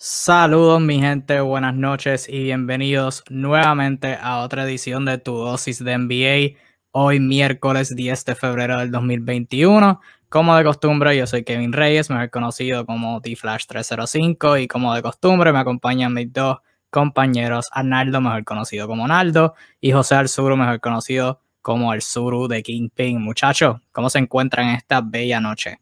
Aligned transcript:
Saludos 0.00 0.80
mi 0.80 1.00
gente, 1.00 1.40
buenas 1.40 1.74
noches 1.74 2.28
y 2.28 2.44
bienvenidos 2.44 3.24
nuevamente 3.30 4.16
a 4.22 4.42
otra 4.42 4.62
edición 4.62 5.04
de 5.04 5.18
tu 5.18 5.34
dosis 5.34 5.82
de 5.82 5.98
NBA. 5.98 6.56
Hoy 6.92 7.18
miércoles 7.18 7.96
10 7.96 8.24
de 8.24 8.36
febrero 8.36 8.78
del 8.78 8.92
2021. 8.92 10.00
Como 10.28 10.56
de 10.56 10.62
costumbre, 10.62 11.16
yo 11.16 11.26
soy 11.26 11.42
Kevin 11.42 11.72
Reyes, 11.72 12.10
mejor 12.10 12.30
conocido 12.30 12.86
como 12.86 13.20
T-Flash305 13.20 14.62
y 14.62 14.68
como 14.68 14.94
de 14.94 15.02
costumbre 15.02 15.52
me 15.52 15.58
acompañan 15.58 16.14
mis 16.14 16.32
dos 16.32 16.58
compañeros, 16.90 17.66
Arnaldo, 17.72 18.20
mejor 18.20 18.44
conocido 18.44 18.86
como 18.86 19.08
Naldo, 19.08 19.56
y 19.80 19.90
José 19.90 20.14
Alzuru, 20.14 20.56
mejor 20.56 20.78
conocido 20.78 21.40
como 21.60 21.92
el 21.92 22.02
Zuru 22.02 22.46
de 22.46 22.62
Kingpin. 22.62 23.20
Muchachos, 23.20 23.80
¿cómo 23.90 24.10
se 24.10 24.20
encuentran 24.20 24.68
esta 24.68 25.00
bella 25.00 25.40
noche? 25.40 25.80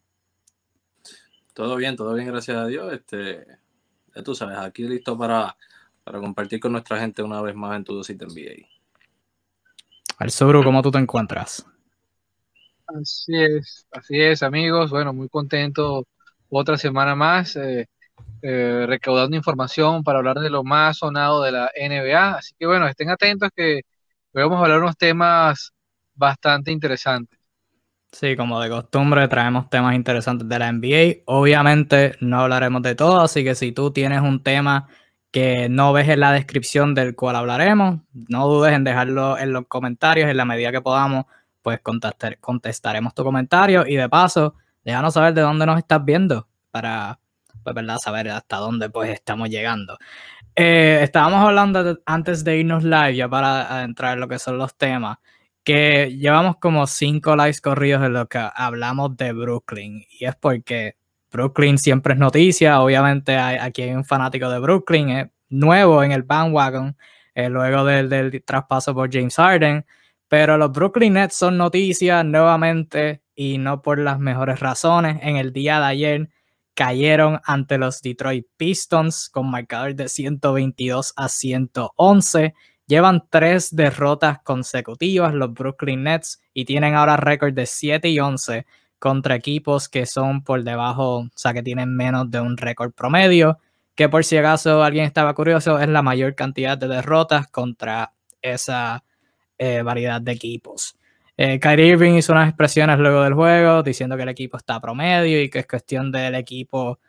Todo 1.53 1.75
bien, 1.75 1.95
todo 1.95 2.15
bien, 2.15 2.25
gracias 2.29 2.57
a 2.57 2.65
Dios. 2.65 2.91
Este, 2.91 3.45
tú 4.23 4.35
sabes, 4.35 4.57
aquí 4.57 4.83
listo 4.83 5.17
para, 5.17 5.55
para 6.03 6.19
compartir 6.19 6.59
con 6.59 6.71
nuestra 6.71 6.99
gente 6.99 7.23
una 7.23 7.41
vez 7.41 7.55
más 7.55 7.75
en 7.75 7.83
tu 7.83 7.95
dosis 7.95 8.17
de 8.17 8.25
NBA. 8.25 8.67
Al 10.19 10.31
¿cómo 10.63 10.81
tú 10.81 10.89
te 10.91 10.97
encuentras? 10.97 11.65
Así 12.87 13.35
es, 13.35 13.85
así 13.91 14.19
es, 14.21 14.41
amigos. 14.41 14.89
Bueno, 14.89 15.13
muy 15.13 15.29
contento 15.29 16.07
otra 16.49 16.77
semana 16.77 17.15
más, 17.15 17.55
eh, 17.57 17.87
eh, 18.41 18.85
recaudando 18.87 19.35
información 19.35 20.03
para 20.03 20.19
hablar 20.19 20.39
de 20.39 20.49
lo 20.49 20.63
más 20.63 20.97
sonado 20.97 21.43
de 21.43 21.51
la 21.51 21.69
NBA. 21.75 22.35
Así 22.35 22.53
que 22.57 22.65
bueno, 22.65 22.87
estén 22.87 23.09
atentos 23.09 23.49
que 23.55 23.81
vamos 24.33 24.57
a 24.57 24.63
hablar 24.63 24.79
unos 24.79 24.97
temas 24.97 25.73
bastante 26.15 26.71
interesantes. 26.71 27.36
Sí, 28.11 28.35
como 28.35 28.59
de 28.61 28.69
costumbre, 28.69 29.27
traemos 29.27 29.69
temas 29.69 29.93
interesantes 29.93 30.47
de 30.47 30.59
la 30.59 30.71
NBA. 30.71 31.23
Obviamente 31.25 32.15
no 32.21 32.41
hablaremos 32.41 32.81
de 32.81 32.95
todo, 32.95 33.19
así 33.19 33.43
que 33.43 33.53
si 33.53 33.71
tú 33.73 33.91
tienes 33.91 34.21
un 34.21 34.41
tema 34.41 34.87
que 35.31 35.67
no 35.69 35.93
ves 35.93 36.07
en 36.09 36.21
la 36.21 36.31
descripción 36.31 36.95
del 36.95 37.15
cual 37.15 37.35
hablaremos, 37.35 37.99
no 38.13 38.47
dudes 38.47 38.73
en 38.73 38.83
dejarlo 38.85 39.37
en 39.37 39.53
los 39.53 39.67
comentarios 39.67 40.29
en 40.29 40.37
la 40.37 40.45
medida 40.45 40.71
que 40.71 40.81
podamos, 40.81 41.25
pues 41.61 41.81
contestaremos 42.41 43.13
tu 43.13 43.23
comentario 43.23 43.85
y 43.85 43.97
de 43.97 44.07
paso, 44.09 44.55
déjanos 44.85 45.13
saber 45.13 45.33
de 45.33 45.41
dónde 45.41 45.65
nos 45.65 45.77
estás 45.77 46.03
viendo 46.03 46.47
para, 46.71 47.19
pues, 47.63 47.75
¿verdad? 47.75 47.97
saber 47.97 48.29
hasta 48.29 48.57
dónde 48.57 48.89
pues 48.89 49.11
estamos 49.11 49.49
llegando. 49.49 49.97
Eh, 50.55 51.01
estábamos 51.03 51.45
hablando 51.45 51.99
antes 52.05 52.43
de 52.43 52.57
irnos 52.57 52.83
live, 52.83 53.15
ya 53.15 53.29
para 53.29 53.83
entrar 53.83 54.13
en 54.13 54.21
lo 54.21 54.27
que 54.27 54.39
son 54.39 54.57
los 54.57 54.75
temas 54.75 55.17
que 55.67 56.15
llevamos 56.17 56.55
como 56.61 56.87
cinco 56.87 57.35
lives 57.35 57.59
corridos 57.59 58.01
en 58.05 58.13
lo 58.13 58.29
que 58.29 58.39
hablamos 58.55 59.17
de 59.17 59.33
Brooklyn. 59.33 60.05
Y 60.09 60.23
es 60.23 60.33
porque 60.37 60.95
Brooklyn 61.29 61.77
siempre 61.77 62.13
es 62.13 62.19
noticia. 62.19 62.79
Obviamente 62.79 63.37
aquí 63.37 63.81
hay 63.81 63.91
un 63.91 64.05
fanático 64.05 64.49
de 64.49 64.59
Brooklyn, 64.59 65.29
nuevo 65.49 66.01
en 66.03 66.13
el 66.13 66.23
bandwagon, 66.23 66.95
eh, 67.35 67.49
luego 67.49 67.83
del, 67.83 68.07
del, 68.07 68.41
traspaso 68.45 68.93
por 68.93 69.11
James 69.11 69.35
Harden. 69.35 69.85
Pero 70.29 70.57
los 70.57 70.71
Brooklyn 70.71 71.15
Nets 71.15 71.35
son 71.35 71.57
noticias 71.57 72.23
nuevamente 72.23 73.21
y 73.35 73.57
no 73.57 73.81
por 73.81 73.99
las 73.99 74.19
mejores 74.19 74.61
razones. 74.61 75.19
En 75.21 75.35
el 75.35 75.51
día 75.51 75.81
de 75.81 75.85
ayer 75.85 76.29
cayeron 76.75 77.41
ante 77.43 77.77
los 77.77 78.01
Detroit 78.01 78.47
Pistons 78.55 79.29
con 79.29 79.51
marcador 79.51 79.95
de 79.95 80.07
122 80.07 81.11
a 81.17 81.27
111 81.27 82.53
Llevan 82.87 83.23
tres 83.29 83.75
derrotas 83.75 84.39
consecutivas 84.43 85.33
los 85.33 85.53
Brooklyn 85.53 86.03
Nets 86.03 86.41
y 86.53 86.63
tienen 86.63 86.95
ahora 86.95 87.17
récord 87.17 87.53
de 87.53 87.65
7 87.65 88.07
y 88.07 88.19
11 88.19 88.65
contra 88.97 89.35
equipos 89.35 89.89
que 89.89 90.05
son 90.05 90.41
por 90.41 90.63
debajo, 90.63 91.17
o 91.17 91.29
sea, 91.35 91.53
que 91.53 91.61
tienen 91.61 91.93
menos 91.95 92.31
de 92.31 92.39
un 92.39 92.55
récord 92.55 92.93
promedio, 92.93 93.59
que 93.93 94.07
por 94.07 94.23
si 94.23 94.37
acaso 94.37 94.83
alguien 94.83 95.05
estaba 95.05 95.33
curioso, 95.33 95.79
es 95.79 95.89
la 95.89 96.01
mayor 96.01 96.33
cantidad 96.35 96.77
de 96.77 96.87
derrotas 96.87 97.47
contra 97.47 98.13
esa 98.41 99.03
eh, 99.57 99.81
variedad 99.81 100.21
de 100.21 100.31
equipos. 100.31 100.97
Eh, 101.35 101.59
Kyrie 101.59 101.87
Irving 101.87 102.13
hizo 102.13 102.31
unas 102.31 102.47
expresiones 102.47 102.97
luego 102.99 103.21
del 103.21 103.33
juego 103.33 103.83
diciendo 103.83 104.15
que 104.15 104.23
el 104.23 104.29
equipo 104.29 104.57
está 104.57 104.79
promedio 104.79 105.41
y 105.41 105.49
que 105.49 105.59
es 105.59 105.67
cuestión 105.67 106.11
del 106.11 106.35
equipo 106.35 106.99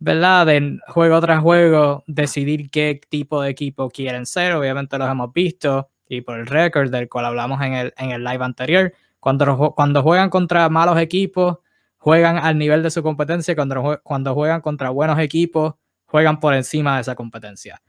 ¿verdad? 0.00 0.46
De 0.46 0.78
juego 0.88 1.20
tras 1.20 1.40
juego, 1.42 2.02
decidir 2.06 2.70
qué 2.70 3.00
tipo 3.08 3.40
de 3.42 3.50
equipo 3.50 3.90
quieren 3.90 4.26
ser. 4.26 4.54
Obviamente 4.54 4.98
los 4.98 5.08
hemos 5.08 5.32
visto 5.32 5.90
y 6.08 6.22
por 6.22 6.40
el 6.40 6.46
récord 6.46 6.90
del 6.90 7.08
cual 7.08 7.26
hablamos 7.26 7.62
en 7.62 7.74
el, 7.74 7.94
en 7.96 8.10
el 8.10 8.24
live 8.24 8.44
anterior. 8.44 8.92
Cuando, 9.20 9.74
cuando 9.76 10.02
juegan 10.02 10.30
contra 10.30 10.68
malos 10.70 10.98
equipos, 10.98 11.58
juegan 11.98 12.38
al 12.38 12.58
nivel 12.58 12.82
de 12.82 12.90
su 12.90 13.02
competencia. 13.02 13.54
Cuando, 13.54 14.00
cuando 14.02 14.34
juegan 14.34 14.62
contra 14.62 14.88
buenos 14.90 15.18
equipos, 15.18 15.74
juegan 16.06 16.40
por 16.40 16.54
encima 16.54 16.96
de 16.96 17.02
esa 17.02 17.14
competencia. 17.14 17.80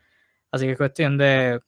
Así 0.52 0.66
que 0.66 0.74
es 0.74 0.78
cuestión 0.78 1.18
de, 1.18 1.62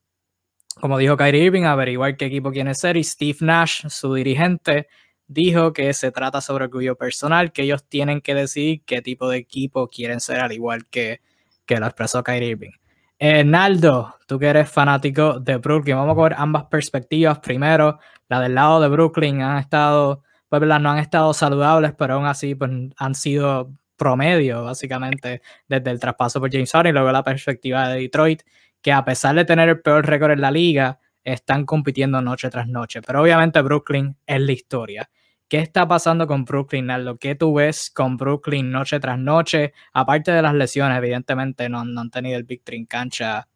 como 0.81 0.97
dijo 0.97 1.15
Kyrie 1.15 1.45
Irving, 1.45 1.63
averiguar 1.63 2.17
qué 2.17 2.25
equipo 2.25 2.51
quiere 2.51 2.75
ser. 2.75 2.97
Y 2.97 3.03
Steve 3.05 3.37
Nash, 3.39 3.87
su 3.87 4.13
dirigente, 4.13 4.89
dijo 5.33 5.73
que 5.73 5.93
se 5.93 6.11
trata 6.11 6.41
sobre 6.41 6.65
orgullo 6.65 6.95
personal, 6.95 7.51
que 7.51 7.63
ellos 7.63 7.83
tienen 7.87 8.21
que 8.21 8.35
decidir 8.35 8.83
qué 8.85 9.01
tipo 9.01 9.29
de 9.29 9.37
equipo 9.37 9.87
quieren 9.89 10.19
ser, 10.19 10.39
al 10.39 10.51
igual 10.51 10.85
que, 10.87 11.21
que 11.65 11.79
lo 11.79 11.85
expresó 11.85 12.23
Kyrie 12.23 12.49
Irving. 12.49 12.71
Eh, 13.19 13.43
Naldo, 13.43 14.15
tú 14.27 14.37
que 14.37 14.47
eres 14.47 14.69
fanático 14.69 15.39
de 15.39 15.57
Brooklyn, 15.57 15.95
vamos 15.95 16.17
a 16.17 16.21
ver 16.23 16.35
ambas 16.37 16.65
perspectivas. 16.65 17.39
Primero, 17.39 17.99
la 18.27 18.41
del 18.41 18.55
lado 18.55 18.81
de 18.81 18.89
Brooklyn 18.89 19.41
han 19.41 19.59
estado, 19.59 20.23
pues 20.49 20.61
no 20.61 20.91
han 20.91 20.97
estado 20.99 21.33
saludables, 21.33 21.93
pero 21.97 22.15
aún 22.15 22.25
así 22.25 22.55
pues, 22.55 22.71
han 22.97 23.15
sido 23.15 23.71
promedio, 23.95 24.65
básicamente, 24.65 25.41
desde 25.67 25.91
el 25.91 25.99
traspaso 25.99 26.39
por 26.39 26.51
James 26.51 26.71
Harden 26.71 26.89
y 26.89 26.93
luego 26.93 27.11
la 27.11 27.23
perspectiva 27.23 27.87
de 27.87 28.01
Detroit, 28.01 28.43
que 28.81 28.91
a 28.91 29.05
pesar 29.05 29.35
de 29.35 29.45
tener 29.45 29.69
el 29.69 29.81
peor 29.81 30.05
récord 30.05 30.31
en 30.31 30.41
la 30.41 30.51
liga, 30.51 30.99
están 31.23 31.65
compitiendo 31.65 32.21
noche 32.21 32.49
tras 32.49 32.67
noche. 32.67 33.01
Pero 33.01 33.21
obviamente 33.21 33.61
Brooklyn 33.61 34.17
es 34.25 34.41
la 34.41 34.51
historia. 34.51 35.09
¿Qué 35.53 35.59
está 35.59 35.87
pasando 35.87 36.25
con 36.25 36.45
Brooklyn, 36.45 36.87
Lo 37.05 37.17
¿Qué 37.19 37.35
tú 37.35 37.53
ves 37.53 37.91
con 37.91 38.17
Brooklyn 38.17 38.71
noche 38.71 38.99
tras 38.99 39.19
noche? 39.19 39.71
Aparte 39.93 40.31
de 40.31 40.41
las 40.41 40.55
lesiones, 40.55 40.97
evidentemente 40.97 41.69
no, 41.69 41.81
han 41.81 42.09
tenido 42.09 42.39
el 42.39 42.43
victory 42.43 42.77
en 42.77 42.85
cancha 42.87 43.47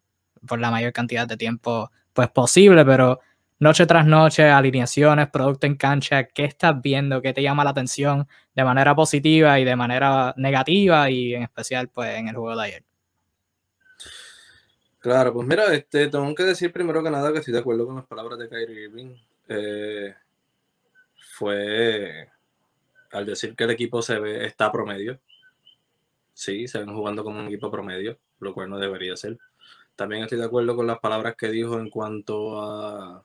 por 0.46 0.60
la 0.60 0.70
mayor 0.70 0.92
cantidad 0.92 1.26
de 1.26 1.36
tiempo 1.36 1.90
pues 2.12 2.28
posible, 2.28 2.84
pero 2.84 3.18
noche 3.58 3.84
tras 3.84 4.06
noche, 4.06 4.48
alineaciones, 4.48 5.28
producto 5.28 5.66
en 5.66 5.74
cancha, 5.74 6.28
¿qué 6.28 6.44
estás 6.44 6.80
viendo? 6.80 7.20
¿Qué 7.20 7.32
te 7.32 7.42
llama 7.42 7.64
la 7.64 7.70
atención 7.70 8.28
de 8.54 8.62
manera 8.62 8.94
positiva 8.94 9.58
y 9.58 9.64
de 9.64 9.74
manera 9.74 10.34
negativa 10.36 11.10
y 11.10 11.34
en 11.34 11.42
especial 11.42 11.88
pues 11.88 12.16
en 12.16 12.28
el 12.28 12.36
juego 12.36 12.60
de 12.60 12.64
ayer? 12.64 12.84
Claro, 15.00 15.32
pues 15.32 15.48
mira, 15.48 15.74
este, 15.74 16.06
tengo 16.06 16.32
que 16.32 16.44
decir 16.44 16.72
primero 16.72 17.02
que 17.02 17.10
nada 17.10 17.32
que 17.32 17.38
estoy 17.40 17.54
de 17.54 17.58
acuerdo 17.58 17.86
con 17.86 17.96
las 17.96 18.06
palabras 18.06 18.38
de 18.38 18.48
Kyrie 18.48 18.84
Irving. 18.84 19.16
Eh, 19.48 20.14
fue 21.38 22.28
al 23.12 23.26
decir 23.26 23.54
que 23.54 23.64
el 23.64 23.70
equipo 23.70 24.02
se 24.02 24.18
ve, 24.18 24.44
está 24.44 24.72
promedio. 24.72 25.20
Sí, 26.34 26.68
se 26.68 26.78
ven 26.78 26.94
jugando 26.94 27.24
como 27.24 27.38
un 27.40 27.46
equipo 27.46 27.70
promedio, 27.70 28.18
lo 28.40 28.54
cual 28.54 28.70
no 28.70 28.78
debería 28.78 29.16
ser. 29.16 29.38
También 29.96 30.22
estoy 30.22 30.38
de 30.38 30.44
acuerdo 30.46 30.76
con 30.76 30.86
las 30.86 30.98
palabras 30.98 31.36
que 31.36 31.48
dijo 31.50 31.78
en 31.78 31.90
cuanto 31.90 32.60
a, 32.60 33.24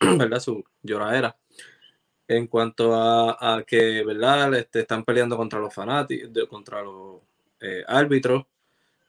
¿verdad? 0.18 0.40
Su 0.40 0.64
lloradera. 0.82 1.36
En 2.28 2.46
cuanto 2.46 2.94
a, 2.94 3.64
que, 3.66 4.04
¿verdad? 4.04 4.54
Este, 4.54 4.80
están 4.80 5.04
peleando 5.04 5.36
contra 5.36 5.58
los 5.58 5.74
fanáticos, 5.74 6.30
contra 6.48 6.82
los 6.82 7.20
eh, 7.60 7.84
árbitros 7.86 8.44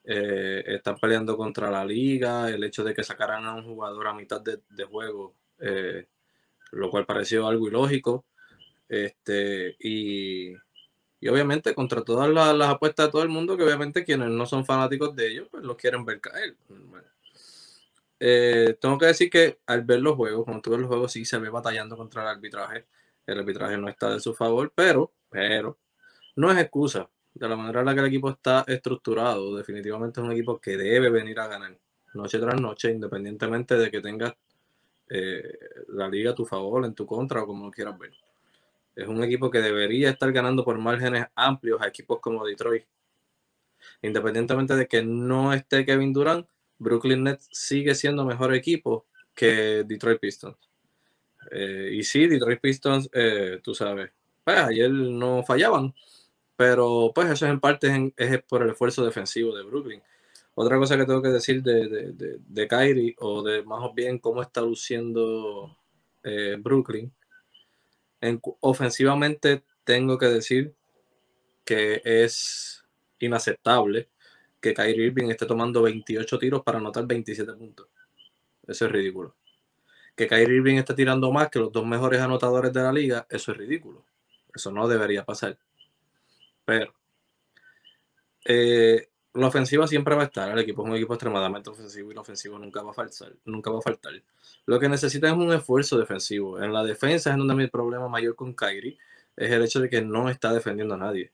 eh, 0.04 0.64
están 0.66 0.98
peleando 0.98 1.38
contra 1.38 1.70
la 1.70 1.86
liga, 1.86 2.50
el 2.50 2.64
hecho 2.64 2.84
de 2.84 2.94
que 2.94 3.04
sacaran 3.04 3.46
a 3.46 3.54
un 3.54 3.64
jugador 3.64 4.08
a 4.08 4.14
mitad 4.14 4.42
de, 4.42 4.84
juego, 4.86 5.36
eh, 5.60 6.08
lo 6.72 6.90
cual 6.90 7.06
pareció 7.06 7.48
algo 7.48 7.68
ilógico. 7.68 8.26
Este, 8.92 9.78
y, 9.80 10.54
obviamente 11.30 11.74
contra 11.74 12.04
todas 12.04 12.30
las, 12.30 12.70
apuestas 12.70 13.06
de 13.06 13.12
todo 13.14 13.24
el 13.24 13.30
mundo, 13.30 13.56
que 13.56 13.64
obviamente 13.64 14.04
quienes 14.04 14.28
no 14.28 14.46
son 14.46 14.66
fanáticos 14.66 15.16
de 15.16 15.32
ellos, 15.32 15.48
pues 15.50 15.64
los 15.64 15.78
quieren 15.78 16.04
ver 16.04 16.20
caer. 16.20 16.58
Eh, 18.20 18.78
tengo 18.82 18.98
que 18.98 19.06
decir 19.06 19.30
que 19.30 19.60
al 19.66 19.84
ver 19.84 20.02
los 20.02 20.18
juegos, 20.18 20.44
cuando 20.44 20.62
tú 20.62 20.72
ves 20.72 20.82
los 20.82 20.90
juegos, 20.90 21.14
sí 21.14 21.24
se 21.24 21.38
ve 21.40 21.50
batallando 21.50 21.96
contra 21.96 22.24
el 22.24 22.28
arbitraje. 22.28 22.86
El 23.26 23.40
arbitraje 23.40 23.78
no 23.78 23.88
está 23.88 24.10
de 24.10 24.20
su 24.20 24.34
favor, 24.34 24.74
pero, 24.76 25.14
pero, 25.30 25.80
no 26.36 26.52
es 26.52 26.58
excusa 26.58 27.10
de 27.34 27.48
la 27.48 27.56
manera 27.56 27.80
en 27.80 27.86
la 27.86 27.94
que 27.94 28.02
el 28.02 28.08
equipo 28.08 28.30
está 28.30 28.66
estructurado, 28.68 29.56
definitivamente 29.56 30.20
es 30.20 30.26
un 30.26 30.34
equipo 30.34 30.60
que 30.60 30.76
debe 30.76 31.10
venir 31.10 31.40
a 31.40 31.48
ganar 31.48 31.78
noche 32.14 32.40
tras 32.40 32.60
noche, 32.60 32.92
independientemente 32.92 33.78
de 33.78 33.90
que 33.90 34.02
tengas 34.02 34.34
eh, 35.10 35.58
la 35.90 36.10
liga 36.10 36.32
a 36.32 36.36
tu 36.36 36.46
favor, 36.46 36.84
en 36.84 36.94
tu 36.94 37.06
contra 37.06 37.44
o 37.44 37.48
como 37.48 37.68
lo 37.68 37.72
quieras 37.72 37.98
ver. 37.98 38.12
Es 38.96 39.08
un 39.08 39.24
equipo 39.24 39.50
que 39.50 39.60
debería 39.60 40.10
estar 40.10 40.32
ganando 40.32 40.64
por 40.64 40.78
márgenes 40.78 41.28
amplios 41.36 41.82
a 41.82 41.88
equipos 41.88 42.20
como 42.20 42.46
Detroit. 42.46 42.84
Independientemente 44.02 44.76
de 44.76 44.88
que 44.88 45.02
no 45.02 45.54
esté 45.54 45.86
Kevin 45.86 46.14
Durant, 46.14 46.48
Brooklyn 46.78 47.24
Nets 47.24 47.48
sigue 47.52 47.96
siendo 47.96 48.26
mejor 48.26 48.54
equipo 48.54 49.06
que 49.34 49.84
Detroit 49.86 50.20
Pistons. 50.20 50.58
Eh, 51.52 51.92
y 51.94 52.04
sí, 52.04 52.28
Detroit 52.28 52.60
Pistons, 52.60 53.10
eh, 53.14 53.60
tú 53.64 53.74
sabes, 53.74 54.12
pues 54.44 54.58
ayer 54.58 54.92
no 54.92 55.44
fallaban, 55.44 55.94
pero 56.56 57.12
pues 57.14 57.30
eso 57.30 57.46
es 57.46 57.52
en 57.52 57.60
parte 57.60 58.14
es, 58.18 58.44
por 58.44 58.64
el 58.64 58.72
esfuerzo 58.72 59.06
defensivo 59.06 59.56
de 59.56 59.64
Brooklyn. 59.64 60.02
Otra 60.54 60.78
cosa 60.78 60.98
que 60.98 61.06
tengo 61.06 61.22
que 61.22 61.30
decir 61.30 61.64
de, 61.64 61.88
de, 61.88 62.38
de, 62.46 62.68
Kyrie, 62.68 63.16
o 63.20 63.42
de 63.42 63.64
más 63.64 63.94
bien 63.96 64.20
cómo 64.20 64.42
está 64.42 64.62
luciendo 64.62 65.78
eh, 66.24 66.58
Brooklyn, 66.60 67.12
ofensivamente 68.60 69.64
tengo 69.84 70.18
que 70.18 70.28
decir 70.28 70.74
que 71.66 72.02
es 72.04 72.86
inaceptable 73.20 74.10
que 74.60 74.74
Kyrie 74.74 75.08
Irving 75.08 75.30
esté 75.30 75.46
tomando 75.46 75.82
28 75.82 76.38
tiros 76.38 76.64
para 76.64 76.78
anotar 76.78 77.06
27 77.08 77.54
puntos. 77.54 77.88
Eso 78.68 78.86
es 78.86 78.92
ridículo. 78.92 79.36
Que 80.16 80.28
Kyrie 80.28 80.58
Irving 80.58 80.76
esté 80.78 80.94
tirando 80.94 81.32
más 81.32 81.50
que 81.50 81.60
los 81.60 81.72
dos 81.72 81.86
mejores 81.86 82.22
anotadores 82.22 82.72
de 82.72 82.82
la 82.82 82.94
liga, 82.94 83.26
eso 83.30 83.52
es 83.52 83.58
ridículo. 83.58 84.06
Eso 84.54 84.72
no 84.72 84.88
debería 84.88 85.26
pasar. 85.26 85.58
Pero 86.66 86.94
eh, 88.46 89.10
la 89.34 89.48
ofensiva 89.48 89.88
siempre 89.88 90.16
va 90.16 90.24
a 90.24 90.26
estar. 90.26 90.52
El 90.52 90.60
equipo 90.60 90.84
es 90.84 90.90
un 90.90 90.96
equipo 90.96 91.14
extremadamente 91.14 91.70
ofensivo 91.70 92.12
y 92.12 92.16
la 92.16 92.22
ofensiva 92.22 92.60
nunca 92.60 92.82
va 92.82 92.92
a 92.92 92.94
faltar. 92.94 93.34
Nunca 93.46 93.72
va 93.72 93.80
a 93.80 93.82
faltar. 93.82 94.14
Lo 94.66 94.80
que 94.80 94.90
necesita 94.90 95.28
es 95.28 95.34
un 95.34 95.54
esfuerzo 95.54 95.98
defensivo. 95.98 96.62
En 96.62 96.74
la 96.74 96.84
defensa 96.84 97.32
es 97.32 97.38
donde 97.38 97.56
mi 97.56 97.68
problema 97.68 98.08
mayor 98.10 98.36
con 98.36 98.54
Kyrie 98.54 98.98
es 99.38 99.52
el 99.52 99.64
hecho 99.64 99.80
de 99.80 99.90
que 99.90 100.02
no 100.02 100.30
está 100.30 100.54
defendiendo 100.54 100.96
a 100.96 100.98
nadie. 100.98 101.32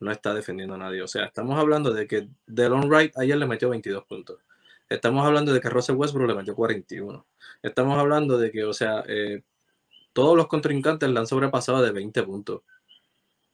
No 0.00 0.10
está 0.10 0.34
defendiendo 0.34 0.74
a 0.74 0.78
nadie. 0.78 1.02
O 1.02 1.08
sea, 1.08 1.24
estamos 1.26 1.58
hablando 1.58 1.92
de 1.92 2.06
que 2.06 2.28
Delon 2.46 2.88
Wright 2.88 3.16
ayer 3.16 3.36
le 3.36 3.46
metió 3.46 3.70
22 3.70 4.04
puntos. 4.04 4.40
Estamos 4.88 5.24
hablando 5.26 5.52
de 5.52 5.60
que 5.60 5.70
Russell 5.70 5.96
Westbrook 5.96 6.28
le 6.28 6.34
metió 6.34 6.54
41. 6.54 7.26
Estamos 7.62 7.98
hablando 7.98 8.38
de 8.38 8.50
que, 8.50 8.64
o 8.64 8.72
sea, 8.72 9.04
eh, 9.08 9.42
todos 10.12 10.36
los 10.36 10.48
contrincantes 10.48 11.08
le 11.08 11.18
han 11.18 11.26
sobrepasado 11.26 11.82
de 11.82 11.92
20 11.92 12.22
puntos. 12.24 12.62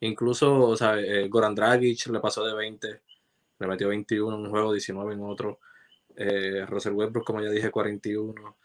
Incluso, 0.00 0.60
o 0.68 0.76
sea, 0.76 0.98
eh, 0.98 1.28
Goran 1.28 1.54
Dragic 1.54 2.06
le 2.08 2.20
pasó 2.20 2.44
de 2.44 2.54
20, 2.54 3.00
le 3.62 3.68
metió 3.68 3.88
21 3.88 4.36
en 4.36 4.42
un 4.42 4.50
juego, 4.50 4.72
19 4.72 5.14
en 5.14 5.22
otro. 5.22 5.60
Eh, 6.16 6.66
Russell 6.66 6.92
Westbrook, 6.92 7.24
como 7.24 7.40
ya 7.42 7.50
dije, 7.50 7.70
41. 7.70 8.42
O 8.42 8.56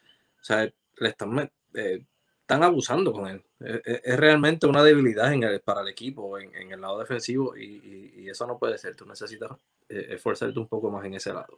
sea, 0.42 0.70
le 0.98 1.10
están, 1.10 1.50
eh, 1.74 2.04
están 2.42 2.64
abusando 2.64 3.14
con 3.14 3.28
él. 3.28 3.44
Es, 3.60 4.18
realmente 4.18 4.68
una 4.68 4.84
debilidad 4.84 5.32
para 5.64 5.82
el 5.82 5.88
equipo, 5.88 6.38
en, 6.38 6.72
el 6.72 6.82
lado 6.82 7.00
defensivo, 7.00 7.58
y, 7.58 8.28
eso 8.30 8.46
no 8.46 8.58
puede 8.60 8.78
ser. 8.78 8.96
Tú 8.96 9.06
necesitas 9.06 9.52
esforzarte 9.88 10.60
un 10.60 10.68
poco 10.68 10.92
más 10.92 11.06
en 11.06 11.14
ese 11.14 11.34
lado. 11.34 11.58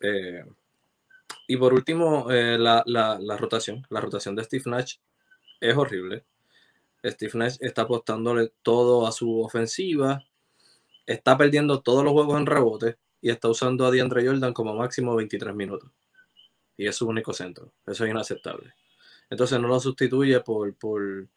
Eh, 0.00 0.44
y 1.46 1.56
por 1.56 1.72
último, 1.72 2.30
eh, 2.30 2.58
la, 2.58 2.82
rotación. 3.38 3.86
La 3.90 4.00
rotación 4.00 4.34
de 4.34 4.44
Steve 4.44 4.64
Nash 4.66 4.96
es 5.60 5.76
horrible. 5.76 6.24
Steve 7.04 7.32
Nash 7.34 7.56
está 7.60 7.82
apostándole 7.82 8.52
todo 8.62 9.06
a 9.06 9.12
su 9.12 9.40
ofensiva, 9.40 10.24
está 11.06 11.36
perdiendo 11.36 11.80
todos 11.80 12.04
los 12.04 12.12
juegos 12.12 12.38
en 12.38 12.46
rebote 12.46 12.96
y 13.20 13.30
está 13.30 13.48
usando 13.48 13.86
a 13.86 13.90
DeAndre 13.90 14.26
Jordan 14.26 14.52
como 14.52 14.74
máximo 14.74 15.14
23 15.16 15.54
minutos. 15.54 15.90
Y 16.76 16.86
es 16.86 16.96
su 16.96 17.06
único 17.06 17.32
centro. 17.32 17.72
Eso 17.86 18.04
es 18.04 18.10
inaceptable. 18.10 18.74
Entonces 19.30 19.60
no 19.60 19.68
lo 19.68 19.80
sustituye 19.80 20.40
por, 20.40 20.74
por, 20.74 21.28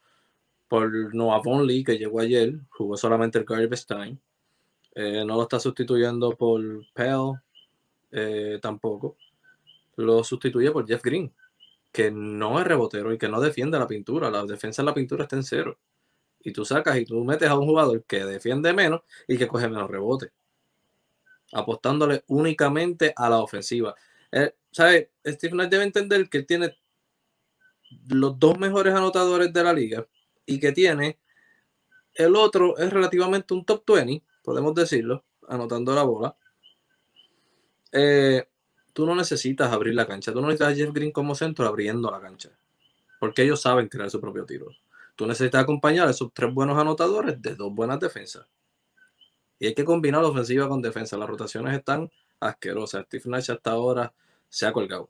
por 0.67 1.15
Noah 1.15 1.41
Vonley, 1.43 1.83
que 1.83 1.97
llegó 1.97 2.19
ayer, 2.19 2.55
jugó 2.69 2.97
solamente 2.97 3.39
el 3.39 3.45
garbage 3.45 3.85
time. 3.87 4.17
Eh, 4.95 5.23
no 5.25 5.35
lo 5.35 5.43
está 5.43 5.59
sustituyendo 5.59 6.31
por 6.31 6.61
Pell, 6.93 7.33
eh, 8.11 8.59
tampoco, 8.61 9.17
lo 9.97 10.23
sustituye 10.23 10.71
por 10.71 10.87
Jeff 10.87 11.03
Green, 11.03 11.33
que 11.91 12.11
no 12.11 12.59
es 12.59 12.65
rebotero 12.65 13.13
y 13.13 13.17
que 13.17 13.27
no 13.27 13.41
defiende 13.41 13.77
la 13.77 13.87
pintura. 13.87 14.31
La 14.31 14.45
defensa 14.45 14.81
en 14.81 14.85
la 14.87 14.93
pintura 14.93 15.23
está 15.23 15.35
en 15.35 15.43
cero. 15.43 15.77
Y 16.45 16.53
tú 16.53 16.63
sacas 16.63 16.95
y 16.97 17.05
tú 17.05 17.21
metes 17.25 17.49
a 17.49 17.57
un 17.57 17.65
jugador 17.65 18.03
que 18.05 18.23
defiende 18.23 18.71
menos 18.71 19.01
y 19.27 19.37
que 19.37 19.47
coge 19.47 19.67
menos 19.67 19.89
rebote. 19.89 20.31
Apostándole 21.51 22.23
únicamente 22.27 23.13
a 23.15 23.29
la 23.29 23.39
ofensiva. 23.39 23.95
Eh, 24.31 24.53
¿Sabe? 24.71 25.11
Steve 25.25 25.55
Nash 25.55 25.69
debe 25.69 25.83
entender 25.83 26.29
que 26.29 26.43
tiene 26.43 26.77
los 28.09 28.39
dos 28.39 28.59
mejores 28.59 28.93
anotadores 28.93 29.51
de 29.51 29.63
la 29.63 29.73
liga 29.73 30.07
y 30.45 30.59
que 30.59 30.71
tiene 30.71 31.19
el 32.13 32.35
otro 32.35 32.77
es 32.77 32.93
relativamente 32.93 33.53
un 33.53 33.65
top 33.65 33.83
20, 33.85 34.23
podemos 34.43 34.73
decirlo, 34.75 35.25
anotando 35.47 35.93
la 35.93 36.03
bola. 36.03 36.37
Eh, 37.91 38.47
tú 38.93 39.05
no 39.05 39.15
necesitas 39.15 39.71
abrir 39.73 39.95
la 39.95 40.05
cancha. 40.05 40.31
Tú 40.31 40.41
no 40.41 40.47
necesitas 40.47 40.73
a 40.73 40.75
Jeff 40.75 40.93
Green 40.93 41.11
como 41.11 41.35
centro 41.35 41.67
abriendo 41.67 42.09
la 42.11 42.21
cancha. 42.21 42.51
Porque 43.19 43.41
ellos 43.41 43.61
saben 43.61 43.87
crear 43.87 44.09
su 44.09 44.21
propio 44.21 44.45
tiro. 44.45 44.67
Tú 45.15 45.25
necesitas 45.25 45.63
acompañar 45.63 46.07
a 46.07 46.11
esos 46.11 46.31
tres 46.33 46.53
buenos 46.53 46.77
anotadores 46.77 47.41
de 47.41 47.55
dos 47.55 47.73
buenas 47.73 47.99
defensas. 47.99 48.47
Y 49.59 49.67
hay 49.67 49.73
que 49.73 49.85
combinar 49.85 50.21
la 50.21 50.27
ofensiva 50.27 50.67
con 50.67 50.81
defensa. 50.81 51.17
Las 51.17 51.29
rotaciones 51.29 51.77
están 51.77 52.11
asquerosas. 52.39 53.05
Steve 53.05 53.23
Nash 53.27 53.51
hasta 53.51 53.71
ahora 53.71 54.13
se 54.49 54.65
ha 54.65 54.73
colgado. 54.73 55.09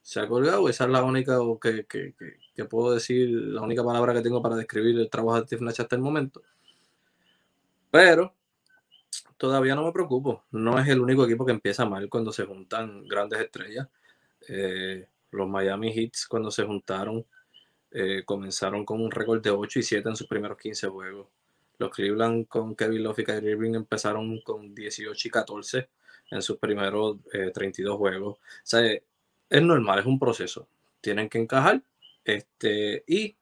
Se 0.00 0.20
ha 0.20 0.28
colgado. 0.28 0.68
Esa 0.68 0.84
es 0.84 0.90
la 0.90 1.02
única 1.02 1.38
que, 1.60 1.84
que, 1.86 2.14
que 2.54 2.64
puedo 2.66 2.94
decir, 2.94 3.28
la 3.30 3.62
única 3.62 3.82
palabra 3.82 4.14
que 4.14 4.22
tengo 4.22 4.40
para 4.40 4.54
describir 4.54 4.98
el 4.98 5.10
trabajo 5.10 5.40
de 5.40 5.46
Steve 5.46 5.64
Nash 5.64 5.80
hasta 5.80 5.96
el 5.96 6.02
momento. 6.02 6.42
Pero 7.90 8.34
todavía 9.36 9.74
no 9.74 9.84
me 9.84 9.92
preocupo. 9.92 10.44
No 10.52 10.78
es 10.78 10.86
el 10.88 11.00
único 11.00 11.24
equipo 11.24 11.44
que 11.44 11.52
empieza 11.52 11.84
mal 11.84 12.08
cuando 12.08 12.32
se 12.32 12.44
juntan 12.44 13.06
grandes 13.08 13.40
estrellas. 13.40 13.88
Eh, 14.48 15.08
los 15.32 15.48
Miami 15.48 15.90
Heats 15.92 16.26
cuando 16.26 16.50
se 16.50 16.64
juntaron 16.64 17.26
eh, 17.94 18.22
comenzaron 18.24 18.84
con 18.84 19.00
un 19.00 19.10
récord 19.10 19.40
de 19.40 19.50
8 19.50 19.78
y 19.78 19.82
7 19.82 20.08
en 20.08 20.16
sus 20.16 20.26
primeros 20.26 20.58
15 20.58 20.88
juegos. 20.88 21.28
Los 21.78 21.90
Cleveland 21.90 22.46
con 22.48 22.74
Kevin 22.74 23.04
Love 23.04 23.20
y 23.20 23.24
Kyrie 23.24 23.50
Irving 23.52 23.74
empezaron 23.74 24.40
con 24.40 24.74
18 24.74 25.28
y 25.28 25.30
14 25.30 25.88
en 26.32 26.42
sus 26.42 26.58
primeros 26.58 27.18
32 27.54 27.94
eh, 27.94 27.96
juegos. 27.96 28.34
O 28.36 28.40
sea, 28.62 28.80
es 28.84 29.62
normal, 29.62 30.00
es 30.00 30.06
un 30.06 30.18
proceso. 30.18 30.68
Tienen 31.00 31.28
que 31.28 31.38
encajar. 31.38 31.82
Este, 32.24 33.04
y 33.06 33.36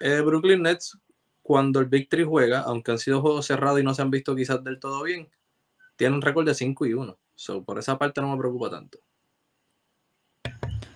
Brooklyn 0.00 0.62
Nets 0.62 0.98
cuando 1.42 1.80
el 1.80 1.86
Victory 1.86 2.24
juega, 2.24 2.60
aunque 2.60 2.92
han 2.92 2.98
sido 2.98 3.20
juegos 3.20 3.46
cerrados 3.46 3.80
y 3.80 3.82
no 3.82 3.92
se 3.92 4.02
han 4.02 4.10
visto 4.10 4.36
quizás 4.36 4.62
del 4.62 4.78
todo 4.78 5.02
bien, 5.02 5.28
tiene 5.96 6.14
un 6.14 6.22
récord 6.22 6.46
de 6.46 6.54
5 6.54 6.86
y 6.86 6.94
1. 6.94 7.18
por 7.66 7.78
esa 7.78 7.98
parte 7.98 8.20
no 8.20 8.30
me 8.30 8.38
preocupa 8.38 8.70
tanto. 8.70 9.00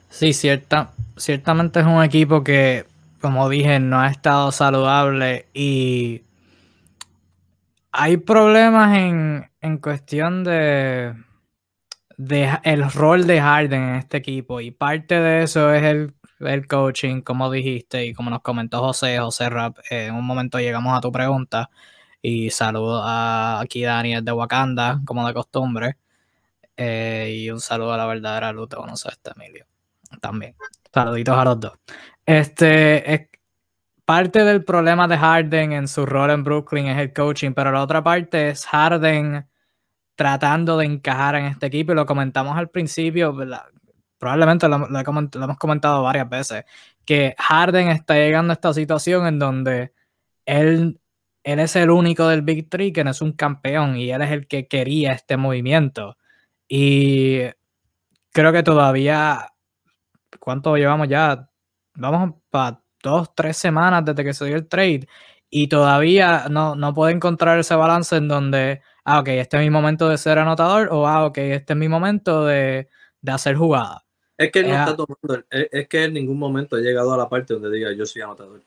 Sí, 0.08 0.32
cierta, 0.32 0.94
ciertamente 1.16 1.80
es 1.80 1.86
un 1.86 2.02
equipo 2.04 2.44
que, 2.44 2.86
como 3.24 3.48
dije, 3.48 3.80
no 3.80 4.00
ha 4.00 4.08
estado 4.08 4.52
saludable 4.52 5.48
y 5.54 6.24
hay 7.90 8.18
problemas 8.18 8.98
en, 8.98 9.50
en 9.62 9.78
cuestión 9.78 10.44
de, 10.44 11.14
de 12.18 12.58
el 12.64 12.92
rol 12.92 13.26
de 13.26 13.40
Harden 13.40 13.82
en 13.82 13.94
este 13.94 14.18
equipo 14.18 14.60
y 14.60 14.72
parte 14.72 15.18
de 15.20 15.42
eso 15.44 15.72
es 15.72 15.82
el 15.84 16.14
el 16.40 16.66
coaching, 16.66 17.22
como 17.22 17.50
dijiste 17.50 18.04
y 18.04 18.12
como 18.12 18.28
nos 18.28 18.42
comentó 18.42 18.80
José, 18.80 19.18
José 19.18 19.48
Rap, 19.48 19.78
eh, 19.88 20.08
en 20.08 20.16
un 20.16 20.26
momento 20.26 20.58
llegamos 20.58 20.94
a 20.94 21.00
tu 21.00 21.10
pregunta 21.10 21.70
y 22.20 22.50
saludo 22.50 23.00
a 23.02 23.58
aquí 23.58 23.84
Daniel 23.84 24.22
de 24.22 24.32
Wakanda, 24.32 25.00
como 25.06 25.26
de 25.26 25.32
costumbre, 25.32 25.96
eh, 26.76 27.34
y 27.34 27.50
un 27.50 27.60
saludo 27.60 27.94
a 27.94 27.96
la 27.96 28.04
verdadera 28.04 28.52
luz 28.52 28.68
de 28.68 28.76
conocer 28.76 29.12
este 29.12 29.30
Emilio 29.34 29.64
también. 30.20 30.54
Saluditos 30.92 31.38
a 31.38 31.44
los 31.44 31.60
dos. 31.60 31.72
Este 32.26 33.14
es 33.14 33.28
parte 34.04 34.44
del 34.44 34.64
problema 34.64 35.08
de 35.08 35.18
Harden 35.18 35.72
en 35.72 35.88
su 35.88 36.06
rol 36.06 36.30
en 36.30 36.44
Brooklyn 36.44 36.86
es 36.86 36.98
el 36.98 37.12
coaching, 37.12 37.52
pero 37.52 37.72
la 37.72 37.82
otra 37.82 38.02
parte 38.02 38.50
es 38.50 38.66
Harden 38.66 39.46
tratando 40.16 40.78
de 40.78 40.86
encajar 40.86 41.36
en 41.36 41.46
este 41.46 41.66
equipo 41.66 41.92
y 41.92 41.96
lo 41.96 42.06
comentamos 42.06 42.56
al 42.56 42.70
principio, 42.70 43.34
probablemente 44.18 44.68
lo, 44.68 44.86
hemos 44.86 45.58
comentado 45.58 46.02
varias 46.02 46.28
veces, 46.28 46.64
que 47.04 47.34
Harden 47.38 47.88
está 47.88 48.14
llegando 48.14 48.52
a 48.52 48.54
esta 48.54 48.72
situación 48.74 49.26
en 49.26 49.38
donde 49.38 49.92
él, 50.46 51.00
él 51.42 51.58
es 51.60 51.76
el 51.76 51.90
único 51.90 52.28
del 52.28 52.42
Big 52.42 52.70
Three 52.70 52.92
que 52.92 53.04
no 53.04 53.10
es 53.10 53.20
un 53.22 53.32
campeón 53.32 53.96
y 53.96 54.10
él 54.10 54.22
es 54.22 54.30
el 54.30 54.46
que 54.46 54.66
quería 54.68 55.12
este 55.12 55.36
movimiento. 55.36 56.16
Y 56.68 57.40
creo 58.32 58.52
que 58.52 58.62
todavía, 58.62 59.48
¿cuánto 60.40 60.76
llevamos 60.76 61.08
ya? 61.08 61.50
Vamos 61.96 62.34
para 62.50 62.82
dos, 63.02 63.34
tres 63.34 63.56
semanas 63.56 64.04
desde 64.04 64.24
que 64.24 64.34
se 64.34 64.46
dio 64.46 64.56
el 64.56 64.66
trade 64.66 65.06
y 65.50 65.68
todavía 65.68 66.46
no, 66.50 66.74
no 66.74 66.92
puede 66.94 67.12
encontrar 67.12 67.58
ese 67.58 67.76
balance 67.76 68.16
en 68.16 68.26
donde, 68.28 68.82
ah, 69.04 69.20
ok, 69.20 69.28
este 69.28 69.56
es 69.58 69.62
mi 69.62 69.70
momento 69.70 70.08
de 70.08 70.18
ser 70.18 70.38
anotador 70.38 70.88
o, 70.90 71.06
ah, 71.06 71.26
ok, 71.26 71.38
este 71.38 71.74
es 71.74 71.78
mi 71.78 71.88
momento 71.88 72.44
de, 72.44 72.88
de 73.20 73.32
hacer 73.32 73.56
jugada. 73.56 74.04
Es 74.36 74.50
que 74.50 74.60
él 74.60 74.68
no 74.68 74.74
está 74.74 74.96
tomando, 74.96 75.46
es, 75.50 75.88
que 75.88 76.04
en 76.04 76.14
ningún 76.14 76.38
momento 76.38 76.74
ha 76.76 76.80
llegado 76.80 77.14
a 77.14 77.16
la 77.16 77.28
parte 77.28 77.54
donde 77.54 77.70
diga 77.70 77.92
yo 77.92 78.04
soy 78.04 78.22
anotador. 78.22 78.64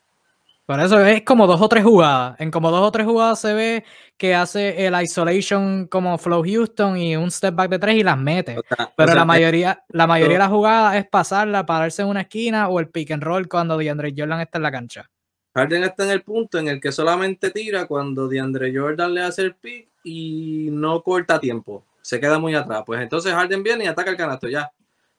Por 0.68 0.80
eso 0.80 1.00
es 1.00 1.22
como 1.22 1.46
dos 1.46 1.62
o 1.62 1.68
tres 1.70 1.82
jugadas. 1.82 2.38
En 2.38 2.50
como 2.50 2.70
dos 2.70 2.82
o 2.82 2.92
tres 2.92 3.06
jugadas 3.06 3.40
se 3.40 3.54
ve 3.54 3.84
que 4.18 4.34
hace 4.34 4.84
el 4.86 5.00
isolation 5.00 5.86
como 5.86 6.18
Flow 6.18 6.44
Houston 6.44 6.98
y 6.98 7.16
un 7.16 7.30
step 7.30 7.54
back 7.54 7.70
de 7.70 7.78
tres 7.78 7.96
y 7.96 8.02
las 8.02 8.18
mete. 8.18 8.60
Pero 8.94 9.14
la 9.14 9.24
mayoría, 9.24 9.82
la 9.88 10.06
mayoría 10.06 10.34
de 10.34 10.40
las 10.40 10.50
jugadas 10.50 10.96
es 10.96 11.08
pasarla, 11.08 11.64
pararse 11.64 12.02
en 12.02 12.08
una 12.08 12.20
esquina 12.20 12.68
o 12.68 12.80
el 12.80 12.90
pick 12.90 13.12
and 13.12 13.22
roll 13.22 13.48
cuando 13.48 13.78
DeAndre 13.78 14.12
Jordan 14.14 14.42
está 14.42 14.58
en 14.58 14.62
la 14.62 14.70
cancha. 14.70 15.10
Harden 15.54 15.84
está 15.84 16.04
en 16.04 16.10
el 16.10 16.22
punto 16.22 16.58
en 16.58 16.68
el 16.68 16.82
que 16.82 16.92
solamente 16.92 17.50
tira 17.50 17.86
cuando 17.86 18.28
DeAndre 18.28 18.70
Jordan 18.76 19.14
le 19.14 19.22
hace 19.22 19.40
el 19.40 19.54
pick 19.54 19.88
y 20.04 20.68
no 20.70 21.02
corta 21.02 21.40
tiempo 21.40 21.82
se 22.02 22.20
queda 22.20 22.38
muy 22.38 22.54
atrás. 22.54 22.82
Pues 22.86 23.00
entonces 23.00 23.32
Harden 23.32 23.62
viene 23.62 23.84
y 23.84 23.86
ataca 23.86 24.10
el 24.10 24.16
canasto 24.16 24.48
ya. 24.48 24.70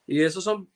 Y 0.08 0.22
eso 0.22 0.42
son 0.42 0.68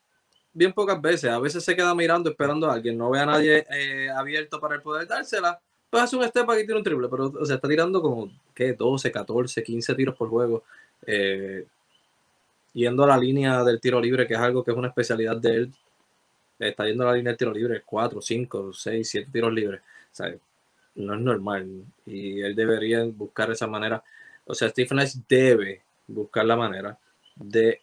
bien 0.54 0.74
pocas 0.74 1.02
veces. 1.02 1.30
A 1.30 1.40
veces 1.40 1.64
se 1.64 1.76
queda 1.76 1.94
mirando, 1.96 2.30
esperando 2.30 2.70
a 2.70 2.74
alguien, 2.74 2.98
no 2.98 3.10
ve 3.10 3.20
a 3.20 3.26
nadie 3.26 3.66
eh, 3.70 4.10
abierto 4.10 4.60
para 4.60 4.76
el 4.76 4.82
poder 4.82 5.08
dársela. 5.08 5.60
Pues 5.90 6.04
hace 6.04 6.16
un 6.16 6.24
step 6.24 6.50
aquí 6.50 6.62
y 6.62 6.66
tiene 6.66 6.80
un 6.80 6.84
triple, 6.84 7.08
pero 7.08 7.26
o 7.26 7.46
sea, 7.46 7.56
está 7.56 7.68
tirando 7.68 8.02
como 8.02 8.32
¿qué? 8.54 8.74
12, 8.74 9.12
14, 9.12 9.64
15 9.64 9.96
tiros 9.96 10.16
por 10.16 10.30
juego. 10.30 10.64
Eh, 11.06 11.66
yendo 12.74 13.04
a 13.04 13.08
la 13.08 13.18
línea 13.18 13.64
del 13.64 13.80
tiro 13.80 14.02
libre, 14.02 14.26
que 14.26 14.34
es 14.34 14.40
algo 14.40 14.64
que 14.64 14.72
es 14.72 14.78
una 14.78 14.88
especialidad 14.88 15.38
de 15.38 15.56
él. 15.56 15.74
Está 16.60 16.86
yendo 16.86 17.04
a 17.04 17.08
la 17.12 17.18
línea 17.18 17.32
del 17.32 17.38
tiro 17.38 17.52
libre 17.52 17.84
4, 17.86 18.22
5, 18.22 18.74
6, 18.74 19.10
7 19.10 19.30
tiros 19.32 19.54
libres. 19.54 19.82
O 19.82 20.16
sea, 20.16 20.34
no 20.96 21.14
es 21.14 21.20
normal. 21.20 21.84
Y 22.06 22.42
él 22.42 22.56
debería 22.56 23.04
buscar 23.06 23.52
esa 23.52 23.68
manera. 23.68 24.04
O 24.46 24.54
sea, 24.54 24.70
Stephen 24.70 24.98
Nash 24.98 25.16
debe 25.28 25.82
buscar 26.08 26.46
la 26.46 26.56
manera 26.56 26.98
de 27.36 27.82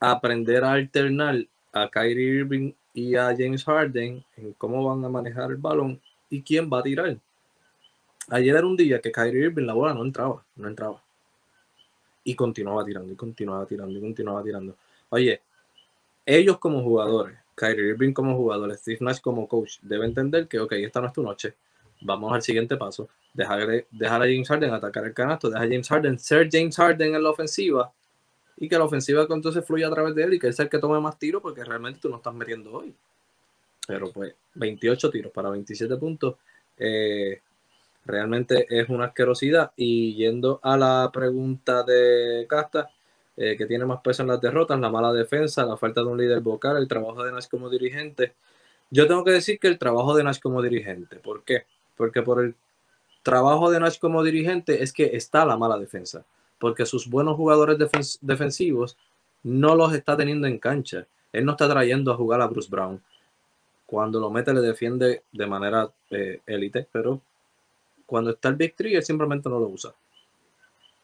aprender 0.00 0.64
a 0.64 0.72
alternar 0.72 1.46
a 1.72 1.88
Kyrie 1.88 2.40
Irving 2.40 2.72
y 2.94 3.14
a 3.14 3.26
James 3.36 3.62
Harden 3.64 4.24
en 4.36 4.52
cómo 4.54 4.82
van 4.84 5.04
a 5.04 5.08
manejar 5.08 5.50
el 5.50 5.58
balón 5.58 6.00
y 6.30 6.42
quién 6.42 6.68
va 6.72 6.80
a 6.80 6.82
tirar. 6.82 7.16
Ayer 8.28 8.56
era 8.56 8.66
un 8.66 8.76
día 8.76 9.00
que 9.00 9.12
Kyrie 9.12 9.46
Irving 9.46 9.66
la 9.66 9.74
bola 9.74 9.92
no 9.92 10.02
entraba, 10.02 10.42
no 10.56 10.68
entraba. 10.68 11.02
Y 12.24 12.34
continuaba 12.34 12.84
tirando, 12.84 13.12
y 13.12 13.16
continuaba 13.16 13.66
tirando, 13.66 13.98
y 13.98 14.00
continuaba 14.00 14.42
tirando. 14.42 14.76
Oye, 15.10 15.40
ellos 16.24 16.58
como 16.58 16.82
jugadores, 16.82 17.36
Kyrie 17.54 17.88
Irving 17.90 18.12
como 18.12 18.36
jugador, 18.36 18.74
Steve 18.76 18.98
Nash 19.00 19.20
como 19.20 19.46
coach, 19.48 19.78
debe 19.82 20.06
entender 20.06 20.46
que, 20.46 20.58
ok, 20.58 20.72
esta 20.72 21.00
no 21.00 21.08
es 21.08 21.12
tu 21.12 21.22
noche, 21.22 21.54
vamos 22.00 22.32
al 22.32 22.42
siguiente 22.42 22.76
paso. 22.76 23.08
Dejar, 23.32 23.86
dejar 23.90 24.22
a 24.22 24.24
James 24.24 24.48
Harden 24.48 24.72
atacar 24.72 25.04
el 25.04 25.14
canasto, 25.14 25.48
dejar 25.48 25.66
a 25.66 25.68
James 25.68 25.88
Harden 25.88 26.18
ser 26.18 26.48
James 26.50 26.76
Harden 26.76 27.14
en 27.14 27.22
la 27.22 27.30
ofensiva 27.30 27.92
y 28.60 28.68
que 28.68 28.78
la 28.78 28.84
ofensiva 28.84 29.26
entonces 29.28 29.64
fluya 29.64 29.88
a 29.88 29.90
través 29.90 30.14
de 30.14 30.22
él 30.22 30.34
y 30.34 30.38
que 30.38 30.46
él 30.46 30.54
sea 30.54 30.64
el 30.64 30.70
que 30.70 30.78
tome 30.78 31.00
más 31.00 31.18
tiros 31.18 31.42
porque 31.42 31.64
realmente 31.64 31.98
tú 32.00 32.10
no 32.10 32.16
estás 32.16 32.34
metiendo 32.34 32.72
hoy. 32.72 32.94
Pero 33.86 34.12
pues 34.12 34.34
28 34.54 35.10
tiros 35.10 35.32
para 35.32 35.50
27 35.50 35.96
puntos 35.96 36.36
eh, 36.76 37.40
realmente 38.04 38.66
es 38.68 38.88
una 38.88 39.06
asquerosidad. 39.06 39.72
Y 39.76 40.14
yendo 40.14 40.60
a 40.62 40.76
la 40.76 41.10
pregunta 41.12 41.82
de 41.82 42.46
Casta, 42.48 42.90
eh, 43.36 43.56
que 43.56 43.66
tiene 43.66 43.86
más 43.86 44.00
peso 44.02 44.22
en 44.22 44.28
las 44.28 44.40
derrotas, 44.40 44.78
la 44.78 44.90
mala 44.90 45.12
defensa, 45.12 45.64
la 45.64 45.76
falta 45.76 46.02
de 46.02 46.08
un 46.08 46.18
líder 46.18 46.40
vocal, 46.40 46.76
el 46.76 46.86
trabajo 46.86 47.24
de 47.24 47.32
Nash 47.32 47.48
como 47.48 47.70
dirigente. 47.70 48.34
Yo 48.90 49.06
tengo 49.06 49.24
que 49.24 49.30
decir 49.30 49.58
que 49.58 49.68
el 49.68 49.78
trabajo 49.78 50.14
de 50.14 50.24
Nash 50.24 50.40
como 50.40 50.60
dirigente, 50.62 51.16
¿por 51.16 51.44
qué? 51.44 51.64
Porque 51.96 52.22
por 52.22 52.44
el 52.44 52.54
trabajo 53.22 53.70
de 53.70 53.80
Nash 53.80 53.98
como 53.98 54.22
dirigente 54.22 54.82
es 54.82 54.92
que 54.92 55.16
está 55.16 55.46
la 55.46 55.56
mala 55.56 55.78
defensa, 55.78 56.24
porque 56.60 56.86
sus 56.86 57.08
buenos 57.08 57.36
jugadores 57.36 57.78
defensivos 58.20 58.96
no 59.42 59.74
los 59.74 59.94
está 59.94 60.16
teniendo 60.16 60.46
en 60.46 60.58
cancha. 60.58 61.06
Él 61.32 61.44
no 61.46 61.52
está 61.52 61.68
trayendo 61.68 62.12
a 62.12 62.16
jugar 62.16 62.40
a 62.42 62.46
Bruce 62.46 62.68
Brown. 62.70 63.02
Cuando 63.86 64.20
lo 64.20 64.30
mete 64.30 64.52
le 64.52 64.60
defiende 64.60 65.24
de 65.32 65.46
manera 65.46 65.90
eh, 66.10 66.40
élite, 66.46 66.86
pero 66.92 67.20
cuando 68.06 68.30
está 68.30 68.50
el 68.50 68.56
Big 68.56 68.76
Tree 68.76 68.94
él 68.94 69.02
simplemente 69.02 69.48
no 69.48 69.58
lo 69.58 69.68
usa. 69.68 69.92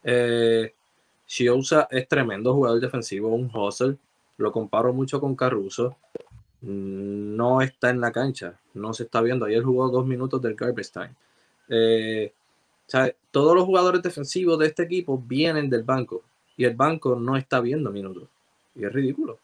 Eh, 0.04 0.75
usa 1.54 1.88
es 1.90 2.06
tremendo 2.06 2.52
jugador 2.52 2.78
defensivo, 2.78 3.34
un 3.34 3.50
hustle. 3.52 3.96
Lo 4.36 4.52
comparo 4.52 4.92
mucho 4.92 5.20
con 5.20 5.34
Caruso. 5.34 5.96
No 6.60 7.62
está 7.62 7.88
en 7.90 8.00
la 8.00 8.12
cancha, 8.12 8.60
no 8.75 8.92
se 8.92 9.04
está 9.04 9.22
viendo. 9.22 9.46
Ayer 9.46 9.62
jugó 9.62 9.88
dos 9.88 10.04
minutos 10.06 10.42
del 10.42 10.54
garbage. 10.54 11.10
Eh, 11.68 12.32
todos 13.31 13.55
los 13.55 13.64
jugadores 13.64 14.02
defensivos 14.02 14.59
de 14.59 14.66
este 14.66 14.85
equipo 14.85 15.19
vienen 15.19 15.69
del 15.69 15.83
banco 15.83 16.23
y 16.57 16.64
el 16.64 16.75
banco 16.75 17.16
no 17.16 17.37
está 17.37 17.61
viendo 17.61 17.90
minutos. 17.90 18.28
Y 18.75 18.85
es 18.85 18.93
ridículo. 18.93 19.38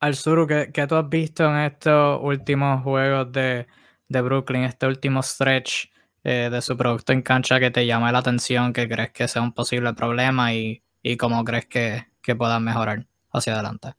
Al 0.00 0.14
¿qué, 0.46 0.70
¿qué, 0.72 0.86
tú 0.86 0.94
has 0.94 1.08
visto 1.08 1.44
en 1.44 1.56
estos 1.56 2.20
últimos 2.22 2.82
juegos 2.82 3.32
de, 3.32 3.66
de 4.08 4.20
Brooklyn, 4.20 4.64
este 4.64 4.86
último 4.86 5.22
stretch 5.22 5.90
eh, 6.22 6.48
de 6.50 6.60
su 6.60 6.76
producto 6.76 7.12
en 7.12 7.22
cancha 7.22 7.58
que 7.58 7.70
te 7.70 7.86
llame 7.86 8.12
la 8.12 8.18
atención, 8.18 8.72
que 8.72 8.88
crees 8.88 9.12
que 9.12 9.26
sea 9.28 9.42
un 9.42 9.52
posible 9.52 9.94
problema 9.94 10.52
y, 10.52 10.82
y 11.02 11.16
cómo 11.16 11.42
crees 11.44 11.66
que, 11.66 12.06
que 12.20 12.36
puedan 12.36 12.64
mejorar 12.64 13.06
hacia 13.32 13.54
adelante? 13.54 13.94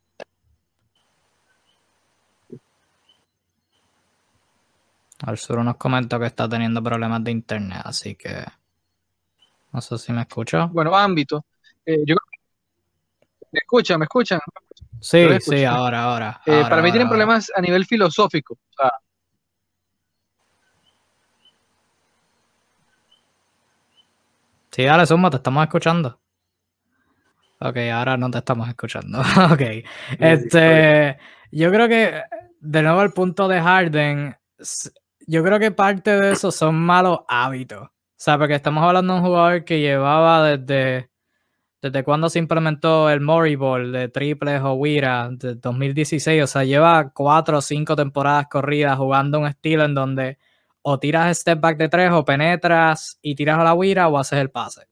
Al 5.25 5.37
sur 5.37 5.63
nos 5.63 5.77
comentó 5.77 6.19
que 6.19 6.27
está 6.27 6.47
teniendo 6.47 6.81
problemas 6.83 7.23
de 7.23 7.31
internet, 7.31 7.81
así 7.83 8.15
que 8.15 8.43
no 9.71 9.81
sé 9.81 9.97
si 9.97 10.13
me 10.13 10.21
escucho. 10.21 10.69
Bueno, 10.69 10.95
ámbito. 10.95 11.45
Eh, 11.85 12.03
yo... 12.05 12.15
¿Me 13.51 13.59
escuchan? 13.59 13.99
¿Me 13.99 14.05
escuchan? 14.05 14.39
Sí, 14.99 15.27
sí, 15.39 15.63
ahora, 15.63 16.03
ahora. 16.03 16.41
Eh, 16.45 16.63
para 16.69 16.81
mí 16.81 16.91
tienen 16.91 17.07
problemas 17.07 17.51
a 17.55 17.61
nivel 17.61 17.85
filosófico. 17.85 18.57
Sí, 24.71 24.83
dale, 24.83 25.07
Zumba, 25.07 25.31
te 25.31 25.37
estamos 25.37 25.63
escuchando. 25.63 26.19
Ok, 27.59 27.77
ahora 27.91 28.15
no 28.17 28.29
te 28.29 28.37
estamos 28.37 28.69
escuchando. 28.69 29.19
ok. 29.51 29.61
Este, 30.19 31.17
yo 31.51 31.71
creo 31.71 31.87
que, 31.87 32.21
de 32.59 32.81
nuevo, 32.83 33.01
el 33.01 33.11
punto 33.11 33.47
de 33.47 33.59
Harden 33.59 34.37
yo 35.27 35.43
creo 35.43 35.59
que 35.59 35.71
parte 35.71 36.11
de 36.19 36.31
eso 36.31 36.51
son 36.51 36.75
malos 36.75 37.19
hábitos. 37.27 37.83
O 37.83 37.91
sea, 38.15 38.37
porque 38.37 38.55
estamos 38.55 38.83
hablando 38.83 39.13
de 39.13 39.19
un 39.19 39.25
jugador 39.25 39.65
que 39.65 39.79
llevaba 39.79 40.57
desde, 40.57 41.09
desde 41.81 42.03
cuando 42.03 42.29
se 42.29 42.39
implementó 42.39 43.09
el 43.09 43.21
Mori 43.21 43.55
Ball 43.55 43.91
de 43.91 44.09
triples 44.09 44.61
o 44.61 44.73
Wira, 44.73 45.29
de 45.31 45.55
2016. 45.55 46.43
O 46.43 46.47
sea, 46.47 46.63
lleva 46.63 47.11
cuatro 47.13 47.59
o 47.59 47.61
cinco 47.61 47.95
temporadas 47.95 48.47
corridas 48.49 48.97
jugando 48.97 49.39
un 49.39 49.47
estilo 49.47 49.85
en 49.85 49.93
donde 49.93 50.37
o 50.81 50.99
tiras 50.99 51.37
step 51.37 51.59
back 51.59 51.77
de 51.77 51.89
tres 51.89 52.11
o 52.11 52.23
penetras 52.25 53.19
y 53.21 53.35
tiras 53.35 53.59
a 53.59 53.63
la 53.63 53.73
Wira 53.73 54.07
o 54.07 54.17
haces 54.17 54.39
el 54.39 54.49
pase. 54.49 54.87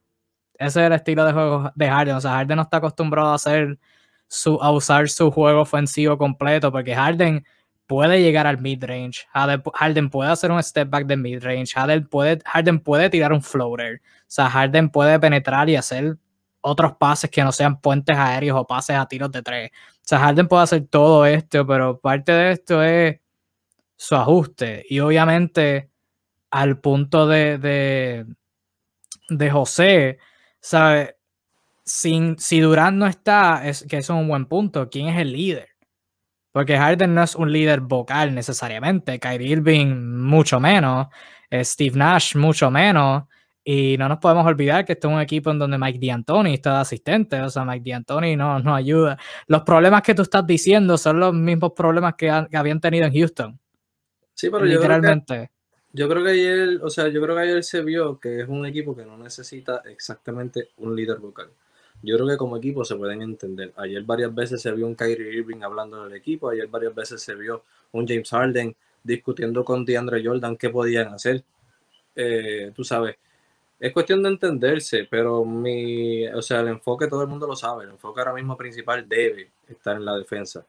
Ese 0.56 0.82
es 0.82 0.88
el 0.88 0.94
estilo 0.94 1.26
de 1.26 1.34
juego 1.34 1.72
de 1.76 1.90
Harden. 1.90 2.16
O 2.16 2.22
sea, 2.22 2.32
Harden 2.32 2.58
no 2.58 2.64
está 2.64 2.78
acostumbrado 2.78 3.30
a 3.30 3.36
hacer 3.36 3.80
su, 4.28 4.62
a 4.62 4.72
usar 4.72 5.10
su 5.10 5.32
juego 5.32 5.62
ofensivo 5.62 6.18
completo 6.18 6.72
porque 6.72 6.96
Harden 6.96 7.46
puede 7.88 8.22
llegar 8.22 8.48
al 8.48 8.60
mid-range. 8.60 9.28
Harden 9.34 10.10
puede 10.10 10.32
hacer 10.32 10.52
un 10.52 10.62
step 10.62 10.90
back 10.90 11.06
de 11.06 11.18
mid-range. 11.18 11.74
Harden 11.74 12.08
puede, 12.08 12.40
Harden 12.46 12.80
puede 12.80 13.10
tirar 13.10 13.34
un 13.34 13.42
floater. 13.42 14.02
O 14.04 14.26
sea, 14.28 14.50
Harden 14.50 14.90
puede 14.90 15.20
penetrar 15.20 15.70
y 15.70 15.76
hacer 15.76 16.18
otros 16.62 16.96
pases 16.98 17.30
que 17.30 17.44
no 17.44 17.52
sean 17.52 17.80
puentes 17.80 18.18
aéreos 18.18 18.58
o 18.60 18.66
pases 18.66 18.96
a 18.96 19.06
tiros 19.08 19.32
de 19.32 19.44
tres. 19.44 19.72
O 19.72 20.02
sea, 20.04 20.20
Harden 20.20 20.48
puede 20.48 20.64
hacer 20.64 20.88
todo 20.88 21.26
esto, 21.26 21.66
pero 21.68 22.00
parte 22.00 22.32
de 22.32 22.52
esto 22.52 22.84
es 22.84 23.20
su 23.96 24.16
ajuste. 24.16 24.84
Y 24.90 25.00
obviamente, 25.00 25.92
al 26.50 26.80
punto 26.80 27.28
de, 27.28 27.58
de, 27.60 28.26
de 29.30 29.52
José, 29.52 30.20
¿sabe? 30.60 31.18
Sin, 31.84 32.38
si 32.40 32.60
Durán 32.62 32.98
no 32.98 33.06
está, 33.06 33.68
es 33.68 33.86
que 33.88 33.98
eso 33.98 34.16
es 34.16 34.20
un 34.22 34.28
buen 34.28 34.48
punto. 34.48 34.90
¿Quién 34.90 35.08
es 35.10 35.20
el 35.20 35.34
líder? 35.34 35.75
Porque 36.56 36.78
Harden 36.78 37.14
no 37.14 37.22
es 37.22 37.36
un 37.36 37.52
líder 37.52 37.82
vocal 37.82 38.34
necesariamente, 38.34 39.20
Kyrie 39.20 39.50
Irving 39.50 39.88
mucho 40.24 40.58
menos, 40.58 41.08
eh, 41.50 41.66
Steve 41.66 41.98
Nash 41.98 42.34
mucho 42.38 42.72
menos, 42.72 43.26
y 43.62 43.98
no 43.98 44.08
nos 44.08 44.20
podemos 44.20 44.46
olvidar 44.46 44.86
que 44.86 44.94
este 44.94 45.06
es 45.06 45.14
un 45.14 45.20
equipo 45.20 45.52
en 45.52 45.60
donde 45.60 45.78
Mike 45.78 46.00
D'Antoni 46.00 46.54
está 46.54 46.76
de 46.76 46.80
asistente, 46.80 47.42
o 47.42 47.50
sea, 47.50 47.66
Mike 47.66 47.92
D'Antoni 47.92 48.38
no 48.38 48.58
nos 48.60 48.78
ayuda. 48.78 49.18
Los 49.48 49.64
problemas 49.64 50.02
que 50.02 50.16
tú 50.16 50.22
estás 50.22 50.48
diciendo 50.48 50.98
son 50.98 51.20
los 51.20 51.34
mismos 51.34 51.74
problemas 51.76 52.14
que, 52.16 52.30
habían 52.30 52.80
tenido 52.80 53.06
en 53.06 53.14
Houston. 53.14 53.60
Sí, 54.34 54.50
pero 54.50 54.64
literalmente. 54.64 55.52
Yo 55.92 56.08
creo, 56.08 56.24
que, 56.24 56.30
ayer, 56.30 56.80
o 56.82 56.90
sea, 56.90 57.10
yo 57.10 57.22
creo 57.22 57.36
que 57.36 57.42
ayer 57.42 57.64
se 57.66 57.82
vio 57.82 58.18
que 58.18 58.40
es 58.40 58.48
un 58.48 58.66
equipo 58.66 58.96
que 58.96 59.04
no 59.04 59.18
necesita 59.18 59.82
exactamente 59.86 60.70
un 60.78 60.96
líder 60.96 61.18
vocal 61.18 61.50
yo 62.06 62.16
creo 62.16 62.28
que 62.28 62.38
como 62.38 62.58
equipo 62.58 62.86
se 62.86 62.96
pueden 62.96 63.22
entender. 63.22 63.74
Ayer 63.78 64.04
varias 64.04 64.34
veces 64.34 64.62
se 64.62 64.72
vio 64.72 64.88
un 64.88 64.96
Kyrie 64.96 65.34
Irving 65.34 65.62
hablando 65.64 66.04
del 66.04 66.14
equipo, 66.14 66.50
ayer 66.50 66.68
varias 66.68 66.94
veces 66.94 67.22
se 67.22 67.36
vio 67.36 67.64
un 67.92 68.08
James 68.08 68.30
Harden 68.30 68.76
discutiendo 69.04 69.64
con 69.64 69.86
DeAndre 69.86 70.24
Jordan 70.24 70.58
qué 70.58 70.70
podían 70.70 71.14
hacer. 71.14 71.44
Eh, 72.16 72.72
tú 72.76 72.84
sabes, 72.84 73.18
es 73.80 73.92
cuestión 73.92 74.24
de 74.24 74.30
entenderse, 74.30 75.08
pero 75.10 75.44
mi, 75.44 76.28
o 76.28 76.42
sea, 76.42 76.62
el 76.62 76.70
enfoque 76.70 77.08
todo 77.08 77.24
el 77.24 77.28
mundo 77.28 77.48
lo 77.48 77.56
sabe, 77.56 77.86
el 77.86 77.92
enfoque 77.92 78.22
ahora 78.22 78.34
mismo 78.34 78.56
principal 78.56 79.08
debe 79.08 79.52
estar 79.68 79.96
en 79.98 80.06
la 80.06 80.16
defensa. 80.18 80.66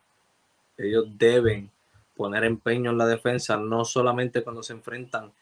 Ellos 0.76 1.06
deben 1.16 1.70
poner 2.16 2.44
empeño 2.44 2.90
en 2.90 2.98
la 2.98 3.06
defensa, 3.06 3.56
no 3.56 3.84
solamente 3.84 4.42
cuando 4.42 4.62
se 4.62 4.72
enfrentan 4.72 5.32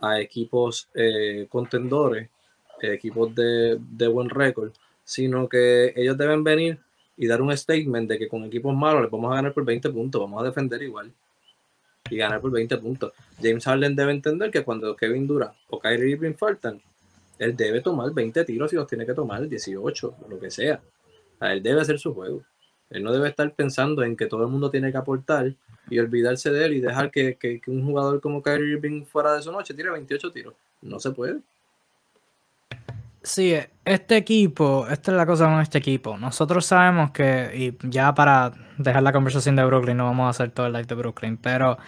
a 0.00 0.20
equipos 0.20 0.88
eh, 0.94 1.46
contendores, 1.48 2.28
equipos 2.80 3.34
de, 3.34 3.78
de 3.80 4.08
buen 4.08 4.28
récord, 4.28 4.72
sino 5.04 5.48
que 5.48 5.92
ellos 5.96 6.16
deben 6.16 6.42
venir 6.42 6.78
y 7.16 7.26
dar 7.26 7.40
un 7.42 7.56
statement 7.56 8.08
de 8.08 8.18
que 8.18 8.28
con 8.28 8.44
equipos 8.44 8.74
malos 8.74 9.02
les 9.02 9.10
vamos 9.10 9.32
a 9.32 9.36
ganar 9.36 9.52
por 9.52 9.64
20 9.64 9.90
puntos, 9.90 10.20
vamos 10.20 10.42
a 10.42 10.46
defender 10.46 10.82
igual 10.82 11.12
y 12.10 12.16
ganar 12.16 12.40
por 12.40 12.50
20 12.50 12.76
puntos. 12.78 13.12
James 13.40 13.64
Harden 13.64 13.96
debe 13.96 14.12
entender 14.12 14.50
que 14.50 14.62
cuando 14.62 14.94
Kevin 14.96 15.26
Durant 15.26 15.54
o 15.70 15.78
Kyrie 15.78 16.12
Irving 16.12 16.34
faltan, 16.34 16.80
Él 17.38 17.56
debe 17.56 17.80
tomar 17.80 18.12
20 18.12 18.44
tiros 18.44 18.72
y 18.72 18.76
los 18.76 18.86
tiene 18.86 19.06
que 19.06 19.14
tomar 19.14 19.48
18, 19.48 20.16
lo 20.28 20.38
que 20.38 20.50
sea. 20.50 20.80
él 21.40 21.62
debe 21.62 21.80
hacer 21.80 21.98
su 21.98 22.14
juego. 22.14 22.42
Él 22.90 23.02
no 23.02 23.12
debe 23.12 23.28
estar 23.28 23.52
pensando 23.54 24.02
en 24.02 24.16
que 24.16 24.26
todo 24.26 24.42
el 24.44 24.50
mundo 24.50 24.70
tiene 24.70 24.92
que 24.92 24.98
aportar 24.98 25.54
y 25.90 25.98
olvidarse 25.98 26.50
de 26.50 26.64
él 26.64 26.74
y 26.74 26.80
dejar 26.80 27.10
que, 27.10 27.36
que 27.36 27.60
un 27.66 27.84
jugador 27.84 28.20
como 28.20 28.42
Kyrie 28.42 28.74
Irving 28.74 29.04
fuera 29.04 29.34
de 29.34 29.42
su 29.42 29.50
noche 29.50 29.74
tire 29.74 29.90
28 29.90 30.30
tiros. 30.30 30.54
No 30.82 31.00
se 31.00 31.10
puede. 31.10 31.40
Sí, 33.24 33.54
este 33.86 34.18
equipo, 34.18 34.86
esta 34.86 35.10
es 35.10 35.16
la 35.16 35.24
cosa 35.24 35.46
con 35.46 35.58
este 35.58 35.78
equipo. 35.78 36.18
Nosotros 36.18 36.66
sabemos 36.66 37.10
que, 37.10 37.50
y 37.82 37.88
ya 37.88 38.14
para 38.14 38.52
dejar 38.76 39.02
la 39.02 39.12
conversación 39.12 39.56
de 39.56 39.64
Brooklyn, 39.64 39.96
no 39.96 40.04
vamos 40.04 40.26
a 40.26 40.28
hacer 40.28 40.50
todo 40.50 40.66
el 40.66 40.74
live 40.74 40.84
de 40.84 40.94
Brooklyn, 40.94 41.38
pero 41.38 41.78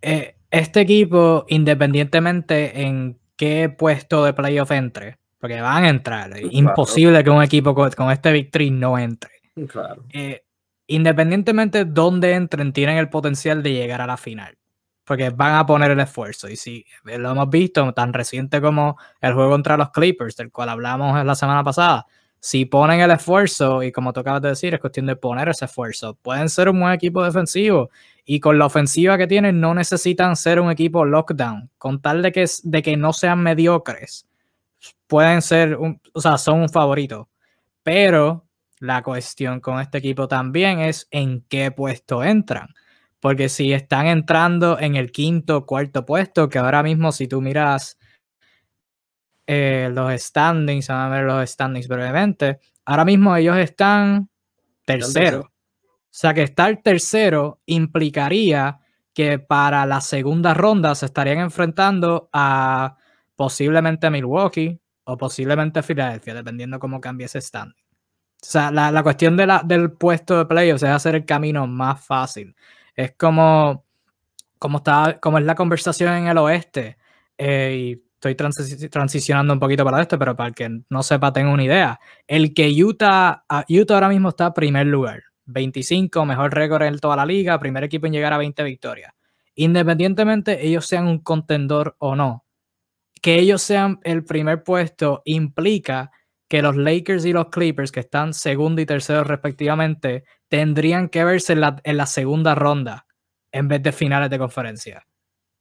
eh, 0.00 0.36
este 0.50 0.80
equipo, 0.80 1.44
independientemente 1.48 2.80
en 2.80 3.18
qué 3.36 3.68
puesto 3.68 4.24
de 4.24 4.32
playoff 4.32 4.70
entre, 4.70 5.18
porque 5.38 5.60
van 5.60 5.84
a 5.84 5.90
entrar, 5.90 6.34
es 6.34 6.46
imposible 6.50 7.22
que 7.22 7.28
un 7.28 7.42
equipo 7.42 7.74
con, 7.74 8.10
este 8.10 8.32
victory 8.32 8.70
no 8.70 8.98
entre. 8.98 9.32
Claro. 9.68 10.02
Eh, 10.14 10.44
independientemente 10.86 11.84
de 11.84 11.90
dónde 11.92 12.32
entren, 12.32 12.72
tienen 12.72 12.96
el 12.96 13.10
potencial 13.10 13.62
de 13.62 13.74
llegar 13.74 14.00
a 14.00 14.06
la 14.06 14.16
final 14.16 14.56
porque 15.04 15.30
van 15.30 15.54
a 15.54 15.66
poner 15.66 15.90
el 15.90 16.00
esfuerzo. 16.00 16.48
Y 16.48 16.56
si 16.56 16.84
lo 17.04 17.30
hemos 17.30 17.50
visto 17.50 17.92
tan 17.92 18.12
reciente 18.12 18.60
como 18.60 18.96
el 19.20 19.34
juego 19.34 19.50
contra 19.50 19.76
los 19.76 19.90
Clippers, 19.90 20.36
del 20.36 20.50
cual 20.50 20.70
hablamos 20.70 21.24
la 21.24 21.34
semana 21.34 21.62
pasada, 21.62 22.06
si 22.40 22.66
ponen 22.66 23.00
el 23.00 23.10
esfuerzo, 23.10 23.82
y 23.82 23.92
como 23.92 24.12
tú 24.12 24.20
acabas 24.20 24.42
de 24.42 24.50
decir, 24.50 24.74
es 24.74 24.80
cuestión 24.80 25.06
de 25.06 25.16
poner 25.16 25.48
ese 25.48 25.66
esfuerzo, 25.66 26.14
pueden 26.20 26.48
ser 26.48 26.68
un 26.68 26.80
buen 26.80 26.92
equipo 26.92 27.22
defensivo. 27.24 27.90
Y 28.24 28.40
con 28.40 28.58
la 28.58 28.66
ofensiva 28.66 29.18
que 29.18 29.26
tienen, 29.26 29.60
no 29.60 29.74
necesitan 29.74 30.36
ser 30.36 30.60
un 30.60 30.70
equipo 30.70 31.04
lockdown. 31.04 31.70
Con 31.78 32.00
tal 32.00 32.22
de 32.22 32.32
que, 32.32 32.46
de 32.62 32.82
que 32.82 32.96
no 32.96 33.12
sean 33.12 33.42
mediocres, 33.42 34.26
pueden 35.06 35.42
ser, 35.42 35.76
un, 35.76 36.00
o 36.12 36.20
sea, 36.20 36.38
son 36.38 36.60
un 36.60 36.68
favorito. 36.68 37.28
Pero 37.82 38.46
la 38.78 39.02
cuestión 39.02 39.60
con 39.60 39.80
este 39.80 39.98
equipo 39.98 40.28
también 40.28 40.80
es 40.80 41.08
en 41.10 41.42
qué 41.48 41.70
puesto 41.70 42.24
entran 42.24 42.68
porque 43.24 43.48
si 43.48 43.72
están 43.72 44.06
entrando 44.06 44.78
en 44.78 44.96
el 44.96 45.10
quinto, 45.10 45.64
cuarto 45.64 46.04
puesto, 46.04 46.50
que 46.50 46.58
ahora 46.58 46.82
mismo 46.82 47.10
si 47.10 47.26
tú 47.26 47.40
miras 47.40 47.98
eh, 49.46 49.88
los 49.90 50.12
standings, 50.20 50.88
vamos 50.88 51.06
a 51.06 51.08
ver 51.08 51.24
los 51.24 51.50
standings 51.50 51.88
brevemente, 51.88 52.60
ahora 52.84 53.06
mismo 53.06 53.34
ellos 53.34 53.56
están 53.56 54.28
tercero. 54.84 55.40
O 55.40 56.06
sea 56.10 56.34
que 56.34 56.42
estar 56.42 56.82
tercero 56.82 57.62
implicaría 57.64 58.80
que 59.14 59.38
para 59.38 59.86
la 59.86 60.02
segunda 60.02 60.52
ronda 60.52 60.94
se 60.94 61.06
estarían 61.06 61.38
enfrentando 61.38 62.28
a 62.30 62.98
posiblemente 63.36 64.10
Milwaukee 64.10 64.78
o 65.04 65.16
posiblemente 65.16 65.82
Filadelfia, 65.82 66.34
dependiendo 66.34 66.78
cómo 66.78 67.00
cambie 67.00 67.24
ese 67.24 67.40
standing. 67.40 67.86
O 68.42 68.46
sea, 68.46 68.70
la, 68.70 69.02
cuestión 69.02 69.34
de 69.38 69.46
la, 69.46 69.62
del 69.64 69.92
puesto 69.92 70.36
de 70.36 70.44
playoffs 70.44 70.82
es 70.82 70.90
hacer 70.90 71.14
el 71.14 71.24
camino 71.24 71.66
más 71.66 72.04
fácil. 72.04 72.54
Es 72.94 73.12
como, 73.12 73.84
como, 74.58 74.78
está, 74.78 75.18
como 75.20 75.38
es 75.38 75.44
la 75.44 75.54
conversación 75.54 76.14
en 76.14 76.26
el 76.28 76.38
oeste. 76.38 76.96
Eh, 77.36 77.76
y 77.78 78.04
estoy 78.14 78.34
transicionando 78.88 79.52
un 79.52 79.60
poquito 79.60 79.84
para 79.84 80.00
esto, 80.00 80.18
pero 80.18 80.34
para 80.36 80.48
el 80.48 80.54
que 80.54 80.80
no 80.88 81.02
sepa, 81.02 81.32
tengo 81.32 81.52
una 81.52 81.64
idea. 81.64 82.00
El 82.26 82.54
que 82.54 82.70
Utah, 82.82 83.44
ah, 83.48 83.64
Utah 83.68 83.94
ahora 83.94 84.08
mismo 84.08 84.30
está 84.30 84.46
en 84.46 84.52
primer 84.54 84.86
lugar. 84.86 85.22
25, 85.46 86.24
mejor 86.24 86.54
récord 86.54 86.82
en 86.82 86.98
toda 86.98 87.16
la 87.16 87.26
liga, 87.26 87.58
primer 87.58 87.84
equipo 87.84 88.06
en 88.06 88.12
llegar 88.12 88.32
a 88.32 88.38
20 88.38 88.62
victorias. 88.62 89.12
Independientemente 89.56 90.66
ellos 90.66 90.86
sean 90.86 91.06
un 91.06 91.18
contendor 91.18 91.96
o 91.98 92.16
no, 92.16 92.44
que 93.20 93.38
ellos 93.38 93.62
sean 93.62 94.00
el 94.02 94.24
primer 94.24 94.64
puesto 94.64 95.22
implica 95.24 96.10
que 96.48 96.62
los 96.62 96.76
Lakers 96.76 97.24
y 97.24 97.32
los 97.32 97.48
Clippers, 97.48 97.92
que 97.92 98.00
están 98.00 98.34
segundo 98.34 98.80
y 98.80 98.86
tercero 98.86 99.24
respectivamente, 99.24 100.24
tendrían 100.48 101.08
que 101.08 101.24
verse 101.24 101.54
en 101.54 101.96
la, 101.96 102.06
segunda 102.06 102.54
ronda 102.54 103.06
en 103.52 103.68
vez 103.68 103.82
de 103.82 103.92
finales 103.92 104.30
de 104.30 104.38
conferencia. 104.38 105.06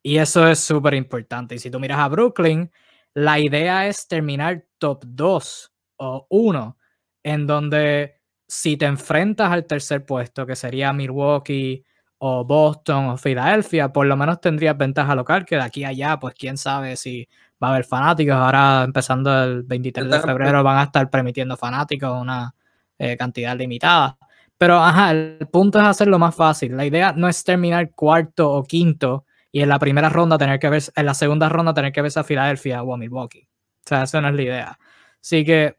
Y 0.04 0.17
eso 0.17 0.48
es 0.48 0.60
súper 0.60 0.96
importante. 0.96 1.56
Y 1.56 1.60
si 1.60 1.72
tú 1.72 1.80
miras 1.80 2.00
a 2.00 2.10
Brooklyn, 2.10 2.72
la 3.13 3.39
idea 3.39 3.88
es 3.88 4.08
terminar 4.08 4.65
top 4.78 5.04
2 5.08 5.74
o 5.98 6.28
1, 6.30 6.78
en 7.24 7.48
donde 7.48 8.19
si 8.48 8.76
te 8.78 8.86
enfrentas 8.86 9.52
al 9.52 9.65
tercer 9.65 10.06
puesto, 10.06 10.46
que 10.46 10.56
sería 10.56 10.91
Milwaukee 10.93 11.86
o 12.17 12.46
Boston 12.46 13.06
o 13.10 13.17
Filadelfia, 13.17 13.91
por 13.93 14.06
lo 14.06 14.17
menos 14.17 14.41
tendrías 14.41 14.78
ventaja 14.78 15.15
local, 15.15 15.46
que 15.46 15.56
de 15.56 15.62
aquí 15.62 15.84
a 15.84 15.89
allá, 15.89 16.19
pues 16.19 16.36
quién 16.36 16.58
sabe 16.58 16.98
si 16.98 17.28
va 17.63 17.69
a 17.69 17.71
haber 17.71 17.86
fanáticos. 17.86 18.36
Ahora, 18.36 18.84
empezando 18.84 19.43
el 19.43 19.63
23 19.63 20.10
de 20.10 20.19
febrero, 20.19 20.63
van 20.63 20.80
a 20.80 20.84
estar 20.84 21.10
permitiendo 21.10 21.56
fanáticos 21.56 22.21
una 22.21 22.54
eh, 22.99 23.15
cantidad 23.15 23.56
limitada. 23.58 24.17
Pero, 24.58 24.78
ajá, 24.78 25.12
el 25.12 25.47
punto 25.52 25.80
es 25.80 25.86
hacerlo 25.86 26.19
más 26.19 26.36
fácil. 26.36 26.76
La 26.76 26.86
idea 26.86 27.13
no 27.13 27.28
es 27.28 27.43
terminar 27.43 27.91
cuarto 27.91 28.52
o 28.52 28.63
quinto 28.63 29.26
y 29.52 29.62
en 29.62 29.69
la 29.69 29.80
primera 29.80 30.10
ronda 30.10 30.38
tener 30.38 30.60
que 30.60 30.69
ver, 30.69 30.84
en 30.95 31.06
la 31.06 31.13
segunda 31.13 31.47
ronda 31.47 31.73
tener 31.73 31.91
que 31.91 32.02
ver 32.02 32.12
a 32.15 32.23
Filadelfia 32.23 32.84
o 32.84 32.93
a 32.93 32.97
Milwaukee. 32.97 33.47
O 33.86 33.88
sea, 33.88 34.04
esa 34.04 34.19
no 34.21 34.30
es 34.30 34.36
la 34.36 34.41
idea. 34.41 34.80
Así 35.21 35.45
que, 35.45 35.78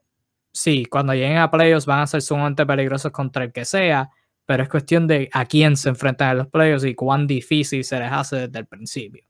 sí, 0.52 0.86
cuando 0.86 1.12
lleguen 1.12 1.38
a 1.38 1.50
playoffs 1.50 1.86
van 1.86 2.00
a 2.00 2.06
ser 2.06 2.22
sumamente 2.22 2.64
peligrosos 2.64 3.12
contra 3.12 3.44
el 3.44 3.52
que 3.52 3.64
sea, 3.64 4.10
pero 4.46 4.62
es 4.62 4.68
cuestión 4.68 5.06
de 5.06 5.28
a 5.32 5.44
quién 5.46 5.76
se 5.76 5.88
enfrentan 5.88 6.32
en 6.32 6.38
los 6.38 6.46
playoffs 6.48 6.84
y 6.84 6.94
cuán 6.94 7.26
difícil 7.26 7.84
se 7.84 7.98
les 7.98 8.12
hace 8.12 8.36
desde 8.48 8.58
el 8.58 8.66
principio. 8.66 9.24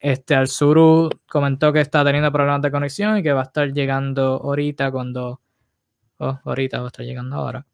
Este, 0.00 0.36
Alzuru 0.36 1.10
comentó 1.28 1.72
que 1.72 1.80
está 1.80 2.04
teniendo 2.04 2.30
problemas 2.30 2.62
de 2.62 2.70
conexión 2.70 3.18
y 3.18 3.22
que 3.22 3.32
va 3.32 3.40
a 3.40 3.44
estar 3.44 3.72
llegando 3.72 4.40
ahorita 4.42 4.90
cuando. 4.92 5.40
Oh, 6.18 6.38
ahorita 6.44 6.78
va 6.78 6.84
a 6.84 6.88
estar 6.88 7.04
llegando 7.04 7.36
ahora. 7.36 7.66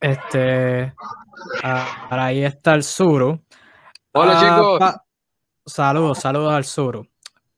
Este. 0.00 0.92
Ah, 1.62 2.08
ahí 2.10 2.44
está 2.44 2.74
el 2.74 2.84
Suru. 2.84 3.40
Hola, 4.12 4.32
ah, 4.36 4.40
chicos. 4.40 4.94
Saludos, 5.66 6.18
saludos 6.18 6.52
al 6.52 6.64
Suru. 6.64 7.08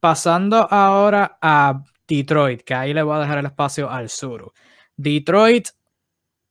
Pasando 0.01 0.66
ahora 0.70 1.38
a 1.40 1.83
Detroit, 2.07 2.62
que 2.62 2.75
ahí 2.75 2.94
le 2.94 3.03
voy 3.03 3.16
a 3.16 3.20
dejar 3.20 3.38
el 3.38 3.46
espacio 3.46 3.90
al 3.90 4.09
Suru. 4.09 4.53
Detroit 4.96 5.68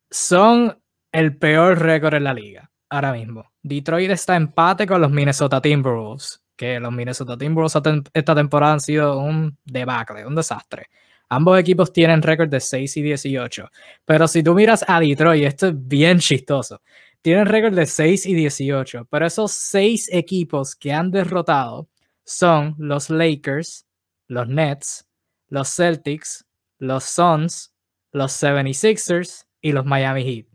son 0.09 0.77
el 1.11 1.37
peor 1.37 1.79
récord 1.79 2.15
en 2.15 2.25
la 2.25 2.33
liga 2.33 2.69
ahora 2.89 3.13
mismo. 3.13 3.51
Detroit 3.63 4.11
está 4.11 4.35
empate 4.35 4.85
con 4.85 5.01
los 5.01 5.09
Minnesota 5.09 5.61
Timberwolves 5.61 6.44
que 6.55 6.79
los 6.79 6.91
Minnesota 6.91 7.37
Timberwolves 7.37 8.03
esta 8.13 8.35
temporada 8.35 8.73
han 8.73 8.79
sido 8.79 9.19
un 9.19 9.57
debacle, 9.65 10.25
un 10.25 10.35
desastre. 10.35 10.89
Ambos 11.29 11.59
equipos 11.59 11.91
tienen 11.91 12.21
récord 12.21 12.49
de 12.49 12.59
6 12.59 12.97
y 12.97 13.01
18. 13.01 13.69
Pero 14.05 14.27
si 14.27 14.43
tú 14.43 14.53
miras 14.53 14.85
a 14.87 14.99
Detroit, 14.99 15.43
esto 15.43 15.67
es 15.67 15.73
bien 15.75 16.19
chistoso. 16.19 16.81
Tienen 17.21 17.47
récord 17.47 17.73
de 17.73 17.85
6 17.85 18.25
y 18.27 18.35
18. 18.35 19.07
Pero 19.09 19.25
esos 19.25 19.51
seis 19.51 20.07
equipos 20.11 20.75
que 20.75 20.93
han 20.93 21.09
derrotado 21.09 21.89
son 22.23 22.75
los 22.77 23.09
Lakers, 23.09 23.87
los 24.27 24.47
Nets, 24.47 25.07
los 25.47 25.75
Celtics, 25.75 26.45
los 26.77 27.03
Suns, 27.03 27.73
los 28.11 28.31
76ers 28.31 29.45
y 29.61 29.71
los 29.71 29.85
Miami 29.85 30.23
Heat. 30.23 30.45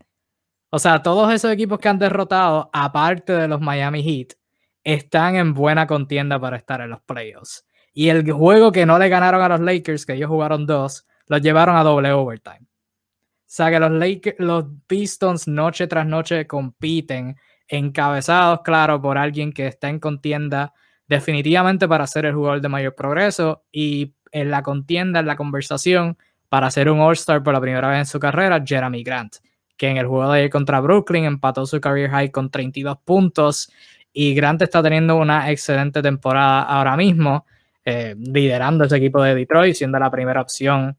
O 0.69 0.79
sea, 0.79 1.03
todos 1.03 1.33
esos 1.33 1.51
equipos 1.51 1.79
que 1.79 1.89
han 1.89 1.99
derrotado, 1.99 2.69
aparte 2.71 3.33
de 3.33 3.47
los 3.47 3.59
Miami 3.59 4.01
Heat, 4.03 4.37
están 4.83 5.35
en 5.35 5.53
buena 5.53 5.87
contienda 5.87 6.39
para 6.39 6.57
estar 6.57 6.81
en 6.81 6.89
los 6.89 7.01
playoffs. 7.01 7.65
Y 7.93 8.09
el 8.09 8.29
juego 8.31 8.71
que 8.71 8.85
no 8.85 8.97
le 8.97 9.09
ganaron 9.09 9.41
a 9.41 9.49
los 9.49 9.59
Lakers, 9.59 10.05
que 10.05 10.13
ellos 10.13 10.29
jugaron 10.29 10.65
dos, 10.65 11.05
los 11.27 11.41
llevaron 11.41 11.75
a 11.75 11.83
doble 11.83 12.11
overtime. 12.11 12.61
O 12.61 13.53
sea 13.53 13.69
que 13.69 13.79
los, 13.79 13.91
Lakers, 13.91 14.39
los 14.39 14.65
Pistons 14.87 15.47
noche 15.47 15.87
tras 15.87 16.05
noche 16.05 16.47
compiten, 16.47 17.35
encabezados, 17.67 18.61
claro, 18.63 19.01
por 19.01 19.17
alguien 19.17 19.51
que 19.51 19.67
está 19.67 19.89
en 19.89 19.99
contienda 19.99 20.73
definitivamente 21.07 21.87
para 21.87 22.07
ser 22.07 22.25
el 22.25 22.33
jugador 22.33 22.61
de 22.61 22.69
mayor 22.69 22.95
progreso 22.95 23.65
y 23.71 24.13
en 24.31 24.49
la 24.49 24.63
contienda, 24.63 25.19
en 25.19 25.27
la 25.27 25.35
conversación, 25.35 26.17
para 26.47 26.71
ser 26.71 26.89
un 26.89 27.01
All-Star 27.01 27.43
por 27.43 27.53
la 27.53 27.61
primera 27.61 27.89
vez 27.89 27.99
en 27.99 28.05
su 28.05 28.19
carrera, 28.19 28.63
Jeremy 28.65 29.03
Grant, 29.03 29.35
que 29.75 29.89
en 29.89 29.97
el 29.97 30.07
juego 30.07 30.31
de 30.31 30.39
ayer 30.39 30.49
contra 30.49 30.79
Brooklyn 30.79 31.25
empató 31.25 31.65
su 31.65 31.81
career 31.81 32.09
high 32.09 32.31
con 32.31 32.49
32 32.49 32.97
puntos 33.03 33.71
y 34.13 34.33
Grant 34.33 34.61
está 34.61 34.83
teniendo 34.83 35.15
una 35.15 35.49
excelente 35.51 36.01
temporada 36.01 36.63
ahora 36.63 36.97
mismo, 36.97 37.45
eh, 37.85 38.15
liderando 38.17 38.83
ese 38.83 38.97
equipo 38.97 39.21
de 39.23 39.35
Detroit, 39.35 39.75
siendo 39.75 39.97
la 39.99 40.11
primera 40.11 40.41
opción 40.41 40.97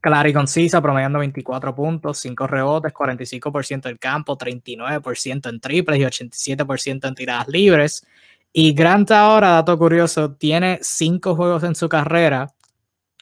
clara 0.00 0.28
y 0.28 0.32
concisa, 0.32 0.80
promediando 0.80 1.18
24 1.18 1.74
puntos, 1.74 2.18
5 2.18 2.46
rebotes, 2.46 2.92
45% 2.92 3.88
del 3.88 3.98
campo, 3.98 4.36
39% 4.36 5.48
en 5.48 5.60
triples 5.60 5.98
y 6.00 6.04
87% 6.04 7.08
en 7.08 7.14
tiradas 7.14 7.48
libres. 7.48 8.06
Y 8.52 8.72
Grant 8.72 9.10
ahora, 9.10 9.50
dato 9.50 9.78
curioso, 9.78 10.32
tiene 10.34 10.78
5 10.82 11.34
juegos 11.34 11.62
en 11.64 11.74
su 11.74 11.88
carrera, 11.88 12.54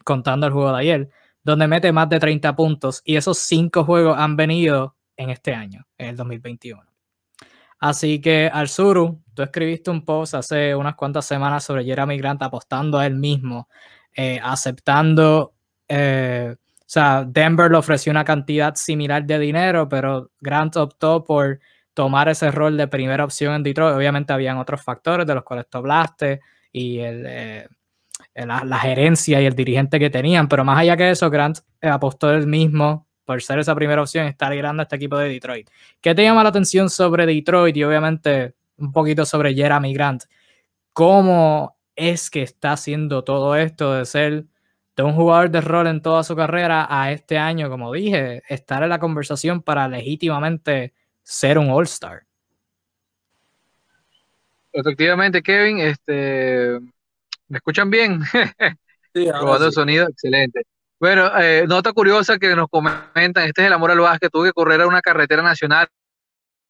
contando 0.04 0.46
el 0.46 0.52
juego 0.52 0.72
de 0.72 0.78
ayer, 0.78 1.10
donde 1.42 1.66
mete 1.66 1.92
más 1.92 2.08
de 2.08 2.20
30 2.20 2.54
puntos 2.56 3.02
y 3.04 3.16
esos 3.16 3.38
5 3.38 3.84
juegos 3.84 4.16
han 4.18 4.36
venido 4.36 4.96
en 5.16 5.30
este 5.30 5.54
año, 5.54 5.86
en 5.98 6.08
el 6.10 6.16
2021. 6.16 6.95
Así 7.78 8.20
que 8.20 8.50
Alzuru, 8.52 9.22
tú 9.34 9.42
escribiste 9.42 9.90
un 9.90 10.04
post 10.04 10.34
hace 10.34 10.74
unas 10.74 10.94
cuantas 10.94 11.26
semanas 11.26 11.64
sobre 11.64 11.84
Jeremy 11.84 12.16
Grant 12.18 12.42
apostando 12.42 12.98
a 12.98 13.06
él 13.06 13.16
mismo 13.16 13.68
eh, 14.18 14.40
aceptando, 14.42 15.54
eh, 15.86 16.54
o 16.56 16.84
sea, 16.86 17.24
Denver 17.28 17.70
le 17.70 17.76
ofreció 17.76 18.10
una 18.10 18.24
cantidad 18.24 18.74
similar 18.74 19.26
de 19.26 19.38
dinero, 19.38 19.88
pero 19.90 20.30
Grant 20.40 20.76
optó 20.76 21.22
por 21.22 21.60
tomar 21.92 22.30
ese 22.30 22.50
rol 22.50 22.78
de 22.78 22.88
primera 22.88 23.24
opción 23.24 23.54
en 23.54 23.62
Detroit. 23.62 23.94
Obviamente 23.94 24.32
habían 24.32 24.56
otros 24.56 24.82
factores 24.82 25.26
de 25.26 25.34
los 25.34 25.44
cuales 25.44 25.66
tú 25.68 25.78
hablaste 25.78 26.40
y 26.72 27.00
el, 27.00 27.68
la, 28.34 28.78
gerencia 28.78 29.40
y 29.42 29.46
el 29.46 29.54
dirigente 29.54 29.98
que 29.98 30.08
tenían, 30.08 30.48
pero 30.48 30.64
más 30.64 30.78
allá 30.78 30.96
que 30.96 31.10
eso, 31.10 31.28
Grant 31.28 31.58
apostó 31.82 32.30
él 32.30 32.46
mismo 32.46 33.05
por 33.26 33.42
ser 33.42 33.58
esa 33.58 33.74
primera 33.74 34.00
opción 34.00 34.26
estar 34.26 34.50
liderando 34.50 34.80
a 34.80 34.84
este 34.84 34.96
equipo 34.96 35.18
de 35.18 35.28
Detroit. 35.28 35.68
¿Qué 36.00 36.14
te 36.14 36.22
llama 36.22 36.42
la 36.42 36.48
atención 36.48 36.88
sobre 36.88 37.26
Detroit 37.26 37.76
y 37.76 37.84
obviamente 37.84 38.54
un 38.78 38.92
poquito 38.92 39.26
sobre 39.26 39.54
Jeremy 39.54 39.92
Grant? 39.92 40.22
¿Cómo 40.92 41.76
es 41.96 42.30
que 42.30 42.42
está 42.42 42.72
haciendo 42.72 43.24
todo 43.24 43.56
esto 43.56 43.94
de 43.94 44.06
ser 44.06 44.44
de 44.96 45.02
un 45.02 45.12
jugador 45.12 45.50
de 45.50 45.60
rol 45.60 45.88
en 45.88 46.00
toda 46.00 46.24
su 46.24 46.34
carrera 46.34 46.86
a 46.88 47.12
este 47.12 47.36
año, 47.36 47.68
como 47.68 47.92
dije, 47.92 48.42
estar 48.48 48.82
en 48.82 48.88
la 48.88 48.98
conversación 48.98 49.60
para 49.60 49.88
legítimamente 49.88 50.94
ser 51.22 51.58
un 51.58 51.68
All-Star? 51.68 52.22
Efectivamente, 54.72 55.42
Kevin, 55.42 55.80
este, 55.80 56.78
¿me 57.48 57.58
escuchan 57.58 57.90
bien? 57.90 58.22
Sí, 59.12 59.26
Probando 59.30 59.66
el 59.66 59.72
sonido, 59.72 60.06
excelente. 60.08 60.62
Bueno, 60.98 61.30
eh, 61.38 61.66
nota 61.68 61.92
curiosa 61.92 62.38
que 62.38 62.56
nos 62.56 62.68
comentan, 62.70 63.44
este 63.44 63.60
es 63.62 63.66
el 63.66 63.72
amor 63.74 63.90
al 63.90 64.00
básquet, 64.00 64.30
tuve 64.32 64.48
que 64.48 64.52
correr 64.54 64.80
a 64.80 64.86
una 64.86 65.02
carretera 65.02 65.42
nacional, 65.42 65.88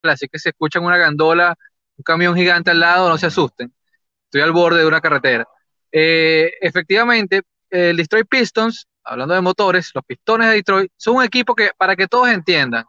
así 0.03 0.27
que 0.29 0.41
se 0.41 0.49
escuchan 0.49 0.85
una 0.85 0.97
gandola, 0.97 1.55
un 1.97 2.03
camión 2.03 2.35
gigante 2.35 2.73
al 2.73 2.81
lado, 2.81 3.09
no 3.09 3.19
se 3.19 3.27
asusten, 3.27 3.73
estoy 4.25 4.41
al 4.41 4.51
borde 4.51 4.81
de 4.81 4.87
una 4.87 5.01
carretera. 5.01 5.47
Eh, 5.93 6.53
efectivamente, 6.61 7.43
el 7.71 7.97
Detroit 7.97 8.27
Pistons, 8.29 8.89
hablando 9.05 9.35
de 9.35 9.41
motores, 9.41 9.93
los 9.95 10.05
pistones 10.05 10.49
de 10.49 10.55
Detroit, 10.55 10.91
son 10.97 11.17
un 11.17 11.25
equipo 11.25 11.55
que, 11.55 11.71
para 11.79 11.95
que 11.95 12.09
todos 12.09 12.29
entiendan, 12.29 12.85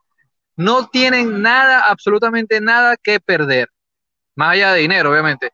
no 0.56 0.88
tienen 0.88 1.44
nada, 1.44 1.86
absolutamente 1.86 2.60
nada 2.62 2.96
que 2.98 3.20
perder, 3.20 3.70
más 4.34 4.54
allá 4.54 4.74
de 4.74 4.82
dinero, 4.82 5.12
obviamente. 5.12 5.52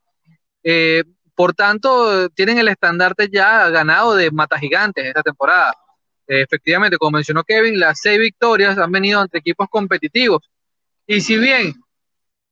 Eh, 0.63 1.04
por 1.36 1.54
tanto, 1.54 2.30
tienen 2.30 2.58
el 2.60 2.67
estandarte 2.67 3.30
ya 3.32 3.69
ganado 3.69 4.15
de 4.15 4.32
mata 4.32 4.60
gigantes 4.60 5.06
esta 5.06 5.24
temporada. 5.24 5.74
efectivamente, 6.28 6.98
como 6.98 7.12
mencionó 7.17 7.43
Kevin, 7.43 7.80
las 7.80 8.00
seis 8.02 8.19
victorias 8.19 8.78
han 8.78 8.91
venido 8.91 9.19
ante 9.19 9.39
equipos 9.39 9.67
competitivos. 9.69 10.41
Y 11.08 11.22
si 11.22 11.38
bien 11.38 11.74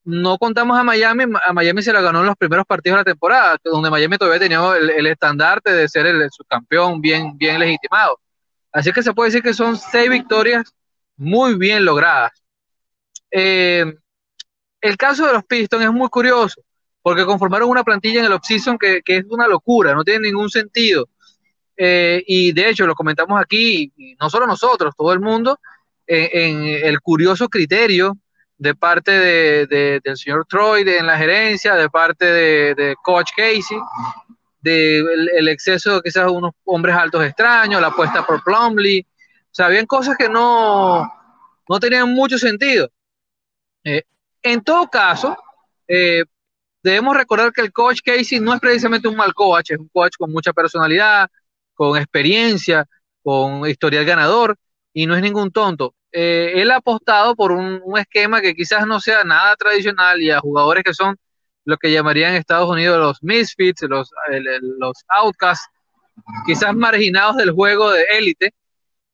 no 0.04 0.38
contamos 0.38 0.78
a 0.78 0.84
Miami, 0.84 1.26
a 1.46 1.54
Miami 1.54 1.82
se 1.82 1.94
la 1.94 2.02
ganó 2.02 2.22
en 2.22 2.28
los 2.28 2.36
primeros 2.36 2.66
partidos 2.66 2.98
de 2.98 3.00
la 3.02 3.06
temporada, 3.06 3.58
donde 3.64 3.90
Miami 3.90 4.18
todavía 4.18 4.40
tenía 4.40 4.76
el, 4.76 5.08
estandarte 5.08 5.72
de 5.72 5.88
ser 5.88 6.08
el, 6.08 6.30
subcampeón 6.32 7.00
bien, 7.02 7.38
bien 7.38 7.60
legitimado. 7.60 8.20
Así 8.72 8.92
que 8.92 9.04
se 9.04 9.14
puede 9.14 9.30
decir 9.30 9.44
que 9.44 9.54
son 9.54 9.78
seis 9.78 10.10
victorias 10.10 10.74
muy 11.18 11.56
bien 11.56 11.86
logradas. 11.86 12.32
Eh, 13.32 13.94
el 14.82 14.98
caso 14.98 15.28
de 15.28 15.34
los 15.34 15.46
Pistons 15.46 15.84
es 15.84 15.92
muy 15.92 16.10
curioso 16.10 16.62
porque 17.02 17.26
conformaron 17.26 17.70
una 17.70 17.84
plantilla 17.84 18.20
en 18.20 18.26
el 18.26 18.34
offseason 18.34 18.78
que, 18.78 19.02
que 19.02 19.18
es 19.18 19.26
una 19.30 19.48
locura, 19.48 19.94
no 19.94 20.04
tiene 20.04 20.28
ningún 20.28 20.50
sentido. 20.50 21.08
Eh, 21.84 22.24
y 22.28 22.52
de 22.52 22.70
hecho, 22.70 22.86
lo 22.86 22.94
comentamos 22.94 23.42
aquí, 23.42 23.92
no 24.20 24.30
solo 24.30 24.46
nosotros, 24.46 24.94
todo 24.96 25.14
el 25.14 25.20
mundo, 25.20 25.60
en, 26.06 26.66
el 26.66 27.00
curioso 27.02 27.48
criterio 27.48 28.18
de 28.58 28.76
parte 28.76 29.12
de, 29.12 30.00
del 30.04 30.18
señor 30.18 30.46
Troy 30.48 30.82
en 30.88 31.08
la 31.08 31.18
gerencia, 31.18 31.76
de 31.76 31.90
parte 31.90 32.26
de, 32.26 32.96
Coach 33.02 33.32
Casey, 33.36 33.80
del 34.60 35.30
el 35.30 35.48
exceso 35.48 35.96
de 35.96 36.02
quizás 36.02 36.30
unos 36.30 36.52
hombres 36.66 36.96
altos 36.96 37.26
extraños, 37.26 37.82
la 37.82 37.88
apuesta 37.88 38.26
por 38.26 38.44
Plumley. 38.44 39.02
O 39.02 39.50
sea, 39.54 39.66
habían 39.66 39.88
cosas 39.88 40.16
que 40.18 40.30
no, 40.30 41.12
no 41.68 41.80
tenían 41.80 42.14
mucho 42.14 42.38
sentido. 42.38 42.92
Eh, 43.84 44.04
en 44.44 44.62
todo 44.62 44.88
caso, 44.88 45.36
eh, 45.88 46.26
debemos 46.84 47.16
recordar 47.16 47.52
que 47.52 47.62
el 47.62 47.72
coach 47.72 48.00
Casey 48.04 48.40
no 48.40 48.54
es 48.54 48.60
precisamente 48.60 49.08
un 49.08 49.16
mal 49.16 49.34
coach, 49.34 49.72
es 49.72 49.78
un 49.78 49.90
coach 49.90 50.16
con 50.18 50.32
mucha 50.32 50.54
personalidad, 50.54 51.30
con 51.74 51.98
experiencia, 51.98 52.86
con 53.24 53.68
historial 53.68 54.06
ganador 54.06 54.56
y 54.94 55.06
no 55.06 55.16
es 55.16 55.22
ningún 55.22 55.52
tonto. 55.52 55.96
Eh, 56.12 56.54
él 56.56 56.72
ha 56.72 56.78
apostado 56.78 57.36
por 57.36 57.52
un, 57.52 57.82
esquema 57.98 58.42
que 58.42 58.54
quizás 58.54 58.86
no 58.86 59.00
sea 59.00 59.24
nada 59.24 59.56
tradicional 59.56 60.22
y 60.22 60.30
a 60.30 60.40
jugadores 60.40 60.84
que 60.84 60.94
son 60.94 61.18
lo 61.64 61.78
que 61.78 61.92
llamarían 61.92 62.32
en 62.32 62.40
Estados 62.40 62.70
Unidos 62.70 63.00
los 63.00 63.24
misfits, 63.24 63.84
los, 63.84 64.10
los 64.80 64.98
outcasts, 65.08 65.68
quizás 66.46 66.76
marginados 66.76 67.38
del 67.38 67.52
juego 67.52 67.92
de 67.92 68.04
élite, 68.12 68.54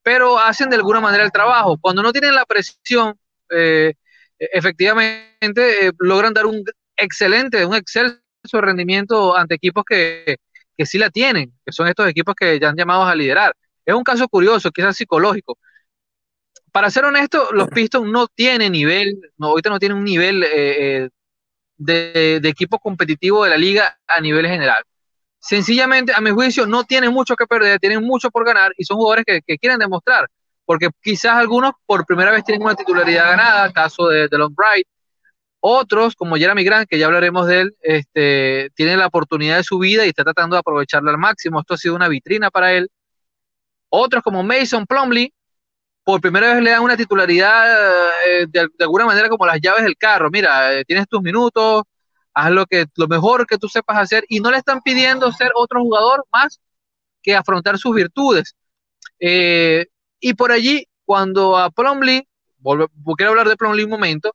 pero 0.01 0.39
hacen 0.39 0.69
de 0.69 0.77
alguna 0.77 1.01
manera 1.01 1.23
el 1.23 1.31
trabajo. 1.31 1.77
Cuando 1.79 2.01
no 2.01 2.11
tienen 2.11 2.33
la 2.33 2.45
presión, 2.45 3.19
eh, 3.49 3.93
efectivamente 4.39 5.87
eh, 5.87 5.91
logran 5.99 6.33
dar 6.33 6.45
un 6.45 6.63
excelente, 6.97 7.65
un 7.65 7.75
excelso 7.75 8.19
rendimiento 8.53 9.37
ante 9.37 9.55
equipos 9.55 9.83
que, 9.87 10.37
que 10.77 10.85
sí 10.85 10.97
la 10.97 11.09
tienen, 11.09 11.53
que 11.65 11.71
son 11.71 11.87
estos 11.87 12.07
equipos 12.07 12.35
que 12.35 12.59
ya 12.59 12.69
han 12.69 12.75
llamado 12.75 13.03
a 13.03 13.15
liderar. 13.15 13.53
Es 13.85 13.95
un 13.95 14.03
caso 14.03 14.27
curioso, 14.27 14.69
quizás 14.71 14.95
psicológico. 14.95 15.57
Para 16.71 16.91
ser 16.91 17.05
honesto, 17.05 17.51
los 17.53 17.69
Pistons 17.69 18.09
no 18.11 18.27
tienen 18.27 18.73
nivel, 18.73 19.19
no, 19.37 19.47
ahorita 19.47 19.69
no 19.69 19.79
tienen 19.79 19.97
un 19.97 20.03
nivel 20.03 20.43
eh, 20.43 21.05
eh, 21.05 21.09
de, 21.77 22.49
equipo 22.49 22.77
competitivo 22.79 23.43
de 23.43 23.49
la 23.49 23.57
liga 23.57 23.97
a 24.05 24.21
nivel 24.21 24.45
general. 24.45 24.83
Sencillamente, 25.39 26.13
a 26.15 26.21
mi 26.21 26.31
juicio, 26.31 26.67
no 26.67 26.83
tienen 26.83 27.11
mucho 27.11 27.35
que 27.35 27.47
perder, 27.47 27.79
tienen 27.79 28.03
mucho 28.03 28.29
por 28.29 28.45
ganar 28.45 28.73
y 28.77 28.83
son 28.83 28.97
jugadores 28.97 29.25
que, 29.25 29.57
quieren 29.57 29.79
demostrar, 29.79 30.27
porque 30.65 30.89
quizás 31.01 31.33
algunos 31.35 31.71
por 31.85 32.05
primera 32.05 32.31
vez 32.31 32.43
tienen 32.43 32.61
una 32.61 32.75
titularidad 32.75 33.29
ganada, 33.31 33.71
caso 33.71 34.07
de, 34.09 34.27
de 34.27 34.37
Long 34.37 34.53
Bright, 34.53 34.87
otros, 35.67 36.15
como 36.15 36.37
Jeremy 36.37 36.63
Grant, 36.63 36.87
que 36.89 36.97
ya 36.97 37.07
hablaremos 37.07 37.47
de 37.47 37.61
él, 37.61 37.75
este, 37.81 38.69
tiene 38.75 38.95
la 38.95 39.07
oportunidad 39.07 39.57
de 39.57 39.63
su 39.63 39.79
vida 39.79 40.05
y 40.05 40.09
está 40.09 40.23
tratando 40.23 40.55
de 40.55 40.61
aprovecharla 40.61 41.11
al 41.11 41.17
máximo. 41.17 41.59
Esto 41.59 41.73
ha 41.73 41.77
sido 41.77 41.95
una 41.95 42.07
vitrina 42.07 42.49
para 42.49 42.73
él. 42.73 42.89
Otros, 43.89 44.23
como 44.23 44.43
Mason 44.43 44.85
Plumley, 44.85 45.33
por 46.03 46.21
primera 46.21 46.53
vez 46.53 46.63
le 46.63 46.71
dan 46.71 46.83
una 46.83 46.95
titularidad 46.95 48.09
eh, 48.27 48.45
de, 48.47 48.69
alguna 48.79 49.05
manera 49.05 49.27
como 49.27 49.45
las 49.45 49.59
llaves 49.59 49.83
del 49.83 49.97
carro. 49.97 50.29
Mira, 50.31 50.73
eh, 50.73 50.85
tienes 50.85 51.05
tus 51.07 51.21
minutos, 51.21 51.83
haz 52.33 52.51
lo, 52.51 52.65
que, 52.65 52.85
lo 52.95 53.07
mejor 53.07 53.45
que 53.45 53.57
tú 53.57 53.67
sepas 53.67 53.97
hacer 53.97 54.23
y 54.29 54.39
no 54.39 54.49
le 54.49 54.57
están 54.57 54.81
pidiendo 54.81 55.31
ser 55.33 55.51
otro 55.53 55.81
jugador 55.81 56.25
más 56.31 56.61
que 57.21 57.35
afrontar 57.35 57.77
sus 57.77 57.93
virtudes. 57.93 58.55
Eh, 59.19 59.87
y 60.21 60.33
por 60.33 60.53
allí, 60.53 60.87
cuando 61.03 61.57
a 61.57 61.69
Plumley, 61.71 62.25
quiero 63.17 63.31
hablar 63.31 63.49
de 63.49 63.57
Plumley 63.57 63.83
un 63.83 63.91
momento, 63.91 64.33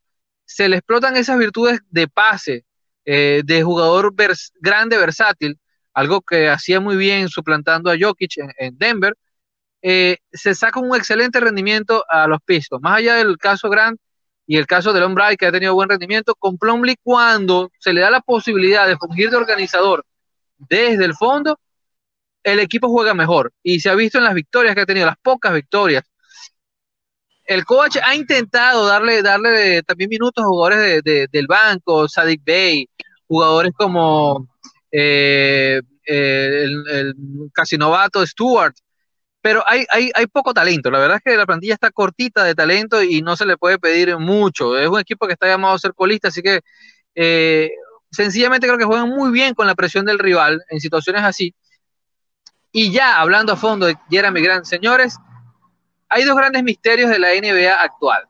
se 0.55 0.69
le 0.69 0.77
explotan 0.77 1.17
esas 1.17 1.39
virtudes 1.39 1.81
de 1.91 2.09
pase, 2.09 2.65
eh, 3.05 3.43
de 3.45 3.63
jugador 3.63 4.15
grande, 4.61 4.97
versátil, 4.99 5.59
algo 5.95 6.21
que 6.21 6.49
hacía 6.49 6.81
muy 6.81 6.97
bien 6.97 7.29
suplantando 7.29 7.91
a 7.91 7.97
Jokic 7.99 8.35
en, 8.59 8.77
Denver, 8.79 9.17
eh, 9.83 10.19
se 10.33 10.55
saca 10.55 10.79
un 10.81 10.95
excelente 10.95 11.41
rendimiento 11.41 12.05
a 12.09 12.27
los 12.27 12.39
Pistons. 12.45 12.83
Más 12.83 12.99
allá 12.99 13.17
del 13.17 13.37
caso 13.39 13.69
Grant 13.69 13.99
y 14.47 14.57
el 14.57 14.67
caso 14.67 14.93
de 14.93 15.01
Lombray, 15.01 15.37
que 15.37 15.47
ha 15.47 15.53
tenido 15.53 15.75
buen 15.75 15.89
rendimiento, 15.89 16.35
con 16.35 16.59
Plumlee 16.59 16.97
cuando 17.03 17.71
se 17.79 17.93
le 17.93 18.01
da 18.03 18.11
la 18.11 18.21
posibilidad 18.21 18.87
de 18.87 18.97
fungir 18.97 19.31
de 19.31 19.37
organizador 19.37 20.05
desde 20.59 21.05
el 21.05 21.15
fondo, 21.15 21.59
el 22.45 22.61
equipo 22.61 22.89
juega 22.89 23.15
mejor. 23.15 23.53
Y 23.63 23.81
se 23.81 23.91
ha 23.91 23.95
visto 23.95 24.19
en 24.19 24.25
las 24.25 24.35
victorias 24.35 24.75
que 24.75 24.83
ha 24.83 24.87
tenido, 24.87 25.07
las 25.07 25.19
pocas 25.19 25.53
victorias 25.55 26.05
el 27.45 27.65
coach 27.65 27.97
ha 28.05 28.15
intentado 28.15 28.87
darle, 28.87 29.23
darle 29.23 29.83
también 29.83 30.11
minutos 30.11 30.45
a 30.45 30.49
jugadores 30.49 31.03
del 31.03 31.47
banco, 31.47 32.09
Sadik 32.09 32.43
Bey, 32.45 32.89
jugadores 33.27 33.73
como 33.77 34.49
eh, 34.91 35.81
el, 36.05 36.85
el, 36.89 37.15
casi 37.53 37.77
novato 37.77 38.25
Stewart, 38.27 38.75
pero 39.41 39.65
hay, 39.67 39.85
hay, 39.91 40.11
hay, 40.15 40.27
poco 40.27 40.55
talento. 40.55 40.91
La 40.91 41.01
verdad 41.01 41.17
es 41.17 41.23
que 41.25 41.37
la 41.37 41.47
plantilla 41.47 41.75
está 41.75 41.91
cortita 41.91 42.45
de 42.45 42.55
talento 42.55 43.03
y 43.03 43.23
no 43.23 43.37
se 43.37 43.45
le 43.45 43.57
puede 43.57 43.79
pedir 43.79 44.17
mucho. 44.19 44.79
Es 44.79 44.89
un 44.89 45.01
equipo 45.01 45.27
que 45.27 45.33
está 45.33 45.49
llamado 45.49 45.75
a 45.75 45.79
ser 45.79 45.95
colista, 45.95 46.29
así 46.29 46.43
que 46.43 46.61
eh, 47.15 47.71
sencillamente 48.11 48.67
creo 48.67 48.79
que 48.79 48.85
juegan 48.85 49.09
muy 49.09 49.33
bien 49.33 49.55
con 49.55 49.67
la 49.67 49.75
presión 49.75 50.05
del 50.05 50.21
rival 50.21 50.63
en 50.71 50.81
situaciones 50.81 51.25
así. 51.25 51.55
Y 52.71 52.93
ya 52.93 53.21
hablando 53.21 53.53
a 53.53 53.57
fondo 53.57 53.87
de 53.87 53.97
Jeremy 54.09 54.41
Grant, 54.43 54.65
señores, 54.65 55.19
hay 56.13 56.25
dos 56.25 56.37
grandes 56.37 56.63
misterios 56.63 57.11
de 57.11 57.19
la 57.19 57.29
NBA 57.31 57.83
actual. 57.83 58.25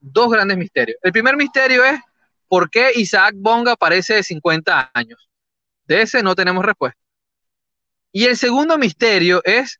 Dos 0.00 0.30
grandes 0.30 0.56
misterios. 0.56 0.98
El 1.02 1.12
primer 1.12 1.36
misterio 1.36 1.84
es 1.84 2.00
por 2.48 2.70
qué 2.70 2.92
Isaac 2.94 3.34
Bonga 3.36 3.76
parece 3.76 4.14
de 4.14 4.22
50 4.22 4.90
años. 4.94 5.28
De 5.84 6.02
ese 6.02 6.22
no 6.22 6.34
tenemos 6.34 6.64
respuesta. 6.64 6.98
Y 8.12 8.24
el 8.24 8.36
segundo 8.36 8.78
misterio 8.78 9.42
es 9.44 9.78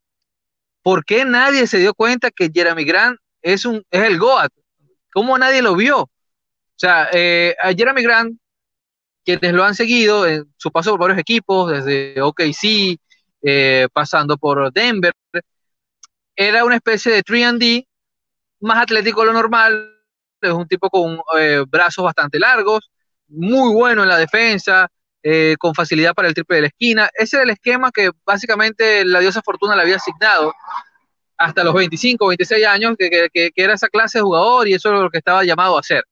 por 0.83 1.05
qué 1.05 1.25
nadie 1.25 1.67
se 1.67 1.79
dio 1.79 1.95
cuenta 1.95 2.31
que 2.31 2.51
Jeremy 2.53 2.85
Grant 2.85 3.19
es, 3.41 3.65
un, 3.65 3.83
es 3.91 4.03
el 4.03 4.19
GOAT. 4.19 4.53
¿Cómo 5.13 5.37
nadie 5.39 5.63
lo 5.63 5.75
vio? 5.75 6.01
O 6.03 6.11
sea, 6.77 7.09
eh, 7.13 7.55
a 7.63 7.73
Jeremy 7.73 8.03
Grant, 8.03 8.39
quienes 9.25 9.53
lo 9.53 9.65
han 9.65 9.75
seguido 9.75 10.27
en 10.27 10.53
su 10.57 10.71
paso 10.71 10.91
por 10.91 11.01
varios 11.01 11.19
equipos, 11.19 11.71
desde 11.71 12.21
OKC, 12.21 12.99
eh, 13.43 13.89
pasando 13.93 14.37
por 14.37 14.73
Denver. 14.73 15.15
Era 16.37 16.65
una 16.65 16.77
especie 16.77 17.13
de 17.13 17.23
3D, 17.23 17.87
más 18.61 18.79
atlético 18.83 19.21
de 19.21 19.27
lo 19.27 19.33
normal, 19.33 19.93
es 20.41 20.53
un 20.53 20.67
tipo 20.67 20.91
con 20.91 21.21
eh, 21.39 21.65
brazos 21.69 22.05
bastante 22.05 22.39
largos, 22.39 22.91
muy 23.29 23.73
bueno 23.73 24.03
en 24.03 24.09
la 24.09 24.17
defensa, 24.17 24.89
eh, 25.23 25.57
con 25.59 25.75
facilidad 25.75 26.15
para 26.15 26.29
el 26.29 26.35
triple 26.35 26.57
de 26.57 26.63
la 26.63 26.69
esquina. 26.69 27.09
Ese 27.15 27.37
era 27.37 27.45
el 27.45 27.51
esquema 27.51 27.91
que 27.93 28.11
básicamente 28.25 29.05
la 29.05 29.21
diosa 29.21 29.43
Fortuna 29.43 29.77
le 29.77 29.83
había 29.83 29.97
asignado 29.97 30.53
hasta 31.39 31.65
los 31.65 31.75
25, 31.75 32.27
26 32.29 32.67
años, 32.67 32.97
que, 32.99 33.29
era 33.55 33.75
esa 33.75 33.89
clase 33.89 34.19
de 34.19 34.23
jugador 34.23 34.69
y 34.69 34.75
eso 34.75 34.93
es 34.93 35.01
lo 35.01 35.11
que 35.11 35.19
estaba 35.19 35.45
llamado 35.45 35.77
a 35.77 35.81
hacer. 35.81 36.05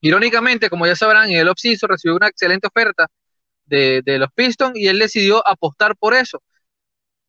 Irónicamente, 0.00 0.68
como 0.68 0.86
ya 0.86 0.96
sabrán, 0.96 1.30
el 1.30 1.48
offseason 1.48 1.88
recibió 1.88 2.16
una 2.16 2.28
excelente 2.28 2.66
oferta 2.66 3.06
de, 3.64 4.02
de, 4.04 4.18
los 4.18 4.30
Pistons 4.34 4.76
y 4.76 4.88
él 4.88 4.98
decidió 4.98 5.46
apostar 5.46 5.96
por 5.96 6.14
eso. 6.14 6.42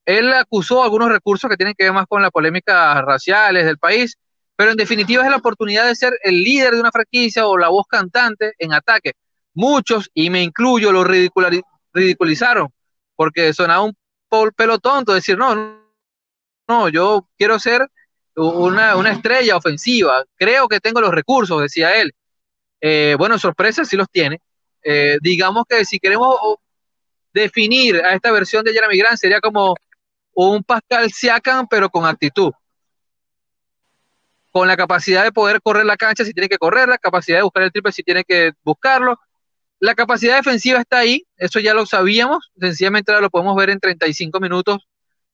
Él 0.06 0.34
acusó 0.34 0.84
algunos 0.84 1.10
recursos 1.10 1.50
que 1.50 1.58
tienen 1.58 1.76
que 1.78 1.86
ver 1.86 1.94
más 1.94 2.08
con 2.08 2.22
las 2.22 2.32
polémicas 2.32 3.02
raciales 3.04 3.66
del 3.66 3.78
país, 3.78 4.18
pero 4.56 4.72
en 4.72 4.78
definitiva 4.78 5.24
es 5.24 5.30
la 5.30 5.38
oportunidad 5.38 5.88
de 5.88 5.96
ser 5.96 6.14
el 6.24 6.44
líder 6.44 6.74
de 6.74 6.82
una 6.82 6.92
franquicia 6.92 7.48
o 7.48 7.58
la 7.58 7.70
voz 7.70 7.86
cantante 7.88 8.54
en 8.58 8.74
ataque. 8.74 9.14
Muchos, 9.54 10.10
y 10.14 10.30
me 10.30 10.44
incluyo, 10.44 10.92
lo 10.92 11.04
ridiculizaron 11.04 12.70
porque 13.16 13.54
sonaba 13.54 13.84
un 13.84 13.96
pelo 14.56 14.80
tonto 14.80 15.14
decir, 15.14 15.38
no, 15.38 15.80
no, 16.68 16.90
yo 16.90 17.28
quiero 17.38 17.60
ser 17.60 17.88
una, 18.36 19.12
estrella 19.12 19.58
ofensiva, 19.58 20.24
creo 20.36 20.68
que 20.68 20.80
tengo 20.80 21.02
los 21.02 21.12
recursos, 21.12 21.62
decía 21.62 21.96
él. 22.02 22.14
Eh, 22.82 23.16
bueno, 23.18 23.38
sorpresas 23.38 23.88
sí 23.88 23.96
los 23.96 24.10
tiene. 24.10 24.40
Eh, 24.84 25.18
digamos 25.22 25.66
que 25.70 25.86
si 25.86 26.00
queremos 26.00 26.36
definir 27.34 27.98
a 28.04 28.14
esta 28.14 28.32
versión 28.32 28.64
de 28.64 28.74
Jeremy 28.74 28.98
Grant, 28.98 29.18
sería 29.18 29.40
como 29.40 29.76
un 30.34 30.64
Pascal 30.64 31.12
Siakam, 31.12 31.68
pero 31.68 31.90
con 31.90 32.06
actitud. 32.06 32.52
Con 34.52 34.68
la 34.68 34.78
capacidad 34.78 35.24
de 35.24 35.32
poder 35.32 35.62
correr 35.62 35.86
la 35.86 35.98
cancha 35.98 36.26
si 36.26 36.34
tiene 36.34 36.50
que 36.50 36.58
correr, 36.58 36.88
la 36.88 36.98
capacidad 36.98 37.38
de 37.38 37.44
buscar 37.44 37.64
el 37.64 37.72
triple 37.72 37.92
si 37.92 38.04
tiene 38.04 38.24
que 38.24 38.52
buscarlo. 38.64 39.20
La 39.80 39.96
capacidad 39.96 40.38
defensiva 40.38 40.80
está 40.80 41.00
ahí, 41.00 41.26
eso 41.38 41.60
ya 41.60 41.74
lo 41.74 41.86
sabíamos, 41.86 42.52
sencillamente 42.60 43.12
lo 43.20 43.30
podemos 43.30 43.56
ver 43.56 43.70
en 43.70 43.80
35 43.80 44.40
minutos 44.40 44.88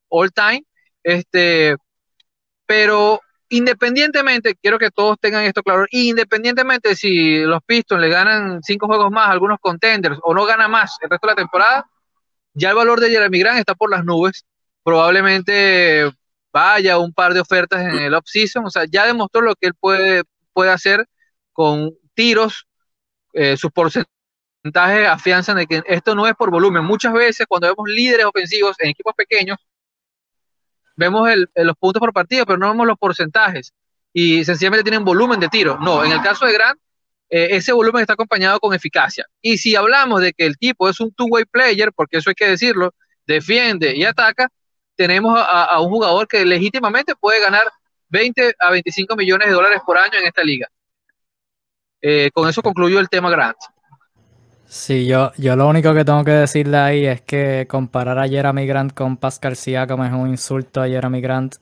all 0.07 0.31
time. 0.31 0.63
Este, 1.03 1.75
pero 2.65 3.19
independientemente, 3.49 4.55
quiero 4.55 4.79
que 4.79 4.91
todos 4.91 5.17
tengan 5.19 5.43
esto 5.43 5.63
claro, 5.63 5.85
independientemente 5.91 6.95
si 6.95 7.39
los 7.39 7.61
Pistons 7.65 8.01
le 8.01 8.09
ganan 8.09 8.61
cinco 8.63 8.87
juegos 8.87 9.11
más 9.11 9.29
algunos 9.29 9.59
contenders 9.59 10.19
o 10.23 10.33
no 10.33 10.45
gana 10.45 10.67
más 10.67 10.97
el 11.01 11.09
resto 11.09 11.27
de 11.27 11.31
la 11.31 11.35
temporada, 11.35 11.85
ya 12.53 12.69
el 12.69 12.75
valor 12.75 12.99
de 12.99 13.09
Jeremy 13.09 13.39
Grant 13.39 13.59
está 13.59 13.75
por 13.75 13.89
las 13.89 14.03
nubes. 14.03 14.45
Probablemente 14.89 16.11
vaya 16.51 16.97
un 16.97 17.13
par 17.13 17.35
de 17.35 17.39
ofertas 17.39 17.79
en 17.81 17.99
el 17.99 18.13
off-season, 18.15 18.65
o 18.65 18.71
sea, 18.71 18.85
ya 18.89 19.05
demostró 19.05 19.39
lo 19.39 19.53
que 19.53 19.67
él 19.67 19.75
puede, 19.79 20.23
puede 20.51 20.71
hacer 20.71 21.05
con 21.53 21.91
tiros, 22.15 22.65
eh, 23.33 23.55
sus 23.55 23.69
porcentajes 23.71 25.07
afianzan 25.07 25.57
de 25.57 25.67
que 25.67 25.83
esto 25.85 26.15
no 26.15 26.25
es 26.25 26.33
por 26.33 26.49
volumen. 26.49 26.83
Muchas 26.83 27.13
veces 27.13 27.45
cuando 27.47 27.67
vemos 27.67 27.87
líderes 27.87 28.25
ofensivos 28.25 28.75
en 28.79 28.89
equipos 28.89 29.13
pequeños, 29.15 29.59
vemos 30.95 31.29
los 31.53 31.75
puntos 31.77 31.99
por 31.99 32.11
partido, 32.11 32.47
pero 32.47 32.57
no 32.57 32.69
vemos 32.69 32.87
los 32.87 32.97
porcentajes 32.97 33.71
y 34.11 34.43
sencillamente 34.43 34.81
tienen 34.83 35.05
volumen 35.05 35.39
de 35.39 35.49
tiro. 35.49 35.77
No, 35.79 36.03
en 36.03 36.11
el 36.13 36.21
caso 36.23 36.47
de 36.47 36.53
Grant, 36.53 36.79
eh, 37.29 37.49
ese 37.51 37.73
volumen 37.73 38.01
está 38.01 38.13
acompañado 38.13 38.59
con 38.59 38.73
eficacia. 38.73 39.27
Y 39.39 39.59
si 39.59 39.75
hablamos 39.75 40.19
de 40.19 40.33
que 40.33 40.47
el 40.47 40.57
tipo 40.57 40.89
es 40.89 40.99
un 40.99 41.13
two-way 41.13 41.45
player, 41.45 41.93
porque 41.93 42.17
eso 42.17 42.31
hay 42.31 42.35
que 42.35 42.49
decirlo, 42.49 42.95
defiende 43.27 43.95
y 43.95 44.03
ataca, 44.03 44.49
tenemos 44.99 45.39
a, 45.41 45.79
un 45.79 45.89
jugador 45.89 46.27
que 46.27 46.43
legítimamente 46.43 47.15
puede 47.15 47.39
ganar 47.39 47.63
20 48.09 48.53
a 48.59 48.69
25 48.69 49.15
millones 49.15 49.47
de 49.47 49.53
dólares 49.53 49.79
por 49.85 49.97
año 49.97 50.19
en 50.19 50.25
esta 50.25 50.43
liga. 50.43 50.67
Eh, 52.01 52.29
con 52.33 52.49
eso 52.49 52.61
concluyo 52.61 52.99
el 52.99 53.07
tema 53.07 53.29
Grant. 53.29 53.55
Sí, 54.65 55.07
yo, 55.07 55.31
yo 55.37 55.55
lo 55.55 55.69
único 55.69 55.93
que 55.93 56.03
tengo 56.03 56.25
que 56.25 56.31
decirle 56.31 56.77
ahí 56.77 57.05
es 57.05 57.21
que 57.21 57.65
comparar 57.69 58.19
a 58.19 58.27
Jeremy 58.27 58.67
Grant 58.67 58.93
con 58.93 59.15
Pascal 59.15 59.55
Siakam 59.55 60.03
es 60.03 60.11
un 60.11 60.27
insulto 60.27 60.81
a 60.81 60.87
Jeremy 60.89 61.21
Grant. 61.21 61.55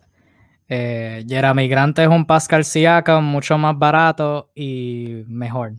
Eh, 0.67 1.23
Jeremy 1.29 1.67
Grant 1.67 1.99
es 1.99 2.07
un 2.07 2.25
Pascal 2.25 2.65
Siakam 2.65 3.23
mucho 3.23 3.59
más 3.59 3.77
barato 3.77 4.49
y 4.55 5.25
mejor. 5.27 5.73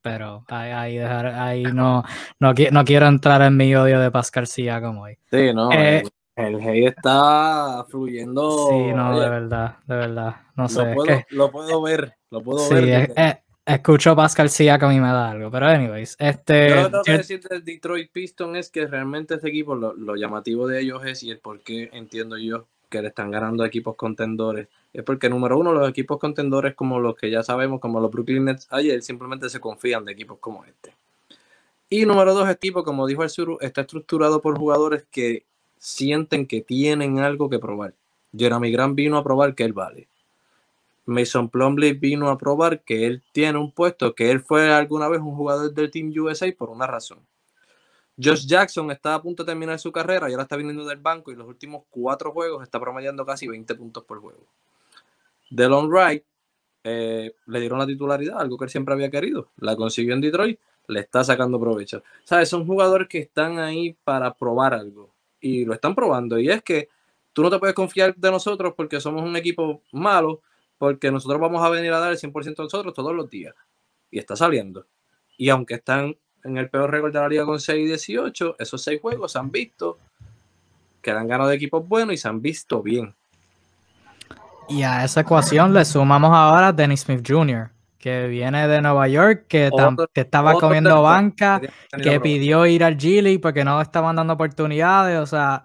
Pero 0.00 0.46
ahí, 0.48 0.96
ahí, 0.98 1.62
no, 1.64 2.04
no, 2.40 2.54
quiero 2.54 3.06
entrar 3.06 3.42
en 3.42 3.54
mi 3.54 3.74
odio 3.76 4.00
de 4.00 4.10
Pascal 4.10 4.46
Siakam 4.46 4.96
hoy. 4.96 5.18
Sí, 5.30 5.52
no. 5.52 5.70
Eh, 5.70 6.02
el, 6.36 6.56
hate 6.56 6.88
está 6.88 7.84
fluyendo. 7.88 8.68
Sí, 8.70 8.92
no, 8.92 9.18
de 9.18 9.28
verdad, 9.28 9.76
de 9.86 9.96
verdad. 9.96 10.36
No 10.56 10.68
sé. 10.68 10.84
Lo 10.84 10.94
puedo, 10.94 11.20
lo 11.30 11.50
puedo 11.50 11.82
ver, 11.82 12.14
lo 12.30 12.42
puedo 12.42 12.68
ver. 12.70 13.42
Escucho 13.64 14.16
Pascal 14.16 14.50
Siakam 14.50 14.90
y 14.90 14.98
me 14.98 15.06
da 15.06 15.30
algo, 15.30 15.48
pero 15.48 15.66
anyways, 15.66 16.16
este... 16.18 16.70
Yo 16.70 16.74
lo 16.74 16.82
que 16.82 16.90
tengo 16.90 17.02
que 17.04 17.12
decir 17.12 17.40
del 17.42 17.64
Detroit 17.64 18.10
Pistons 18.10 18.58
es 18.58 18.70
que 18.70 18.88
realmente 18.88 19.34
este 19.34 19.50
equipo, 19.50 19.76
lo, 19.76 20.16
llamativo 20.16 20.66
de 20.66 20.80
ellos 20.80 21.04
es, 21.06 21.22
y 21.22 21.30
el 21.30 21.38
por 21.38 21.60
qué 21.60 21.88
entiendo 21.92 22.36
yo 22.36 22.66
que 22.90 23.00
le 23.00 23.08
están 23.08 23.30
ganando 23.30 23.64
equipos 23.64 23.94
contendores, 23.94 24.66
es 24.92 25.04
porque 25.04 25.28
número 25.28 25.58
uno, 25.58 25.72
los 25.72 25.88
equipos 25.88 26.18
contendores 26.18 26.74
como 26.74 26.98
los 26.98 27.14
que 27.14 27.30
ya 27.30 27.44
sabemos, 27.44 27.80
como 27.80 28.00
los 28.00 28.10
Brooklyn 28.10 28.46
Nets 28.46 28.66
ayer, 28.70 29.00
simplemente 29.00 29.48
se 29.48 29.60
confían 29.60 30.04
de 30.04 30.12
equipos 30.12 30.38
como 30.40 30.64
este. 30.64 30.96
Y 31.88 32.04
número 32.04 32.34
dos, 32.34 32.46
el 32.46 32.54
equipo, 32.54 32.82
como 32.82 33.06
dijo 33.06 33.22
el 33.22 33.30
Sur, 33.30 33.58
está 33.60 33.82
estructurado 33.82 34.42
por 34.42 34.58
jugadores 34.58 35.06
que 35.08 35.46
sienten 35.82 36.46
que 36.46 36.60
tienen 36.60 37.18
algo 37.18 37.50
que 37.50 37.58
probar. 37.58 37.92
Jeremy 38.32 38.70
Grant 38.70 38.94
vino 38.94 39.18
a 39.18 39.24
probar 39.24 39.56
que 39.56 39.64
él 39.64 39.72
vale. 39.72 40.06
Mason 41.06 41.48
Plumlee 41.48 41.94
vino 41.94 42.28
a 42.30 42.38
probar 42.38 42.82
que 42.82 43.04
él 43.04 43.20
tiene 43.32 43.58
un 43.58 43.72
puesto, 43.72 44.14
que 44.14 44.30
él 44.30 44.40
fue 44.40 44.72
alguna 44.72 45.08
vez 45.08 45.20
un 45.20 45.34
jugador 45.34 45.74
del 45.74 45.90
Team 45.90 46.12
USA 46.16 46.46
por 46.56 46.70
una 46.70 46.86
razón. 46.86 47.18
Josh 48.16 48.46
Jackson 48.46 48.92
está 48.92 49.16
a 49.16 49.22
punto 49.22 49.42
de 49.42 49.48
terminar 49.50 49.76
su 49.80 49.90
carrera 49.90 50.28
y 50.28 50.32
ahora 50.32 50.44
está 50.44 50.54
viniendo 50.54 50.84
del 50.84 50.98
banco 50.98 51.32
y 51.32 51.34
los 51.34 51.48
últimos 51.48 51.82
cuatro 51.90 52.30
juegos 52.30 52.62
está 52.62 52.78
promediando 52.78 53.26
casi 53.26 53.48
20 53.48 53.74
puntos 53.74 54.04
por 54.04 54.20
juego. 54.20 54.46
Delon 55.50 55.90
Wright 55.90 56.22
eh, 56.84 57.34
le 57.46 57.60
dieron 57.60 57.80
la 57.80 57.86
titularidad, 57.88 58.40
algo 58.40 58.56
que 58.56 58.66
él 58.66 58.70
siempre 58.70 58.94
había 58.94 59.10
querido. 59.10 59.48
La 59.56 59.74
consiguió 59.74 60.14
en 60.14 60.20
Detroit, 60.20 60.60
le 60.86 61.00
está 61.00 61.24
sacando 61.24 61.58
provecho. 61.58 62.04
¿Sabes? 62.22 62.48
Son 62.48 62.64
jugadores 62.64 63.08
que 63.08 63.18
están 63.18 63.58
ahí 63.58 63.96
para 64.04 64.32
probar 64.32 64.74
algo 64.74 65.11
y 65.42 65.66
lo 65.66 65.74
están 65.74 65.94
probando. 65.94 66.38
Y 66.38 66.48
es 66.48 66.62
que 66.62 66.88
tú 67.34 67.42
no 67.42 67.50
te 67.50 67.58
puedes 67.58 67.74
confiar 67.74 68.14
de 68.16 68.30
nosotros 68.30 68.72
porque 68.74 69.00
somos 69.00 69.22
un 69.22 69.36
equipo 69.36 69.82
malo 69.92 70.40
porque 70.78 71.10
nosotros 71.10 71.40
vamos 71.40 71.62
a 71.62 71.68
venir 71.68 71.92
a 71.92 72.00
dar 72.00 72.12
el 72.12 72.18
100% 72.18 72.58
a 72.58 72.62
nosotros 72.62 72.94
todos 72.94 73.14
los 73.14 73.28
días. 73.28 73.54
Y 74.10 74.18
está 74.18 74.34
saliendo. 74.34 74.86
Y 75.36 75.50
aunque 75.50 75.74
están 75.74 76.16
en 76.44 76.56
el 76.56 76.70
peor 76.70 76.90
récord 76.90 77.12
de 77.12 77.20
la 77.20 77.28
liga 77.28 77.44
con 77.44 77.60
6 77.60 77.84
y 77.84 77.86
18, 77.86 78.56
esos 78.58 78.82
6 78.82 79.00
juegos 79.00 79.32
se 79.32 79.38
han 79.38 79.50
visto 79.50 79.98
que 81.00 81.10
han 81.10 81.28
ganado 81.28 81.50
de 81.50 81.56
equipos 81.56 81.86
buenos 81.86 82.14
y 82.14 82.16
se 82.16 82.28
han 82.28 82.40
visto 82.40 82.82
bien. 82.82 83.14
Y 84.68 84.82
a 84.82 85.04
esa 85.04 85.20
ecuación 85.20 85.74
le 85.74 85.84
sumamos 85.84 86.30
ahora 86.32 86.68
a 86.68 86.72
Dennis 86.72 87.00
Smith 87.00 87.24
Jr., 87.26 87.70
que 88.02 88.26
viene 88.26 88.66
de 88.66 88.82
Nueva 88.82 89.06
York, 89.06 89.46
que, 89.48 89.70
estaba 90.12 90.54
comiendo 90.54 91.02
banca, 91.02 91.60
que 92.02 92.18
pidió 92.20 92.66
ir 92.66 92.82
al 92.82 92.98
Gili 92.98 93.38
porque 93.38 93.64
no 93.64 93.80
estaban 93.80 94.16
dando 94.16 94.32
oportunidades. 94.32 95.20
O 95.20 95.26
sea, 95.26 95.62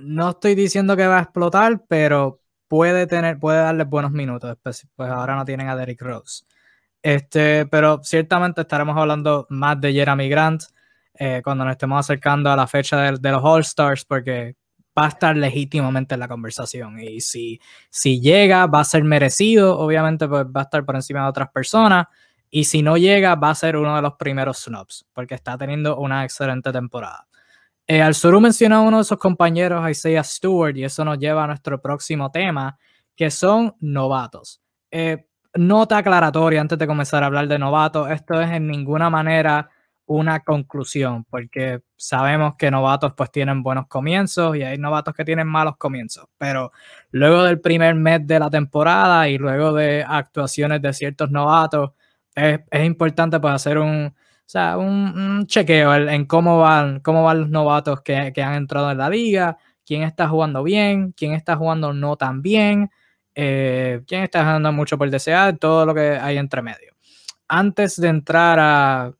no 0.00 0.30
estoy 0.30 0.54
diciendo 0.54 0.96
que 0.96 1.08
va 1.08 1.18
a 1.18 1.22
explotar, 1.22 1.82
pero 1.88 2.40
puede 2.68 3.08
tener, 3.08 3.40
puede 3.40 3.58
darle 3.58 3.82
buenos 3.82 4.12
minutos, 4.12 4.56
pues, 4.62 4.86
pues 4.94 5.10
ahora 5.10 5.34
no 5.34 5.44
tienen 5.44 5.68
a 5.68 5.74
Derrick 5.74 6.00
Rose. 6.00 6.44
Este, 7.02 7.66
pero 7.66 8.00
ciertamente 8.04 8.60
estaremos 8.60 8.96
hablando 8.96 9.46
más 9.50 9.80
de 9.80 9.92
Jeremy 9.92 10.28
Grant 10.28 10.62
eh, 11.14 11.40
cuando 11.42 11.64
nos 11.64 11.72
estemos 11.72 11.98
acercando 11.98 12.48
a 12.48 12.56
la 12.56 12.68
fecha 12.68 13.10
de, 13.10 13.30
los 13.32 13.42
All 13.42 13.62
Stars, 13.62 14.04
porque 14.04 14.54
va 14.96 15.06
a 15.06 15.08
estar 15.08 15.36
legítimamente 15.36 16.14
en 16.14 16.20
la 16.20 16.28
conversación. 16.28 16.98
Y 17.00 17.20
si, 17.20 17.60
si 17.90 18.20
llega, 18.20 18.66
va 18.66 18.80
a 18.80 18.84
ser 18.84 19.04
merecido, 19.04 19.78
obviamente, 19.78 20.26
pues 20.26 20.46
va 20.46 20.60
a 20.60 20.64
estar 20.64 20.84
por 20.84 20.96
encima 20.96 21.22
de 21.22 21.28
otras 21.28 21.50
personas. 21.50 22.06
Y 22.50 22.64
si 22.64 22.82
no 22.82 22.96
llega, 22.96 23.34
va 23.34 23.50
a 23.50 23.54
ser 23.54 23.76
uno 23.76 23.94
de 23.96 24.02
los 24.02 24.14
primeros 24.14 24.58
snubs, 24.62 25.06
porque 25.12 25.34
está 25.34 25.58
teniendo 25.58 25.98
una 25.98 26.24
excelente 26.24 26.72
temporada. 26.72 27.26
Eh, 27.86 28.02
al 28.02 28.14
Suru 28.14 28.40
mencionó 28.40 28.76
a 28.76 28.80
uno 28.80 28.98
de 28.98 29.04
sus 29.04 29.18
compañeros, 29.18 29.88
Isaiah 29.88 30.24
Stewart, 30.24 30.76
y 30.76 30.84
eso 30.84 31.04
nos 31.04 31.18
lleva 31.18 31.44
a 31.44 31.46
nuestro 31.46 31.80
próximo 31.80 32.30
tema, 32.30 32.78
que 33.14 33.30
son 33.30 33.74
novatos. 33.80 34.60
Eh, 34.90 35.26
nota 35.54 35.98
aclaratoria 35.98 36.60
antes 36.60 36.78
de 36.78 36.86
comenzar 36.86 37.22
a 37.22 37.26
hablar 37.26 37.48
de 37.48 37.58
novatos, 37.58 38.10
esto 38.10 38.40
es 38.40 38.50
en 38.50 38.66
ninguna 38.66 39.10
manera 39.10 39.70
una 40.06 40.40
conclusión, 40.40 41.24
porque 41.24 41.82
sabemos 41.96 42.54
que 42.56 42.70
novatos 42.70 43.12
pues 43.16 43.30
tienen 43.30 43.62
buenos 43.62 43.88
comienzos 43.88 44.56
y 44.56 44.62
hay 44.62 44.78
novatos 44.78 45.14
que 45.14 45.24
tienen 45.24 45.48
malos 45.48 45.76
comienzos, 45.76 46.26
pero 46.38 46.72
luego 47.10 47.42
del 47.42 47.60
primer 47.60 47.94
mes 47.96 48.26
de 48.26 48.38
la 48.38 48.48
temporada 48.48 49.28
y 49.28 49.36
luego 49.38 49.72
de 49.72 50.04
actuaciones 50.06 50.80
de 50.80 50.92
ciertos 50.92 51.30
novatos, 51.30 51.90
es, 52.34 52.60
importante 52.84 53.40
pues 53.40 53.54
hacer 53.54 53.78
un, 53.78 54.06
O 54.08 54.14
sea, 54.46 54.76
un, 54.78 55.46
chequeo 55.46 55.94
en, 55.94 56.26
cómo 56.26 56.58
van, 56.60 57.00
cómo 57.00 57.24
van 57.24 57.40
los 57.40 57.50
novatos 57.50 58.02
que, 58.02 58.14
han 58.16 58.54
entrado 58.54 58.90
en 58.92 58.98
la 58.98 59.10
liga, 59.10 59.58
quién 59.84 60.02
está 60.02 60.28
jugando 60.28 60.62
bien, 60.62 61.12
quién 61.12 61.32
está 61.34 61.56
jugando 61.56 61.92
no 61.92 62.16
tan 62.16 62.42
bien, 62.42 62.90
eh, 63.34 64.02
quién 64.06 64.22
está 64.22 64.44
jugando 64.44 64.72
mucho 64.72 64.98
por 64.98 65.10
desear, 65.10 65.58
todo 65.58 65.86
lo 65.86 65.94
que 65.94 66.18
hay 66.18 66.38
entre 66.38 66.62
medio. 66.62 66.92
Antes 67.48 68.00
de 68.00 68.08
entrar 68.08 68.58
a 68.60 69.12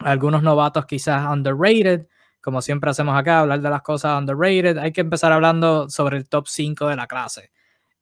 algunos 0.00 0.42
novatos 0.42 0.86
quizás 0.86 1.26
underrated, 1.30 2.06
como 2.40 2.62
siempre 2.62 2.90
hacemos 2.90 3.16
acá, 3.18 3.40
hablar 3.40 3.60
de 3.60 3.70
las 3.70 3.82
cosas 3.82 4.18
underrated, 4.18 4.78
hay 4.78 4.92
que 4.92 5.02
empezar 5.02 5.32
hablando 5.32 5.88
sobre 5.90 6.16
el 6.16 6.28
top 6.28 6.48
5 6.48 6.88
de 6.88 6.96
la 6.96 7.06
clase. 7.06 7.50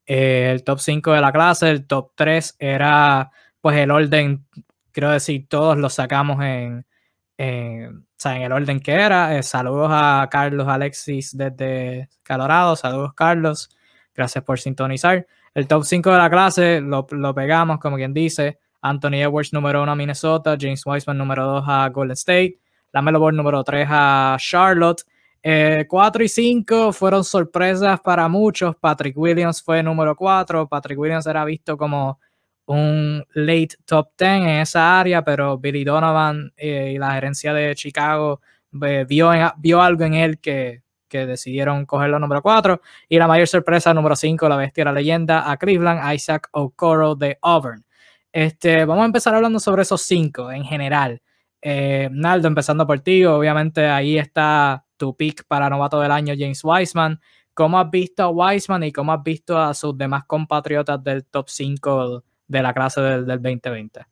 Eh, 0.07 0.51
el 0.53 0.65
top 0.65 0.79
5 0.79 1.13
de 1.13 1.21
la 1.21 1.33
clase, 1.33 1.71
el 1.71 1.87
top 1.87 2.13
3 2.15 2.57
era 2.59 3.31
pues 3.61 3.77
el 3.77 3.91
orden, 3.91 4.47
quiero 4.93 5.11
decir, 5.11 5.47
todos 5.49 5.77
los 5.77 5.95
sacamos 5.95 6.43
en, 6.43 6.87
en 7.37 8.07
el 8.25 8.53
orden 8.53 8.81
que 8.81 8.93
era. 8.93 9.37
Eh, 9.37 9.43
saludos 9.43 9.91
a 9.93 10.29
Carlos 10.31 10.69
Alexis 10.69 11.37
desde 11.37 12.09
Colorado, 12.27 12.77
saludos 12.77 13.13
Carlos, 13.15 13.71
gracias 14.15 14.45
por 14.45 14.59
sintonizar. 14.61 15.27
El 15.55 15.67
top 15.67 15.85
5 15.85 16.13
de 16.13 16.19
la 16.19 16.31
clase 16.31 16.81
lo, 16.81 17.07
lo 17.11 17.35
pegamos, 17.35 17.79
como 17.81 17.97
quien 17.97 18.15
dice. 18.15 18.59
Anthony 18.81 19.23
Edwards 19.23 19.53
número 19.53 19.83
1 19.83 19.93
a 19.93 19.95
Minnesota, 19.97 20.57
James 20.59 20.83
Wiseman 20.85 21.19
número 21.19 21.47
2 21.47 21.65
a 21.67 21.89
Golden 21.89 22.13
State, 22.13 22.59
la 22.93 23.03
Melo 23.03 23.33
número 23.33 23.63
3 23.63 23.87
a 23.91 24.37
Charlotte. 24.39 25.03
4 25.41 26.23
eh, 26.23 26.25
y 26.25 26.29
5 26.29 26.93
fueron 26.93 27.25
sorpresas 27.25 28.01
para 28.01 28.29
muchos. 28.29 28.75
Patrick 28.77 29.17
Williams 29.17 29.63
fue 29.63 29.83
número 29.83 30.17
4. 30.17 30.69
Patrick 30.69 30.99
Williams 30.99 31.27
era 31.27 31.45
visto 31.45 31.77
como 31.77 32.19
un 32.67 33.25
late 33.35 33.77
top 33.85 34.11
10 34.19 34.31
en 34.31 34.49
esa 34.49 34.99
área, 35.01 35.23
pero 35.25 35.57
Billy 35.59 35.85
Donovan 35.85 36.53
eh, 36.57 36.93
y 36.95 36.99
la 36.99 37.13
gerencia 37.13 37.55
de 37.55 37.75
Chicago 37.75 38.41
eh, 38.83 39.07
vio, 39.09 39.31
vio 39.59 39.81
algo 39.81 40.05
en 40.05 40.15
él 40.15 40.39
que, 40.39 40.83
que 41.09 41.25
decidieron 41.27 41.87
cogerlo 41.87 42.19
número 42.19 42.43
4. 42.43 42.81
Y 43.09 43.19
la 43.19 43.27
mayor 43.29 43.49
sorpresa, 43.49 43.95
número 43.95 44.17
5, 44.17 44.49
la 44.49 44.57
bestia 44.57 44.85
la 44.85 44.93
leyenda, 44.93 45.51
a 45.51 45.57
Cleveland, 45.57 46.13
Isaac 46.15 46.49
Okoro 46.53 47.15
de 47.15 47.39
Auburn. 47.43 47.85
Este, 48.33 48.85
vamos 48.85 49.03
a 49.03 49.07
empezar 49.07 49.35
hablando 49.35 49.59
sobre 49.59 49.83
esos 49.83 50.03
cinco 50.03 50.53
en 50.53 50.65
general. 50.65 51.23
Eh, 51.61 52.09
Naldo, 52.13 52.49
empezando 52.49 52.87
por 52.87 53.01
ti, 53.01 53.25
obviamente 53.25 53.87
ahí 53.87 54.19
está 54.19 54.85
tu 54.97 55.17
pick 55.17 55.45
para 55.47 55.71
novato 55.71 56.01
del 56.01 56.13
año, 56.13 56.35
James 56.39 56.61
Wiseman. 56.63 57.21
¿Cómo 57.55 57.81
has 57.81 57.91
visto 57.91 58.23
a 58.23 58.29
Wiseman 58.29 58.85
y 58.85 58.93
cómo 58.93 59.13
has 59.13 59.23
visto 59.23 59.59
a 59.59 59.75
sus 59.75 59.97
demás 59.97 60.25
compatriotas 60.27 61.03
del 61.03 61.25
top 61.25 61.49
5 61.49 62.23
de 62.47 62.63
la 62.63 62.73
clase 62.73 63.01
del, 63.01 63.27
2020? 63.27 64.07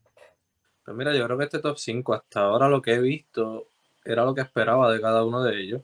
Pues 0.84 0.96
mira, 0.96 1.14
yo 1.14 1.24
creo 1.24 1.38
que 1.38 1.44
este 1.44 1.58
top 1.60 1.78
5 1.78 2.14
hasta 2.14 2.40
ahora 2.40 2.68
lo 2.68 2.82
que 2.82 2.94
he 2.94 3.00
visto 3.00 3.68
era 4.04 4.24
lo 4.24 4.34
que 4.34 4.40
esperaba 4.40 4.92
de 4.92 5.00
cada 5.00 5.24
uno 5.24 5.42
de 5.42 5.60
ellos, 5.60 5.82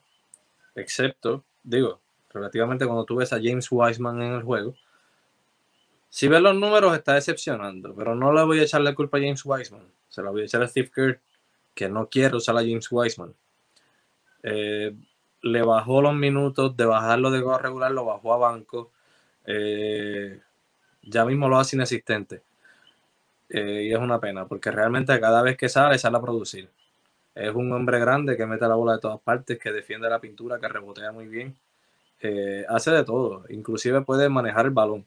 excepto, 0.74 1.44
digo, 1.62 2.00
relativamente 2.30 2.86
cuando 2.86 3.04
tú 3.04 3.16
ves 3.16 3.32
a 3.32 3.40
James 3.42 3.68
Wiseman 3.70 4.22
en 4.22 4.32
el 4.32 4.42
juego, 4.42 4.74
si 6.12 6.28
ves 6.28 6.42
los 6.42 6.54
números 6.54 6.94
está 6.94 7.14
decepcionando, 7.14 7.94
pero 7.94 8.14
no 8.14 8.34
le 8.34 8.42
voy 8.44 8.60
a 8.60 8.64
echar 8.64 8.82
la 8.82 8.94
culpa 8.94 9.16
a 9.16 9.20
James 9.22 9.40
Wiseman. 9.46 9.90
Se 10.10 10.22
la 10.22 10.28
voy 10.28 10.42
a 10.42 10.44
echar 10.44 10.62
a 10.62 10.68
Steve 10.68 10.90
Kerr, 10.94 11.18
que 11.74 11.88
no 11.88 12.10
quiere 12.10 12.36
usar 12.36 12.54
a 12.54 12.60
James 12.60 12.86
Wiseman. 12.90 13.34
Eh, 14.42 14.94
le 15.40 15.62
bajó 15.62 16.02
los 16.02 16.14
minutos 16.14 16.76
de 16.76 16.84
bajarlo 16.84 17.30
de 17.30 17.40
juego 17.40 17.56
regular, 17.56 17.92
lo 17.92 18.04
bajó 18.04 18.34
a 18.34 18.36
banco. 18.36 18.92
Eh, 19.46 20.38
ya 21.00 21.24
mismo 21.24 21.48
lo 21.48 21.58
hace 21.58 21.76
inexistente. 21.76 22.42
Eh, 23.48 23.84
y 23.84 23.92
es 23.94 23.98
una 23.98 24.20
pena, 24.20 24.46
porque 24.46 24.70
realmente 24.70 25.18
cada 25.18 25.40
vez 25.40 25.56
que 25.56 25.70
sale, 25.70 25.98
sale 25.98 26.18
a 26.18 26.20
producir. 26.20 26.68
Es 27.34 27.54
un 27.54 27.72
hombre 27.72 27.98
grande 27.98 28.36
que 28.36 28.44
mete 28.44 28.68
la 28.68 28.74
bola 28.74 28.92
de 28.94 29.00
todas 29.00 29.20
partes, 29.20 29.58
que 29.58 29.72
defiende 29.72 30.10
la 30.10 30.20
pintura, 30.20 30.60
que 30.60 30.68
rebotea 30.68 31.10
muy 31.10 31.26
bien. 31.26 31.56
hace 32.68 32.90
de 32.90 33.04
todo, 33.04 33.44
inclusive 33.48 34.02
puede 34.02 34.28
manejar 34.28 34.66
el 34.66 34.72
balón. 34.72 35.06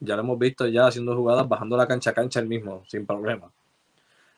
Ya 0.00 0.16
lo 0.16 0.22
hemos 0.22 0.38
visto 0.38 0.66
ya 0.66 0.86
haciendo 0.86 1.14
jugadas, 1.14 1.48
bajando 1.48 1.76
la 1.76 1.86
cancha 1.86 2.10
a 2.10 2.14
cancha 2.14 2.40
el 2.40 2.48
mismo, 2.48 2.82
sin 2.88 3.06
problema. 3.06 3.50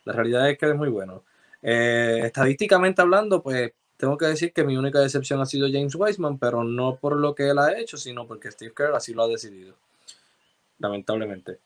La 0.05 0.13
realidad 0.13 0.51
es 0.51 0.59
que 0.59 0.69
es 0.69 0.77
muy 0.77 0.89
bueno. 0.89 1.23
Eh, 1.63 2.23
estadísticamente 2.25 3.01
hablando, 3.01 3.43
pues 3.43 3.73
tengo 3.97 4.19
que 4.19 4.27
decir 4.27 4.53
que 4.53 4.65
mi 4.65 4.77
única 4.77 4.99
decepción 4.99 5.41
ha 5.41 5.47
sido 5.47 5.69
James 5.71 5.95
Wiseman, 5.95 6.39
pero 6.39 6.65
no 6.65 6.97
por 6.97 7.17
lo 7.17 7.37
que 7.37 7.49
él 7.49 7.59
ha 7.59 7.79
hecho, 7.79 7.97
sino 7.97 8.27
porque 8.27 8.51
Steve 8.51 8.73
Kerr 8.77 8.95
así 8.95 9.15
lo 9.15 9.23
ha 9.23 9.29
decidido. 9.29 9.77
Lamentablemente. 10.81 11.59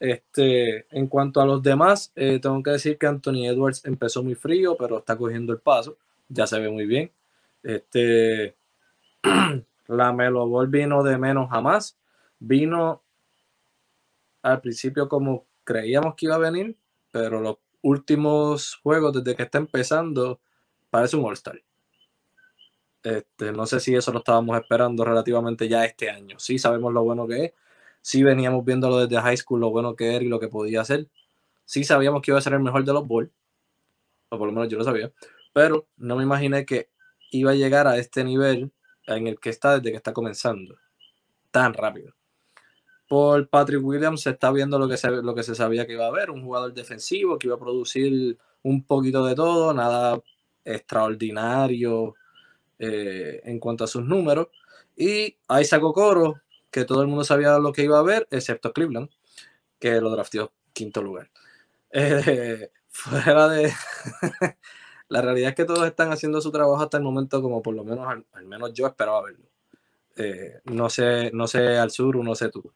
Este, 0.00 0.86
en 0.90 1.06
cuanto 1.06 1.40
a 1.40 1.46
los 1.46 1.62
demás, 1.62 2.12
eh, 2.16 2.40
tengo 2.40 2.60
que 2.64 2.72
decir 2.72 2.98
que 2.98 3.06
Anthony 3.06 3.46
Edwards 3.46 3.84
empezó 3.84 4.24
muy 4.24 4.34
frío, 4.34 4.76
pero 4.76 4.98
está 4.98 5.16
cogiendo 5.16 5.52
el 5.52 5.60
paso. 5.60 5.96
Ya 6.28 6.48
se 6.48 6.58
ve 6.58 6.68
muy 6.68 6.86
bien. 6.86 7.12
Este, 7.62 8.54
la 9.86 10.12
Melo 10.12 10.66
vino 10.66 11.04
de 11.04 11.16
menos 11.16 11.48
a 11.52 11.60
más. 11.60 11.96
Vino 12.40 13.02
al 14.44 14.60
principio 14.60 15.08
como 15.08 15.46
creíamos 15.64 16.14
que 16.14 16.26
iba 16.26 16.34
a 16.34 16.38
venir, 16.38 16.76
pero 17.10 17.40
los 17.40 17.56
últimos 17.80 18.76
juegos 18.82 19.14
desde 19.14 19.34
que 19.34 19.44
está 19.44 19.56
empezando 19.56 20.40
parece 20.90 21.16
un 21.16 21.24
All-Star. 21.24 21.62
Este, 23.02 23.52
no 23.52 23.66
sé 23.66 23.80
si 23.80 23.94
eso 23.94 24.12
lo 24.12 24.18
estábamos 24.18 24.58
esperando 24.58 25.02
relativamente 25.02 25.66
ya 25.66 25.86
este 25.86 26.10
año. 26.10 26.38
Sí 26.38 26.58
sabemos 26.58 26.92
lo 26.92 27.02
bueno 27.02 27.26
que 27.26 27.44
es. 27.46 27.52
Sí 28.02 28.22
veníamos 28.22 28.64
viéndolo 28.66 29.06
desde 29.06 29.20
high 29.22 29.36
school, 29.36 29.60
lo 29.60 29.70
bueno 29.70 29.96
que 29.96 30.14
era 30.14 30.22
y 30.22 30.28
lo 30.28 30.38
que 30.38 30.48
podía 30.48 30.82
hacer. 30.82 31.08
Sí 31.64 31.84
sabíamos 31.84 32.20
que 32.20 32.30
iba 32.30 32.38
a 32.38 32.42
ser 32.42 32.52
el 32.52 32.60
mejor 32.60 32.84
de 32.84 32.92
los 32.92 33.06
Bulls. 33.06 33.30
O 34.28 34.36
por 34.36 34.46
lo 34.46 34.52
menos 34.52 34.68
yo 34.68 34.76
lo 34.76 34.84
sabía. 34.84 35.10
Pero 35.54 35.88
no 35.96 36.16
me 36.16 36.22
imaginé 36.22 36.66
que 36.66 36.90
iba 37.30 37.52
a 37.52 37.54
llegar 37.54 37.86
a 37.86 37.96
este 37.96 38.24
nivel 38.24 38.72
en 39.06 39.26
el 39.26 39.40
que 39.40 39.48
está 39.48 39.78
desde 39.78 39.90
que 39.90 39.96
está 39.96 40.12
comenzando. 40.12 40.76
Tan 41.50 41.72
rápido 41.72 42.14
por 43.08 43.48
Patrick 43.48 43.84
Williams 43.84 44.22
se 44.22 44.30
está 44.30 44.50
viendo 44.50 44.78
lo 44.78 44.88
que 44.88 44.96
se, 44.96 45.10
lo 45.10 45.34
que 45.34 45.42
se 45.42 45.54
sabía 45.54 45.86
que 45.86 45.92
iba 45.94 46.06
a 46.06 46.08
haber, 46.08 46.30
un 46.30 46.42
jugador 46.42 46.72
defensivo 46.72 47.38
que 47.38 47.48
iba 47.48 47.56
a 47.56 47.60
producir 47.60 48.38
un 48.62 48.84
poquito 48.84 49.24
de 49.26 49.34
todo, 49.34 49.74
nada 49.74 50.20
extraordinario 50.64 52.14
eh, 52.78 53.40
en 53.44 53.58
cuanto 53.58 53.84
a 53.84 53.86
sus 53.88 54.04
números. 54.04 54.48
Y 54.96 55.36
Isaac 55.60 55.82
Okoro, 55.82 56.40
que 56.70 56.84
todo 56.84 57.02
el 57.02 57.08
mundo 57.08 57.24
sabía 57.24 57.58
lo 57.58 57.72
que 57.72 57.82
iba 57.84 57.98
a 57.98 58.02
ver, 58.02 58.26
excepto 58.30 58.72
Cleveland, 58.72 59.10
que 59.78 60.00
lo 60.00 60.10
drafteó 60.10 60.52
quinto 60.72 61.02
lugar. 61.02 61.30
Eh, 61.96 62.72
fuera 62.88 63.48
de... 63.48 63.72
la 65.08 65.22
realidad 65.22 65.50
es 65.50 65.54
que 65.54 65.64
todos 65.64 65.86
están 65.86 66.10
haciendo 66.10 66.40
su 66.40 66.50
trabajo 66.50 66.82
hasta 66.82 66.96
el 66.96 67.04
momento 67.04 67.40
como 67.40 67.62
por 67.62 67.72
lo 67.72 67.84
menos, 67.84 68.08
al, 68.32 68.46
menos 68.46 68.72
yo 68.72 68.88
esperaba 68.88 69.22
verlo. 69.22 69.46
Eh, 70.16 70.60
no 70.64 70.90
sé, 70.90 71.30
no 71.32 71.46
sé 71.46 71.78
al 71.78 71.92
sur, 71.92 72.16
no 72.16 72.34
sé 72.34 72.48
tú. 72.48 72.72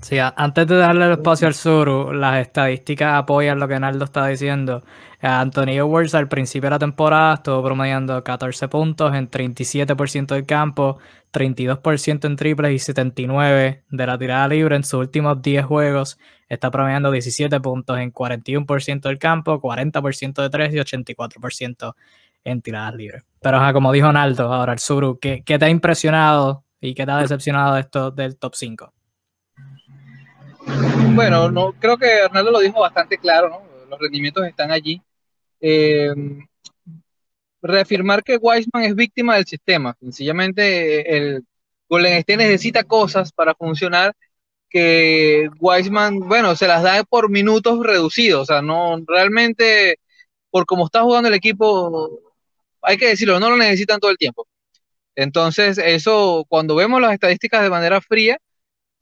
Sí, 0.00 0.16
antes 0.18 0.66
de 0.68 0.76
darle 0.76 1.06
el 1.06 1.12
espacio 1.12 1.48
al 1.48 1.54
sur, 1.54 2.14
las 2.14 2.40
estadísticas 2.40 3.14
apoyan 3.14 3.58
lo 3.58 3.66
que 3.66 3.80
Naldo 3.80 4.04
está 4.04 4.26
diciendo. 4.26 4.84
Anthony 5.20 5.70
Edwards 5.70 6.14
al 6.14 6.28
principio 6.28 6.68
de 6.68 6.74
la 6.74 6.78
temporada 6.78 7.34
estuvo 7.34 7.62
promediando 7.64 8.22
14 8.22 8.68
puntos 8.68 9.14
en 9.14 9.28
37% 9.28 10.34
del 10.34 10.46
campo, 10.46 10.98
32% 11.32 12.26
en 12.26 12.36
triples 12.36 12.88
y 12.88 12.92
79% 12.92 13.82
de 13.88 14.06
la 14.06 14.18
tirada 14.18 14.48
libre. 14.48 14.76
En 14.76 14.84
sus 14.84 14.94
últimos 14.94 15.42
10 15.42 15.64
juegos 15.64 16.18
está 16.48 16.70
promediando 16.70 17.10
17 17.10 17.60
puntos 17.60 17.98
en 17.98 18.12
41% 18.12 19.00
del 19.00 19.18
campo, 19.18 19.60
40% 19.60 20.42
de 20.42 20.50
3 20.50 20.74
y 20.74 20.76
84% 20.78 21.94
en 22.44 22.62
tiradas 22.62 22.94
libres. 22.94 23.24
Pero 23.40 23.60
como 23.72 23.92
dijo 23.92 24.12
Naldo, 24.12 24.52
ahora 24.52 24.72
el 24.72 24.78
Suru, 24.78 25.18
¿qué, 25.20 25.42
¿qué, 25.44 25.58
te 25.58 25.64
ha 25.64 25.68
impresionado 25.68 26.64
y 26.80 26.94
qué 26.94 27.04
te 27.04 27.12
ha 27.12 27.18
decepcionado 27.18 27.74
de 27.74 27.80
esto 27.80 28.10
del 28.10 28.36
top 28.36 28.54
5? 28.54 28.92
Bueno, 31.14 31.50
no, 31.50 31.72
creo 31.72 31.96
que 31.96 32.06
Hernando 32.06 32.50
lo 32.50 32.60
dijo 32.60 32.80
bastante 32.80 33.18
claro, 33.18 33.48
¿no? 33.48 33.62
Los 33.88 34.00
rendimientos 34.00 34.46
están 34.46 34.70
allí. 34.70 35.00
Eh, 35.60 36.14
reafirmar 37.62 38.22
que 38.24 38.36
Weisman 38.36 38.84
es 38.84 38.94
víctima 38.94 39.36
del 39.36 39.46
sistema. 39.46 39.96
Sencillamente 40.00 41.16
el 41.16 41.44
Golden 41.88 42.14
State 42.14 42.36
necesita 42.36 42.84
cosas 42.84 43.32
para 43.32 43.54
funcionar 43.54 44.14
que 44.68 45.50
Weisman, 45.60 46.20
bueno, 46.20 46.56
se 46.56 46.66
las 46.66 46.82
da 46.82 47.04
por 47.04 47.30
minutos 47.30 47.78
reducidos. 47.84 48.42
O 48.42 48.46
sea, 48.46 48.62
no 48.62 48.98
realmente, 49.06 49.98
por 50.50 50.66
cómo 50.66 50.86
está 50.86 51.02
jugando 51.02 51.28
el 51.28 51.34
equipo, 51.34 52.20
hay 52.82 52.96
que 52.96 53.08
decirlo, 53.08 53.38
no 53.38 53.50
lo 53.50 53.56
necesitan 53.56 54.00
todo 54.00 54.10
el 54.10 54.18
tiempo. 54.18 54.46
Entonces, 55.14 55.78
eso, 55.78 56.44
cuando 56.48 56.74
vemos 56.74 57.00
las 57.00 57.12
estadísticas 57.12 57.62
de 57.62 57.70
manera 57.70 58.00
fría, 58.00 58.38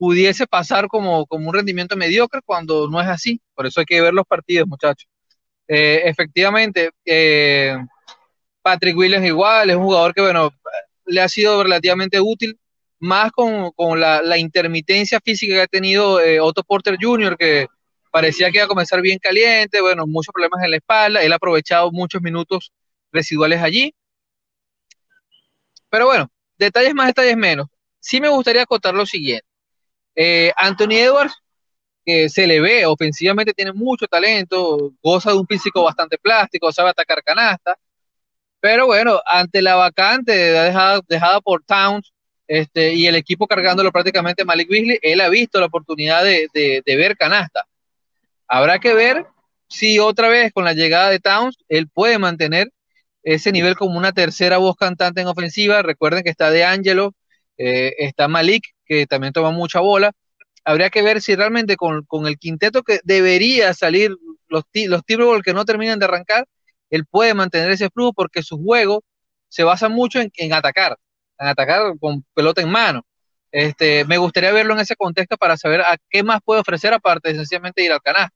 pudiese 0.00 0.46
pasar 0.46 0.88
como, 0.88 1.26
como 1.26 1.50
un 1.50 1.54
rendimiento 1.54 1.94
mediocre 1.94 2.40
cuando 2.42 2.88
no 2.88 3.02
es 3.02 3.06
así. 3.06 3.38
Por 3.54 3.66
eso 3.66 3.80
hay 3.80 3.86
que 3.86 4.00
ver 4.00 4.14
los 4.14 4.24
partidos, 4.26 4.66
muchachos. 4.66 5.06
Eh, 5.68 6.00
efectivamente, 6.06 6.92
eh, 7.04 7.76
Patrick 8.62 8.96
Williams 8.96 9.26
igual, 9.26 9.68
es 9.68 9.76
un 9.76 9.82
jugador 9.82 10.14
que, 10.14 10.22
bueno, 10.22 10.52
le 11.04 11.20
ha 11.20 11.28
sido 11.28 11.62
relativamente 11.62 12.18
útil, 12.18 12.58
más 12.98 13.30
con, 13.32 13.72
con 13.72 14.00
la, 14.00 14.38
intermitencia 14.38 15.20
física 15.22 15.54
que 15.54 15.60
ha 15.60 15.66
tenido 15.66 16.18
eh, 16.18 16.40
Otto 16.40 16.62
Porter 16.64 16.96
Jr., 16.98 17.36
que 17.36 17.66
parecía 18.10 18.50
que 18.50 18.56
iba 18.56 18.64
a 18.64 18.68
comenzar 18.68 19.02
bien 19.02 19.18
caliente, 19.18 19.82
bueno, 19.82 20.06
muchos 20.06 20.32
problemas 20.32 20.64
en 20.64 20.70
la 20.70 20.76
espalda, 20.78 21.22
él 21.22 21.32
ha 21.32 21.36
aprovechado 21.36 21.92
muchos 21.92 22.22
minutos 22.22 22.72
residuales 23.12 23.60
allí. 23.62 23.94
Pero 25.90 26.06
bueno, 26.06 26.30
detalles 26.56 26.94
más, 26.94 27.08
detalles 27.08 27.36
menos. 27.36 27.66
Sí 28.00 28.18
me 28.18 28.30
gustaría 28.30 28.62
acotar 28.62 28.94
lo 28.94 29.04
siguiente. 29.04 29.49
Eh, 30.14 30.52
Anthony 30.56 30.92
Edwards, 30.92 31.34
que 32.04 32.28
se 32.28 32.46
le 32.46 32.60
ve 32.60 32.86
ofensivamente, 32.86 33.54
tiene 33.54 33.72
mucho 33.72 34.06
talento, 34.06 34.92
goza 35.02 35.30
de 35.30 35.38
un 35.38 35.46
físico 35.46 35.82
bastante 35.82 36.18
plástico, 36.18 36.72
sabe 36.72 36.90
atacar 36.90 37.22
canasta, 37.22 37.76
pero 38.60 38.86
bueno, 38.86 39.20
ante 39.24 39.62
la 39.62 39.76
vacante 39.76 40.32
dejada, 40.32 41.40
por 41.40 41.62
Towns 41.64 42.12
este, 42.46 42.94
y 42.94 43.06
el 43.06 43.14
equipo 43.16 43.46
cargándolo 43.46 43.92
prácticamente 43.92 44.44
Malik 44.44 44.68
Beasley, 44.68 44.98
él 45.02 45.20
ha 45.20 45.28
visto 45.28 45.60
la 45.60 45.66
oportunidad 45.66 46.24
de, 46.24 46.48
de 46.52 46.96
ver 46.96 47.16
canasta. 47.16 47.64
Habrá 48.48 48.78
que 48.80 48.94
ver 48.94 49.26
si 49.68 49.98
otra 49.98 50.28
vez 50.28 50.52
con 50.52 50.64
la 50.64 50.74
llegada 50.74 51.10
de 51.10 51.20
Towns 51.20 51.56
él 51.68 51.88
puede 51.88 52.18
mantener 52.18 52.70
ese 53.22 53.52
nivel 53.52 53.76
como 53.76 53.98
una 53.98 54.12
tercera 54.12 54.58
voz 54.58 54.76
cantante 54.76 55.20
en 55.20 55.28
ofensiva. 55.28 55.82
Recuerden 55.82 56.22
que 56.22 56.30
está 56.30 56.50
De 56.50 56.64
Angelo, 56.64 57.14
eh, 57.58 57.94
está 57.98 58.28
Malik, 58.28 58.64
que 58.90 59.06
también 59.06 59.32
toma 59.32 59.52
mucha 59.52 59.78
bola. 59.78 60.12
Habría 60.64 60.90
que 60.90 61.02
ver 61.02 61.22
si 61.22 61.36
realmente 61.36 61.76
con, 61.76 62.04
el 62.26 62.38
quinteto 62.38 62.82
que 62.82 62.98
debería 63.04 63.72
salir, 63.72 64.16
los, 64.48 64.64
los 64.74 65.02
que 65.44 65.54
no 65.54 65.64
terminan 65.64 66.00
de 66.00 66.06
arrancar, 66.06 66.46
él 66.90 67.06
puede 67.06 67.34
mantener 67.34 67.70
ese 67.70 67.88
flujo 67.90 68.12
porque 68.12 68.42
su 68.42 68.58
juego 68.58 69.04
se 69.48 69.62
basa 69.62 69.88
mucho 69.88 70.20
en, 70.20 70.52
atacar, 70.52 70.98
en 71.38 71.46
atacar 71.46 71.80
con 72.00 72.24
pelota 72.34 72.62
en 72.62 72.70
mano. 72.70 73.06
Este, 73.52 74.04
me 74.04 74.18
gustaría 74.18 74.52
verlo 74.52 74.74
en 74.74 74.80
ese 74.80 74.96
contexto 74.96 75.36
para 75.36 75.56
saber 75.56 75.82
a 75.82 75.96
qué 76.08 76.24
más 76.24 76.40
puede 76.44 76.60
ofrecer 76.60 76.92
aparte 76.92 77.30
de 77.30 77.36
sencillamente 77.36 77.84
ir 77.84 77.92
al 77.92 78.02
canal. 78.02 78.28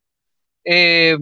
Eh, 0.64 1.18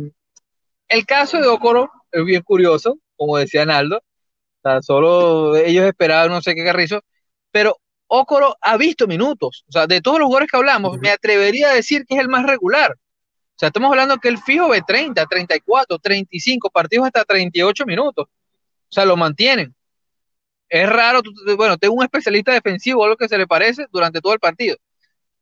el 0.89 1.07
caso 1.07 1.39
de 1.39 1.49
Okoro 1.49 1.91
es 2.11 2.25
bien 2.25 2.43
curioso 2.43 2.99
como 3.17 3.39
decía 3.39 3.65
Naldo. 3.65 3.99
O 3.99 4.69
sea, 4.69 4.83
solo 4.83 5.57
ellos 5.57 5.87
esperaban 5.87 6.31
no 6.31 6.43
sé 6.43 6.55
qué 6.55 6.65
carrizo, 6.65 7.03
pero 7.51 7.79
Okoro 8.15 8.59
ha 8.61 8.77
visto 8.77 9.07
minutos. 9.07 9.65
O 9.69 9.73
sea, 9.73 9.87
de 9.87 10.03
todos 10.03 10.19
los 10.19 10.27
jugadores 10.27 10.51
que 10.51 10.57
hablamos, 10.59 10.99
me 10.99 11.09
atrevería 11.09 11.71
a 11.71 11.75
decir 11.75 12.05
que 12.05 12.15
es 12.15 12.21
el 12.21 12.29
más 12.29 12.45
regular. 12.45 12.93
O 12.93 13.59
sea, 13.59 13.69
estamos 13.69 13.91
hablando 13.91 14.19
que 14.19 14.29
el 14.29 14.37
fijo 14.37 14.69
ve 14.69 14.83
30, 14.87 15.25
34, 15.25 15.99
35 15.99 16.69
partidos 16.69 17.07
hasta 17.07 17.25
38 17.25 17.87
minutos. 17.87 18.27
O 18.27 18.93
sea, 18.93 19.07
lo 19.07 19.17
mantienen. 19.17 19.75
Es 20.69 20.87
raro, 20.91 21.23
bueno, 21.57 21.79
tengo 21.79 21.95
un 21.95 22.03
especialista 22.03 22.53
defensivo 22.53 23.01
o 23.01 23.05
algo 23.05 23.17
que 23.17 23.29
se 23.29 23.39
le 23.39 23.47
parece 23.47 23.87
durante 23.91 24.21
todo 24.21 24.35
el 24.35 24.41
partido. 24.41 24.77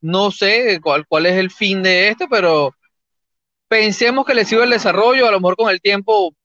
No 0.00 0.30
sé 0.30 0.78
cuál, 0.80 1.06
cuál 1.08 1.26
es 1.26 1.36
el 1.36 1.50
fin 1.50 1.82
de 1.82 2.08
esto, 2.08 2.26
pero 2.30 2.72
pensemos 3.66 4.24
que 4.24 4.34
le 4.34 4.44
sirve 4.44 4.62
el 4.64 4.70
desarrollo, 4.70 5.26
a 5.26 5.32
lo 5.32 5.40
mejor 5.40 5.56
con 5.56 5.70
el 5.70 5.80
tiempo 5.80 6.36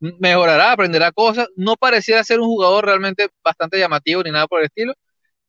mejorará, 0.00 0.72
aprenderá 0.72 1.12
cosas. 1.12 1.46
No 1.54 1.76
pareciera 1.76 2.24
ser 2.24 2.40
un 2.40 2.48
jugador 2.48 2.86
realmente 2.86 3.28
bastante 3.44 3.78
llamativo 3.78 4.24
ni 4.24 4.32
nada 4.32 4.48
por 4.48 4.60
el 4.60 4.66
estilo, 4.66 4.94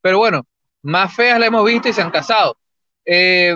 pero 0.02 0.18
bueno, 0.18 0.45
más 0.84 1.14
feas 1.16 1.39
la 1.39 1.45
hemos 1.45 1.66
visto 1.66 1.89
y 1.89 1.93
se 1.93 2.02
han 2.02 2.12
casado. 2.12 2.58
Eh, 3.06 3.56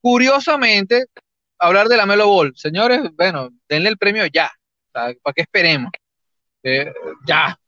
curiosamente, 0.00 1.06
hablar 1.58 1.88
de 1.88 1.96
la 1.96 2.06
Melo 2.06 2.28
Ball, 2.28 2.52
señores, 2.56 3.00
bueno, 3.16 3.50
denle 3.68 3.88
el 3.88 3.98
premio 3.98 4.26
ya, 4.26 4.50
¿para 4.92 5.14
qué 5.34 5.42
esperemos? 5.42 5.90
Eh, 6.62 6.92
ya, 7.26 7.58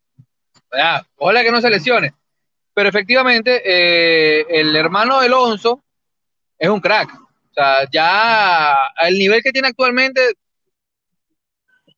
ya, 0.71 1.05
que 1.43 1.51
no 1.51 1.61
se 1.61 1.69
lesione. 1.69 2.13
Pero 2.73 2.89
efectivamente, 2.89 3.61
eh, 3.65 4.45
el 4.49 4.75
hermano 4.75 5.19
de 5.19 5.25
Alonso 5.25 5.83
es 6.57 6.69
un 6.69 6.79
crack. 6.79 7.13
O 7.13 7.53
sea, 7.53 7.89
ya 7.91 8.73
al 8.95 9.13
nivel 9.15 9.41
que 9.41 9.51
tiene 9.51 9.69
actualmente, 9.69 10.21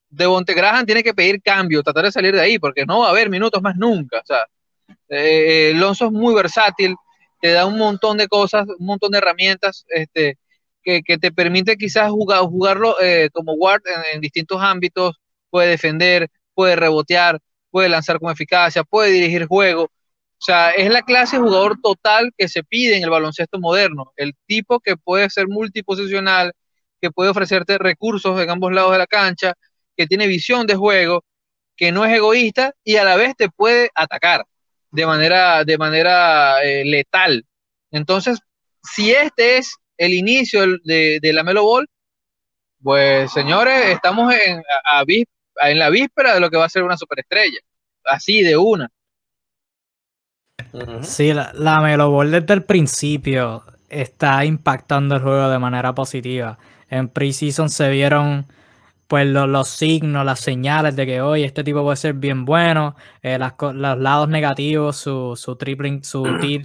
Devonte 0.10 0.54
Graham 0.54 0.86
tiene 0.86 1.04
que 1.04 1.14
pedir 1.14 1.42
cambio, 1.42 1.84
tratar 1.84 2.06
de 2.06 2.12
salir 2.12 2.34
de 2.34 2.42
ahí, 2.42 2.60
porque 2.60 2.86
no 2.86 3.00
va 3.00 3.08
a 3.08 3.12
haber 3.12 3.30
minutos 3.30 3.62
más 3.62 3.76
nunca. 3.76 4.20
O 4.20 4.26
sea, 4.26 4.46
eh, 5.10 5.74
Alonso 5.76 6.06
es 6.06 6.12
muy 6.12 6.34
versátil, 6.34 6.96
te 7.42 7.52
da 7.52 7.66
un 7.66 7.78
montón 7.78 8.18
de 8.18 8.28
cosas, 8.28 8.68
un 8.80 8.86
montón 8.86 9.12
de 9.12 9.18
herramientas 9.18 9.86
este, 9.90 10.38
que, 10.84 11.02
te 11.20 11.32
permite 11.32 11.78
quizás 11.78 12.10
jugar, 12.12 12.42
jugarlo 12.42 12.96
eh, 13.02 13.30
como 13.34 13.56
guard 13.56 13.82
en, 14.14 14.22
distintos 14.22 14.62
ámbitos, 14.62 15.18
puede 15.50 15.70
defender, 15.70 16.30
puede 16.54 16.76
rebotear, 16.76 17.40
puede 17.70 17.90
lanzar 17.90 18.20
con 18.20 18.32
eficacia, 18.32 18.84
puede 18.84 19.12
dirigir 19.12 19.48
juego. 19.48 19.84
O 19.84 20.44
sea, 20.44 20.72
es 20.72 20.90
la 20.90 21.04
clase 21.04 21.38
de 21.38 21.44
jugador 21.44 21.80
total 21.82 22.32
que 22.38 22.48
se 22.48 22.64
pide 22.64 22.98
en 22.98 23.04
el 23.04 23.10
baloncesto 23.10 23.60
moderno, 23.60 24.12
el 24.16 24.34
tipo 24.48 24.80
que 24.80 24.98
puede 24.98 25.30
ser 25.30 25.48
multiposicional, 25.48 26.54
que 27.00 27.12
puede 27.12 27.30
ofrecerte 27.30 27.78
recursos 27.78 28.40
en 28.42 28.50
ambos 28.50 28.72
lados 28.72 28.92
de 28.94 28.98
la 29.00 29.08
cancha, 29.08 29.54
que 29.96 30.08
tiene 30.08 30.28
visión 30.28 30.68
de 30.68 30.76
juego, 30.76 31.24
que 31.76 31.92
no 31.92 32.06
es 32.06 32.14
egoísta 32.16 32.74
y 32.84 32.98
a 32.98 33.04
la 33.04 33.16
vez 33.16 33.36
te 33.36 33.50
puede 33.50 33.90
atacar 33.96 34.46
de 34.92 35.06
manera, 35.06 35.64
de 35.64 35.78
manera 35.78 36.62
eh, 36.64 36.84
letal. 36.86 37.46
Entonces, 37.92 38.40
si 38.84 39.12
este 39.12 39.58
es 39.58 39.76
el 39.98 40.14
inicio 40.14 40.62
de, 40.84 41.20
la 41.24 41.44
Melo 41.44 41.64
Ball, 41.64 41.88
pues 42.82 43.32
señores, 43.32 43.86
estamos 43.88 44.34
en, 44.34 44.62
en 45.62 45.80
la 45.80 45.90
víspera 45.90 46.34
de 46.34 46.40
lo 46.40 46.50
que 46.50 46.58
va 46.58 46.66
a 46.66 46.70
ser 46.70 46.84
una 46.84 46.98
superestrella. 46.98 47.60
Así 48.04 48.42
de 48.42 48.58
una. 48.58 48.90
Sí, 51.04 51.34
la, 51.34 51.52
la 51.54 51.82
Melo 51.82 52.10
Ball 52.12 52.32
desde 52.32 52.54
el 52.54 52.64
principio 52.64 53.64
está 53.90 54.44
impactando 54.46 55.16
el 55.16 55.22
juego 55.22 55.50
de 55.50 55.60
manera 55.60 55.94
positiva. 55.94 56.58
En 56.90 57.10
preseason 57.10 57.70
se 57.70 57.90
vieron 57.90 58.48
pues 59.12 59.28
los, 59.28 59.68
signos, 59.68 60.24
las 60.26 60.40
señales 60.40 60.96
de 60.96 61.06
que 61.06 61.20
hoy 61.20 61.44
este 61.44 61.66
tipo 61.66 61.84
puede 61.84 61.98
ser 61.98 62.14
bien 62.14 62.46
bueno, 62.46 62.96
eh, 63.22 63.38
los 63.38 64.00
lados 64.00 64.30
negativos, 64.30 64.96
su, 64.96 65.36
su 65.36 65.58
tripling, 65.58 66.02
su 66.02 66.24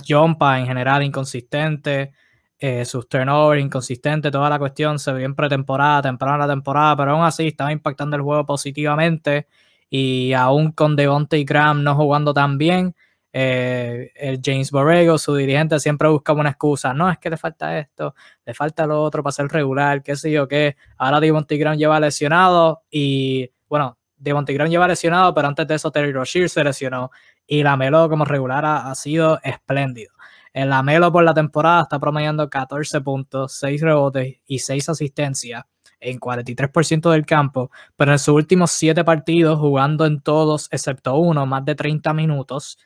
jumpa 0.08 0.60
en 0.60 0.66
general 0.68 1.02
inconsistente, 1.02 2.12
eh, 2.60 2.84
sus 2.84 3.08
turnovers 3.08 3.60
inconsistentes, 3.60 4.30
toda 4.30 4.48
la 4.48 4.60
cuestión 4.60 5.00
se 5.00 5.12
vio 5.12 5.26
en 5.26 5.34
pretemporada, 5.34 6.02
temprano 6.02 6.38
la 6.38 6.46
temporada, 6.46 6.96
pero 6.96 7.14
aún 7.14 7.24
así 7.24 7.48
estaba 7.48 7.72
impactando 7.72 8.14
el 8.14 8.22
juego 8.22 8.46
positivamente 8.46 9.48
y 9.90 10.32
aún 10.32 10.70
con 10.70 10.94
Devontae 10.94 11.42
Graham 11.42 11.82
no 11.82 11.96
jugando 11.96 12.32
tan 12.32 12.58
bien, 12.58 12.94
eh, 13.38 14.12
el 14.14 14.40
James 14.42 14.70
Borrego, 14.70 15.18
su 15.18 15.34
dirigente, 15.34 15.78
siempre 15.78 16.08
buscaba 16.08 16.40
una 16.40 16.48
excusa. 16.48 16.94
No, 16.94 17.10
es 17.10 17.18
que 17.18 17.28
le 17.28 17.36
falta 17.36 17.78
esto, 17.78 18.14
le 18.46 18.54
falta 18.54 18.86
lo 18.86 19.02
otro 19.02 19.22
para 19.22 19.32
ser 19.32 19.48
regular, 19.48 20.02
qué 20.02 20.16
sé 20.16 20.30
yo 20.30 20.48
qué. 20.48 20.76
Ahora 20.96 21.20
Devontae 21.20 21.58
Graham 21.58 21.76
lleva 21.76 22.00
lesionado 22.00 22.84
y, 22.90 23.50
bueno, 23.68 23.98
Devontae 24.16 24.54
Graham 24.54 24.70
lleva 24.70 24.88
lesionado, 24.88 25.34
pero 25.34 25.48
antes 25.48 25.66
de 25.68 25.74
eso 25.74 25.90
Terry 25.90 26.12
Rozier 26.12 26.48
se 26.48 26.64
lesionó 26.64 27.10
y 27.46 27.62
la 27.62 27.76
Melo 27.76 28.08
como 28.08 28.24
regular 28.24 28.64
ha, 28.64 28.94
sido 28.94 29.38
espléndido. 29.42 30.14
El 30.54 30.70
Lamelo 30.70 31.12
por 31.12 31.22
la 31.22 31.34
temporada 31.34 31.82
está 31.82 31.98
promediando 31.98 32.48
14 32.48 33.02
puntos, 33.02 33.52
6 33.58 33.82
rebotes 33.82 34.36
y 34.46 34.60
6 34.60 34.88
asistencias 34.88 35.64
en 36.00 36.18
43% 36.18 37.10
del 37.10 37.26
campo, 37.26 37.70
pero 37.96 38.12
en 38.12 38.18
sus 38.18 38.34
últimos 38.34 38.70
7 38.70 39.04
partidos, 39.04 39.58
jugando 39.58 40.06
en 40.06 40.22
todos 40.22 40.68
excepto 40.70 41.18
uno, 41.18 41.44
más 41.44 41.66
de 41.66 41.74
30 41.74 42.14
minutos, 42.14 42.78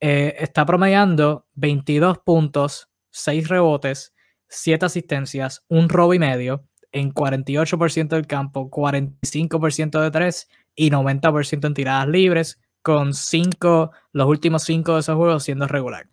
eh, 0.00 0.36
está 0.38 0.66
promediando 0.66 1.46
22 1.54 2.18
puntos, 2.18 2.88
6 3.10 3.48
rebotes, 3.48 4.14
7 4.48 4.86
asistencias, 4.86 5.64
un 5.68 5.88
robo 5.88 6.14
y 6.14 6.18
medio 6.18 6.64
en 6.92 7.12
48% 7.12 8.08
del 8.08 8.26
campo, 8.26 8.70
45% 8.70 10.00
de 10.00 10.10
3 10.10 10.48
y 10.74 10.90
90% 10.90 11.66
en 11.66 11.74
tiradas 11.74 12.08
libres, 12.08 12.60
con 12.82 13.14
5, 13.14 13.90
los 14.12 14.28
últimos 14.28 14.62
5 14.62 14.94
de 14.94 15.00
esos 15.00 15.16
juegos 15.16 15.42
siendo 15.42 15.66
regular. 15.66 16.08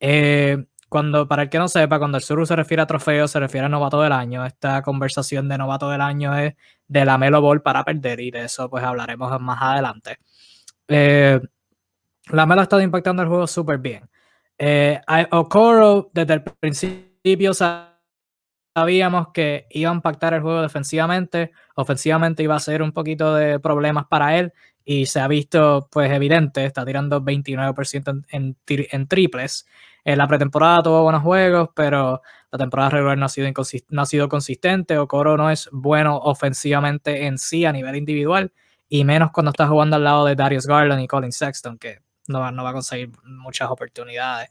Eh, 0.00 0.66
cuando, 0.90 1.28
para 1.28 1.44
el 1.44 1.48
que 1.48 1.58
no 1.58 1.68
sepa, 1.68 1.98
cuando 1.98 2.18
el 2.18 2.24
Suru 2.24 2.44
se 2.44 2.56
refiere 2.56 2.82
a 2.82 2.86
trofeo, 2.86 3.28
se 3.28 3.38
refiere 3.38 3.66
a 3.66 3.68
novato 3.68 4.02
del 4.02 4.12
año. 4.12 4.44
Esta 4.44 4.82
conversación 4.82 5.48
de 5.48 5.56
novato 5.56 5.88
del 5.88 6.00
año 6.00 6.36
es 6.36 6.54
de 6.88 7.04
la 7.04 7.16
Melo 7.16 7.40
Ball 7.40 7.62
para 7.62 7.84
perder 7.84 8.20
y 8.20 8.32
de 8.32 8.44
eso 8.44 8.68
pues 8.68 8.82
hablaremos 8.82 9.40
más 9.40 9.62
adelante. 9.62 10.18
Eh, 10.88 11.40
la 12.32 12.46
Melo 12.46 12.60
ha 12.60 12.64
estado 12.64 12.82
impactando 12.82 13.22
el 13.22 13.28
juego 13.28 13.46
súper 13.46 13.78
bien. 13.78 14.08
Eh, 14.58 15.00
Okoro, 15.30 16.10
desde 16.12 16.34
el 16.34 16.42
principio 16.42 17.52
sabíamos 17.54 19.28
que 19.32 19.66
iba 19.70 19.90
a 19.90 19.94
impactar 19.94 20.34
el 20.34 20.42
juego 20.42 20.62
defensivamente. 20.62 21.52
Ofensivamente 21.76 22.42
iba 22.42 22.56
a 22.56 22.60
ser 22.60 22.82
un 22.82 22.92
poquito 22.92 23.34
de 23.34 23.58
problemas 23.58 24.06
para 24.06 24.36
él 24.38 24.52
y 24.84 25.06
se 25.06 25.20
ha 25.20 25.28
visto 25.28 25.88
pues 25.90 26.10
evidente, 26.12 26.64
está 26.64 26.84
tirando 26.84 27.22
29% 27.22 28.24
en, 28.30 28.56
en, 28.66 29.06
triples. 29.08 29.66
En 30.04 30.18
la 30.18 30.26
pretemporada 30.26 30.82
tuvo 30.82 31.02
buenos 31.02 31.22
juegos, 31.22 31.70
pero 31.74 32.22
la 32.50 32.58
temporada 32.58 32.90
regular 32.90 33.16
no 33.18 33.26
ha 33.26 33.28
sido, 33.28 33.50
no 33.88 34.02
ha 34.02 34.06
sido 34.06 34.28
consistente. 34.28 34.98
Okoro 34.98 35.36
no 35.36 35.50
es 35.50 35.68
bueno 35.72 36.16
ofensivamente 36.18 37.26
en 37.26 37.38
sí 37.38 37.64
a 37.64 37.72
nivel 37.72 37.96
individual 37.96 38.52
y 38.90 39.04
menos 39.04 39.30
cuando 39.32 39.50
está 39.50 39.68
jugando 39.68 39.96
al 39.96 40.04
lado 40.04 40.26
de 40.26 40.34
Darius 40.34 40.66
Garland 40.66 41.02
y 41.02 41.06
Colin 41.06 41.32
Sexton, 41.32 41.78
que 41.78 42.00
no, 42.28 42.40
va 42.40 42.70
a 42.70 42.72
conseguir 42.72 43.10
muchas 43.24 43.70
oportunidades. 43.70 44.50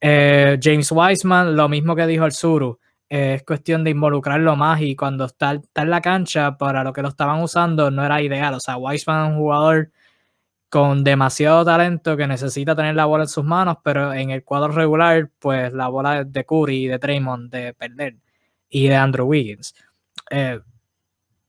Eh, 0.00 0.58
James 0.62 0.90
Wiseman, 0.92 1.56
lo 1.56 1.68
mismo 1.68 1.96
que 1.96 2.06
dijo 2.06 2.24
el 2.24 2.32
Suru, 2.32 2.78
es 3.08 3.42
cuestión 3.44 3.84
de 3.84 3.90
involucrarlo 3.90 4.56
más 4.56 4.80
y 4.80 4.96
cuando 4.96 5.26
está, 5.26 5.52
en 5.52 5.90
la 5.90 6.00
cancha 6.00 6.58
para 6.58 6.82
lo 6.82 6.92
que 6.92 7.02
lo 7.02 7.08
estaban 7.08 7.40
usando 7.42 7.90
no 7.90 8.04
era 8.04 8.20
ideal. 8.20 8.54
O 8.54 8.60
sea, 8.60 8.76
Weissman 8.76 9.26
es 9.26 9.32
un 9.32 9.38
jugador 9.38 9.92
con 10.68 11.04
demasiado 11.04 11.64
talento 11.64 12.16
que 12.16 12.26
necesita 12.26 12.74
tener 12.74 12.94
la 12.96 13.04
bola 13.06 13.24
en 13.24 13.28
sus 13.28 13.44
manos, 13.44 13.78
pero 13.82 14.12
en 14.12 14.30
el 14.30 14.44
cuadro 14.44 14.72
regular, 14.72 15.30
pues 15.38 15.72
la 15.72 15.88
bola 15.88 16.24
de 16.24 16.44
Curry 16.44 16.88
de 16.88 16.98
Draymond 16.98 17.50
de 17.50 17.74
perder 17.74 18.16
y 18.68 18.88
de 18.88 18.96
Andrew 18.96 19.26
Wiggins. 19.26 19.74
Eh, 20.30 20.60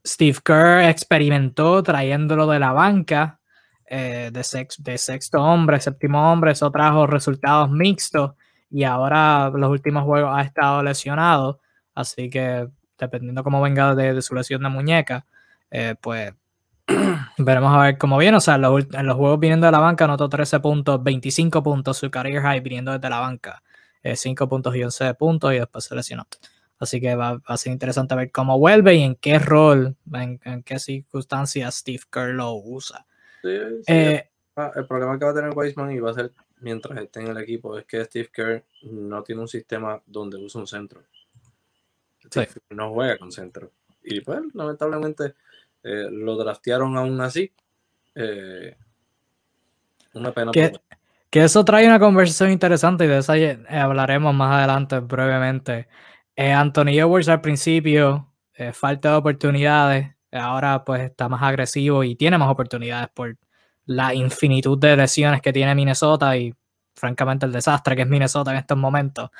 Steve 0.06 0.38
Kerr 0.44 0.84
experimentó 0.88 1.82
trayéndolo 1.82 2.46
de 2.46 2.58
la 2.60 2.72
banca 2.72 3.40
eh, 3.90 4.30
de, 4.32 4.68
de 4.78 4.98
sexto 4.98 5.42
hombre, 5.42 5.80
séptimo 5.80 6.30
hombre, 6.30 6.52
eso 6.52 6.70
trajo 6.70 7.06
resultados 7.06 7.70
mixtos 7.70 8.32
y 8.70 8.84
ahora 8.84 9.50
los 9.54 9.70
últimos 9.70 10.04
juegos 10.04 10.30
ha 10.36 10.42
estado 10.42 10.82
lesionado, 10.82 11.60
así 11.94 12.28
que 12.30 12.68
dependiendo 12.98 13.44
cómo 13.44 13.62
venga 13.62 13.94
de, 13.94 14.20
su 14.20 14.34
lesión 14.34 14.62
de 14.62 14.68
muñeca, 14.68 15.24
eh, 15.70 15.94
pues 16.00 16.34
veremos 17.38 17.74
a 17.74 17.82
ver 17.82 17.98
cómo 17.98 18.18
viene. 18.18 18.36
O 18.36 18.40
sea, 18.40 18.56
en 18.56 18.62
los, 18.62 19.16
juegos 19.16 19.40
viniendo 19.40 19.66
de 19.66 19.72
la 19.72 19.78
banca 19.78 20.04
anotó 20.04 20.28
13 20.28 20.60
puntos, 20.60 21.02
25 21.02 21.62
puntos, 21.62 21.96
su 21.96 22.10
career 22.10 22.42
high 22.42 22.60
viniendo 22.60 22.92
desde 22.92 23.08
la 23.08 23.20
banca, 23.20 23.62
5 24.02 24.44
eh, 24.44 24.46
puntos 24.48 24.76
y 24.76 24.82
11 24.82 25.14
puntos 25.14 25.52
y 25.52 25.58
después 25.58 25.84
se 25.84 25.94
lesionó. 25.94 26.26
Así 26.78 27.00
que 27.00 27.14
va, 27.16 27.40
a 27.44 27.56
ser 27.56 27.72
interesante 27.72 28.14
ver 28.14 28.30
cómo 28.30 28.58
vuelve 28.58 28.94
y 28.94 29.02
en 29.02 29.16
qué 29.16 29.38
rol, 29.38 29.96
en, 30.12 30.62
qué 30.62 30.78
circunstancias 30.78 31.76
Steve 31.76 32.02
Kerr 32.10 32.34
lo 32.34 32.54
usa. 32.54 33.06
Eh, 33.44 34.28
el 34.74 34.86
problema 34.86 35.18
que 35.18 35.24
va 35.24 35.30
a 35.30 35.34
tener 35.34 35.56
Weisman 35.56 35.92
y 35.92 36.00
va 36.00 36.10
a 36.10 36.14
ser 36.14 36.32
mientras 36.60 36.98
esté 36.98 37.20
en 37.20 37.28
el 37.28 37.38
equipo 37.38 37.78
es 37.78 37.84
que 37.84 38.04
Steve 38.04 38.30
Kerr 38.32 38.64
no 38.82 39.22
tiene 39.22 39.42
un 39.42 39.48
sistema 39.48 40.02
donde 40.06 40.36
usa 40.36 40.60
un 40.60 40.66
centro. 40.66 41.02
No 42.70 42.92
juega 42.92 43.16
con 43.18 43.32
centro. 43.32 43.70
Y 44.02 44.20
pues, 44.20 44.40
lamentablemente, 44.54 45.34
eh, 45.82 46.08
lo 46.10 46.36
draftearon 46.36 46.96
aún 46.96 47.20
así. 47.20 47.52
Eh, 48.14 48.76
una 50.14 50.32
pena. 50.32 50.52
Que, 50.52 50.72
que, 51.30 51.44
eso 51.44 51.64
trae 51.64 51.86
una 51.86 51.98
conversación 51.98 52.50
interesante 52.50 53.04
y 53.04 53.08
de 53.08 53.18
esa 53.18 53.34
hablaremos 53.68 54.34
más 54.34 54.56
adelante 54.56 54.98
brevemente. 55.00 55.88
Eh, 56.36 56.52
Anthony 56.52 56.98
Edwards 56.98 57.28
al 57.28 57.40
principio, 57.40 58.32
falta 58.72 59.10
de 59.10 59.16
oportunidades. 59.16 60.17
Ahora 60.32 60.84
pues 60.84 61.02
está 61.02 61.28
más 61.28 61.42
agresivo 61.42 62.04
y 62.04 62.16
tiene 62.16 62.38
más 62.38 62.50
oportunidades 62.50 63.08
por 63.14 63.36
la 63.86 64.14
infinitud 64.14 64.78
de 64.78 64.96
lesiones 64.96 65.40
que 65.40 65.52
tiene 65.52 65.74
Minnesota 65.74 66.36
y 66.36 66.54
francamente 66.94 67.46
el 67.46 67.52
desastre 67.52 67.96
que 67.96 68.02
es 68.02 68.08
Minnesota 68.08 68.50
en 68.50 68.58
estos 68.58 68.76
momentos. 68.76 69.30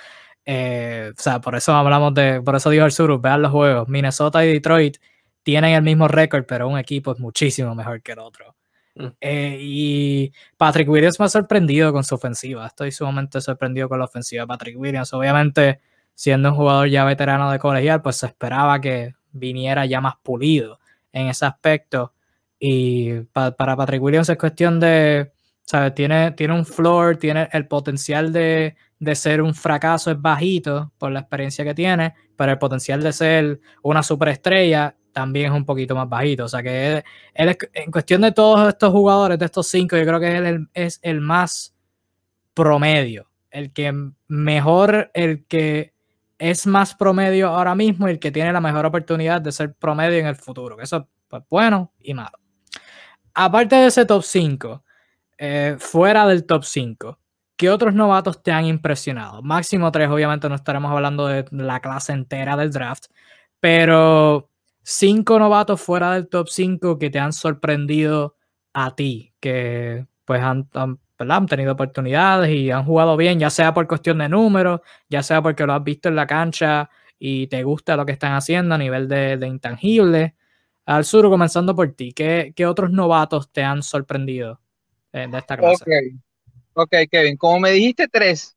Eh, 0.44 1.12
o 1.16 1.20
sea, 1.20 1.40
por 1.40 1.54
eso 1.56 1.74
hablamos 1.74 2.14
de, 2.14 2.40
por 2.40 2.56
eso 2.56 2.70
dijo 2.70 2.86
el 2.86 2.92
sur, 2.92 3.20
vean 3.20 3.42
los 3.42 3.52
juegos. 3.52 3.88
Minnesota 3.88 4.44
y 4.44 4.52
Detroit 4.54 4.96
tienen 5.42 5.74
el 5.74 5.82
mismo 5.82 6.08
récord, 6.08 6.44
pero 6.46 6.68
un 6.68 6.78
equipo 6.78 7.12
es 7.12 7.18
muchísimo 7.18 7.74
mejor 7.74 8.02
que 8.02 8.12
el 8.12 8.18
otro. 8.20 8.56
Mm. 8.94 9.06
Eh, 9.20 9.58
y 9.60 10.32
Patrick 10.56 10.88
Williams 10.88 11.20
me 11.20 11.26
ha 11.26 11.28
sorprendido 11.28 11.92
con 11.92 12.04
su 12.04 12.14
ofensiva. 12.14 12.66
Estoy 12.66 12.92
sumamente 12.92 13.40
sorprendido 13.40 13.88
con 13.88 13.98
la 13.98 14.06
ofensiva 14.06 14.42
de 14.42 14.46
Patrick 14.46 14.78
Williams. 14.78 15.12
Obviamente, 15.12 15.80
siendo 16.14 16.50
un 16.50 16.56
jugador 16.56 16.88
ya 16.88 17.04
veterano 17.04 17.50
de 17.50 17.58
colegial, 17.58 18.02
pues 18.02 18.16
se 18.16 18.26
esperaba 18.26 18.80
que 18.80 19.14
viniera 19.32 19.86
ya 19.86 20.00
más 20.00 20.14
pulido 20.22 20.78
en 21.12 21.28
ese 21.28 21.46
aspecto. 21.46 22.12
Y 22.58 23.20
para 23.32 23.76
Patrick 23.76 24.02
Williams 24.02 24.28
es 24.28 24.36
cuestión 24.36 24.80
de, 24.80 25.32
¿sabes? 25.64 25.94
Tiene, 25.94 26.32
tiene 26.32 26.54
un 26.54 26.64
floor, 26.64 27.16
tiene 27.16 27.48
el 27.52 27.68
potencial 27.68 28.32
de, 28.32 28.74
ser 29.14 29.42
un 29.42 29.54
fracaso 29.54 30.10
es 30.10 30.20
bajito 30.20 30.92
por 30.98 31.12
la 31.12 31.20
experiencia 31.20 31.64
que 31.64 31.74
tiene, 31.74 32.14
pero 32.36 32.52
el 32.52 32.58
potencial 32.58 33.02
de 33.02 33.12
ser 33.12 33.60
una 33.82 34.02
superestrella 34.02 34.96
también 35.12 35.52
es 35.52 35.52
un 35.52 35.64
poquito 35.64 35.94
más 35.94 36.08
bajito. 36.08 36.44
O 36.44 36.48
sea 36.48 36.62
que 36.62 37.04
él, 37.34 37.58
en 37.74 37.90
cuestión 37.90 38.22
de 38.22 38.32
todos 38.32 38.68
estos 38.68 38.90
jugadores, 38.90 39.38
de 39.38 39.44
estos 39.44 39.66
cinco, 39.68 39.96
yo 39.96 40.04
creo 40.04 40.20
que 40.20 40.36
él 40.36 40.68
es 40.72 41.00
el 41.02 41.20
más 41.20 41.74
promedio, 42.54 43.28
el 43.50 43.72
que 43.72 43.92
mejor, 44.26 45.10
el 45.14 45.44
que 45.46 45.92
es 46.38 46.66
más 46.66 46.94
promedio 46.94 47.48
ahora 47.48 47.74
mismo 47.74 48.08
y 48.08 48.12
el 48.12 48.18
que 48.18 48.30
tiene 48.30 48.52
la 48.52 48.60
mejor 48.60 48.86
oportunidad 48.86 49.40
de 49.40 49.52
ser 49.52 49.74
promedio 49.74 50.18
en 50.18 50.26
el 50.26 50.36
futuro. 50.36 50.80
Eso 50.80 50.96
es 50.98 51.02
pues, 51.28 51.42
bueno 51.48 51.92
y 52.00 52.14
malo 52.14 52.38
aparte 53.38 53.76
de 53.76 53.86
ese 53.86 54.04
top 54.04 54.22
5, 54.24 54.84
eh, 55.38 55.76
fuera 55.78 56.26
del 56.26 56.44
top 56.44 56.64
5, 56.64 57.18
¿qué 57.56 57.70
otros 57.70 57.94
novatos 57.94 58.42
te 58.42 58.50
han 58.50 58.66
impresionado? 58.66 59.42
Máximo 59.42 59.92
3, 59.92 60.10
obviamente 60.10 60.48
no 60.48 60.56
estaremos 60.56 60.90
hablando 60.90 61.28
de 61.28 61.44
la 61.52 61.80
clase 61.80 62.12
entera 62.12 62.56
del 62.56 62.72
draft, 62.72 63.06
pero 63.60 64.50
5 64.82 65.38
novatos 65.38 65.80
fuera 65.80 66.14
del 66.14 66.28
top 66.28 66.48
5 66.48 66.98
que 66.98 67.10
te 67.10 67.20
han 67.20 67.32
sorprendido 67.32 68.36
a 68.72 68.96
ti, 68.96 69.34
que 69.40 70.06
pues 70.24 70.42
han, 70.42 70.68
tenido 71.48 71.72
oportunidades 71.72 72.50
y 72.50 72.70
han 72.70 72.84
jugado 72.84 73.16
bien, 73.16 73.38
ya 73.38 73.50
sea 73.50 73.74
por 73.74 73.86
cuestión 73.86 74.18
de 74.18 74.28
números, 74.28 74.80
ya 75.08 75.22
sea 75.22 75.42
porque 75.42 75.66
lo 75.66 75.74
has 75.74 75.84
visto 75.84 76.08
en 76.08 76.16
la 76.16 76.26
cancha 76.26 76.88
y 77.18 77.48
te 77.48 77.62
gusta 77.64 77.96
lo 77.96 78.06
que 78.06 78.12
están 78.12 78.34
haciendo 78.34 78.74
a 78.74 78.78
nivel 78.78 79.08
de, 79.08 79.36
de 79.36 79.46
intangibles. 79.46 80.32
Al 80.86 81.04
sur, 81.04 81.28
comenzando 81.28 81.76
por 81.76 81.92
ti, 81.92 82.12
¿qué, 82.14 82.54
otros 82.66 82.90
novatos 82.90 83.50
te 83.52 83.62
han 83.62 83.82
sorprendido 83.82 84.60
eh, 85.12 85.26
de 85.30 85.38
esta 85.38 85.56
clase? 85.56 85.84
Ok, 86.72 86.94
Kevin, 87.10 87.36
como 87.36 87.60
me 87.60 87.72
dijiste 87.72 88.08
tres, 88.08 88.56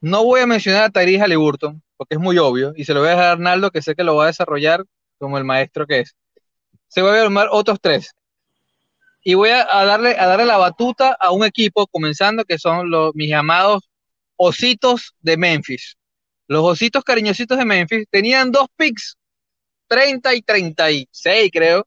no 0.00 0.24
voy 0.24 0.40
a 0.40 0.46
mencionar 0.46 0.82
a 0.82 0.90
Tyrese 0.90 1.22
Halliburton, 1.22 1.82
porque 1.96 2.16
es 2.16 2.20
muy 2.20 2.36
obvio, 2.38 2.72
y 2.76 2.84
se 2.84 2.92
lo 2.92 3.00
voy 3.00 3.08
a 3.08 3.12
dejar 3.12 3.24
a 3.26 3.32
Arnaldo, 3.32 3.70
que 3.70 3.80
sé 3.80 3.94
que 3.94 4.02
lo 4.02 4.16
va 4.16 4.24
a 4.24 4.26
desarrollar 4.26 4.84
como 5.18 5.38
el 5.38 5.44
maestro 5.44 5.86
que 5.86 6.00
es. 6.00 6.16
Se 6.88 7.00
voy 7.00 7.16
a 7.16 7.22
llamar 7.22 7.48
otros 7.52 7.78
tres. 7.80 8.12
Y 9.22 9.34
voy 9.34 9.50
a, 9.50 9.64
darle, 9.64 10.18
a 10.18 10.26
darle 10.26 10.46
la 10.46 10.56
batuta 10.56 11.16
a 11.18 11.30
un 11.30 11.44
equipo, 11.44 11.86
comenzando, 11.86 12.44
que 12.44 12.58
son 12.58 12.90
los, 12.90 13.14
mis 13.14 13.28
llamados 13.28 13.88
ositos 14.36 15.14
de 15.20 15.36
Memphis. 15.36 15.96
Los 16.48 16.64
ositos 16.64 17.04
cariñositos 17.04 17.56
de 17.56 17.64
Memphis 17.64 18.06
tenían 18.10 18.50
dos 18.50 18.66
picks 18.76 19.16
30 19.92 20.34
y 20.34 20.42
36, 20.42 21.50
creo. 21.52 21.86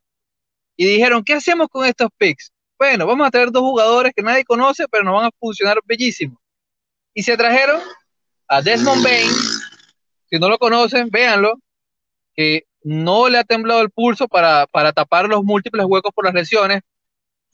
Y 0.77 0.85
dijeron, 0.85 1.23
¿qué 1.23 1.33
hacemos 1.33 1.67
con 1.69 1.85
estos 1.85 2.09
picks? 2.17 2.51
Bueno, 2.77 3.07
vamos 3.07 3.27
a 3.27 3.31
traer 3.31 3.51
dos 3.51 3.63
jugadores 3.63 4.13
que 4.15 4.21
nadie 4.21 4.43
conoce, 4.43 4.85
pero 4.89 5.03
nos 5.03 5.15
van 5.15 5.25
a 5.25 5.31
funcionar 5.39 5.79
bellísimo. 5.85 6.39
Y 7.13 7.23
se 7.23 7.35
trajeron 7.35 7.81
a 8.47 8.61
Desmond 8.61 9.03
Bain. 9.03 9.31
Si 10.29 10.37
no 10.37 10.49
lo 10.49 10.57
conocen, 10.57 11.09
véanlo. 11.09 11.59
Que 12.35 12.65
no 12.83 13.27
le 13.29 13.39
ha 13.39 13.43
temblado 13.43 13.81
el 13.81 13.89
pulso 13.89 14.27
para, 14.27 14.67
para 14.67 14.93
tapar 14.93 15.27
los 15.27 15.43
múltiples 15.43 15.85
huecos 15.87 16.11
por 16.13 16.25
las 16.25 16.33
lesiones. 16.33 16.81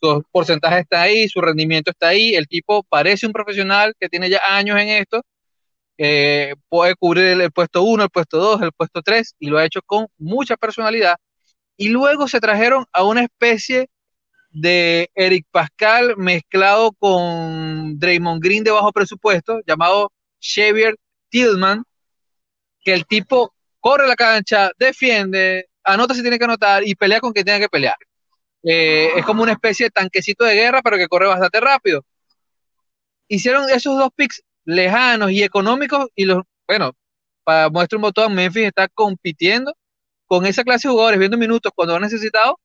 Su 0.02 0.24
porcentaje 0.32 0.80
está 0.80 1.04
ahí, 1.04 1.28
su 1.30 1.42
rendimiento 1.42 1.92
está 1.92 2.10
ahí. 2.10 2.36
El 2.36 2.48
tipo 2.48 2.84
parece 2.84 3.28
un 3.28 3.34
profesional 3.34 3.94
que 4.00 4.10
tiene 4.10 4.30
ya 4.30 4.42
años 4.50 4.80
en 4.80 4.90
esto 4.90 5.22
eh, 6.04 6.56
puede 6.68 6.96
cubrir 6.96 7.26
el, 7.42 7.52
puesto 7.52 7.84
1, 7.84 8.04
el 8.06 8.10
puesto 8.10 8.38
2, 8.40 8.62
el 8.64 8.72
puesto 8.72 9.04
3 9.04 9.36
y 9.38 9.50
lo 9.50 9.60
ha 9.60 9.66
hecho 9.66 9.82
con 9.86 10.08
mucha 10.18 10.58
personalidad. 10.58 11.18
Y 11.78 11.90
luego 11.90 12.28
se 12.28 12.40
trajeron 12.40 12.86
a 12.92 13.04
una 13.04 13.22
especie 13.24 13.88
de 14.50 15.12
Eric 15.16 15.46
Pascal 15.52 16.16
mezclado 16.18 16.92
con 16.94 18.00
Draymond 18.00 18.44
Green 18.44 18.64
de 18.64 18.72
bajo 18.72 18.92
presupuesto, 18.92 19.60
llamado 19.68 20.12
Xavier 20.42 20.96
Tillman, 21.30 21.84
que 22.84 22.94
el 22.94 23.06
tipo 23.06 23.54
corre 23.80 24.08
la 24.08 24.16
cancha, 24.16 24.72
defiende, 24.80 25.68
anota 25.84 26.16
si 26.16 26.22
tiene 26.22 26.40
que 26.40 26.46
anotar 26.46 26.84
y 26.84 26.96
pelea 26.96 27.20
con 27.20 27.32
quien 27.32 27.46
tenga 27.46 27.60
que 27.60 27.70
pelear. 27.70 27.96
Eh, 28.64 29.10
es 29.18 29.26
como 29.26 29.44
una 29.44 29.54
especie 29.54 29.88
de 29.88 29.92
tanquecito 29.92 30.46
de 30.46 30.56
guerra, 30.56 30.82
pero 30.82 30.98
que 30.98 31.08
corre 31.08 31.28
bastante 31.28 31.60
rápido. 31.60 32.06
Hicieron 33.28 33.70
esos 33.70 33.98
dos 33.98 34.10
picks 34.16 34.44
lejanos 34.66 35.32
y 35.32 35.44
económicos 35.44 36.08
y 36.16 36.26
los, 36.26 36.44
bueno, 36.68 36.94
para 37.44 37.70
muestra 37.70 37.98
un 37.98 38.04
botón, 38.04 38.36
Memphis 38.36 38.68
está 38.68 38.88
compitiendo 38.88 39.74
con 40.26 40.46
esa 40.46 40.64
clase 40.64 40.88
de 40.88 40.92
jugadores, 40.94 41.20
viendo 41.20 41.38
minutos 41.38 41.72
cuando 41.76 41.96
han 41.96 42.02
necesitado 42.04 42.60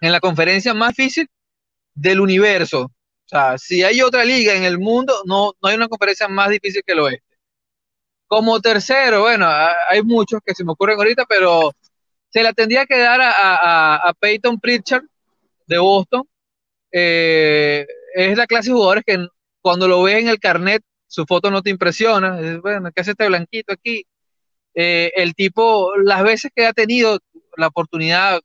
en 0.00 0.12
la 0.12 0.20
conferencia 0.20 0.74
más 0.74 0.94
difícil 0.94 1.28
del 1.94 2.20
universo. 2.20 2.82
O 2.84 3.28
sea, 3.28 3.58
si 3.58 3.82
hay 3.82 4.02
otra 4.02 4.24
liga 4.24 4.54
en 4.54 4.64
el 4.64 4.78
mundo, 4.78 5.22
no, 5.26 5.52
no 5.60 5.68
hay 5.68 5.76
una 5.76 5.88
conferencia 5.88 6.28
más 6.28 6.50
difícil 6.50 6.82
que 6.86 6.92
el 6.92 7.00
oeste. 7.00 7.36
Como 8.28 8.60
tercero, 8.60 9.22
bueno, 9.22 9.46
hay 9.48 10.02
muchos 10.02 10.40
que 10.44 10.54
se 10.54 10.64
me 10.64 10.72
ocurren 10.72 10.98
ahorita, 10.98 11.24
pero 11.28 11.72
se 12.30 12.42
la 12.42 12.52
tendría 12.52 12.86
que 12.86 12.98
dar 12.98 13.20
a, 13.20 14.08
a, 14.08 14.14
Peyton 14.14 14.60
Pritchard 14.60 15.04
de 15.66 15.78
Boston. 15.78 16.24
Eh, 16.92 17.86
es 18.14 18.36
la 18.36 18.46
clase 18.46 18.70
de 18.70 18.74
jugadores 18.74 19.04
que 19.06 19.26
cuando 19.60 19.88
lo 19.88 20.02
ves 20.02 20.20
en 20.20 20.28
el 20.28 20.38
carnet, 20.38 20.82
su 21.06 21.24
foto 21.26 21.50
no 21.50 21.62
te 21.62 21.70
impresiona. 21.70 22.38
bueno, 22.60 22.90
¿qué 22.92 23.00
hace 23.00 23.12
este 23.12 23.26
blanquito 23.28 23.72
aquí? 23.72 24.04
Eh, 24.74 25.12
el 25.16 25.34
tipo, 25.34 25.96
las 25.96 26.22
veces 26.22 26.50
que 26.54 26.66
ha 26.66 26.72
tenido 26.72 27.18
la 27.56 27.68
oportunidad, 27.68 28.40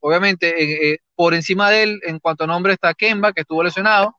obviamente, 0.00 0.92
eh, 0.92 0.98
por 1.14 1.34
encima 1.34 1.70
de 1.70 1.82
él, 1.84 2.00
en 2.04 2.18
cuanto 2.18 2.44
a 2.44 2.46
nombre 2.46 2.72
está 2.72 2.94
Kemba, 2.94 3.32
que 3.32 3.42
estuvo 3.42 3.62
lesionado, 3.62 4.16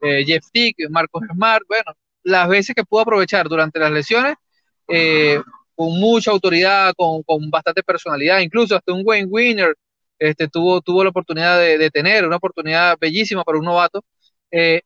Jeff 0.00 0.44
Tick, 0.52 0.76
Marcos 0.90 1.22
Smart, 1.32 1.62
bueno, 1.68 1.92
las 2.24 2.48
veces 2.48 2.74
que 2.74 2.82
pudo 2.82 3.02
aprovechar 3.02 3.48
durante 3.48 3.78
las 3.78 3.92
lesiones, 3.92 4.34
con 5.74 5.98
mucha 5.98 6.30
autoridad, 6.30 6.92
con, 6.96 7.22
con, 7.22 7.50
bastante 7.50 7.82
personalidad, 7.82 8.40
incluso 8.40 8.76
hasta 8.76 8.92
un 8.92 9.02
Wayne 9.04 9.28
Winner 9.28 9.74
este, 10.18 10.48
tuvo, 10.48 10.80
tuvo 10.80 11.02
la 11.02 11.10
oportunidad 11.10 11.58
de, 11.58 11.90
tener, 11.90 12.24
una 12.26 12.36
oportunidad 12.36 12.96
bellísima 12.98 13.44
para 13.44 13.58
un 13.58 13.64
novato. 13.64 14.04
Eh, 14.50 14.82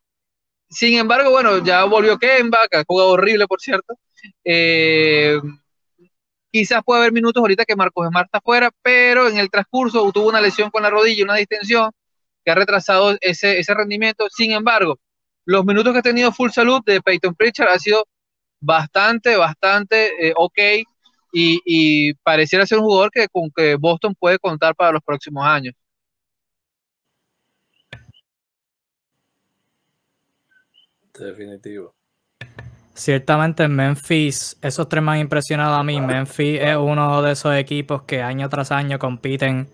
sin 0.69 0.97
embargo, 0.97 1.31
bueno, 1.31 1.63
ya 1.63 1.83
volvió 1.85 2.17
Kemba, 2.17 2.67
que 2.69 2.77
ha 2.77 2.83
jugado 2.87 3.11
horrible, 3.11 3.47
por 3.47 3.61
cierto. 3.61 3.95
Eh, 4.43 5.39
quizás 6.51 6.81
puede 6.83 7.01
haber 7.01 7.13
minutos 7.13 7.39
ahorita 7.41 7.65
que 7.65 7.75
Marcos 7.75 8.07
Smart 8.07 8.27
está 8.27 8.41
fuera, 8.41 8.71
pero 8.81 9.27
en 9.29 9.37
el 9.37 9.49
transcurso 9.49 10.11
tuvo 10.11 10.29
una 10.29 10.41
lesión 10.41 10.71
con 10.71 10.83
la 10.83 10.89
rodilla, 10.89 11.23
una 11.23 11.35
distensión, 11.35 11.91
que 12.43 12.51
ha 12.51 12.55
retrasado 12.55 13.15
ese, 13.21 13.59
ese 13.59 13.73
rendimiento. 13.73 14.27
Sin 14.29 14.51
embargo, 14.51 14.99
los 15.45 15.65
minutos 15.65 15.93
que 15.93 15.99
ha 15.99 16.03
tenido 16.03 16.31
full 16.31 16.49
salud 16.51 16.81
de 16.85 17.01
Peyton 17.01 17.35
Pritchard 17.35 17.69
ha 17.69 17.79
sido 17.79 18.07
bastante, 18.59 19.35
bastante 19.35 20.27
eh, 20.27 20.33
ok 20.35 20.59
y, 21.33 22.13
pareciera 22.23 22.65
ser 22.65 22.79
un 22.79 22.85
jugador 22.85 23.11
que 23.11 23.27
con 23.27 23.51
que 23.55 23.75
Boston 23.75 24.15
puede 24.17 24.39
contar 24.39 24.75
para 24.75 24.93
los 24.93 25.03
próximos 25.03 25.45
años. 25.45 25.75
Definitivo. 31.13 31.93
Ciertamente 32.93 33.63
en 33.63 33.75
Memphis, 33.75 34.57
esos 34.61 34.89
tres 34.89 35.03
me 35.03 35.11
han 35.11 35.19
impresionado 35.19 35.75
a 35.75 35.83
mí. 35.83 36.01
Memphis 36.01 36.59
es 36.61 36.75
uno 36.75 37.21
de 37.21 37.33
esos 37.33 37.55
equipos 37.55 38.03
que 38.03 38.21
año 38.21 38.49
tras 38.49 38.71
año 38.71 38.97
compiten 38.97 39.69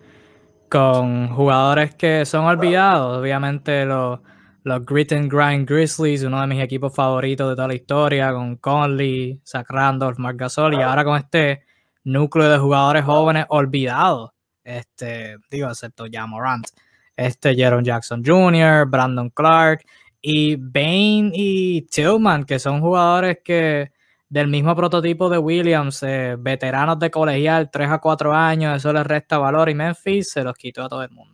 con 0.68 1.28
jugadores 1.28 1.94
que 1.94 2.26
son 2.26 2.44
olvidados. 2.44 3.18
Obviamente 3.18 3.86
los 3.86 4.20
los 4.64 4.84
Grit 4.86 5.12
and 5.12 5.30
Grind 5.30 5.68
Grizzlies, 5.68 6.22
uno 6.22 6.40
de 6.40 6.46
mis 6.46 6.62
equipos 6.62 6.94
favoritos 6.94 7.50
de 7.50 7.54
toda 7.54 7.68
la 7.68 7.74
historia, 7.74 8.32
con 8.32 8.56
Conley, 8.56 9.40
Zach 9.44 9.66
Randolph, 9.68 10.18
Mark 10.18 10.38
Gasol, 10.38 10.74
y 10.74 10.80
ahora 10.80 11.04
con 11.04 11.18
este 11.18 11.64
núcleo 12.04 12.48
de 12.48 12.58
jugadores 12.58 13.04
jóvenes 13.04 13.44
olvidados, 13.50 14.30
este, 14.64 15.36
digo, 15.50 15.68
excepto 15.68 16.06
ya 16.06 16.26
Morant, 16.26 16.66
este 17.14 17.54
Jerome 17.54 17.84
Jackson 17.84 18.22
Jr., 18.24 18.86
Brandon 18.88 19.28
Clark, 19.28 19.84
y 20.22 20.56
Bain 20.56 21.30
y 21.34 21.82
Tillman, 21.82 22.44
que 22.44 22.58
son 22.58 22.80
jugadores 22.80 23.40
que 23.44 23.92
del 24.30 24.48
mismo 24.48 24.74
prototipo 24.74 25.28
de 25.28 25.36
Williams, 25.36 26.02
eh, 26.02 26.36
veteranos 26.38 26.98
de 26.98 27.10
colegial, 27.10 27.70
3 27.70 27.90
a 27.90 27.98
4 27.98 28.32
años, 28.32 28.78
eso 28.78 28.92
les 28.94 29.06
resta 29.06 29.36
valor 29.36 29.68
y 29.68 29.74
Memphis 29.74 30.30
se 30.30 30.42
los 30.42 30.54
quitó 30.54 30.84
a 30.84 30.88
todo 30.88 31.02
el 31.02 31.10
mundo. 31.10 31.33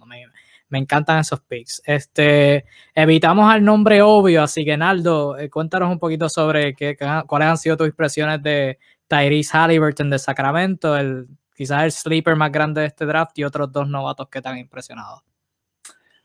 Me, 0.70 0.78
encantan 0.78 1.18
esos 1.18 1.40
picks. 1.40 1.82
Este, 1.84 2.64
evitamos 2.94 3.52
al 3.52 3.64
nombre 3.64 4.02
obvio, 4.02 4.42
así 4.42 4.64
que 4.64 4.76
Naldo, 4.76 5.36
eh, 5.38 5.50
cuéntanos 5.50 5.90
un 5.90 5.98
poquito 5.98 6.28
sobre 6.28 6.74
qué, 6.74 6.96
cuáles 7.26 7.48
han 7.48 7.58
sido 7.58 7.76
tus 7.76 7.88
impresiones 7.88 8.42
de 8.42 8.78
Tyrese 9.08 9.56
Halliburton 9.56 10.10
de 10.10 10.18
Sacramento, 10.18 10.96
el, 10.96 11.28
quizás 11.54 11.84
el 11.84 11.92
sleeper 11.92 12.36
más 12.36 12.52
grande 12.52 12.82
de 12.82 12.86
este 12.86 13.04
draft 13.06 13.38
y 13.38 13.44
otros 13.44 13.70
dos 13.70 13.88
novatos 13.88 14.28
que 14.28 14.40
te 14.40 14.48
han 14.48 14.58
impresionado. 14.58 15.22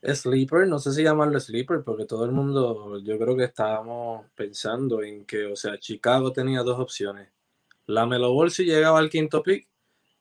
Sleeper, 0.02 0.68
no 0.68 0.78
sé 0.78 0.92
si 0.92 1.02
llamarlo 1.02 1.40
sleeper, 1.40 1.82
porque 1.82 2.04
todo 2.04 2.24
el 2.24 2.32
mundo, 2.32 2.98
yo 3.00 3.18
creo 3.18 3.36
que 3.36 3.44
estábamos 3.44 4.26
pensando 4.34 5.02
en 5.02 5.24
que, 5.24 5.46
o 5.46 5.56
sea, 5.56 5.78
Chicago 5.78 6.32
tenía 6.32 6.62
dos 6.62 6.78
opciones. 6.78 7.28
La 7.86 8.06
Melo 8.06 8.32
Ball 8.32 8.50
si 8.50 8.64
llegaba 8.64 8.98
al 8.98 9.10
quinto 9.10 9.42
pick, 9.42 9.68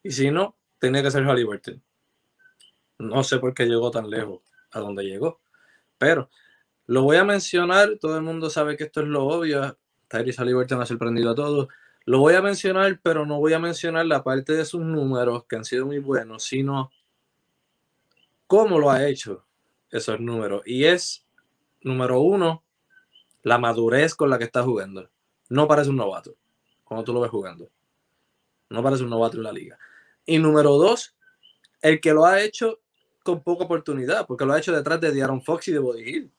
y 0.04 0.12
si 0.12 0.32
no, 0.32 0.58
tenía 0.80 1.04
que 1.04 1.12
ser 1.12 1.24
Halliburton. 1.24 1.82
No 2.98 3.24
sé 3.24 3.40
por 3.40 3.54
qué 3.54 3.66
llegó 3.66 3.92
tan 3.92 4.10
lejos 4.10 4.42
a 4.72 4.80
donde 4.80 5.04
llegó. 5.04 5.40
Pero 5.98 6.30
lo 6.88 7.04
voy 7.04 7.18
a 7.18 7.24
mencionar, 7.24 7.98
todo 8.00 8.16
el 8.16 8.22
mundo 8.22 8.50
sabe 8.50 8.78
que 8.78 8.86
esto 8.86 9.02
es 9.02 9.08
lo 9.08 9.26
obvio. 9.26 9.78
Tyrese 10.08 10.42
Halliburton 10.42 10.82
ha 10.82 10.86
sorprendido 10.86 11.32
a 11.32 11.36
todos. 11.36 11.68
Lo 12.06 12.20
voy 12.20 12.36
a 12.36 12.42
mencionar, 12.42 13.00
pero 13.02 13.26
no 13.26 13.40
voy 13.40 13.54
a 13.54 13.60
mencionar 13.60 14.06
la 14.06 14.24
parte 14.24 14.54
de 14.54 14.66
sus 14.66 14.82
números, 14.82 15.46
que 15.46 15.56
han 15.56 15.66
sido 15.66 15.88
muy 15.88 15.98
buenos, 15.98 16.44
sino 16.44 16.92
cómo 18.46 18.78
lo 18.78 18.92
ha 18.92 19.08
hecho 19.08 19.44
esos 19.90 20.20
números. 20.20 20.62
Y 20.66 20.86
es, 20.86 21.26
número 21.82 22.20
uno, 22.20 22.64
la 23.42 23.58
madurez 23.58 24.14
con 24.14 24.30
la 24.30 24.38
que 24.38 24.44
está 24.44 24.62
jugando. 24.62 25.10
No 25.50 25.68
parece 25.68 25.90
un 25.90 25.98
novato, 25.98 26.36
cuando 26.84 27.04
tú 27.04 27.14
lo 27.14 27.22
ves 27.22 27.32
jugando. 27.32 27.70
No 28.70 28.84
parece 28.84 29.04
un 29.04 29.10
novato 29.10 29.38
en 29.38 29.44
la 29.44 29.52
liga. 29.52 29.80
Y 30.26 30.38
número 30.38 30.78
dos, 30.78 31.16
el 31.82 32.00
que 32.00 32.14
lo 32.14 32.26
ha 32.26 32.42
hecho 32.42 32.80
con 33.26 33.42
poca 33.42 33.66
oportunidad, 33.66 34.28
porque 34.28 34.46
lo 34.46 34.54
ha 34.54 34.60
hecho 34.60 34.72
detrás 34.72 35.02
de 35.02 35.22
Aaron 35.22 35.42
Fox 35.42 35.68
y 35.68 35.72
de 35.72 35.80
Body 35.80 36.04
Hill. 36.04 36.32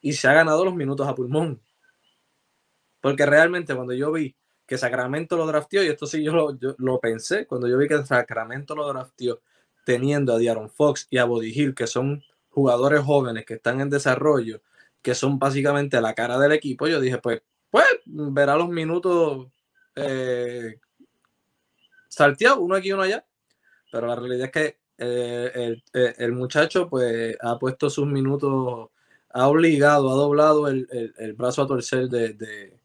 Y 0.00 0.12
se 0.14 0.26
ha 0.26 0.32
ganado 0.32 0.64
los 0.64 0.74
minutos 0.74 1.06
a 1.06 1.14
pulmón. 1.14 1.62
Porque 3.00 3.24
realmente 3.24 3.74
cuando 3.74 3.94
yo 3.94 4.10
vi 4.10 4.34
que 4.66 4.76
Sacramento 4.76 5.36
lo 5.36 5.46
drafteó, 5.46 5.84
y 5.84 5.86
esto 5.86 6.06
sí 6.06 6.24
yo 6.24 6.56
lo, 6.76 7.00
pensé, 7.00 7.46
cuando 7.46 7.68
yo 7.68 7.78
vi 7.78 7.86
que 7.86 8.04
Sacramento 8.04 8.74
lo 8.74 8.88
drafteó 8.88 9.40
teniendo 9.84 10.34
a 10.34 10.38
Diaron 10.38 10.70
Fox 10.70 11.06
y 11.08 11.18
a 11.18 11.24
Body 11.24 11.52
Hill, 11.54 11.74
que 11.74 11.86
son 11.86 12.24
jugadores 12.48 13.00
jóvenes 13.02 13.46
que 13.46 13.54
están 13.54 13.80
en 13.80 13.90
desarrollo, 13.90 14.62
que 15.02 15.14
son 15.14 15.38
básicamente 15.38 16.00
la 16.00 16.14
cara 16.14 16.36
del 16.36 16.50
equipo, 16.50 16.88
yo 16.88 17.00
dije, 17.00 17.18
pues, 17.18 17.42
pues 17.70 17.86
verá 18.04 18.56
los 18.56 18.68
minutos 18.68 19.46
eh, 19.94 20.80
salteados, 22.08 22.58
uno 22.58 22.74
aquí 22.74 22.88
y 22.88 22.92
uno 22.92 23.02
allá. 23.02 23.24
Pero 23.92 24.08
la 24.08 24.16
realidad 24.16 24.46
es 24.46 24.52
que 24.52 24.79
eh, 25.02 25.82
eh, 25.94 26.14
el, 26.18 26.32
muchacho 26.32 26.88
pues 26.88 27.36
ha 27.40 27.58
puesto 27.58 27.88
sus 27.88 28.06
minutos, 28.06 28.90
ha 29.30 29.48
obligado, 29.48 30.10
ha 30.10 30.14
doblado 30.14 30.68
el, 30.68 31.34
brazo 31.36 31.62
a 31.62 31.66
torcer 31.66 32.08
de, 32.08 32.78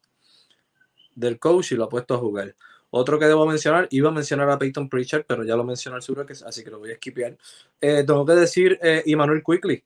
del 1.14 1.40
coach 1.40 1.74
y 1.74 1.76
lo 1.76 1.84
ha 1.84 1.90
puesto 1.90 2.14
a 2.14 2.18
jugar. 2.18 2.56
Otro 2.90 3.20
que 3.20 3.26
debo 3.26 3.46
mencionar, 3.46 3.90
iba 3.92 4.08
a 4.08 4.14
mencionar 4.14 4.50
a 4.50 4.58
Peyton 4.58 4.88
Pritchard, 4.88 5.26
pero 5.28 5.44
ya 5.44 5.58
lo 5.58 5.66
mencionó 5.66 5.98
el 5.98 6.04
sur, 6.04 6.26
así 6.46 6.64
que 6.64 6.70
lo 6.70 6.80
voy 6.80 6.92
a 6.92 6.94
esquipear. 6.94 7.38
Eh, 7.82 8.06
tengo 8.08 8.26
que 8.26 8.34
decir 8.34 8.80
eh, 8.82 9.04
Quickly. 9.46 9.84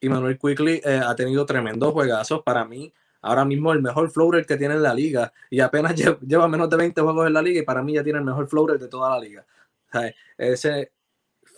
Emmanuel 0.00 0.38
Quickly 0.38 0.80
ha 0.84 1.14
tenido 1.16 1.44
tremendos 1.44 1.92
juegazos. 1.92 2.42
Para 2.44 2.64
mí, 2.64 2.92
ahora 3.22 3.44
mismo 3.44 3.72
el 3.72 3.82
mejor 3.82 4.08
floater 4.10 4.46
que 4.46 4.56
tiene 4.56 4.74
en 4.74 4.82
la 4.84 4.94
liga 4.94 5.32
y 5.50 5.58
apenas 5.58 5.96
lleva 6.20 6.46
menos 6.46 6.70
de 6.70 6.76
20 6.76 7.00
juegos 7.00 7.26
en 7.26 7.32
la 7.32 7.42
liga 7.42 7.60
y 7.60 7.64
para 7.64 7.82
mí 7.82 7.94
ya 7.94 8.04
tiene 8.04 8.20
el 8.20 8.24
mejor 8.24 8.46
floater 8.48 8.78
de 8.78 8.86
toda 8.86 9.10
la 9.10 9.18
liga. 9.18 9.44
ese 10.38 10.92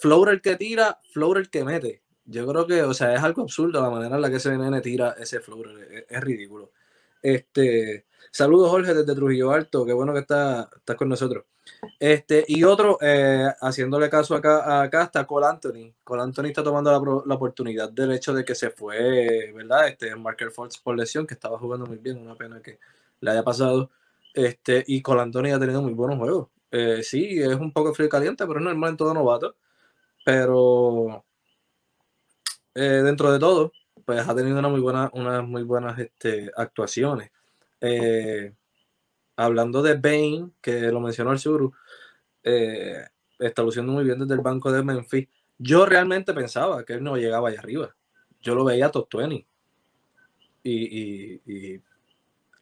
floater 0.02 0.40
que 0.40 0.56
tira, 0.56 0.98
floater 1.12 1.48
que 1.48 1.64
mete. 1.64 2.02
Yo 2.24 2.44
creo 2.46 2.66
que, 2.66 2.82
o 2.82 2.92
sea, 2.92 3.14
es 3.14 3.22
algo 3.22 3.42
absurdo 3.42 3.80
la 3.80 3.88
manera 3.88 4.16
en 4.16 4.22
la 4.22 4.30
que 4.30 4.36
ese 4.36 4.56
nene 4.58 4.80
tira 4.80 5.14
ese 5.16 5.38
floater. 5.38 6.06
Es, 6.08 6.20
ridículo. 6.20 6.72
Este, 7.22 8.06
saludos 8.32 8.70
Jorge 8.70 8.94
desde 8.94 9.14
Trujillo 9.14 9.52
Alto, 9.52 9.86
qué 9.86 9.92
bueno 9.92 10.12
que 10.12 10.18
estás 10.20 10.66
está 10.74 10.96
con 10.96 11.08
nosotros. 11.08 11.44
Este, 12.00 12.44
y 12.48 12.64
otro, 12.64 12.98
eh, 13.00 13.48
haciéndole 13.60 14.10
caso 14.10 14.34
acá, 14.34 14.82
acá 14.82 15.04
está 15.04 15.24
Cole 15.24 15.46
Anthony. 15.46 15.94
Cole 16.02 16.22
Anthony 16.22 16.46
está 16.46 16.64
tomando 16.64 16.90
la, 16.90 17.22
la, 17.24 17.34
oportunidad 17.36 17.88
del 17.90 18.12
hecho 18.12 18.34
de 18.34 18.44
que 18.44 18.56
se 18.56 18.70
fue, 18.70 19.52
¿verdad? 19.54 19.86
Este, 19.86 20.16
Marker 20.16 20.50
Fox 20.50 20.78
por 20.78 20.96
lesión, 20.96 21.28
que 21.28 21.34
estaba 21.34 21.58
jugando 21.60 21.86
muy 21.86 21.98
bien, 21.98 22.18
una 22.18 22.34
pena 22.34 22.60
que 22.60 22.80
le 23.20 23.30
haya 23.30 23.44
pasado. 23.44 23.90
Este, 24.34 24.82
y 24.84 25.00
Cole 25.00 25.22
Anthony 25.22 25.54
ha 25.54 25.60
tenido 25.60 25.80
muy 25.80 25.92
buenos 25.92 26.18
juegos. 26.18 26.48
Eh, 26.72 27.02
sí, 27.04 27.38
es 27.40 27.54
un 27.54 27.72
poco 27.72 27.94
frío 27.94 28.06
y 28.08 28.10
caliente, 28.10 28.44
pero 28.46 28.58
es 28.58 28.64
normal 28.64 28.90
en 28.90 28.96
todo 28.96 29.14
novato. 29.14 29.54
Pero 30.24 31.24
eh, 32.74 33.02
dentro 33.04 33.32
de 33.32 33.38
todo, 33.38 33.72
pues 34.04 34.26
ha 34.26 34.34
tenido 34.34 34.58
una 34.58 34.68
muy 34.68 34.80
buena, 34.80 35.10
unas 35.12 35.44
muy 35.44 35.62
buenas 35.62 35.98
este, 35.98 36.50
actuaciones. 36.56 37.30
Eh, 37.80 38.52
hablando 39.36 39.82
de 39.82 39.94
Bane, 39.94 40.50
que 40.60 40.80
lo 40.92 41.00
mencionó 41.00 41.32
el 41.32 41.38
Suru, 41.38 41.72
eh, 42.42 43.04
está 43.38 43.62
luciendo 43.62 43.92
muy 43.92 44.04
bien 44.04 44.18
desde 44.18 44.34
el 44.34 44.40
banco 44.40 44.70
de 44.72 44.82
Memphis. 44.82 45.28
Yo 45.58 45.86
realmente 45.86 46.32
pensaba 46.32 46.84
que 46.84 46.94
él 46.94 47.02
no 47.04 47.16
llegaba 47.16 47.48
allá 47.48 47.60
arriba. 47.60 47.94
Yo 48.40 48.54
lo 48.54 48.64
veía 48.64 48.90
top 48.90 49.08
20. 49.14 49.46
Y, 50.64 51.40
y, 51.44 51.80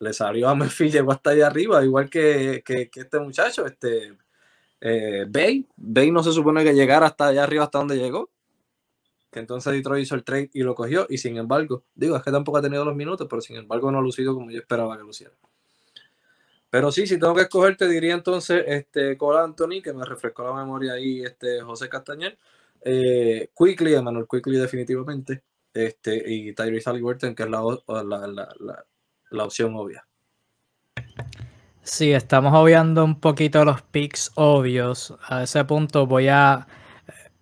le 0.00 0.14
salió 0.14 0.48
a 0.48 0.54
Memphis, 0.54 0.94
llegó 0.94 1.12
hasta 1.12 1.30
allá 1.30 1.46
arriba, 1.46 1.84
igual 1.84 2.08
que, 2.08 2.62
que, 2.64 2.88
que 2.88 3.00
este 3.00 3.20
muchacho, 3.20 3.66
este 3.66 4.16
eh, 4.80 5.26
Bay, 5.28 5.66
Bay 5.76 6.10
no 6.10 6.22
se 6.22 6.32
supone 6.32 6.64
que 6.64 6.74
llegara 6.74 7.06
hasta 7.06 7.28
allá 7.28 7.44
arriba, 7.44 7.64
hasta 7.64 7.78
donde 7.78 7.96
llegó. 7.96 8.30
Que 9.30 9.38
entonces 9.38 9.72
Detroit 9.72 10.02
hizo 10.02 10.14
el 10.14 10.24
trade 10.24 10.50
y 10.52 10.62
lo 10.62 10.74
cogió. 10.74 11.06
Y 11.08 11.18
sin 11.18 11.36
embargo, 11.36 11.84
digo, 11.94 12.16
es 12.16 12.22
que 12.22 12.32
tampoco 12.32 12.58
ha 12.58 12.62
tenido 12.62 12.84
los 12.84 12.96
minutos, 12.96 13.26
pero 13.30 13.40
sin 13.40 13.56
embargo 13.56 13.90
no 13.92 13.98
ha 13.98 14.02
lucido 14.02 14.34
como 14.34 14.50
yo 14.50 14.58
esperaba 14.58 14.96
que 14.96 15.04
luciera. 15.04 15.32
Pero 16.68 16.92
sí, 16.92 17.06
si 17.06 17.18
tengo 17.18 17.34
que 17.34 17.42
escoger, 17.42 17.76
te 17.76 17.88
diría 17.88 18.14
entonces 18.14 18.64
este 18.66 19.16
Cole 19.16 19.40
Anthony, 19.40 19.82
que 19.82 19.92
me 19.92 20.04
refrescó 20.04 20.44
la 20.44 20.54
memoria 20.54 20.94
ahí, 20.94 21.22
este 21.22 21.60
José 21.62 21.88
Castañer, 21.88 22.38
eh, 22.82 23.50
Quickly, 23.56 23.94
Emmanuel 23.94 24.26
Quickly 24.30 24.56
definitivamente, 24.56 25.42
este, 25.74 26.22
y 26.26 26.52
Tyrese 26.54 26.90
Halliburton, 26.90 27.34
que 27.34 27.42
es 27.42 27.50
la, 27.50 27.62
la, 27.88 28.26
la, 28.58 28.86
la 29.30 29.44
opción 29.44 29.74
obvia. 29.74 30.06
Sí, 31.82 32.12
estamos 32.12 32.52
obviando 32.54 33.04
un 33.04 33.18
poquito 33.20 33.64
los 33.64 33.82
picks 33.82 34.32
obvios. 34.34 35.14
A 35.28 35.42
ese 35.42 35.64
punto 35.64 36.06
voy 36.06 36.28
a. 36.28 36.66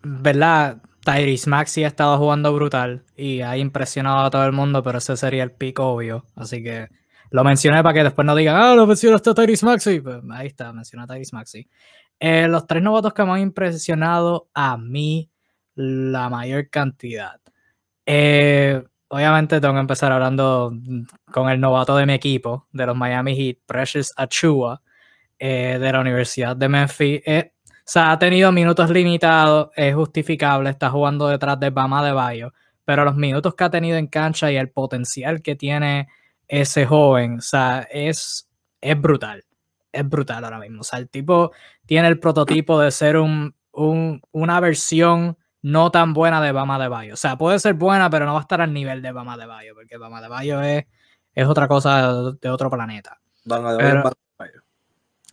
¿Verdad? 0.03 0.79
Tyrese 1.05 1.51
Maxi 1.51 1.85
ha 1.85 1.89
estado 1.89 2.19
jugando 2.19 2.55
brutal 2.55 3.05
y 3.17 3.41
ha 3.43 3.57
impresionado 3.57 4.21
a 4.27 4.31
todo 4.31 4.45
el 4.47 4.53
mundo, 4.53 4.83
pero 4.83 4.99
ese 4.99 5.17
sería 5.17 5.43
el 5.45 5.53
pick 5.53 5.79
obvio. 5.81 6.27
Así 6.37 6.63
que 6.63 6.89
Lo 7.31 7.45
mencioné 7.45 7.83
para 7.83 7.95
que 7.95 8.05
después 8.05 8.27
no 8.27 8.35
digan, 8.37 8.57
ah, 8.57 8.75
lo 8.75 8.87
mencionaste 8.87 9.31
a 9.31 9.35
Tyrese 9.35 9.67
Maxi. 9.67 10.01
Pues 10.01 10.19
ahí 10.33 10.49
está, 10.49 10.73
mencioné 10.73 11.05
a 11.05 11.07
Tyrese 11.09 11.37
Maxi. 11.37 11.69
Eh, 12.21 12.49
los 12.49 12.67
tres 12.67 12.83
novatos 12.83 13.15
que 13.15 13.25
me 13.25 13.33
han 13.33 13.41
impresionado 13.41 14.51
a 14.55 14.77
mí 14.79 15.31
la 15.75 16.29
mayor 16.31 16.71
cantidad. 16.71 17.41
Eh, 18.07 18.83
obviamente 19.09 19.61
tengo 19.61 19.75
que 19.75 19.81
empezar 19.81 20.13
hablando 20.13 20.73
con 21.33 21.49
el 21.49 21.61
novato 21.61 21.97
de 21.97 22.07
mi 22.07 22.15
equipo, 22.15 22.67
de 22.73 22.87
los 22.87 22.97
Miami 22.97 23.35
Heat, 23.37 23.59
Precious 23.67 24.13
Achua, 24.17 24.83
eh, 25.39 25.79
de 25.81 25.93
la 25.93 26.01
Universidad 26.01 26.57
de 26.57 26.69
Memphis. 26.69 27.23
o 27.27 27.43
sea, 27.85 28.13
ha 28.13 28.19
tenido 28.19 28.53
minutos 28.53 28.91
limitados, 28.91 29.71
es 29.77 29.95
justificable, 29.95 30.71
está 30.71 30.91
jugando 30.91 31.29
detrás 31.29 31.59
de 31.59 31.71
Bama 31.71 32.05
de 32.05 32.13
Bayo, 32.13 32.53
pero 32.85 33.05
los 33.05 33.17
minutos 33.17 33.55
que 33.55 33.65
ha 33.65 33.71
tenido 33.71 33.97
en 33.97 34.07
cancha 34.09 34.51
y 34.53 34.57
el 34.57 34.71
potencial 34.71 35.43
que 35.43 35.57
tiene 35.57 36.09
ese 36.47 36.87
joven, 36.87 37.39
o 37.39 37.43
sea, 37.43 37.87
es, 37.91 38.49
es 38.81 39.01
brutal. 39.01 39.45
Es 39.93 40.09
brutal 40.09 40.45
ahora 40.45 40.59
mismo. 40.59 40.81
O 40.83 40.85
sea, 40.85 40.99
el 40.99 41.09
tipo 41.09 41.53
tiene 41.87 42.09
el 42.09 42.19
prototipo 42.21 42.81
de 42.81 42.91
ser 42.91 43.17
un, 43.17 43.55
una 43.73 44.61
versión 44.61 45.38
no 45.63 45.91
tan 45.91 46.13
buena 46.15 46.41
de 46.41 46.53
Bama 46.53 46.79
de 46.79 46.89
Bayo. 46.89 47.15
O 47.15 47.17
sea, 47.17 47.37
puede 47.37 47.59
ser 47.59 47.75
buena, 47.75 48.11
pero 48.11 48.27
no 48.27 48.33
va 48.33 48.41
a 48.41 48.43
estar 48.43 48.61
al 48.61 48.73
nivel 48.73 49.03
de 49.03 49.13
Bama 49.13 49.37
de 49.37 49.47
Bayo, 49.47 49.75
porque 49.75 49.97
Bama 49.97 50.21
de 50.21 50.29
Bayo 50.29 50.63
es, 50.63 50.87
es 51.35 51.47
otra 51.47 51.69
cosa 51.69 52.33
de, 52.33 52.51
otro 52.51 52.71
planeta. 52.71 53.19
Bama 53.45 53.75
de 53.75 54.03
Bayo. 54.39 54.63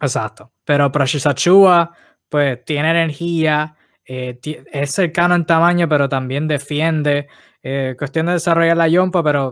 Exacto. 0.02 0.52
Pero 0.64 0.92
Precious 0.92 1.26
Achua, 1.26 1.92
pues 2.30 2.64
tiene 2.66 2.92
energía, 2.92 3.76
eh, 4.06 4.40
es 4.72 4.92
cercano 4.92 5.36
en 5.36 5.46
tamaño, 5.46 5.88
pero 5.88 6.10
también 6.10 6.48
defiende. 6.48 7.28
Eh, 7.64 7.96
cuestión 7.98 8.28
de 8.28 8.34
desarrollar 8.34 8.78
la 8.78 8.88
yompa, 8.88 9.24
pero 9.24 9.52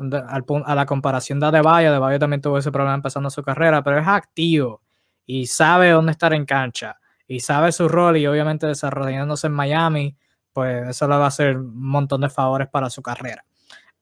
a 0.65 0.76
la 0.76 0.86
comparación 0.86 1.39
de 1.39 1.47
Adebayo, 1.47 1.89
Adebayo 1.89 2.19
también 2.19 2.41
tuvo 2.41 2.59
ese 2.59 2.71
problema 2.71 2.93
empezando 2.93 3.30
su 3.32 3.41
carrera, 3.41 3.84
pero 3.84 3.99
es 3.99 4.07
activo 4.07 4.84
y 5.26 5.47
sabe 5.47 5.89
dónde 5.89 6.11
estar 6.11 6.34
en 6.34 6.45
cancha 6.45 6.99
y 7.28 7.39
sabe 7.39 7.71
su 7.71 7.88
rol 7.89 8.17
y 8.17 8.28
obviamente 8.28 8.67
desarrollándose 8.67 9.47
en 9.47 9.53
Miami, 9.53 10.17
pues 10.54 10.88
eso 10.88 11.08
le 11.08 11.18
va 11.18 11.26
a 11.26 11.28
hacer 11.28 11.58
un 11.58 11.88
montón 11.88 12.22
de 12.22 12.30
favores 12.30 12.68
para 12.70 12.89
su 12.89 13.01
carrera. 13.01 13.43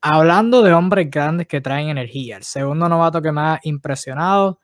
Hablando 0.00 0.62
de 0.62 0.72
hombres 0.72 1.10
grandes 1.10 1.46
que 1.46 1.60
traen 1.60 1.88
energía, 1.88 2.36
el 2.36 2.44
segundo 2.44 2.88
novato 2.88 3.22
que 3.22 3.32
me 3.32 3.40
ha 3.40 3.60
impresionado 3.62 4.60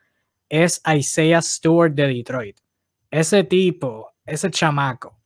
es 0.49 0.82
Isaiah 0.86 1.43
Stewart 1.43 1.93
de 1.93 2.09
Detroit. 2.09 2.59
Ese 3.11 3.45
tipo, 3.45 4.12
ese 4.24 4.51
chamaco, 4.51 5.18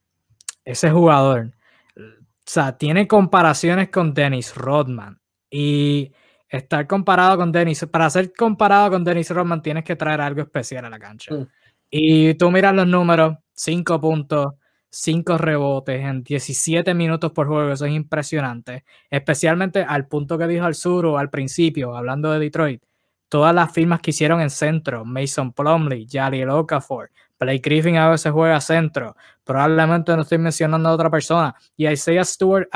ese 0.65 0.91
jugador, 0.91 1.53
o 1.97 2.03
sea, 2.45 2.77
tiene 2.77 3.09
comparaciones 3.09 3.89
con 3.89 4.13
Dennis 4.13 4.55
Rodman. 4.55 5.21
Y 5.51 6.13
estar 6.49 6.87
comparado 6.87 7.39
con 7.39 7.53
Dennis, 7.53 7.87
para 7.91 8.11
ser 8.11 8.33
comparado 8.33 8.91
con 8.91 9.05
Dennis 9.05 9.31
Rodman, 9.31 9.63
tienes 9.63 9.85
que 9.85 9.97
traer 9.97 10.21
algo 10.21 10.43
especial 10.43 10.85
a 10.85 10.91
la 10.91 10.99
cancha. 10.99 11.35
Mm. 11.35 11.49
Y 11.91 12.35
tú 12.35 12.51
miras 12.51 12.75
los 12.75 12.87
números: 12.87 13.37
5 13.55 14.01
puntos, 14.01 14.55
5 14.95 15.38
rebotes 15.38 16.01
en 16.05 16.22
17 16.22 16.93
minutos 16.95 17.32
por 17.32 17.47
juego. 17.49 17.72
Eso 17.72 17.86
es 17.86 17.93
impresionante. 17.93 18.84
Especialmente 19.11 19.82
al 19.82 20.07
punto 20.07 20.36
que 20.36 20.47
dijo 20.47 20.66
al 20.66 20.74
sur 20.74 21.07
al 21.18 21.30
principio, 21.30 21.97
hablando 21.97 22.30
de 22.30 22.38
Detroit. 22.38 22.82
Todas 23.28 23.55
las 23.55 23.72
firmas 23.72 24.01
que 24.03 24.11
hicieron 24.11 24.43
en 24.43 24.51
centro: 24.51 25.07
Mason 25.07 25.53
Plumley, 25.53 26.07
Jali 26.07 26.45
Okafor, 26.45 27.11
Blake 27.40 27.62
Griffin 27.64 27.97
a 27.97 28.11
veces 28.11 28.30
juega 28.30 28.61
centro. 28.61 29.16
Probablemente 29.43 30.14
no 30.14 30.22
estoy 30.22 30.38
mencionando 30.38 30.90
a 30.90 30.93
otra 30.93 31.11
persona. 31.11 31.55
Y 31.76 31.88
Isaiah 31.88 32.24
Stewart 32.24 32.68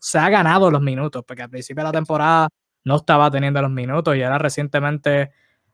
se 0.00 0.18
ha 0.18 0.30
ganado 0.30 0.70
los 0.70 0.80
minutos, 0.80 1.24
porque 1.26 1.42
al 1.42 1.50
principio 1.50 1.82
de 1.82 1.88
la 1.88 1.92
temporada 1.92 2.48
no 2.84 2.96
estaba 2.96 3.30
teniendo 3.30 3.60
los 3.60 3.70
minutos 3.72 4.16
y 4.16 4.22
ahora 4.22 4.38
recientemente, 4.38 5.32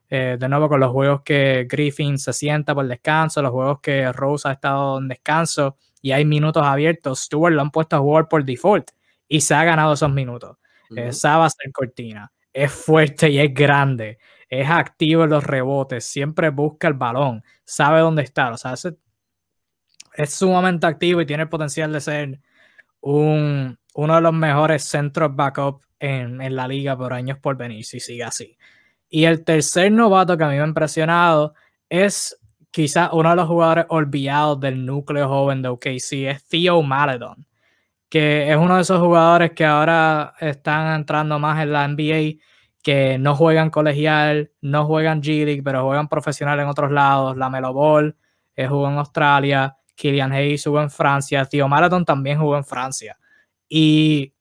eh, 0.09 0.37
de 0.39 0.49
nuevo 0.49 0.69
con 0.69 0.79
los 0.79 0.91
juegos 0.91 1.21
que 1.23 1.67
Griffin 1.69 2.17
se 2.17 2.33
sienta 2.33 2.75
por 2.75 2.87
descanso, 2.87 3.41
los 3.41 3.51
juegos 3.51 3.79
que 3.81 4.11
Rose 4.11 4.47
ha 4.47 4.53
estado 4.53 4.99
en 4.99 5.07
descanso 5.07 5.77
y 6.01 6.11
hay 6.11 6.25
minutos 6.25 6.63
abiertos, 6.65 7.21
Stewart 7.21 7.53
lo 7.53 7.61
han 7.61 7.71
puesto 7.71 7.95
a 7.95 7.99
jugar 7.99 8.27
por 8.27 8.43
default 8.43 8.91
y 9.27 9.41
se 9.41 9.55
ha 9.55 9.63
ganado 9.63 9.93
esos 9.93 10.11
minutos. 10.11 10.57
Uh 10.89 11.11
sabe 11.11 11.45
hacer 11.45 11.71
cortina, 11.71 12.31
es 12.51 12.71
fuerte 12.71 13.27
y 13.29 13.39
es 13.39 13.51
grande 13.51 14.19
es 14.59 14.69
activo 14.69 15.23
en 15.23 15.31
los 15.31 15.43
rebotes, 15.43 16.05
siempre 16.05 16.49
busca 16.49 16.87
el 16.87 16.93
balón, 16.93 17.43
sabe 17.65 18.01
dónde 18.01 18.21
está, 18.21 18.51
o 18.51 18.57
sea, 18.57 18.73
es, 18.73 20.33
sumamente 20.33 20.85
activo 20.85 21.21
y 21.21 21.25
tiene 21.25 21.43
el 21.43 21.49
potencial 21.49 21.91
de 21.91 22.01
ser 22.01 22.39
un, 23.01 23.79
uno 23.95 24.15
de 24.15 24.21
los 24.21 24.33
mejores 24.33 24.83
centros 24.83 25.35
backup 25.35 25.81
en, 25.99 26.39
en, 26.39 26.55
la 26.55 26.67
liga 26.67 26.95
por 26.95 27.13
años 27.13 27.39
por 27.39 27.57
venir, 27.57 27.83
si 27.83 27.99
sigue 27.99 28.23
así. 28.23 28.57
Y 29.15 29.25
el 29.25 29.43
tercer 29.43 29.91
novato 29.91 30.35
que 30.35 30.43
a 30.43 30.47
mí 30.47 30.55
me 30.55 30.63
ha 30.63 30.65
impresionado 30.65 31.53
es 31.87 32.35
quizás 32.71 33.11
uno 33.13 33.29
de 33.29 33.35
los 33.35 33.47
jugadores 33.47 33.85
olvidados 33.89 34.59
del 34.59 34.87
núcleo 34.87 35.27
joven 35.27 35.61
de 35.61 35.69
OKC, 35.69 36.31
es 36.31 36.43
Theo 36.47 36.81
Maledon, 36.81 37.45
que 38.09 38.49
es 38.51 38.57
uno 38.57 38.75
de 38.75 38.81
esos 38.81 38.99
jugadores 38.99 39.51
que 39.51 39.65
ahora 39.65 40.33
están 40.39 40.95
entrando 40.95 41.37
más 41.37 41.61
en 41.61 41.73
la 41.73 41.87
NBA 41.87 42.39
que 42.81 43.19
no 43.19 43.35
juegan 43.35 43.69
colegial, 43.69 44.51
no 44.61 44.87
juegan 44.87 45.21
G 45.21 45.45
League, 45.45 45.61
pero 45.61 45.85
juegan 45.85 46.07
profesional 46.07 46.59
en 46.59 46.67
otros 46.67 46.91
lados. 46.91 47.37
La 47.37 47.51
Melo 47.51 47.71
Ball 47.71 48.17
eh, 48.55 48.65
jugó 48.65 48.89
en 48.89 48.97
Australia, 48.97 49.77
Killian 49.93 50.31
Hayes 50.31 50.63
jugó 50.63 50.81
en 50.81 50.89
Francia, 50.89 51.45
Theo 51.45 51.67
Marathon 51.67 52.03
también 52.03 52.39
jugó 52.39 52.57
en 52.57 52.65
Francia. 52.65 53.15
Y 53.69 54.33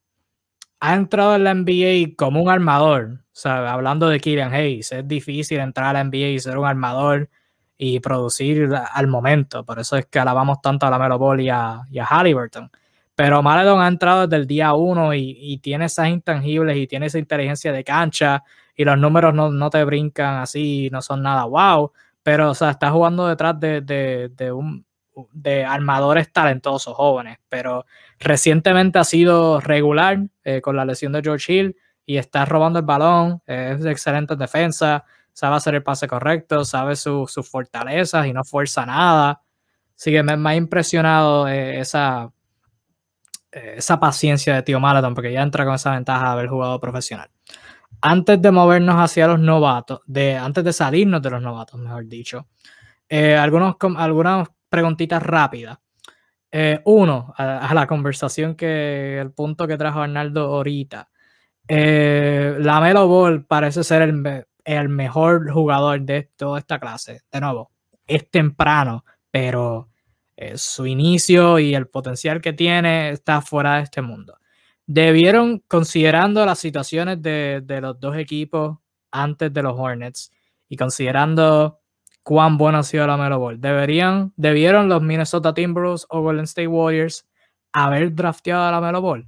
ha 0.85 0.95
entrado 0.97 1.37
en 1.37 1.45
la 1.45 1.55
NBA 1.55 2.17
como 2.17 2.43
un 2.43 2.51
armador. 2.51 3.21
O 3.21 3.35
sea, 3.35 3.73
hablando 3.73 4.09
de 4.09 4.19
Killian 4.19 4.53
Hayes, 4.53 4.91
es 4.91 5.07
difícil 5.07 5.61
entrar 5.61 5.87
a 5.87 5.93
la 5.93 6.05
NBA 6.05 6.31
y 6.31 6.39
ser 6.41 6.59
un 6.59 6.67
armador 6.67 7.31
y 7.79 8.01
producir 8.01 8.69
al 8.93 9.07
momento. 9.07 9.65
Por 9.65 9.79
eso 9.79 9.97
es 9.97 10.07
que 10.07 10.19
alabamos 10.19 10.61
tanto 10.61 10.85
a 10.85 10.91
la 10.91 10.99
Melo 10.99 11.19
Ball 11.19 11.41
y 11.41 11.51
a, 11.51 11.83
y 11.89 12.01
a 12.01 12.05
Halliburton. 12.05 12.69
Pero 13.15 13.43
Maledon 13.45 13.81
ha 13.81 13.87
entrado 13.87 14.27
desde 14.27 14.43
el 14.43 14.49
día 14.49 14.73
uno 14.73 15.15
y, 15.15 15.59
tiene 15.63 15.85
esas 15.85 16.09
intangibles 16.09 16.77
y 16.77 16.89
tiene 16.89 17.07
esa 17.07 17.21
inteligencia 17.21 17.73
de 17.73 17.85
cancha 17.85 18.43
y 18.75 18.85
los 18.85 18.99
números 18.99 19.33
no, 19.35 19.71
te 19.71 19.85
brincan 19.85 20.39
así, 20.39 20.89
no 20.91 21.01
son 21.01 21.23
nada 21.23 21.45
wow, 21.45 21.93
pero 22.25 22.51
o 22.51 22.55
sea, 22.55 22.71
está 22.71 22.91
jugando 22.91 23.29
detrás 23.29 23.61
de, 23.61 24.53
un, 24.53 24.85
de 25.33 25.65
armadores 25.65 26.33
talentosos 26.33 26.95
jóvenes, 26.97 27.39
pero 27.49 27.87
recientemente 28.23 28.99
ha 28.99 29.05
sido 29.05 29.61
regular 29.61 30.19
eh, 30.45 30.61
con 30.61 30.77
la 30.77 30.85
lesión 30.85 31.13
de 31.13 31.23
George 31.23 31.53
Hill 31.53 31.77
y 32.07 32.17
está 32.17 32.45
robando 32.45 32.79
el 32.79 32.85
balón, 32.85 33.43
es 33.47 33.81
de 33.81 33.91
excelente 33.91 34.35
defensa, 34.37 35.05
sabe 35.33 35.57
hacer 35.57 35.75
el 35.75 35.83
pase 35.83 36.09
correcto, 36.09 36.65
sabe 36.65 36.97
sus 36.97 37.49
fortalezas 37.49 38.27
y 38.27 38.33
no 38.33 38.45
fuerza 38.45 38.85
nada. 38.85 39.43
Así 39.97 40.11
que 40.11 40.23
me, 40.23 40.51
ha 40.51 40.57
impresionado 40.57 41.47
eh, 41.47 41.79
esa, 41.79 42.33
eh, 43.53 43.75
esa 43.77 44.01
paciencia 44.01 44.55
de 44.55 44.63
Tío 44.63 44.81
Malaton, 44.81 45.15
porque 45.15 45.33
ya 45.33 45.43
entra 45.43 45.65
con 45.65 45.75
esa 45.75 45.93
ventaja 45.93 46.25
de 46.25 46.33
haber 46.33 46.49
jugado 46.49 46.81
profesional. 46.81 47.31
Antes 48.01 48.43
de 48.43 48.51
movernos 48.51 48.97
hacia 48.97 49.29
los 49.29 49.39
novatos, 49.39 50.01
de, 50.07 50.37
antes 50.37 50.65
de 50.65 50.73
salirnos 50.73 51.23
de 51.23 51.31
los 51.31 51.41
novatos, 51.41 51.79
mejor 51.79 52.07
dicho, 52.09 52.49
algunos, 53.09 53.77
algunas 53.97 54.49
preguntitas 54.69 55.23
rápidas. 55.23 55.79
Eh, 56.53 56.81
uno, 56.85 57.33
a, 57.37 57.73
la 57.75 57.87
conversación 57.87 58.55
que 58.55 59.19
el 59.19 59.33
punto 59.33 59.67
que 59.67 59.79
trajo 59.79 60.01
Arnaldo 60.01 60.43
ahorita. 60.55 61.09
la 61.69 62.81
Melo 62.81 63.09
Ball 63.09 63.45
parece 63.47 63.83
ser 63.83 64.03
el, 64.03 64.45
el 64.65 64.89
mejor 64.89 65.51
jugador 65.51 66.03
de 66.03 66.31
toda 66.37 66.59
esta 66.59 66.79
clase. 66.79 67.23
De 67.33 67.41
nuevo, 67.41 67.73
es 68.07 68.31
temprano, 68.31 69.05
pero 69.31 69.89
eh, 70.37 70.57
su 70.57 70.87
inicio 70.87 71.59
y 71.59 71.75
el 71.75 71.89
potencial 71.89 72.41
que 72.41 72.53
tiene 72.53 73.11
está 73.11 73.41
fuera 73.41 73.77
de 73.77 73.83
este 73.83 74.03
mundo. 74.03 74.39
Debieron, 74.87 75.61
considerando 75.69 76.45
las 76.45 76.59
situaciones 76.59 77.23
de, 77.23 77.63
los 77.81 78.01
dos 78.01 78.17
equipos 78.17 78.79
antes 79.11 79.53
de 79.53 79.63
los 79.63 79.75
Hornets 79.79 80.33
y 80.69 80.77
considerando 80.77 81.81
cuán 82.23 82.57
bueno 82.57 82.79
ha 82.79 82.83
sido 82.83 83.07
la 83.07 83.17
Melo 83.17 83.53
deberían, 83.57 84.33
debieron 84.37 84.89
los 84.89 85.03
Minnesota 85.03 85.55
Timberwolves 85.55 86.07
o 86.09 86.23
Golden 86.23 86.45
State 86.45 86.69
Warriors 86.69 87.27
haber 87.73 88.15
drafteado 88.15 88.65
a 88.65 88.71
la 88.71 88.81
Melo. 88.81 89.01
O 89.01 89.19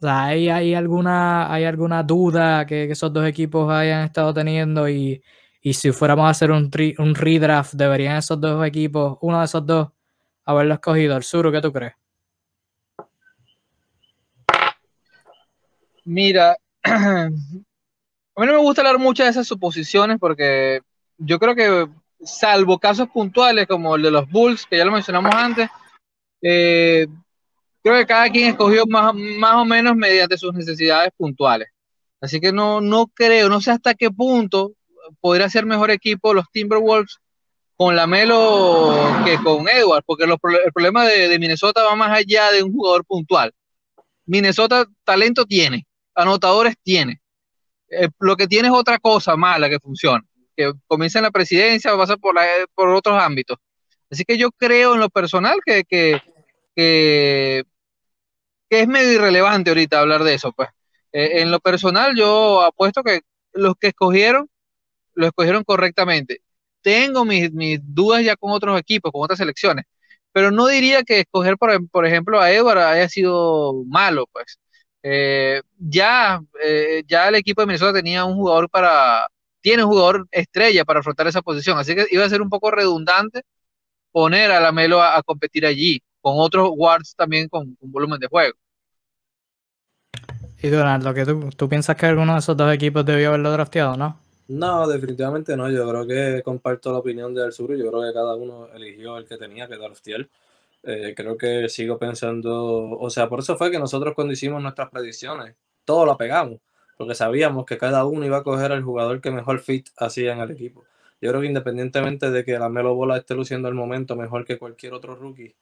sea, 0.00 0.24
¿hay, 0.24 0.74
alguna, 0.74 1.52
¿hay 1.52 1.64
alguna 1.64 2.02
duda 2.02 2.64
que, 2.64 2.90
esos 2.90 3.12
dos 3.12 3.26
equipos 3.26 3.70
hayan 3.70 4.04
estado 4.04 4.32
teniendo 4.32 4.88
y, 4.88 5.22
y 5.60 5.74
si 5.74 5.92
fuéramos 5.92 6.26
a 6.26 6.30
hacer 6.30 6.50
un, 6.50 6.70
un 6.98 7.14
redraft, 7.14 7.74
deberían 7.74 8.16
esos 8.16 8.40
dos 8.40 8.66
equipos, 8.66 9.18
uno 9.20 9.40
de 9.40 9.44
esos 9.44 9.66
dos, 9.66 9.90
haberlo 10.44 10.74
escogido. 10.74 11.16
¿El 11.16 11.22
sur, 11.22 11.52
qué 11.52 11.60
tú 11.60 11.70
crees? 11.70 11.92
Mira, 16.04 16.56
a 16.82 17.28
mí 17.28 18.46
no 18.46 18.52
me 18.52 18.56
gusta 18.56 18.80
hablar 18.80 18.98
mucho 18.98 19.22
de 19.22 19.28
esas 19.28 19.46
suposiciones 19.46 20.18
porque 20.18 20.80
yo 21.20 21.38
creo 21.38 21.54
que, 21.54 21.88
salvo 22.22 22.78
casos 22.78 23.08
puntuales 23.08 23.66
como 23.66 23.96
el 23.96 24.02
de 24.02 24.10
los 24.10 24.28
Bulls, 24.28 24.66
que 24.66 24.76
ya 24.76 24.84
lo 24.84 24.92
mencionamos 24.92 25.34
antes, 25.34 25.68
eh, 26.42 27.06
creo 27.82 27.96
que 27.96 28.06
cada 28.06 28.28
quien 28.30 28.50
escogió 28.50 28.86
más, 28.86 29.14
más 29.14 29.54
o 29.54 29.64
menos 29.64 29.96
mediante 29.96 30.36
sus 30.36 30.52
necesidades 30.52 31.10
puntuales. 31.16 31.68
Así 32.20 32.40
que 32.40 32.52
no, 32.52 32.80
no 32.80 33.06
creo, 33.06 33.48
no 33.48 33.60
sé 33.60 33.70
hasta 33.70 33.94
qué 33.94 34.10
punto 34.10 34.72
podría 35.20 35.48
ser 35.48 35.64
mejor 35.64 35.90
equipo 35.90 36.34
los 36.34 36.50
Timberwolves 36.50 37.18
con 37.76 37.96
Lamelo 37.96 39.22
que 39.24 39.38
con 39.42 39.66
Edwards, 39.66 40.04
porque 40.04 40.24
el 40.24 40.72
problema 40.72 41.06
de, 41.06 41.38
Minnesota 41.38 41.82
va 41.82 41.96
más 41.96 42.10
allá 42.10 42.50
de 42.50 42.62
un 42.62 42.72
jugador 42.72 43.06
puntual. 43.06 43.52
Minnesota 44.26 44.84
talento 45.02 45.46
tiene, 45.46 45.86
anotadores 46.14 46.74
tiene. 46.82 47.22
Eh, 47.88 48.08
lo 48.18 48.36
que 48.36 48.46
tiene 48.46 48.68
es 48.68 48.74
otra 48.74 48.98
cosa 48.98 49.34
mala 49.34 49.70
que 49.70 49.80
funciona, 49.80 50.22
que 50.60 50.72
comienza 50.86 51.18
en 51.18 51.24
la 51.24 51.30
presidencia, 51.30 51.96
pasa 51.96 52.16
por, 52.16 52.36
por 52.74 52.88
otros 52.90 53.20
ámbitos. 53.20 53.58
Así 54.10 54.24
que 54.24 54.36
yo 54.36 54.50
creo 54.50 54.94
en 54.94 55.00
lo 55.00 55.08
personal 55.08 55.60
que, 55.64 55.84
que, 55.84 56.20
que, 56.74 57.64
es 58.68 58.88
medio 58.88 59.12
irrelevante 59.12 59.70
ahorita 59.70 60.00
hablar 60.00 60.24
de 60.24 60.34
eso. 60.34 60.52
Pues. 60.52 60.68
Eh, 61.12 61.42
en 61.42 61.50
lo 61.50 61.60
personal 61.60 62.14
yo 62.16 62.62
apuesto 62.62 63.02
que 63.02 63.20
los 63.52 63.74
que 63.76 63.88
escogieron, 63.88 64.48
lo 65.14 65.26
escogieron 65.26 65.64
correctamente. 65.64 66.42
Tengo 66.82 67.24
mis, 67.24 67.50
dudas 67.82 68.24
ya 68.24 68.36
con 68.36 68.52
otros 68.52 68.78
equipos, 68.80 69.12
con 69.12 69.22
otras 69.22 69.38
selecciones, 69.38 69.84
pero 70.32 70.50
no 70.50 70.66
diría 70.66 71.02
que 71.04 71.20
escoger, 71.20 71.56
por, 71.58 72.06
ejemplo, 72.06 72.40
a 72.40 72.50
Edward 72.52 72.78
haya 72.78 73.08
sido 73.08 73.84
malo, 73.86 74.26
pues. 74.32 74.58
Eh, 75.02 75.62
ya, 75.78 76.40
eh, 76.62 77.02
ya 77.06 77.28
el 77.28 77.36
equipo 77.36 77.62
de 77.62 77.66
Minnesota 77.66 77.94
tenía 77.94 78.24
un 78.24 78.34
jugador 78.34 78.68
para, 78.68 79.28
tiene 79.60 79.84
un 79.84 79.90
jugador 79.90 80.26
estrella 80.30 80.84
para 80.84 81.00
afrontar 81.00 81.26
esa 81.26 81.42
posición, 81.42 81.78
así 81.78 81.94
que 81.94 82.06
iba 82.10 82.24
a 82.24 82.28
ser 82.28 82.42
un 82.42 82.50
poco 82.50 82.70
redundante 82.70 83.42
poner 84.12 84.50
a 84.50 84.60
Lamelo 84.60 85.00
a, 85.00 85.16
a 85.16 85.22
competir 85.22 85.66
allí, 85.66 86.02
con 86.20 86.34
otros 86.36 86.70
guards 86.70 87.14
también 87.16 87.48
con, 87.48 87.76
volumen 87.80 88.20
de 88.20 88.26
juego. 88.28 88.56
Y 90.62 90.68
Durant, 90.68 91.02
lo 91.02 91.14
que 91.14 91.24
tú, 91.24 91.68
piensas 91.68 91.96
que 91.96 92.06
alguno 92.06 92.34
de 92.34 92.40
esos 92.40 92.56
dos 92.56 92.72
equipos 92.72 93.04
debió 93.04 93.28
haberlo 93.28 93.50
drafteado, 93.50 93.96
¿no? 93.96 94.18
No, 94.48 94.86
definitivamente 94.86 95.56
no. 95.56 95.70
Yo 95.70 95.88
creo 95.88 96.06
que 96.06 96.42
comparto 96.42 96.92
la 96.92 96.98
opinión 96.98 97.34
del 97.34 97.52
sur. 97.52 97.74
Yo 97.74 97.90
creo 97.90 98.02
que 98.02 98.12
cada 98.12 98.34
uno 98.34 98.68
eligió 98.74 99.16
el 99.16 99.24
que 99.24 99.38
tenía 99.38 99.66
que 99.68 99.76
draftear. 99.76 100.28
Eh, 100.82 101.14
creo 101.16 101.36
que 101.36 101.68
sigo 101.68 101.98
pensando, 101.98 102.90
o 102.90 103.10
sea, 103.10 103.28
por 103.28 103.40
eso 103.40 103.56
fue 103.56 103.70
que 103.70 103.78
nosotros 103.78 104.14
cuando 104.14 104.32
hicimos 104.32 104.62
nuestras 104.62 104.90
predicciones, 104.90 105.54
todo 105.84 106.04
lo 106.04 106.16
pegamos, 106.16 106.58
porque 107.00 107.14
sabíamos 107.14 107.64
que 107.64 107.78
cada 107.78 108.04
uno 108.04 108.26
iba 108.26 108.36
a 108.36 108.42
coger 108.42 108.72
el 108.72 108.82
jugador 108.82 109.22
que 109.22 109.30
mejor 109.30 109.60
fit 109.60 109.88
hacía 109.96 110.34
en 110.34 110.40
el 110.40 110.50
equipo. 110.50 110.84
Yo 111.18 111.30
creo 111.30 111.40
que 111.40 111.46
independientemente 111.46 112.30
de 112.30 112.44
que 112.44 112.58
la 112.58 112.68
Melo 112.68 112.94
Bola 112.94 113.16
esté 113.16 113.34
luciendo 113.34 113.68
al 113.68 113.74
momento 113.74 114.16
mejor 114.16 114.44
que 114.44 114.58
cualquier 114.58 114.92
otro 114.92 115.14
rookie, 115.14 115.56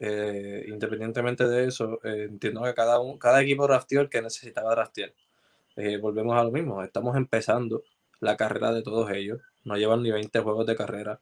eh, 0.00 0.66
independientemente 0.68 1.48
de 1.48 1.66
eso, 1.66 1.98
eh, 2.04 2.26
entiendo 2.28 2.62
que 2.64 2.74
cada, 2.74 2.98
cada 3.18 3.40
equipo 3.40 3.66
drafteó 3.66 4.02
el 4.02 4.10
que 4.10 4.20
necesitaba 4.20 4.72
draftear. 4.72 5.14
Eh, 5.76 5.96
volvemos 5.96 6.36
a 6.38 6.44
lo 6.44 6.50
mismo, 6.50 6.82
estamos 6.82 7.16
empezando 7.16 7.84
la 8.20 8.36
carrera 8.36 8.70
de 8.70 8.82
todos 8.82 9.10
ellos, 9.12 9.40
no 9.64 9.78
llevan 9.78 10.02
ni 10.02 10.10
20 10.10 10.40
juegos 10.40 10.66
de 10.66 10.76
carrera. 10.76 11.20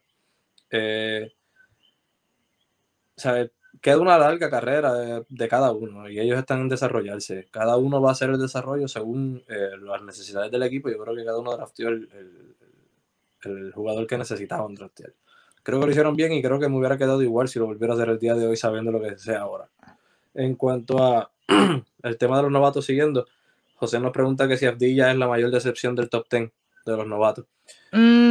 Queda 3.79 3.99
una 3.99 4.17
larga 4.17 4.49
carrera 4.49 5.23
de, 5.27 5.47
cada 5.47 5.71
uno 5.71 6.09
y 6.09 6.19
ellos 6.19 6.37
están 6.37 6.61
en 6.61 6.69
desarrollarse. 6.69 7.47
Cada 7.51 7.77
uno 7.77 8.01
va 8.01 8.09
a 8.09 8.11
hacer 8.11 8.29
el 8.29 8.39
desarrollo 8.39 8.87
según 8.87 9.43
las 9.81 10.03
necesidades 10.03 10.51
del 10.51 10.63
equipo. 10.63 10.89
Yo 10.89 10.97
creo 11.01 11.15
que 11.15 11.23
cada 11.23 11.39
uno 11.39 11.55
drafteó 11.55 11.89
el, 11.89 12.09
el 13.43 13.71
jugador 13.71 14.05
que 14.07 14.17
necesitaban 14.17 14.75
draftear. 14.75 15.13
Creo 15.63 15.79
que 15.79 15.85
lo 15.85 15.91
hicieron 15.91 16.15
bien 16.15 16.33
y 16.33 16.41
creo 16.41 16.59
que 16.59 16.67
me 16.67 16.77
hubiera 16.77 16.97
quedado 16.97 17.21
igual 17.21 17.47
si 17.47 17.59
lo 17.59 17.65
volviera 17.65 17.93
a 17.93 17.97
hacer 17.97 18.09
el 18.09 18.19
día 18.19 18.35
de 18.35 18.47
hoy 18.47 18.57
sabiendo 18.57 18.91
lo 18.91 19.01
que 19.01 19.17
sea 19.17 19.41
ahora. 19.41 19.69
En 20.33 20.55
cuanto 20.55 21.03
a 21.03 21.31
el 22.03 22.17
tema 22.17 22.37
de 22.37 22.43
los 22.43 22.51
novatos 22.51 22.85
siguiendo, 22.85 23.27
José 23.75 23.99
nos 23.99 24.11
pregunta 24.11 24.47
que 24.47 24.57
si 24.57 24.65
Abdilla 24.65 25.11
es 25.11 25.17
la 25.17 25.27
mayor 25.27 25.51
decepción 25.51 25.95
del 25.95 26.09
top 26.09 26.27
10 26.29 26.51
de 26.85 26.97
los 26.97 27.07
novatos. 27.07 27.45
Mm, 27.91 28.30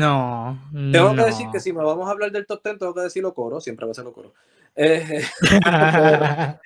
no. 0.00 0.58
Tengo 0.72 1.14
que 1.14 1.24
decir 1.24 1.46
que 1.52 1.60
si 1.60 1.72
me 1.72 1.82
vamos 1.82 2.08
a 2.08 2.12
hablar 2.12 2.32
del 2.32 2.46
top 2.46 2.62
10, 2.62 2.78
tengo 2.78 2.94
que 2.94 3.02
decirlo 3.02 3.34
coro, 3.34 3.60
siempre 3.60 3.86
va 3.86 3.92
a 3.92 3.94
ser 3.94 4.04
lo 4.04 4.12
coro. 4.12 4.34
Eh, 4.76 5.22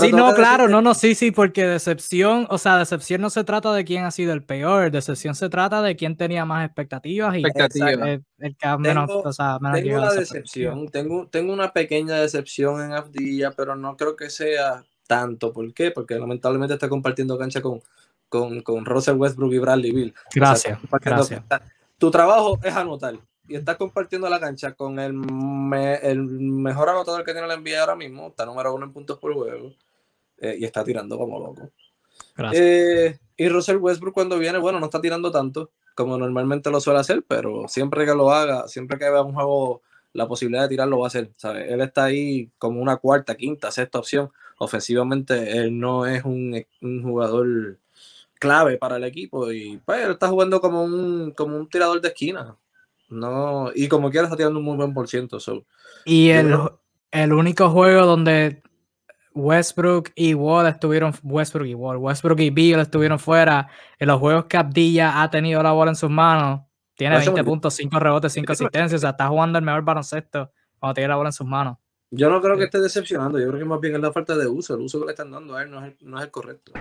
sí, 0.00 0.12
no, 0.12 0.34
claro, 0.34 0.68
no, 0.68 0.80
no, 0.82 0.94
sí, 0.94 1.14
sí, 1.14 1.30
porque 1.30 1.66
decepción, 1.66 2.46
o 2.50 2.58
sea, 2.58 2.78
decepción 2.78 3.20
no 3.20 3.30
se 3.30 3.44
trata 3.44 3.72
de 3.72 3.84
quién 3.84 4.04
ha 4.04 4.10
sido 4.10 4.32
el 4.32 4.42
peor, 4.42 4.90
decepción 4.90 5.34
se 5.34 5.48
trata 5.48 5.82
de 5.82 5.96
quién 5.96 6.16
tenía 6.16 6.44
más 6.44 6.66
expectativas 6.66 7.36
y 7.36 7.42
el, 7.42 7.52
que 7.52 8.78
menos, 8.78 9.06
tengo, 9.08 9.22
o 9.22 9.32
sea, 9.32 9.58
menos 9.60 9.80
tengo 9.80 9.98
una 9.98 10.12
decepción, 10.12 10.88
tengo, 10.88 11.26
tengo 11.28 11.52
una 11.52 11.72
pequeña 11.72 12.16
decepción 12.16 12.82
en 12.82 12.92
Abdilla, 12.92 13.52
pero 13.52 13.76
no 13.76 13.96
creo 13.96 14.16
que 14.16 14.30
sea 14.30 14.84
tanto. 15.06 15.52
¿Por 15.52 15.72
qué? 15.72 15.90
Porque 15.90 16.18
lamentablemente 16.18 16.74
está 16.74 16.88
compartiendo 16.88 17.38
cancha 17.38 17.60
con, 17.60 17.80
con, 18.28 18.62
con 18.62 18.84
Russell 18.84 19.16
Westbrook 19.16 19.52
y 19.52 19.58
Bradley 19.58 19.92
Bill. 19.92 20.14
Gracias, 20.34 20.78
gracias. 21.00 21.42
Tu 21.98 22.10
trabajo 22.10 22.58
es 22.62 22.74
anotar 22.74 23.18
y 23.48 23.56
estás 23.56 23.76
compartiendo 23.76 24.28
la 24.28 24.40
cancha 24.40 24.72
con 24.72 24.98
el, 24.98 25.14
el 26.02 26.22
mejor 26.22 26.88
anotador 26.88 27.24
que 27.24 27.32
tiene 27.32 27.46
la 27.46 27.56
NBA 27.56 27.80
ahora 27.80 27.96
mismo, 27.96 28.28
está 28.28 28.44
número 28.44 28.74
uno 28.74 28.86
en 28.86 28.92
puntos 28.92 29.18
por 29.18 29.34
juego, 29.34 29.72
eh, 30.38 30.56
y 30.58 30.64
está 30.64 30.84
tirando 30.84 31.16
como 31.16 31.38
loco. 31.38 31.70
Eh, 32.52 33.18
y 33.36 33.48
Russell 33.48 33.76
Westbrook 33.76 34.14
cuando 34.14 34.38
viene, 34.38 34.58
bueno, 34.58 34.80
no 34.80 34.86
está 34.86 35.00
tirando 35.00 35.30
tanto 35.30 35.70
como 35.94 36.18
normalmente 36.18 36.70
lo 36.70 36.80
suele 36.80 37.00
hacer, 37.00 37.24
pero 37.26 37.68
siempre 37.68 38.04
que 38.04 38.14
lo 38.14 38.30
haga, 38.30 38.68
siempre 38.68 38.98
que 38.98 39.08
vea 39.08 39.22
un 39.22 39.34
juego 39.34 39.82
la 40.12 40.28
posibilidad 40.28 40.62
de 40.62 40.68
tirar 40.68 40.88
lo 40.88 40.98
va 40.98 41.06
a 41.06 41.08
hacer. 41.08 41.30
¿sabes? 41.36 41.70
Él 41.70 41.80
está 41.80 42.04
ahí 42.04 42.50
como 42.58 42.80
una 42.80 42.96
cuarta, 42.96 43.34
quinta, 43.34 43.70
sexta 43.70 43.98
opción. 43.98 44.30
Ofensivamente, 44.58 45.58
él 45.58 45.78
no 45.78 46.06
es 46.06 46.24
un, 46.24 46.62
un 46.82 47.02
jugador 47.02 47.78
clave 48.38 48.78
para 48.78 48.96
el 48.96 49.04
equipo 49.04 49.50
y 49.50 49.80
pues 49.84 50.04
él 50.04 50.12
está 50.12 50.28
jugando 50.28 50.60
como 50.60 50.84
un, 50.84 51.32
como 51.32 51.56
un 51.56 51.68
tirador 51.68 52.00
de 52.00 52.08
esquina. 52.08 52.56
No, 53.08 53.70
y 53.74 53.88
como 53.88 54.10
quiera 54.10 54.26
está 54.26 54.36
tirando 54.36 54.58
un 54.58 54.64
muy 54.64 54.76
buen 54.76 54.92
por 54.92 55.08
ciento. 55.08 55.38
y 56.04 56.30
el, 56.30 56.56
el, 57.12 57.32
único 57.32 57.70
juego 57.70 58.04
donde 58.04 58.62
Westbrook 59.32 60.10
y 60.16 60.34
Wall 60.34 60.66
estuvieron, 60.66 61.12
Westbrook 61.22 61.66
y 61.68 61.74
Wall, 61.74 61.98
Westbrook 61.98 62.40
y 62.40 62.50
Bill 62.50 62.80
estuvieron 62.80 63.18
fuera, 63.18 63.68
en 63.98 64.08
los 64.08 64.18
juegos 64.18 64.46
que 64.46 64.56
Abdilla 64.56 65.22
ha 65.22 65.30
tenido 65.30 65.62
la 65.62 65.72
bola 65.72 65.92
en 65.92 65.96
sus 65.96 66.10
manos, 66.10 66.62
tiene 66.96 67.18
20 67.18 67.44
puntos, 67.44 67.74
5 67.74 67.98
rebotes, 68.00 68.32
5 68.32 68.52
asistencias, 68.52 68.94
o 68.94 69.02
sea, 69.02 69.10
está 69.10 69.28
jugando 69.28 69.58
el 69.58 69.64
mejor 69.64 69.82
baloncesto 69.82 70.50
cuando 70.78 70.94
tiene 70.94 71.08
la 71.08 71.16
bola 71.16 71.28
en 71.28 71.34
sus 71.34 71.46
manos. 71.46 71.76
Yo 72.10 72.30
no 72.30 72.40
creo 72.40 72.56
que 72.56 72.64
esté 72.64 72.80
decepcionando, 72.80 73.38
yo 73.38 73.48
creo 73.48 73.58
que 73.58 73.64
más 73.66 73.80
bien 73.80 73.94
es 73.94 74.00
la 74.00 74.12
falta 74.12 74.36
de 74.36 74.46
uso, 74.46 74.74
el 74.74 74.80
uso 74.80 75.00
que 75.00 75.06
le 75.06 75.12
están 75.12 75.30
dando 75.30 75.54
a 75.54 75.62
él 75.62 75.70
no 75.70 75.84
es 75.84 75.92
el, 75.92 76.08
no 76.08 76.18
es 76.18 76.24
el 76.24 76.30
correcto. 76.30 76.72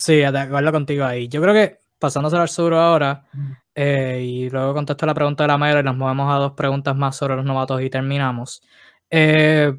Sí, 0.00 0.14
de 0.14 0.38
acuerdo 0.38 0.72
contigo 0.72 1.04
ahí. 1.04 1.28
Yo 1.28 1.42
creo 1.42 1.52
que 1.52 1.78
pasándose 1.98 2.36
al 2.36 2.48
sur 2.48 2.72
ahora, 2.72 3.26
eh, 3.74 4.22
y 4.24 4.48
luego 4.48 4.72
contesto 4.72 5.04
la 5.04 5.12
pregunta 5.12 5.44
de 5.44 5.48
la 5.48 5.58
mayor 5.58 5.80
y 5.80 5.82
nos 5.82 5.96
movemos 5.96 6.34
a 6.34 6.38
dos 6.38 6.52
preguntas 6.52 6.96
más 6.96 7.16
sobre 7.16 7.36
los 7.36 7.44
novatos 7.44 7.82
y 7.82 7.90
terminamos. 7.90 8.62
Eh, 9.10 9.74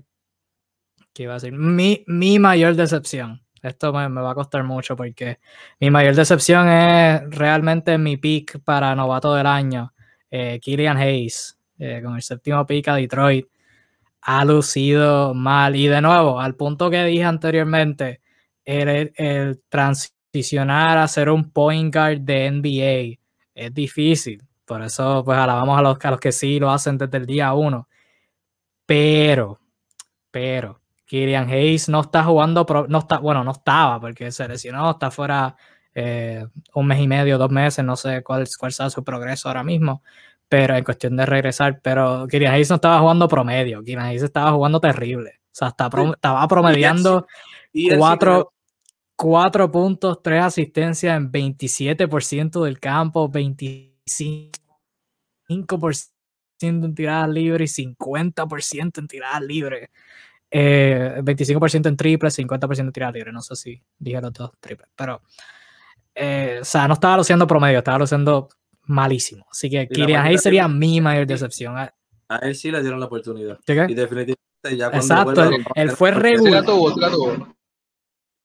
¿Qué 1.11 1.23
iba 1.23 1.33
a 1.33 1.35
decir? 1.37 1.53
Mi, 1.53 2.03
mi 2.05 2.37
mayor 2.37 2.75
decepción. 2.75 3.41
Esto 3.63 3.91
me, 3.93 4.07
va 4.09 4.31
a 4.31 4.35
costar 4.35 4.63
mucho 4.63 4.95
porque 4.95 5.39
mi 5.79 5.89
mayor 5.89 6.15
decepción 6.15 6.69
es 6.69 7.21
realmente 7.29 7.97
mi 7.97 8.17
pick 8.17 8.59
para 8.63 8.95
novato 8.95 9.33
del 9.33 9.47
año, 9.47 9.93
eh, 10.29 10.59
Killian 10.61 10.97
Hayes, 10.97 11.59
eh, 11.79 12.01
con 12.03 12.15
el 12.15 12.21
séptimo 12.21 12.65
pick 12.67 12.87
a 12.89 12.95
Detroit. 12.95 13.47
Ha 14.21 14.45
lucido 14.45 15.33
mal. 15.33 15.75
Y 15.75 15.87
de 15.87 16.01
nuevo, 16.01 16.39
al 16.39 16.55
punto 16.55 16.91
que 16.91 17.03
dije 17.05 17.23
anteriormente, 17.23 18.20
el, 18.65 19.13
el 19.15 19.61
transicionar 19.69 20.97
a 20.97 21.07
ser 21.07 21.29
un 21.29 21.51
point 21.51 21.93
guard 21.93 22.21
de 22.21 22.51
NBA 22.51 23.19
es 23.55 23.73
difícil. 23.73 24.43
Por 24.65 24.81
eso, 24.81 25.23
pues 25.25 25.37
alabamos 25.37 25.77
a 25.77 25.81
los, 25.81 25.97
a 26.03 26.11
los 26.11 26.19
que 26.19 26.31
sí 26.31 26.59
lo 26.59 26.71
hacen 26.71 26.97
desde 26.97 27.17
el 27.17 27.25
día 27.25 27.53
uno. 27.53 27.87
Pero, 28.85 29.59
pero, 30.31 30.81
Kirian 31.05 31.49
Hayes 31.49 31.89
no 31.89 32.01
está 32.01 32.23
jugando, 32.23 32.65
no 32.87 32.99
está, 32.99 33.17
bueno, 33.19 33.43
no 33.43 33.51
estaba 33.51 33.99
porque 33.99 34.31
se 34.31 34.47
lesionó, 34.47 34.91
está 34.91 35.11
fuera 35.11 35.55
eh, 35.93 36.45
un 36.73 36.87
mes 36.87 36.99
y 37.01 37.07
medio, 37.07 37.37
dos 37.37 37.51
meses, 37.51 37.83
no 37.83 37.97
sé 37.97 38.23
cuál, 38.23 38.47
cuál 38.57 38.71
sea 38.71 38.89
su 38.89 39.03
progreso 39.03 39.49
ahora 39.49 39.63
mismo, 39.63 40.03
pero 40.47 40.75
en 40.75 40.85
cuestión 40.85 41.17
de 41.17 41.25
regresar, 41.25 41.81
pero 41.81 42.27
Kirian 42.29 42.53
Hayes 42.53 42.69
no 42.69 42.75
estaba 42.75 42.99
jugando 42.99 43.27
promedio, 43.27 43.83
Kirian 43.83 44.05
Hayes 44.05 44.23
estaba 44.23 44.51
jugando 44.51 44.79
terrible, 44.79 45.41
o 45.45 45.49
sea, 45.51 45.67
estaba 45.67 46.47
promediando 46.47 47.27
cuatro, 47.97 48.51
Cuatro 49.21 49.71
puntos, 49.71 50.23
tres 50.23 50.41
asistencias 50.43 51.15
en 51.15 51.31
27% 51.31 52.63
del 52.63 52.79
campo, 52.79 53.29
25% 53.29 54.49
en 56.61 56.95
tiradas 56.95 57.29
libres 57.29 57.77
y 57.77 57.85
50% 57.85 58.97
en 58.97 59.07
tiradas 59.07 59.43
libres. 59.43 59.89
25% 60.49 61.85
eh, 61.85 61.89
en 61.89 61.97
triple, 61.97 62.29
50% 62.29 62.79
en 62.79 62.91
tiradas 62.91 63.13
libres. 63.13 63.31
No 63.31 63.41
sé 63.43 63.55
si 63.55 63.83
dije 63.99 64.19
los 64.21 64.33
dos 64.33 64.53
triples, 64.59 64.89
pero 64.95 65.21
eh, 66.15 66.57
o 66.61 66.65
sea, 66.65 66.87
no 66.87 66.95
estaba 66.95 67.17
luciendo 67.17 67.45
promedio, 67.45 67.77
estaba 67.77 67.99
luciendo 67.99 68.49
malísimo. 68.85 69.45
Así 69.51 69.69
que 69.69 69.87
Kylian 69.87 70.25
Hayes 70.25 70.41
sería 70.41 70.67
mi 70.67 70.99
mayor 70.99 71.27
decepción. 71.27 71.77
A 71.77 71.93
él 72.41 72.55
sí 72.55 72.71
le 72.71 72.81
dieron 72.81 72.99
la 72.99 73.05
oportunidad. 73.05 73.59
Y 73.67 73.93
definitivamente 73.93 74.77
ya 74.77 74.89
cuando 74.89 74.97
Exacto, 74.97 75.49
él, 75.75 75.91
fue 75.91 76.09
regular. 76.09 76.65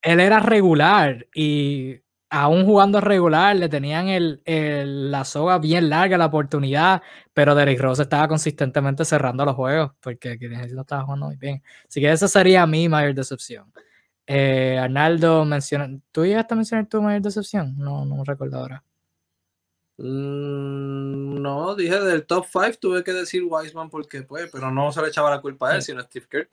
Él 0.06 0.20
era 0.20 0.38
regular 0.38 1.26
y 1.34 2.00
aún 2.30 2.64
jugando 2.64 3.00
regular 3.00 3.56
le 3.56 3.68
tenían 3.68 4.06
el, 4.06 4.40
la 5.10 5.24
soga 5.24 5.58
bien 5.58 5.90
larga, 5.90 6.16
la 6.16 6.26
oportunidad, 6.26 7.02
pero 7.34 7.56
Derrick 7.56 7.80
Rose 7.80 8.02
estaba 8.02 8.28
consistentemente 8.28 9.04
cerrando 9.04 9.44
los 9.44 9.56
juegos 9.56 9.92
porque 10.00 10.38
no 10.38 10.80
estaba 10.80 11.02
jugando 11.02 11.26
muy 11.26 11.36
bien. 11.36 11.60
Así 11.88 12.00
que 12.00 12.12
esa 12.12 12.28
sería 12.28 12.64
mi 12.68 12.88
mayor 12.88 13.14
decepción. 13.14 13.72
Eh, 14.28 14.78
Arnaldo 14.80 15.44
menciona, 15.44 15.90
¿tú 16.12 16.24
llegaste 16.24 16.54
a 16.54 16.56
mencionar 16.56 16.86
tu 16.86 17.02
mayor 17.02 17.22
decepción? 17.22 17.74
No, 17.76 18.04
no 18.04 18.22
recuerdo 18.22 18.58
ahora. 18.58 18.84
Mm, 19.98 21.42
no, 21.42 21.74
dije 21.74 21.98
del 21.98 22.26
top 22.26 22.46
5 22.48 22.78
tuve 22.80 23.02
que 23.02 23.12
decir 23.12 23.42
Wiseman 23.44 23.90
porque 23.90 24.22
pues, 24.22 24.50
pero 24.52 24.70
no 24.70 24.92
se 24.92 25.02
le 25.02 25.08
echaba 25.08 25.30
la 25.30 25.40
culpa 25.40 25.70
a 25.70 25.74
él, 25.74 25.82
sino 25.82 25.98
a 25.98 26.04
Steve 26.04 26.26
Kerr. 26.30 26.48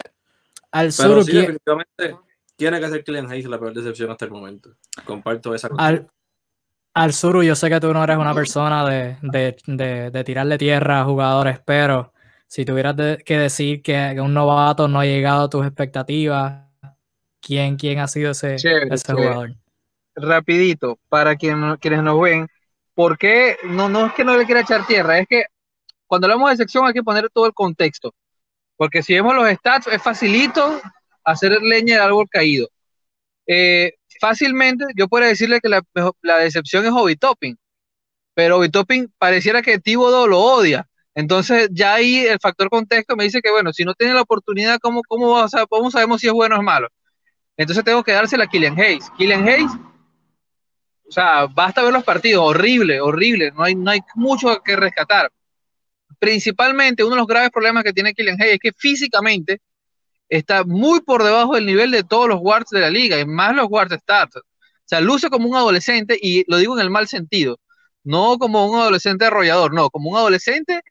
Al 0.72 0.91
pero 0.97 1.22
sí, 1.22 1.34
definitivamente 1.34 2.16
tiene 2.64 2.80
que 2.80 2.89
ser 2.89 3.03
Killian 3.03 3.30
Hayes 3.30 3.45
la 3.45 3.59
peor 3.59 3.74
decepción 3.74 4.09
hasta 4.09 4.24
el 4.24 4.32
momento. 4.32 4.70
Comparto 5.03 5.53
esa 5.53 5.70
al, 5.78 6.07
al 6.93 7.14
Suru, 7.14 7.43
yo 7.43 7.55
sé 7.55 7.70
que 7.70 7.80
tú 7.82 7.91
no 7.91 8.01
eres 8.01 8.18
una 8.18 8.34
persona 8.34 8.88
de, 8.88 9.18
de, 9.22 9.57
de, 9.68 10.11
de 10.11 10.24
tirarle 10.24 10.57
tierra 10.57 11.01
a 11.01 11.05
jugadores, 11.05 11.59
pero 11.66 12.14
si 12.47 12.64
tuvieras 12.64 12.95
que 13.26 13.38
decir 13.38 13.82
que 13.82 14.16
un 14.22 14.34
novato 14.34 14.88
no 14.88 15.01
ha 15.01 15.05
llegado 15.05 15.43
a 15.43 15.49
tus 15.49 15.66
expectativas, 15.66 16.70
¿quién, 17.41 17.76
quién 17.76 17.99
ha 17.99 18.07
sido 18.07 18.32
ese, 18.32 18.55
ese 18.55 19.14
jugador? 19.14 19.55
Rapidito, 20.16 20.99
para 21.09 21.36
quien, 21.36 21.76
quienes 21.82 22.01
nos 22.01 22.22
ven, 22.22 22.47
¿por 22.93 23.18
qué? 23.18 23.57
No, 23.66 23.89
no 23.89 24.05
es 24.05 24.14
que 24.14 24.24
no 24.24 24.38
le 24.38 24.45
quiera 24.45 24.61
echar 24.61 24.88
tierra, 24.88 25.20
es 25.20 25.28
que 25.28 25.43
cuando 26.07 26.28
hablamos 26.28 26.49
de 26.51 26.57
sección 26.57 26.86
hay 26.86 26.93
que 26.93 27.03
poner 27.03 27.30
todo 27.30 27.45
el 27.45 27.53
contexto. 27.53 28.14
Porque 28.78 29.03
si 29.03 29.16
vemos 29.16 29.36
los 29.36 29.49
stats, 29.49 29.88
es 29.88 30.01
facilito 30.01 30.80
hacer 31.24 31.62
leña 31.62 31.96
del 31.96 32.04
árbol 32.04 32.28
caído. 32.30 32.70
Eh, 33.48 33.94
fácilmente 34.20 34.86
yo 34.96 35.08
puedo 35.08 35.26
decirle 35.26 35.60
que 35.60 35.70
la, 35.70 35.84
decepción 36.40 36.86
es 36.86 36.92
Hobby 36.92 37.16
Topping, 37.16 37.58
pero 38.34 38.58
Hobby 38.58 38.70
Topping 38.70 39.14
pareciera 39.18 39.62
que 39.62 39.80
Tibodo 39.80 40.28
lo 40.28 40.40
odia. 40.40 40.88
Entonces 41.16 41.70
ya 41.72 41.96
ahí 41.96 42.26
el 42.26 42.40
factor 42.40 42.70
contexto 42.70 43.16
me 43.16 43.26
dice 43.26 43.42
que 43.42 43.52
bueno, 43.52 43.72
si 43.74 43.86
no 43.86 43.94
tiene 43.94 44.14
la 44.14 44.22
oportunidad, 44.22 44.80
¿cómo, 44.80 45.02
cómo, 45.08 45.46
cómo 45.70 45.92
sabemos 45.92 46.22
si 46.22 46.28
es 46.28 46.34
bueno 46.34 46.56
o 46.56 46.60
es 46.60 46.64
malo? 46.64 46.88
Entonces 47.58 47.84
tengo 47.84 48.04
que 48.04 48.14
dársela 48.14 48.46
a 48.46 48.48
Killian 48.48 48.80
Hayes. 48.80 49.12
Killian 49.18 49.48
Hayes, 49.48 49.72
o 51.08 51.12
sea, 51.12 51.46
basta 51.46 51.84
ver 51.84 51.94
los 51.94 52.04
partidos, 52.04 52.44
horrible, 52.44 53.00
horrible, 53.00 53.52
no 53.52 53.64
hay, 53.64 53.76
no 53.76 53.92
hay 53.92 54.00
mucho 54.16 54.62
que 54.64 54.76
rescatar. 54.76 55.32
Principalmente 56.18 57.04
uno 57.04 57.16
de 57.16 57.22
los 57.22 57.28
graves 57.28 57.52
problemas 57.52 57.84
que 57.84 57.94
tiene 57.94 58.14
Killian 58.14 58.42
Hayes 58.42 58.54
es 58.56 58.60
que 58.60 58.72
físicamente 58.72 59.60
está 60.38 60.64
muy 60.64 61.02
por 61.02 61.24
debajo 61.24 61.56
del 61.56 61.66
nivel 61.66 61.92
de 61.92 62.04
todos 62.04 62.28
los 62.28 62.40
guards 62.40 62.70
de 62.72 62.80
la 62.80 62.90
liga, 62.90 63.20
y 63.20 63.26
más 63.26 63.56
los 63.56 63.68
guards 63.68 63.96
start. 64.02 64.36
O 64.36 64.42
sea, 64.86 65.00
luce 65.00 65.30
como 65.30 65.48
un 65.48 65.56
adolescente, 65.56 66.18
y 66.22 66.44
lo 66.50 66.58
digo 66.58 66.76
en 66.76 66.82
el 66.82 66.90
mal 66.90 67.08
sentido, 67.08 67.60
no 68.04 68.38
como 68.40 68.66
un 68.68 68.80
adolescente 68.80 69.26
arrollador, 69.26 69.74
no, 69.74 69.90
como 69.90 70.10
un 70.12 70.18
adolescente 70.18 70.82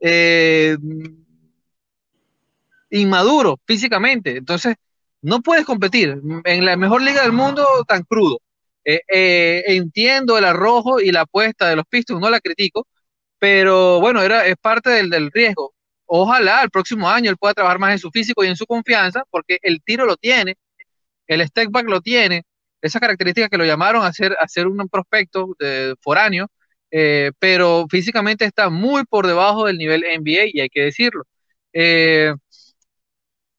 eh, 0.00 0.76
inmaduro 2.90 3.60
físicamente. 3.66 4.38
Entonces, 4.38 4.76
no 5.22 5.42
puedes 5.42 5.64
competir 5.66 6.20
en 6.44 6.64
la 6.64 6.76
mejor 6.76 7.02
liga 7.02 7.22
del 7.22 7.32
mundo 7.32 7.66
tan 7.86 8.02
crudo. 8.04 8.38
Eh, 8.84 9.00
eh, 9.12 9.62
entiendo 9.66 10.38
el 10.38 10.44
arrojo 10.44 11.00
y 11.00 11.12
la 11.12 11.22
apuesta 11.22 11.68
de 11.68 11.76
los 11.76 11.86
Pistons, 11.86 12.20
no 12.20 12.30
la 12.30 12.40
critico, 12.40 12.86
pero 13.38 14.00
bueno, 14.00 14.22
era, 14.22 14.46
es 14.46 14.56
parte 14.56 14.90
del, 14.90 15.10
del 15.10 15.30
riesgo. 15.30 15.74
Ojalá 16.06 16.62
el 16.62 16.70
próximo 16.70 17.08
año 17.08 17.30
él 17.30 17.36
pueda 17.36 17.54
trabajar 17.54 17.78
más 17.78 17.92
en 17.92 17.98
su 17.98 18.10
físico 18.10 18.44
y 18.44 18.48
en 18.48 18.56
su 18.56 18.66
confianza, 18.66 19.24
porque 19.30 19.58
el 19.62 19.82
tiro 19.82 20.06
lo 20.06 20.16
tiene, 20.16 20.56
el 21.26 21.46
step 21.46 21.70
back 21.70 21.88
lo 21.88 22.00
tiene, 22.00 22.44
esas 22.80 23.00
características 23.00 23.48
que 23.48 23.58
lo 23.58 23.64
llamaron 23.64 24.04
a 24.04 24.12
ser, 24.12 24.36
a 24.40 24.48
ser 24.48 24.66
un 24.66 24.88
prospecto 24.88 25.54
de 25.58 25.94
foráneo, 26.00 26.50
eh, 26.90 27.32
pero 27.38 27.86
físicamente 27.88 28.44
está 28.44 28.68
muy 28.68 29.04
por 29.04 29.26
debajo 29.26 29.66
del 29.66 29.78
nivel 29.78 30.04
NBA 30.04 30.50
y 30.52 30.60
hay 30.60 30.68
que 30.68 30.82
decirlo. 30.82 31.24
Eh, 31.72 32.34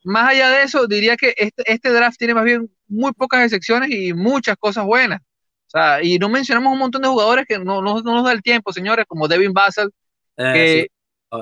más 0.04 0.30
allá 0.30 0.50
de 0.50 0.64
eso, 0.64 0.88
diría 0.88 1.16
que 1.16 1.34
este, 1.38 1.64
este, 1.66 1.90
draft 1.90 2.18
tiene 2.18 2.34
más 2.34 2.44
bien 2.44 2.70
muy 2.88 3.12
pocas 3.14 3.44
excepciones 3.44 3.90
y 3.92 4.14
muchas 4.14 4.58
cosas 4.58 4.86
buenas. 4.86 5.22
O 5.22 5.70
sea, 5.70 6.04
y 6.04 6.20
no 6.20 6.30
mencionamos 6.30 6.74
un 6.74 6.80
montón 6.80 7.02
de 7.02 7.08
jugadores 7.08 7.46
que 7.48 7.58
no, 7.58 7.82
no, 7.82 8.02
nos 8.02 8.24
da 8.24 8.32
el 8.32 8.42
tiempo, 8.44 8.72
señores, 8.74 9.06
como 9.08 9.28
Devin 9.28 9.54
Basel, 9.54 9.90
eh, 10.38 10.54
que 10.54 10.88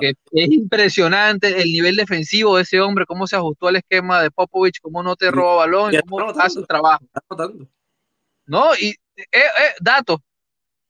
es 0.00 0.16
impresionante 0.50 1.60
el 1.60 1.70
nivel 1.70 1.96
defensivo 1.96 2.56
de 2.56 2.62
ese 2.62 2.80
hombre, 2.80 3.06
cómo 3.06 3.26
se 3.26 3.36
ajustó 3.36 3.68
al 3.68 3.76
esquema 3.76 4.22
de 4.22 4.30
Popovich, 4.30 4.80
cómo 4.80 5.02
no 5.02 5.16
te 5.16 5.30
roba 5.30 5.56
balón, 5.56 5.92
cómo 6.08 6.30
hace 6.30 6.60
el 6.60 6.66
trabajo. 6.66 7.04
No, 8.46 8.74
y 8.74 8.90
eh, 9.16 9.26
eh, 9.32 9.74
datos, 9.80 10.18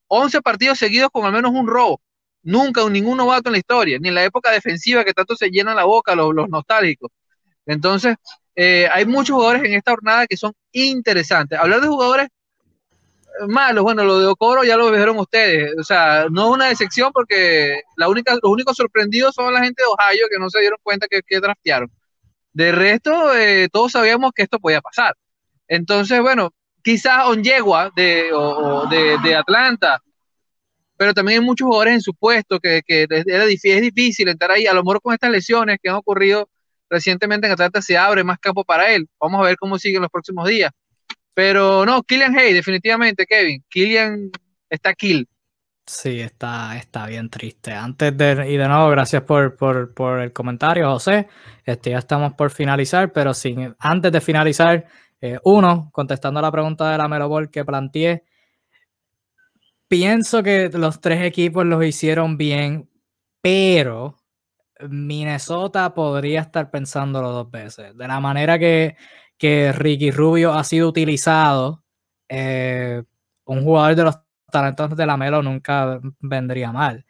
11 0.08 0.40
partidos 0.42 0.78
seguidos 0.78 1.10
con 1.12 1.24
al 1.24 1.32
menos 1.32 1.52
un 1.52 1.66
robo. 1.66 2.00
Nunca 2.42 2.84
un, 2.84 2.92
ningún 2.92 3.16
novato 3.16 3.48
en 3.48 3.52
la 3.52 3.58
historia, 3.58 3.98
ni 4.00 4.08
en 4.08 4.14
la 4.14 4.24
época 4.24 4.50
defensiva 4.50 5.04
que 5.04 5.12
tanto 5.12 5.36
se 5.36 5.48
llena 5.48 5.74
la 5.74 5.84
boca 5.84 6.14
los, 6.14 6.48
nostálgicos. 6.48 7.10
Entonces, 7.66 8.16
eh, 8.56 8.88
hay 8.92 9.06
muchos 9.06 9.34
jugadores 9.34 9.62
en 9.64 9.74
esta 9.74 9.92
jornada 9.92 10.26
que 10.26 10.36
son 10.36 10.52
interesantes. 10.72 11.58
Hablar 11.58 11.80
de 11.80 11.88
jugadores 11.88 12.28
malos, 13.48 13.82
bueno, 13.82 14.04
lo 14.04 14.18
de 14.18 14.26
Okoro 14.26 14.64
ya 14.64 14.76
lo 14.76 14.90
dijeron 14.90 15.18
ustedes, 15.18 15.72
o 15.78 15.84
sea, 15.84 16.26
no 16.30 16.46
es 16.46 16.54
una 16.54 16.66
decepción 16.66 17.12
porque 17.12 17.82
la 17.96 18.08
única, 18.08 18.34
los 18.34 18.52
únicos 18.52 18.76
sorprendidos 18.76 19.34
son 19.34 19.52
la 19.52 19.62
gente 19.62 19.82
de 19.82 19.86
Ohio 19.86 20.26
que 20.30 20.38
no 20.38 20.50
se 20.50 20.60
dieron 20.60 20.78
cuenta 20.82 21.06
que, 21.08 21.22
que 21.22 21.40
draftearon. 21.40 21.90
De 22.52 22.72
resto, 22.72 23.34
eh, 23.34 23.68
todos 23.72 23.92
sabíamos 23.92 24.32
que 24.34 24.42
esto 24.42 24.58
podía 24.58 24.80
pasar. 24.80 25.16
Entonces, 25.68 26.20
bueno, 26.20 26.50
quizás 26.82 27.26
Onyegua 27.26 27.90
de, 27.96 28.30
de, 28.90 29.18
de, 29.22 29.34
Atlanta, 29.34 30.02
pero 30.96 31.14
también 31.14 31.40
hay 31.40 31.46
muchos 31.46 31.66
jugadores 31.66 31.94
en 31.94 32.00
su 32.02 32.14
puesto 32.14 32.60
que, 32.60 32.82
que 32.86 33.06
era 33.08 33.46
difícil, 33.46 33.72
es 33.72 33.82
difícil 33.82 34.28
entrar 34.28 34.50
ahí, 34.50 34.66
a 34.66 34.74
lo 34.74 34.82
mejor 34.82 35.00
con 35.00 35.14
estas 35.14 35.30
lesiones 35.30 35.78
que 35.82 35.88
han 35.88 35.96
ocurrido 35.96 36.48
recientemente 36.92 37.46
en 37.46 37.54
Atlanta 37.54 37.80
se 37.80 37.96
abre 37.96 38.22
más 38.22 38.38
campo 38.38 38.64
para 38.64 38.92
él. 38.92 39.08
Vamos 39.18 39.40
a 39.40 39.44
ver 39.44 39.56
cómo 39.56 39.78
siguen 39.78 40.02
los 40.02 40.10
próximos 40.10 40.46
días. 40.46 40.70
Pero 41.34 41.86
no, 41.86 42.02
Killian 42.02 42.36
Hay, 42.38 42.52
definitivamente, 42.52 43.26
Kevin. 43.26 43.64
Killian 43.68 44.30
está 44.68 44.94
kill. 44.94 45.28
Sí, 45.86 46.20
está, 46.20 46.76
está 46.76 47.06
bien 47.06 47.28
triste. 47.28 47.72
Antes 47.72 48.16
de, 48.16 48.50
y 48.50 48.56
de 48.56 48.68
nuevo, 48.68 48.88
gracias 48.90 49.22
por, 49.22 49.56
por, 49.56 50.20
el 50.20 50.32
comentario, 50.32 50.90
José. 50.90 51.28
Este, 51.64 51.90
ya 51.90 51.98
estamos 51.98 52.34
por 52.34 52.50
finalizar, 52.50 53.12
pero 53.12 53.34
sin, 53.34 53.74
antes 53.78 54.12
de 54.12 54.20
finalizar, 54.20 54.86
eh, 55.20 55.38
uno, 55.44 55.90
contestando 55.92 56.38
a 56.38 56.42
la 56.42 56.52
pregunta 56.52 56.90
de 56.90 56.98
la 56.98 57.08
Melo 57.08 57.28
Ball 57.28 57.50
que 57.50 57.64
planteé, 57.64 58.24
pienso 59.88 60.42
que 60.42 60.70
los 60.72 61.00
tres 61.00 61.22
equipos 61.24 61.66
los 61.66 61.84
hicieron 61.84 62.36
bien, 62.36 62.88
pero 63.40 64.16
Minnesota 64.88 65.94
podría 65.94 66.40
estar 66.40 66.70
pensándolo 66.70 67.30
dos 67.32 67.50
veces. 67.50 67.96
De 67.96 68.08
la 68.08 68.20
manera 68.20 68.58
que 68.58 68.96
que 69.42 69.72
Ricky 69.72 70.12
Rubio 70.12 70.52
ha 70.52 70.62
sido 70.62 70.88
utilizado, 70.88 71.82
eh, 72.28 73.02
un 73.44 73.64
jugador 73.64 73.96
de 73.96 74.04
los 74.04 74.20
talentos 74.52 74.96
de 74.96 75.04
la 75.04 75.16
Melo 75.16 75.42
nunca 75.42 75.98
vendría 76.20 76.70
mal. 76.70 77.04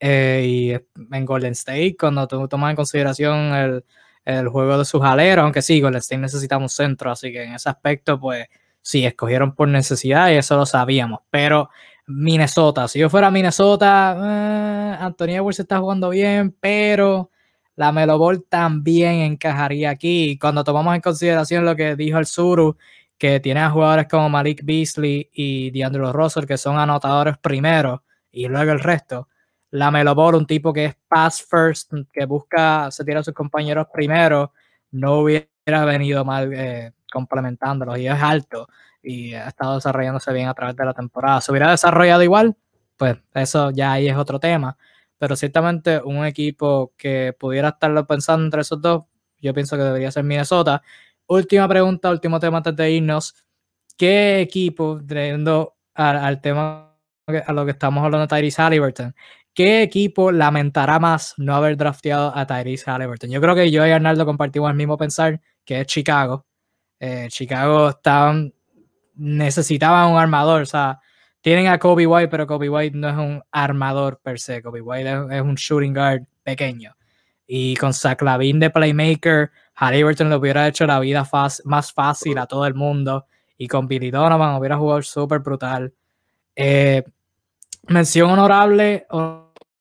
Eh, 0.00 0.42
y 0.44 0.72
en 1.14 1.24
Golden 1.24 1.52
State, 1.52 1.96
cuando 1.96 2.26
tú 2.26 2.48
tomas 2.48 2.70
en 2.70 2.76
consideración 2.76 3.36
el, 3.54 3.84
el 4.24 4.48
juego 4.48 4.78
de 4.78 4.84
sus 4.84 5.00
aleros, 5.00 5.44
aunque 5.44 5.62
sí, 5.62 5.80
Golden 5.80 6.00
State 6.00 6.20
necesita 6.20 6.58
un 6.58 6.68
centro, 6.68 7.12
así 7.12 7.30
que 7.30 7.44
en 7.44 7.54
ese 7.54 7.68
aspecto, 7.68 8.18
pues 8.18 8.48
sí, 8.82 9.06
escogieron 9.06 9.54
por 9.54 9.68
necesidad 9.68 10.30
y 10.30 10.38
eso 10.38 10.56
lo 10.56 10.66
sabíamos. 10.66 11.20
Pero 11.30 11.70
Minnesota, 12.08 12.88
si 12.88 12.98
yo 12.98 13.08
fuera 13.08 13.30
Minnesota, 13.30 14.16
eh, 14.18 14.96
Antonio 14.98 15.36
Edwards 15.36 15.60
está 15.60 15.78
jugando 15.78 16.08
bien, 16.08 16.50
pero 16.58 17.30
la 17.76 17.92
Melo 17.92 18.18
Ball 18.18 18.42
también 18.48 19.16
encajaría 19.16 19.90
aquí. 19.90 20.38
Cuando 20.38 20.64
tomamos 20.64 20.94
en 20.94 21.02
consideración 21.02 21.64
lo 21.64 21.76
que 21.76 21.94
dijo 21.94 22.18
el 22.18 22.26
Suru, 22.26 22.76
que 23.18 23.38
tiene 23.38 23.60
a 23.60 23.70
jugadores 23.70 24.08
como 24.08 24.28
Malik 24.30 24.62
Beasley 24.64 25.30
y 25.32 25.70
DeAndre 25.70 26.10
Russell, 26.12 26.46
que 26.46 26.56
son 26.56 26.78
anotadores 26.78 27.36
primero 27.38 28.02
y 28.32 28.48
luego 28.48 28.72
el 28.72 28.80
resto. 28.80 29.28
La 29.70 29.90
Melo 29.90 30.14
Ball, 30.14 30.36
un 30.36 30.46
tipo 30.46 30.72
que 30.72 30.86
es 30.86 30.96
pass 31.06 31.46
first, 31.48 31.92
que 32.12 32.24
busca, 32.24 32.90
se 32.90 33.04
tira 33.04 33.20
a 33.20 33.24
sus 33.24 33.34
compañeros 33.34 33.88
primero, 33.92 34.52
no 34.92 35.18
hubiera 35.18 35.84
venido 35.84 36.24
mal 36.24 36.52
eh, 36.54 36.92
complementándolos 37.12 37.98
y 37.98 38.06
es 38.08 38.22
alto 38.22 38.68
y 39.02 39.34
ha 39.34 39.48
estado 39.48 39.74
desarrollándose 39.76 40.32
bien 40.32 40.48
a 40.48 40.54
través 40.54 40.76
de 40.76 40.84
la 40.84 40.94
temporada. 40.94 41.40
¿Se 41.42 41.50
hubiera 41.52 41.70
desarrollado 41.70 42.22
igual? 42.22 42.56
Pues 42.96 43.18
eso 43.34 43.70
ya 43.70 43.92
ahí 43.92 44.08
es 44.08 44.16
otro 44.16 44.40
tema 44.40 44.78
pero 45.18 45.36
ciertamente 45.36 46.00
un 46.02 46.24
equipo 46.24 46.92
que 46.96 47.34
pudiera 47.38 47.70
estarlo 47.70 48.06
pensando 48.06 48.44
entre 48.44 48.62
esos 48.62 48.80
dos, 48.80 49.04
yo 49.40 49.54
pienso 49.54 49.76
que 49.76 49.82
debería 49.82 50.10
ser 50.10 50.24
Minnesota. 50.24 50.82
Última 51.26 51.68
pregunta, 51.68 52.10
último 52.10 52.38
tema 52.40 52.58
antes 52.58 52.76
de 52.76 52.90
irnos. 52.90 53.34
¿Qué 53.96 54.40
equipo, 54.40 55.00
trayendo 55.06 55.76
al, 55.94 56.40
tema 56.40 56.94
a 57.46 57.52
lo 57.52 57.64
que 57.64 57.70
estamos 57.72 58.04
hablando 58.04 58.26
de 58.26 58.36
Tyrese 58.36 58.62
Halliburton, 58.62 59.14
qué 59.54 59.82
equipo 59.82 60.30
lamentará 60.30 60.98
más 60.98 61.34
no 61.38 61.54
haber 61.54 61.76
drafteado 61.76 62.32
a 62.36 62.46
Tyrese 62.46 62.90
Halliburton? 62.90 63.30
Yo 63.30 63.40
creo 63.40 63.54
que 63.54 63.70
yo 63.70 63.86
y 63.86 63.90
Arnaldo 63.90 64.26
compartimos 64.26 64.70
el 64.70 64.76
mismo 64.76 64.96
pensar, 64.98 65.40
que 65.64 65.80
es 65.80 65.86
Chicago. 65.86 66.46
Eh, 67.00 67.28
Chicago 67.30 67.90
estaban, 67.90 68.54
necesitaban 69.14 70.12
un 70.12 70.18
armador, 70.18 70.62
o 70.62 70.66
sea, 70.66 71.00
tienen 71.46 71.68
a 71.68 71.78
Kobe 71.78 72.08
White, 72.08 72.26
pero 72.26 72.44
Kobe 72.44 72.68
White 72.68 72.98
no 72.98 73.08
es 73.08 73.16
un 73.16 73.40
armador 73.52 74.18
per 74.20 74.40
se, 74.40 74.60
Kobe 74.60 74.80
White 74.80 75.08
es, 75.30 75.40
un 75.42 75.54
shooting 75.54 75.94
guard 75.94 76.22
pequeño. 76.42 76.96
Y 77.46 77.76
con 77.76 77.94
Zach 77.94 78.20
Lavin 78.20 78.58
de 78.58 78.68
playmaker, 78.68 79.52
Halliburton 79.74 80.28
le 80.28 80.34
hubiera 80.34 80.66
hecho 80.66 80.88
la 80.88 80.98
vida 80.98 81.24
más 81.62 81.92
fácil 81.92 82.38
a 82.38 82.46
todo 82.46 82.66
el 82.66 82.74
mundo. 82.74 83.26
Y 83.56 83.68
con 83.68 83.86
Billy 83.86 84.10
Donovan 84.10 84.56
hubiera 84.56 84.76
jugado 84.76 85.02
súper 85.02 85.38
brutal. 85.38 85.94
Eh, 86.56 87.04
mención 87.86 88.28
honorable, 88.28 89.06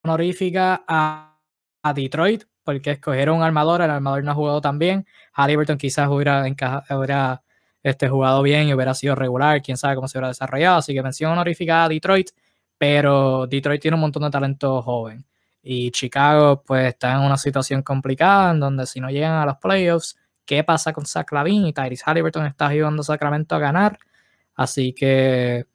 honorífica 0.03 0.83
a, 0.87 1.35
a, 1.81 1.93
Detroit, 1.93 2.43
porque 2.63 2.91
escogieron 2.91 3.37
un 3.37 3.43
armador, 3.43 3.81
el 3.81 3.89
armador 3.89 4.23
no 4.23 4.29
ha 4.29 4.35
jugado 4.35 4.61
tan 4.61 4.77
bien. 4.77 5.07
Halliburton 5.33 5.79
quizás 5.79 6.09
hubiera, 6.09 6.45
hubiera 6.91 7.41
este, 7.85 8.09
jugado 8.09 8.41
bien 8.41 8.67
y 8.67 8.73
hubiera 8.73 8.95
sido 8.95 9.13
regular, 9.13 9.61
quién 9.61 9.77
sabe 9.77 9.95
cómo 9.95 10.07
se 10.07 10.17
hubiera 10.17 10.29
desarrollado. 10.29 10.77
Así 10.77 10.93
que 10.93 11.03
mención 11.03 11.31
honorífica 11.31 11.83
a 11.83 11.89
Detroit, 11.89 12.31
pero 12.79 13.45
Detroit 13.45 13.79
tiene 13.79 13.95
un 13.95 14.01
montón 14.01 14.23
de 14.23 14.31
talento 14.31 14.81
joven. 14.81 15.23
Y 15.61 15.91
Chicago, 15.91 16.63
pues, 16.63 16.87
está 16.89 17.13
en 17.13 17.21
una 17.21 17.37
situación 17.37 17.83
complicada 17.83 18.51
en 18.51 18.59
donde 18.59 18.87
si 18.87 18.99
no 18.99 19.09
llegan 19.11 19.33
a 19.33 19.45
los 19.45 19.57
playoffs, 19.57 20.17
¿qué 20.45 20.63
pasa 20.63 20.93
con 20.93 21.05
Zach 21.05 21.31
Lavin? 21.31 21.67
Y 21.67 21.73
Tyrese 21.73 22.03
Halliburton 22.05 22.47
está 22.47 22.67
ayudando 22.67 23.01
a 23.01 23.05
Sacramento 23.05 23.55
a 23.55 23.59
ganar. 23.59 23.99
Así 24.55 24.93
que 24.93 25.67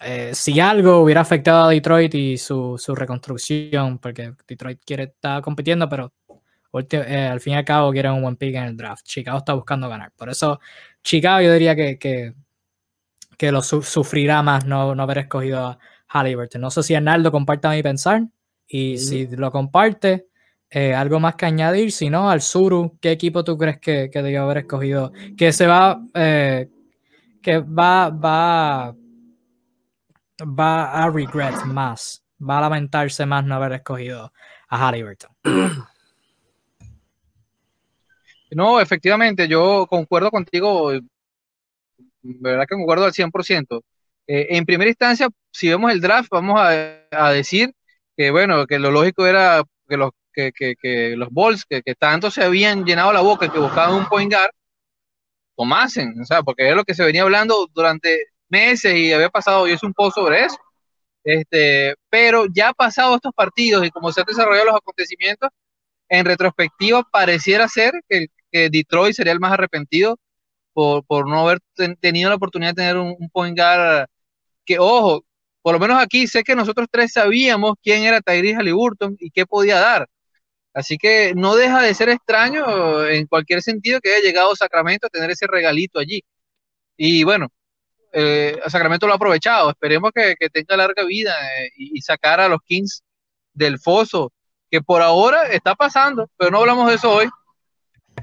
eh, 0.00 0.32
si 0.34 0.60
algo 0.60 1.00
hubiera 1.00 1.22
afectado 1.22 1.64
a 1.64 1.70
Detroit 1.70 2.14
y 2.14 2.38
su, 2.38 2.78
reconstrucción, 2.94 3.98
porque 3.98 4.34
Detroit 4.46 4.80
quiere 4.84 5.04
estar 5.04 5.42
compitiendo, 5.42 5.88
pero 5.88 6.12
eh, 6.90 7.28
al 7.30 7.40
fin 7.40 7.54
y 7.54 7.56
al 7.56 7.64
cabo 7.64 7.92
quieren 7.92 8.12
un 8.12 8.22
buen 8.22 8.36
pick 8.36 8.54
en 8.54 8.64
el 8.64 8.76
draft. 8.76 9.04
Chicago 9.04 9.38
está 9.38 9.54
buscando 9.54 9.88
ganar. 9.88 10.12
Por 10.16 10.28
eso, 10.30 10.60
Chicago 11.02 11.42
yo 11.42 11.52
diría 11.52 11.74
que, 11.74 11.98
que, 11.98 13.52
lo 13.52 13.60
sufrirá 13.62 14.42
más 14.42 14.64
no, 14.66 14.94
no 14.94 15.02
haber 15.02 15.18
escogido 15.18 15.66
a 15.66 15.78
Halliburton. 16.06 16.60
No 16.60 16.70
sé 16.70 16.82
si 16.82 16.94
Arnaldo 16.94 17.32
comparta 17.32 17.70
mi 17.70 17.82
pensar. 17.82 18.22
Y 18.68 18.98
si 18.98 19.26
lo 19.26 19.50
comparte, 19.50 20.28
eh, 20.70 20.94
algo 20.94 21.20
más 21.20 21.34
que 21.34 21.44
añadir, 21.44 21.92
si 21.92 22.08
no, 22.08 22.30
al 22.30 22.40
Suru, 22.40 22.96
¿qué 23.00 23.10
equipo 23.10 23.44
tú 23.44 23.58
crees 23.58 23.78
que, 23.78 24.08
que 24.10 24.22
debió 24.22 24.44
haber 24.44 24.58
escogido? 24.58 25.12
Que 25.36 25.52
se 25.52 25.66
va, 25.66 26.00
eh, 26.14 26.70
que 27.42 27.58
va, 27.58 28.08
va, 28.08 28.94
va 30.42 31.04
a 31.04 31.10
regret 31.10 31.64
más, 31.66 32.24
va 32.40 32.56
a 32.56 32.60
lamentarse 32.62 33.26
más 33.26 33.44
no 33.44 33.56
haber 33.56 33.72
escogido 33.72 34.32
a 34.68 34.88
Halliburton. 34.88 35.30
No, 38.54 38.80
efectivamente, 38.80 39.48
yo 39.48 39.86
concuerdo 39.88 40.30
contigo, 40.30 40.92
verdad 42.22 42.66
que 42.68 42.76
concuerdo 42.76 43.04
al 43.06 43.12
100%. 43.12 43.82
Eh, 44.26 44.48
en 44.50 44.64
primera 44.66 44.90
instancia, 44.90 45.28
si 45.50 45.68
vemos 45.68 45.92
el 45.92 46.00
draft, 46.00 46.28
vamos 46.30 46.60
a, 46.60 47.06
a 47.10 47.32
decir 47.32 47.72
que 48.16 48.30
bueno, 48.30 48.66
que 48.66 48.78
lo 48.78 48.90
lógico 48.90 49.26
era 49.26 49.62
que 49.88 49.96
los, 49.96 50.10
que, 50.32 50.52
que, 50.52 50.74
que 50.80 51.16
los 51.16 51.28
Bulls, 51.30 51.64
que, 51.64 51.82
que, 51.82 51.94
tanto 51.94 52.30
se 52.30 52.44
habían 52.44 52.84
llenado 52.84 53.12
la 53.12 53.20
boca, 53.20 53.50
que 53.50 53.58
buscaban 53.58 53.94
un 53.94 54.06
point 54.08 54.32
guard, 54.32 54.50
tomasen, 55.56 56.20
o 56.20 56.24
sea, 56.24 56.42
porque 56.42 56.68
es 56.70 56.76
lo 56.76 56.84
que 56.84 56.94
se 56.94 57.04
venía 57.04 57.22
hablando 57.22 57.68
durante 57.74 58.26
meses 58.48 58.94
y 58.94 59.12
había 59.12 59.30
pasado, 59.30 59.68
y 59.68 59.72
es 59.72 59.82
un 59.82 59.94
post 59.94 60.16
sobre 60.16 60.44
eso. 60.44 60.58
Este, 61.24 61.94
pero 62.10 62.46
ya 62.52 62.70
ha 62.70 62.74
pasado 62.74 63.14
estos 63.16 63.32
partidos 63.34 63.86
y 63.86 63.90
como 63.90 64.12
se 64.12 64.20
han 64.20 64.26
desarrollado 64.26 64.66
los 64.66 64.76
acontecimientos, 64.76 65.50
en 66.08 66.24
retrospectiva 66.26 67.02
pareciera 67.10 67.68
ser 67.68 67.92
que, 68.08 68.26
que 68.52 68.70
Detroit 68.70 69.14
sería 69.14 69.32
el 69.32 69.40
más 69.40 69.52
arrepentido 69.52 70.18
por, 70.72 71.04
por 71.04 71.28
no 71.28 71.40
haber 71.40 71.60
tenido 72.00 72.30
la 72.30 72.36
oportunidad 72.36 72.72
de 72.72 72.82
tener 72.82 72.96
un, 72.98 73.16
un 73.18 73.30
point 73.30 73.58
guard 73.58 74.06
que, 74.64 74.78
ojo, 74.78 75.24
por 75.62 75.74
lo 75.74 75.80
menos 75.80 76.02
aquí 76.02 76.26
sé 76.26 76.44
que 76.44 76.56
nosotros 76.56 76.88
tres 76.90 77.12
sabíamos 77.12 77.74
quién 77.82 78.04
era 78.04 78.20
Tyrese 78.20 78.56
Halliburton 78.56 79.16
y 79.18 79.30
qué 79.30 79.46
podía 79.46 79.78
dar. 79.80 80.08
Así 80.74 80.96
que 80.98 81.34
no 81.36 81.54
deja 81.56 81.82
de 81.82 81.94
ser 81.94 82.08
extraño 82.08 83.06
en 83.06 83.26
cualquier 83.26 83.62
sentido 83.62 84.00
que 84.00 84.14
haya 84.14 84.24
llegado 84.24 84.56
Sacramento 84.56 85.06
a 85.06 85.10
tener 85.10 85.30
ese 85.30 85.46
regalito 85.46 85.98
allí. 85.98 86.22
Y 86.96 87.24
bueno, 87.24 87.48
eh, 88.12 88.58
Sacramento 88.68 89.06
lo 89.06 89.12
ha 89.14 89.16
aprovechado. 89.16 89.70
Esperemos 89.70 90.12
que, 90.14 90.36
tenga 90.50 90.76
larga 90.76 91.04
vida 91.04 91.34
eh, 91.60 91.70
y, 91.76 92.00
sacar 92.02 92.40
a 92.40 92.48
los 92.48 92.60
Kings 92.64 93.02
del 93.52 93.78
foso, 93.78 94.32
que 94.70 94.80
por 94.82 95.02
ahora 95.02 95.48
está 95.48 95.74
pasando, 95.74 96.30
pero 96.36 96.50
no 96.50 96.58
hablamos 96.60 96.88
de 96.88 96.94
eso 96.96 97.10
hoy. 97.12 97.28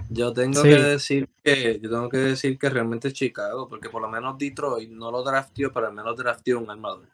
Yo 0.09 0.33
tengo 0.33 0.63
que 0.63 0.69
decir 0.69 1.29
que 1.43 1.79
yo 1.81 1.89
tengo 1.89 2.09
que 2.09 2.17
decir 2.17 2.57
que 2.57 2.69
realmente 2.69 3.09
es 3.09 3.13
Chicago, 3.13 3.67
porque 3.67 3.89
por 3.89 4.01
lo 4.01 4.09
menos 4.09 4.37
Detroit 4.37 4.89
no 4.89 5.11
lo 5.11 5.23
draftió, 5.23 5.71
pero 5.71 5.87
al 5.87 5.93
menos 5.93 6.17
draftió 6.17 6.59
un 6.59 6.69
armador. 6.69 7.07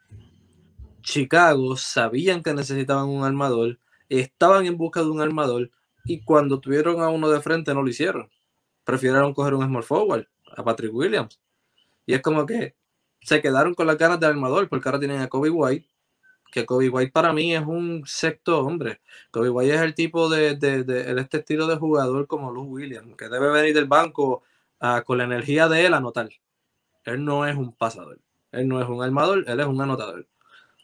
Chicago 1.01 1.75
sabían 1.75 2.41
que 2.41 2.53
necesitaban 2.53 3.09
un 3.09 3.23
armador, 3.23 3.79
estaban 4.09 4.65
en 4.65 4.77
busca 4.77 5.01
de 5.01 5.09
un 5.09 5.21
armador 5.21 5.71
y 6.05 6.21
cuando 6.21 6.59
tuvieron 6.59 7.01
a 7.01 7.09
uno 7.09 7.29
de 7.29 7.41
frente 7.41 7.73
no 7.73 7.83
lo 7.83 7.89
hicieron. 7.89 8.29
Prefirieron 8.83 9.33
coger 9.33 9.55
un 9.55 9.65
small 9.65 9.83
forward, 9.83 10.27
a 10.55 10.63
Patrick 10.63 10.93
Williams. 10.93 11.39
Y 12.05 12.13
es 12.13 12.21
como 12.21 12.45
que 12.45 12.75
se 13.21 13.41
quedaron 13.41 13.73
con 13.73 13.87
las 13.87 13.97
ganas 13.97 14.19
del 14.19 14.31
armador, 14.31 14.69
porque 14.69 14.87
ahora 14.87 14.99
tienen 14.99 15.21
a 15.21 15.27
Kobe 15.27 15.49
White, 15.49 15.87
que 16.55 16.65
Kobe 16.65 16.87
White 16.87 17.11
para 17.11 17.33
mí 17.33 17.53
es 17.53 17.65
un 17.65 18.03
sexto 18.05 18.61
hombre. 18.61 19.01
Kobe 19.29 19.49
White 19.49 19.75
es 19.75 19.81
el 19.81 19.93
tipo 19.93 20.29
de, 20.29 20.55
de, 20.55 21.19
este 21.19 21.39
estilo 21.39 21.67
de 21.67 21.75
jugador 21.75 22.27
como 22.27 22.49
Lou 22.49 22.63
Williams, 22.63 23.17
que 23.17 23.27
debe 23.27 23.49
venir 23.51 23.75
del 23.75 23.87
banco 23.87 24.41
ah, 24.79 25.03
con 25.05 25.17
la 25.17 25.25
energía 25.25 25.67
de 25.67 25.85
él 25.85 25.93
a 25.93 25.97
anotar. 25.97 26.29
Él 27.03 27.25
no 27.25 27.45
es 27.45 27.57
un 27.57 27.73
pasador, 27.73 28.19
él 28.53 28.69
no 28.69 28.81
es 28.81 28.87
un 28.87 29.03
armador, 29.03 29.43
él 29.47 29.59
es 29.59 29.65
un 29.65 29.81
anotador. 29.81 30.27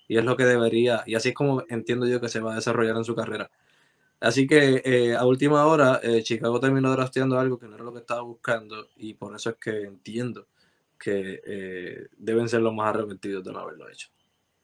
Y 0.10 0.18
es 0.18 0.26
lo 0.26 0.36
que 0.36 0.44
debería, 0.44 1.04
y 1.06 1.16
así 1.16 1.30
es 1.30 1.36
como 1.36 1.64
entiendo 1.70 2.06
yo 2.06 2.20
que 2.20 2.28
se 2.28 2.42
va 2.42 2.52
a 2.52 2.56
desarrollar 2.56 2.98
en 2.98 3.06
su 3.06 3.16
carrera. 3.16 3.50
Así 4.20 4.48
que 4.48 4.82
eh, 4.84 5.16
a 5.16 5.26
última 5.26 5.66
hora, 5.68 6.02
eh, 6.04 6.22
Chicago 6.22 6.60
terminó 6.60 6.92
drafteando 6.92 7.40
algo 7.40 7.58
que 7.58 7.68
no 7.68 7.76
era 7.76 7.86
lo 7.86 7.94
que 7.94 8.00
estaba 8.00 8.22
buscando, 8.22 8.90
y 8.98 9.14
por 9.14 9.34
eso 9.36 9.52
es 9.52 9.56
que 9.56 9.84
entiendo 9.84 10.48
que 11.00 11.42
eh, 11.46 12.08
deben 12.18 12.50
ser 12.50 12.62
los 12.62 12.74
más 12.74 12.94
arrepentidos 12.94 13.44
de 13.46 13.54
no 13.54 13.60
haberlo 13.60 13.90
hecho. 13.90 14.10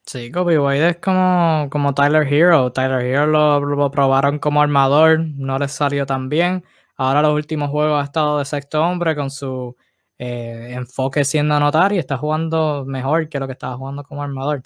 Sí, 0.07 0.31
Kobe 0.31 0.57
White 0.57 0.89
es 0.89 0.97
como, 0.99 1.67
como 1.69 1.93
Tyler 1.93 2.25
Hero. 2.31 2.71
Tyler 2.71 3.01
Hero 3.05 3.27
lo, 3.59 3.91
probaron 3.91 4.39
como 4.39 4.61
armador, 4.61 5.19
no 5.19 5.59
les 5.59 5.73
salió 5.73 6.05
tan 6.05 6.29
bien. 6.29 6.63
Ahora 6.95 7.21
los 7.21 7.33
últimos 7.33 7.69
juegos 7.69 8.01
ha 8.01 8.05
estado 8.05 8.39
de 8.39 8.45
sexto 8.45 8.81
hombre 8.81 9.17
con 9.17 9.29
su 9.29 9.75
eh, 10.17 10.69
enfoque 10.71 11.25
siendo 11.25 11.55
anotar 11.55 11.91
y 11.91 11.97
está 11.97 12.15
jugando 12.17 12.85
mejor 12.85 13.27
que 13.27 13.37
lo 13.37 13.47
que 13.47 13.51
estaba 13.53 13.75
jugando 13.75 14.03
como 14.05 14.23
armador. 14.23 14.63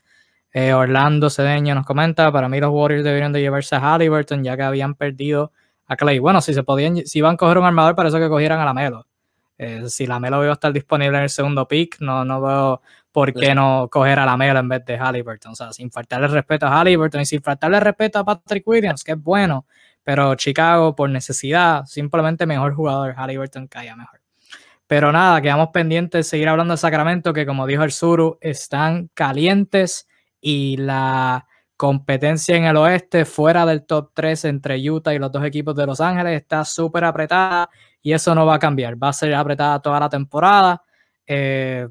Eh, 0.53 0.73
Orlando 0.73 1.29
Cedeño 1.31 1.73
nos 1.73 1.87
comenta, 1.87 2.31
para 2.31 2.47
mí 2.47 2.59
los 2.59 2.71
Warriors 2.71 3.03
deberían 3.03 3.33
de 3.33 3.41
llevarse 3.41 3.75
a 3.75 3.79
Halliburton 3.79 4.43
ya 4.43 4.55
que 4.55 4.63
habían 4.63 4.93
perdido 4.93 5.53
a 5.87 5.95
Clay. 5.95 6.19
Bueno, 6.19 6.41
si 6.41 6.53
se 6.53 6.61
podían, 6.63 6.97
si 7.05 7.17
iban 7.19 7.33
a 7.33 7.37
coger 7.37 7.57
un 7.57 7.65
armador, 7.65 7.95
para 7.95 8.09
eso 8.09 8.19
que 8.19 8.29
cogieran 8.29 8.59
a 8.59 8.65
la 8.65 8.73
Melo. 8.75 9.07
Eh, 9.63 9.87
si 9.89 10.07
la 10.07 10.19
Melo 10.19 10.41
iba 10.41 10.49
a 10.49 10.53
estar 10.53 10.73
disponible 10.73 11.17
en 11.17 11.23
el 11.25 11.29
segundo 11.29 11.67
pick, 11.67 11.97
no, 11.99 12.25
no 12.25 12.41
veo 12.41 12.81
por 13.11 13.31
qué 13.31 13.53
no 13.53 13.89
coger 13.91 14.17
a 14.17 14.25
la 14.25 14.35
Melo 14.35 14.57
en 14.57 14.67
vez 14.67 14.83
de 14.85 14.97
Halliburton. 14.97 15.51
O 15.51 15.55
sea, 15.55 15.71
sin 15.71 15.91
faltarle 15.91 16.27
respeto 16.29 16.65
a 16.65 16.79
Halliburton 16.79 17.21
y 17.21 17.27
sin 17.27 17.43
faltarle 17.43 17.79
respeto 17.79 18.17
a 18.17 18.25
Patrick 18.25 18.67
Williams, 18.67 19.03
que 19.03 19.11
es 19.11 19.21
bueno, 19.21 19.67
pero 20.03 20.33
Chicago 20.33 20.95
por 20.95 21.11
necesidad, 21.11 21.85
simplemente 21.85 22.47
mejor 22.47 22.73
jugador, 22.73 23.13
Halliburton 23.15 23.67
caía 23.67 23.95
mejor. 23.95 24.19
Pero 24.87 25.11
nada, 25.11 25.39
quedamos 25.43 25.69
pendientes 25.69 26.25
de 26.25 26.29
seguir 26.31 26.49
hablando 26.49 26.73
de 26.73 26.79
Sacramento, 26.79 27.31
que 27.31 27.45
como 27.45 27.67
dijo 27.67 27.83
el 27.83 27.91
Suru, 27.91 28.39
están 28.41 29.11
calientes 29.13 30.07
y 30.41 30.77
la 30.77 31.45
competencia 31.77 32.55
en 32.55 32.63
el 32.65 32.77
oeste, 32.77 33.25
fuera 33.25 33.67
del 33.67 33.85
top 33.85 34.09
3 34.15 34.45
entre 34.45 34.89
Utah 34.89 35.13
y 35.13 35.19
los 35.19 35.31
dos 35.31 35.45
equipos 35.45 35.75
de 35.75 35.85
Los 35.85 36.01
Ángeles, 36.01 36.41
está 36.41 36.65
súper 36.65 37.03
apretada 37.03 37.69
y 38.01 38.13
eso 38.13 38.33
no 38.35 38.45
va 38.45 38.55
a 38.55 38.59
cambiar, 38.59 39.01
va 39.01 39.09
a 39.09 39.13
ser 39.13 39.33
apretada 39.33 39.81
toda 39.81 39.99
la 39.99 40.09
temporada. 40.09 40.83
Eh, 41.25 41.87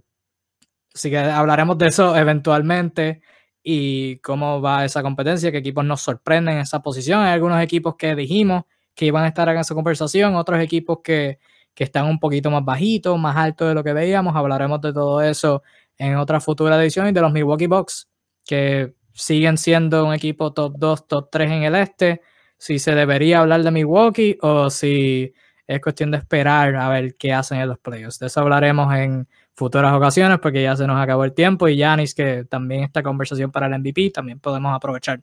así 0.95 1.11
que 1.11 1.19
hablaremos 1.19 1.79
de 1.79 1.89
eso 1.89 2.17
eventualmente 2.17 3.23
y 3.63 4.17
cómo 4.19 4.61
va 4.61 4.85
esa 4.85 5.03
competencia, 5.03 5.53
qué 5.53 5.59
equipos 5.59 5.85
nos 5.85 6.01
sorprenden 6.01 6.57
en 6.57 6.61
esa 6.63 6.83
posición. 6.83 7.21
Hay 7.23 7.33
algunos 7.33 7.63
equipos 7.63 7.97
que 7.97 8.15
dijimos 8.15 8.65
que 8.95 9.07
iban 9.07 9.25
a 9.25 9.29
estar 9.29 9.49
en 9.49 9.59
esa 9.59 9.75
conversación, 9.75 10.35
otros 10.35 10.61
equipos 10.61 10.99
que, 11.03 11.39
que 11.75 11.85
están 11.85 12.07
un 12.07 12.19
poquito 12.19 12.51
más 12.51 12.65
bajitos, 12.65 13.19
más 13.19 13.37
altos 13.37 13.69
de 13.69 13.75
lo 13.75 13.85
que 13.85 13.93
veíamos. 13.93 14.35
Hablaremos 14.35 14.81
de 14.81 14.93
todo 14.93 15.23
eso 15.23 15.63
en 15.97 16.17
otra 16.17 16.41
futura 16.41 16.81
edición 16.83 17.09
y 17.09 17.13
de 17.13 17.21
los 17.21 17.33
Milwaukee 17.33 17.67
Bucks, 17.67 18.09
que 18.45 18.95
siguen 19.13 19.59
siendo 19.59 20.07
un 20.07 20.15
equipo 20.15 20.53
top 20.53 20.75
2, 20.79 21.07
top 21.09 21.29
3 21.31 21.51
en 21.51 21.63
el 21.65 21.75
este. 21.75 22.23
Si 22.59 22.79
se 22.79 22.95
debería 22.95 23.41
hablar 23.41 23.63
de 23.63 23.71
Milwaukee 23.71 24.39
o 24.43 24.71
si 24.71 25.33
es 25.71 25.81
cuestión 25.81 26.11
de 26.11 26.19
esperar 26.19 26.75
a 26.77 26.89
ver 26.89 27.17
qué 27.17 27.33
hacen 27.33 27.61
en 27.61 27.69
los 27.69 27.79
playoffs. 27.79 28.19
De 28.19 28.27
eso 28.27 28.41
hablaremos 28.41 28.93
en 28.95 29.29
futuras 29.55 29.93
ocasiones 29.93 30.39
porque 30.41 30.63
ya 30.63 30.77
se 30.77 30.87
nos 30.87 31.01
acabó 31.01 31.25
el 31.25 31.33
tiempo 31.33 31.69
y 31.69 31.77
Yanis, 31.77 32.15
que 32.15 32.45
también 32.45 32.85
esta 32.85 33.03
conversación 33.03 33.53
para 33.53 33.67
el 33.67 33.79
MVP, 33.79 34.11
también 34.11 34.41
podemos 34.41 34.75
aprovechar 34.75 35.21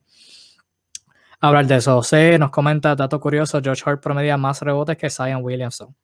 hablar 1.40 1.68
de 1.68 1.76
eso. 1.76 1.96
José 1.96 2.40
nos 2.40 2.52
comenta, 2.52 2.96
dato 2.96 3.20
curioso, 3.20 3.60
George 3.62 3.84
Hart 3.86 4.02
promedia 4.02 4.38
más 4.38 4.62
rebotes 4.62 4.98
que 4.98 5.10
Zion 5.10 5.44
Williamson. 5.44 5.96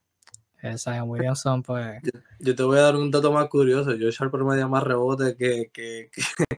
Zion 0.77 1.09
Williamson, 1.09 1.61
pues. 1.61 2.01
Yo, 2.39 2.55
te 2.55 2.63
voy 2.63 2.77
a 2.77 2.83
dar 2.83 2.95
un 2.95 3.11
dato 3.11 3.31
más 3.31 3.47
curioso. 3.49 3.91
Josh 3.91 4.17
Hart 4.19 4.31
promedia 4.31 4.67
más 4.67 4.83
rebote 4.83 5.35
que, 5.35 5.69
que, 5.73 6.09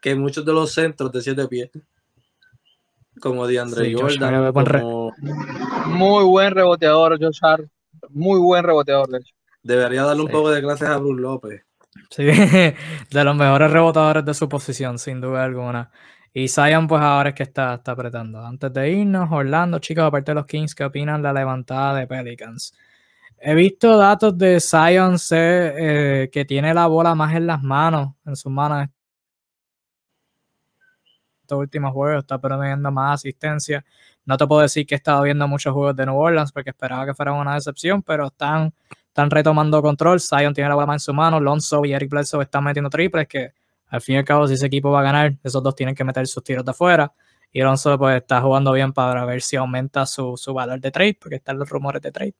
que, 0.00 0.14
muchos 0.14 0.44
de 0.44 0.52
los 0.52 0.72
centros 0.72 1.10
de 1.12 1.22
siete 1.22 1.48
pies. 1.48 1.70
Como 3.20 3.46
DeAndre 3.46 3.94
Jordan. 3.94 4.52
Como... 4.52 5.12
Muy 5.86 6.24
buen 6.24 6.54
reboteador, 6.54 7.18
Josh 7.20 7.38
Hart. 7.42 7.66
Muy 8.10 8.38
buen 8.38 8.64
reboteador, 8.64 9.08
de 9.08 9.18
hecho. 9.18 9.34
Debería 9.62 10.04
darle 10.04 10.22
un 10.22 10.28
poco 10.28 10.50
de 10.50 10.62
clases 10.62 10.88
a 10.88 10.98
Bruce 10.98 11.20
López. 11.20 11.62
Sí, 12.10 12.24
de 13.10 13.24
los 13.24 13.36
mejores 13.36 13.70
rebotadores 13.70 14.24
de 14.24 14.34
su 14.34 14.48
posición, 14.48 14.98
sin 14.98 15.20
duda 15.20 15.44
alguna. 15.44 15.90
Y 16.32 16.48
Zion, 16.48 16.86
pues 16.86 17.02
ahora 17.02 17.30
es 17.30 17.34
que 17.34 17.42
está, 17.42 17.74
está 17.74 17.92
apretando. 17.92 18.44
Antes 18.44 18.72
de 18.72 18.90
irnos, 18.90 19.28
Orlando, 19.32 19.78
chicos, 19.78 20.04
aparte 20.04 20.30
de 20.30 20.36
los 20.36 20.46
Kings, 20.46 20.74
¿qué 20.74 20.84
opinan 20.84 21.20
de 21.20 21.28
la 21.28 21.40
levantada 21.40 21.98
de 21.98 22.06
Pelicans? 22.06 22.72
He 23.40 23.54
visto 23.54 23.96
datos 23.96 24.36
de 24.36 24.60
Zion 24.60 25.16
eh, 25.30 26.28
que 26.32 26.44
tiene 26.44 26.74
la 26.74 26.86
bola 26.86 27.14
más 27.14 27.34
en 27.34 27.46
las 27.46 27.62
manos, 27.62 28.14
en 28.26 28.36
sus 28.36 28.52
manos. 28.52 28.88
Estos 31.48 31.60
últimos 31.60 31.92
juegos 31.94 32.18
está 32.18 32.38
perdiendo 32.38 32.92
más 32.92 33.14
asistencia. 33.14 33.82
No 34.26 34.36
te 34.36 34.46
puedo 34.46 34.60
decir 34.60 34.86
que 34.86 34.94
he 34.94 34.98
estado 34.98 35.22
viendo 35.22 35.48
muchos 35.48 35.72
juegos 35.72 35.96
de 35.96 36.04
New 36.04 36.14
Orleans 36.14 36.52
porque 36.52 36.68
esperaba 36.68 37.06
que 37.06 37.14
fuera 37.14 37.32
una 37.32 37.54
decepción, 37.54 38.02
pero 38.02 38.26
están, 38.26 38.74
están 39.06 39.30
retomando 39.30 39.80
control. 39.80 40.20
Zion 40.20 40.52
tiene 40.52 40.68
la 40.68 40.74
bola 40.74 40.92
en 40.92 41.00
su 41.00 41.14
mano. 41.14 41.40
Lonzo 41.40 41.86
y 41.86 41.94
Eric 41.94 42.10
Bledsoe 42.10 42.42
están 42.42 42.64
metiendo 42.64 42.90
triples 42.90 43.26
que 43.26 43.52
al 43.86 44.02
fin 44.02 44.16
y 44.16 44.18
al 44.18 44.26
cabo, 44.26 44.46
si 44.46 44.54
ese 44.54 44.66
equipo 44.66 44.90
va 44.90 45.00
a 45.00 45.02
ganar, 45.02 45.38
esos 45.42 45.62
dos 45.62 45.74
tienen 45.74 45.94
que 45.94 46.04
meter 46.04 46.26
sus 46.26 46.44
tiros 46.44 46.66
de 46.66 46.72
afuera. 46.72 47.10
Y 47.50 47.62
Lonzo 47.62 47.96
pues 47.98 48.18
está 48.20 48.42
jugando 48.42 48.72
bien 48.72 48.92
para 48.92 49.24
ver 49.24 49.40
si 49.40 49.56
aumenta 49.56 50.04
su, 50.04 50.36
su 50.36 50.52
valor 50.52 50.78
de 50.80 50.90
trade, 50.90 51.16
porque 51.18 51.36
están 51.36 51.58
los 51.58 51.66
rumores 51.66 52.02
de 52.02 52.12
trade. 52.12 52.34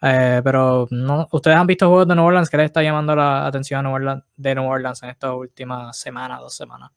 Eh, 0.00 0.40
pero 0.42 0.88
no, 0.90 1.28
ustedes 1.30 1.58
han 1.58 1.66
visto 1.66 1.86
juegos 1.88 2.08
de 2.08 2.14
New 2.14 2.24
Orleans 2.24 2.48
que 2.48 2.56
les 2.56 2.66
está 2.66 2.82
llamando 2.82 3.14
la 3.14 3.46
atención 3.46 3.80
a 3.80 3.82
New 3.82 3.92
Orleans, 3.92 4.24
de 4.34 4.54
New 4.54 4.64
Orleans 4.64 5.02
en 5.02 5.10
estas 5.10 5.34
últimas 5.34 5.94
semanas, 5.98 6.40
dos 6.40 6.54
semanas. 6.54 6.90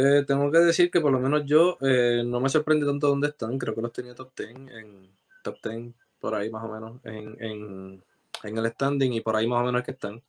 Eh, 0.00 0.22
tengo 0.24 0.48
que 0.52 0.58
decir 0.58 0.92
que 0.92 1.00
por 1.00 1.10
lo 1.10 1.18
menos 1.18 1.44
yo 1.44 1.76
eh, 1.80 2.22
no 2.24 2.38
me 2.38 2.48
sorprende 2.48 2.86
tanto 2.86 3.08
dónde 3.08 3.28
están. 3.28 3.58
Creo 3.58 3.74
que 3.74 3.82
los 3.82 3.92
tenía 3.92 4.14
top 4.14 4.30
10 4.36 4.50
en 4.50 5.10
top 5.42 5.56
10 5.60 5.92
por 6.20 6.36
ahí 6.36 6.50
más 6.50 6.62
o 6.64 6.68
menos 6.68 7.00
en, 7.04 7.36
en, 7.42 8.04
en, 8.44 8.58
el 8.58 8.66
standing 8.70 9.12
y 9.14 9.20
por 9.22 9.34
ahí 9.34 9.48
más 9.48 9.60
o 9.60 9.64
menos 9.66 9.82
que 9.82 9.90
están. 9.90 10.22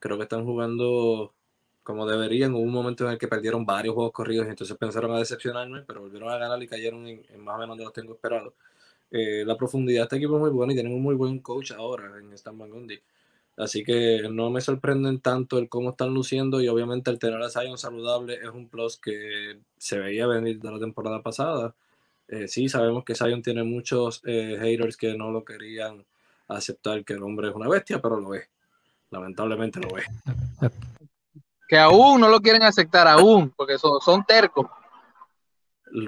Creo 0.00 0.16
que 0.16 0.24
están 0.24 0.44
jugando 0.44 1.32
como 1.84 2.04
deberían. 2.04 2.52
Hubo 2.54 2.62
un 2.62 2.72
momento 2.72 3.06
en 3.06 3.12
el 3.12 3.18
que 3.18 3.28
perdieron 3.28 3.64
varios 3.64 3.94
juegos 3.94 4.12
corridos 4.12 4.46
y 4.48 4.50
entonces 4.50 4.76
pensaron 4.76 5.12
a 5.12 5.20
decepcionarme, 5.20 5.82
pero 5.86 6.00
volvieron 6.00 6.28
a 6.28 6.38
ganar 6.38 6.60
y 6.60 6.66
cayeron 6.66 7.06
en, 7.06 7.22
más 7.44 7.54
o 7.54 7.58
menos 7.58 7.68
donde 7.68 7.84
los 7.84 7.92
tengo 7.92 8.14
esperados. 8.14 8.54
Eh, 9.12 9.44
la 9.46 9.56
profundidad 9.56 10.00
de 10.00 10.04
este 10.04 10.16
equipo 10.16 10.34
es 10.34 10.40
muy 10.40 10.50
buena 10.50 10.72
y 10.72 10.76
tienen 10.76 10.94
un 10.94 11.02
muy 11.02 11.14
buen 11.14 11.38
coach 11.38 11.70
ahora 11.70 12.18
en 12.18 12.32
Stan 12.32 12.58
Van 12.58 12.70
Gundy. 12.70 13.00
Así 13.56 13.84
que 13.84 14.28
no 14.30 14.50
me 14.50 14.60
sorprenden 14.60 15.20
tanto 15.20 15.58
el 15.58 15.68
cómo 15.68 15.90
están 15.90 16.14
luciendo 16.14 16.60
y 16.60 16.68
obviamente 16.68 17.10
el 17.10 17.18
tener 17.18 17.42
a 17.42 17.50
Zion 17.50 17.76
saludable 17.76 18.34
es 18.34 18.48
un 18.48 18.68
plus 18.68 18.96
que 18.96 19.60
se 19.76 19.98
veía 19.98 20.26
venir 20.26 20.58
de 20.60 20.70
la 20.70 20.78
temporada 20.78 21.22
pasada. 21.22 21.74
Eh, 22.28 22.48
sí, 22.48 22.68
sabemos 22.68 23.04
que 23.04 23.14
Zion 23.14 23.42
tiene 23.42 23.62
muchos 23.62 24.22
eh, 24.24 24.56
haters 24.58 24.96
que 24.96 25.14
no 25.14 25.30
lo 25.30 25.44
querían 25.44 26.04
aceptar 26.48 27.04
que 27.04 27.12
el 27.12 27.22
hombre 27.22 27.48
es 27.48 27.54
una 27.54 27.68
bestia, 27.68 28.00
pero 28.00 28.18
lo 28.18 28.34
es. 28.34 28.48
Lamentablemente 29.10 29.80
lo 29.80 29.98
es. 29.98 30.06
Que 31.68 31.78
aún 31.78 32.20
no 32.20 32.28
lo 32.28 32.40
quieren 32.40 32.62
aceptar, 32.62 33.06
aún, 33.06 33.50
porque 33.50 33.78
son, 33.78 34.00
son 34.00 34.24
tercos 34.24 34.66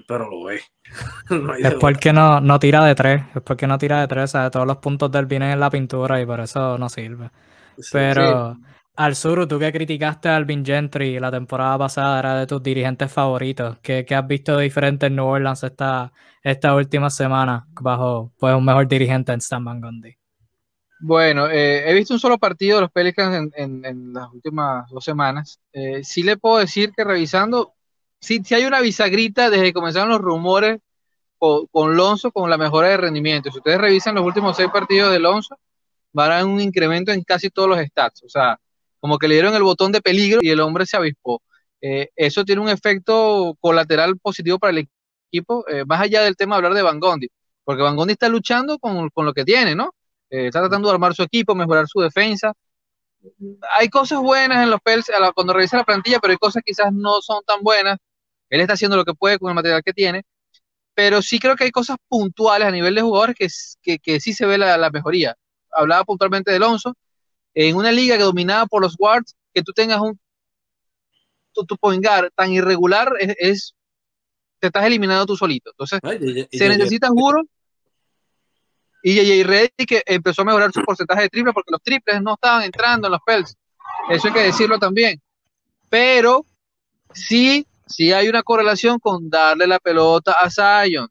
pero 0.07 0.31
lo 0.31 0.45
ve. 0.45 0.61
es 1.59 1.75
porque 1.75 2.13
no, 2.13 2.41
no 2.41 2.59
tira 2.59 2.85
de 2.85 2.95
tres, 2.95 3.23
es 3.35 3.43
porque 3.43 3.67
no 3.67 3.79
tira 3.79 4.01
de 4.01 4.09
tres, 4.09 4.31
¿sabes? 4.31 4.51
todos 4.51 4.67
los 4.67 4.79
puntos 4.79 5.11
del 5.11 5.27
vienen 5.27 5.51
en 5.51 5.61
la 5.61 5.71
pintura 5.71 6.21
y 6.21 6.27
por 6.27 6.41
eso 6.41 6.79
no 6.79 6.89
sirve. 6.89 7.31
pero 7.93 8.57
al 8.97 9.17
sur, 9.17 9.47
tú 9.49 9.59
que 9.59 9.73
criticaste 9.73 10.29
a 10.29 10.37
Alvin 10.37 10.65
Gentry 10.65 11.19
la 11.19 11.31
temporada 11.31 11.77
pasada, 11.79 12.19
era 12.21 12.39
de 12.39 12.47
tus 12.47 12.63
dirigentes 12.63 13.11
favoritos. 13.11 13.79
¿Qué, 13.83 14.07
has 14.09 14.27
visto 14.27 14.57
de 14.57 14.65
diferente 14.65 15.07
en 15.07 15.17
New 15.17 15.27
Orleans 15.27 15.65
esta, 15.65 16.13
esta 16.43 16.75
última 16.75 17.11
semana 17.11 17.67
bajo 17.81 18.33
pues, 18.39 18.55
un 18.55 18.65
mejor 18.65 18.87
dirigente 18.87 19.33
en 19.33 19.39
Stan 19.39 19.65
Van 19.65 19.81
Gundy? 19.81 20.17
Bueno, 21.01 21.49
eh, 21.51 21.91
he 21.91 21.93
visto 21.93 22.15
un 22.15 22.21
solo 22.21 22.39
partido 22.39 22.77
de 22.77 22.83
los 22.83 22.91
Pelicans 22.93 23.53
en, 23.57 24.13
las 24.13 24.33
últimas 24.33 24.89
dos 24.89 25.05
semanas. 25.05 25.61
Eh, 25.73 26.05
sí 26.05 26.23
le 26.23 26.37
puedo 26.37 26.59
decir 26.59 26.93
que 26.97 27.03
revisando, 27.03 27.75
si, 28.21 28.43
hay 28.55 28.65
una 28.65 28.81
bisagrita 28.81 29.51
desde 29.51 29.65
que 29.65 29.73
comenzaron 29.73 30.09
los 30.09 30.21
rumores 30.21 30.81
con, 31.39 31.67
con, 31.67 31.97
Lonzo 31.97 32.33
con 32.33 32.49
la 32.51 32.59
mejora 32.59 32.89
de 32.89 32.97
rendimiento. 32.97 33.51
Si 33.51 33.59
ustedes 33.59 33.79
revisan 33.79 34.15
los 34.15 34.25
últimos 34.25 34.57
seis 34.57 34.71
partidos 34.73 35.13
de 35.13 35.19
Lonzo, 35.19 35.57
van 36.13 36.33
a 36.33 36.45
un 36.45 36.61
incremento 36.61 37.13
en 37.13 37.23
casi 37.23 37.51
todos 37.51 37.69
los 37.69 37.79
stats. 37.79 38.23
O 38.23 38.29
sea, 38.29 38.59
como 39.01 39.19
que 39.19 39.29
le 39.29 39.35
dieron 39.35 39.55
el 39.55 39.63
botón 39.63 39.93
de 39.93 40.01
peligro 40.01 40.41
y 40.43 40.49
el 40.49 40.61
hombre 40.61 40.87
se 40.87 40.97
avispó. 40.97 41.43
Eh, 41.83 42.09
eso 42.17 42.45
tiene 42.45 42.63
un 42.63 42.71
efecto 42.71 43.55
colateral 43.61 44.17
positivo 44.19 44.59
para 44.59 44.71
el 44.71 44.89
equipo, 45.31 45.69
eh, 45.69 45.85
más 45.85 46.01
allá 46.01 46.23
del 46.23 46.37
tema 46.37 46.55
de 46.55 46.59
hablar 46.59 46.73
de 46.75 46.81
Van 46.81 46.99
Gondi, 46.99 47.29
porque 47.65 47.83
Van 47.83 47.97
Gondi 47.97 48.13
está 48.13 48.31
luchando 48.31 48.79
con, 48.79 49.11
con 49.11 49.27
lo 49.27 49.35
que 49.35 49.45
tiene, 49.45 49.75
¿no? 49.75 49.91
Eh, 50.31 50.47
está 50.47 50.61
tratando 50.61 50.89
de 50.89 50.95
armar 50.95 51.15
su 51.15 51.23
equipo, 51.23 51.55
mejorar 51.55 51.87
su 51.87 52.01
defensa. 52.01 52.55
Hay 53.77 53.89
cosas 53.89 54.21
buenas 54.21 54.63
en 54.63 54.71
los 54.71 54.81
Pels 54.81 55.11
cuando 55.35 55.53
revisa 55.53 55.77
la 55.77 55.85
plantilla, 55.85 56.19
pero 56.19 56.33
hay 56.33 56.39
cosas 56.39 56.63
quizás 56.65 56.93
no 56.93 57.21
son 57.21 57.43
tan 57.45 57.63
buenas. 57.63 57.99
Él 58.51 58.61
está 58.61 58.75
haciendo 58.75 58.97
lo 58.97 59.05
que 59.05 59.15
puede 59.15 59.39
con 59.39 59.49
el 59.49 59.55
material 59.55 59.83
que 59.83 59.93
tiene, 59.93 60.23
pero 60.95 61.23
sí 61.23 61.39
creo 61.39 61.57
que 61.57 61.65
hay 61.65 61.71
cosas 61.71 61.97
puntuales 62.09 62.69
a 62.69 62.71
nivel 62.71 62.95
de 62.95 63.03
jugadores 63.03 63.37
que, 63.83 63.99
que, 63.99 64.21
sí 64.21 64.33
se 64.33 64.47
ve 64.47 64.59
la, 64.59 64.91
mejoría. 64.91 65.37
Hablaba 65.73 66.05
puntualmente 66.05 66.51
de 66.51 66.59
Alonso, 66.59 66.95
en 67.55 67.77
una 67.77 67.91
liga 67.91 68.17
que 68.17 68.23
dominada 68.23 68.67
por 68.67 68.83
los 68.83 68.97
guards, 68.97 69.35
que 69.53 69.63
tú 69.63 69.73
tengas 69.73 70.01
un 70.01 70.19
tu, 71.53 71.65
tu 71.65 71.77
point 71.77 72.05
guard 72.05 72.31
tan 72.35 72.51
irregular 72.53 73.13
es, 73.21 73.75
te 74.59 74.67
estás 74.67 74.85
eliminando 74.85 75.27
tú 75.27 75.37
solito. 75.37 75.71
Entonces, 75.71 76.01
se 76.51 76.69
necesita 76.69 77.09
juro. 77.09 77.43
Y 79.07 79.15
JJ 79.15 79.47
Reddy 79.47 79.87
que 79.87 80.03
empezó 80.07 80.43
a 80.43 80.47
mejorar 80.47 80.73
su 80.73 80.83
porcentaje 80.83 81.23
de 81.23 81.29
triple 81.29 81.53
porque 81.53 81.71
los 81.71 81.83
triples 81.83 82.23
no 82.23 82.35
estaban 82.35 82.63
entrando 82.63 83.07
en 83.07 83.13
los 83.13 83.21
Pels. 83.25 83.55
Eso 84.09 84.29
hay 84.29 84.33
que 84.33 84.41
decirlo 84.41 84.79
también. 84.79 85.21
Pero 85.91 86.47
sí 87.13 87.67
si 87.87 88.13
hay 88.13 88.29
una 88.29 88.43
correlación 88.43 88.99
con 88.99 89.29
darle 89.29 89.67
la 89.67 89.79
pelota 89.79 90.33
a 90.33 90.51
Zion. 90.51 91.07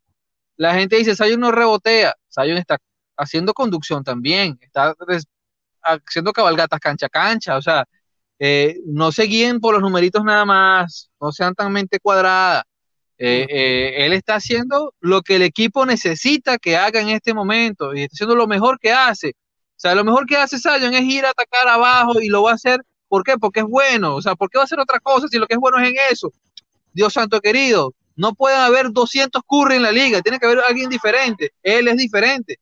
La 0.57 0.73
gente 0.73 0.97
dice, 0.97 1.15
Zion 1.15 1.39
no 1.39 1.51
rebotea. 1.51 2.15
Zion 2.33 2.57
está 2.57 2.77
haciendo 3.15 3.53
conducción 3.53 4.03
también, 4.03 4.57
está 4.59 4.95
haciendo 5.83 6.33
cabalgatas 6.33 6.79
cancha 6.79 7.05
a 7.05 7.09
cancha. 7.09 7.57
O 7.57 7.61
sea, 7.61 7.85
eh, 8.39 8.77
no 8.85 9.11
se 9.11 9.23
guíen 9.23 9.59
por 9.59 9.73
los 9.73 9.81
numeritos 9.81 10.23
nada 10.23 10.45
más, 10.45 11.11
no 11.21 11.31
sean 11.31 11.53
tan 11.53 11.71
mente 11.71 11.99
cuadrada. 11.99 12.65
Eh, 13.17 13.47
eh, 13.49 14.05
él 14.05 14.13
está 14.13 14.35
haciendo 14.35 14.93
lo 14.99 15.21
que 15.21 15.35
el 15.35 15.43
equipo 15.43 15.85
necesita 15.85 16.57
que 16.57 16.77
haga 16.77 16.99
en 16.99 17.09
este 17.09 17.33
momento 17.33 17.93
y 17.93 18.01
está 18.01 18.15
haciendo 18.15 18.35
lo 18.35 18.47
mejor 18.47 18.79
que 18.79 18.91
hace. 18.91 19.29
O 19.29 19.79
sea, 19.83 19.95
lo 19.95 20.03
mejor 20.03 20.25
que 20.25 20.37
hace 20.37 20.59
Zion 20.59 20.93
es 20.93 21.03
ir 21.03 21.25
a 21.25 21.29
atacar 21.31 21.67
abajo 21.67 22.19
y 22.21 22.29
lo 22.29 22.43
va 22.43 22.51
a 22.51 22.55
hacer. 22.55 22.81
¿Por 23.07 23.23
qué? 23.23 23.37
Porque 23.37 23.59
es 23.59 23.65
bueno. 23.65 24.15
O 24.15 24.21
sea, 24.21 24.35
¿por 24.35 24.49
qué 24.49 24.57
va 24.57 24.63
a 24.63 24.65
hacer 24.65 24.79
otra 24.79 24.99
cosa 24.99 25.27
si 25.27 25.37
lo 25.37 25.45
que 25.45 25.53
es 25.53 25.59
bueno 25.59 25.79
es 25.79 25.89
en 25.89 25.95
eso? 26.11 26.31
Dios 26.93 27.13
santo 27.13 27.41
querido, 27.41 27.93
no 28.15 28.33
pueden 28.33 28.59
haber 28.59 28.91
200 28.91 29.41
Curry 29.47 29.75
en 29.75 29.83
la 29.83 29.91
liga, 29.91 30.21
tiene 30.21 30.39
que 30.39 30.45
haber 30.45 30.59
alguien 30.59 30.89
diferente. 30.89 31.53
Él 31.61 31.87
es 31.87 31.97
diferente. 31.97 32.59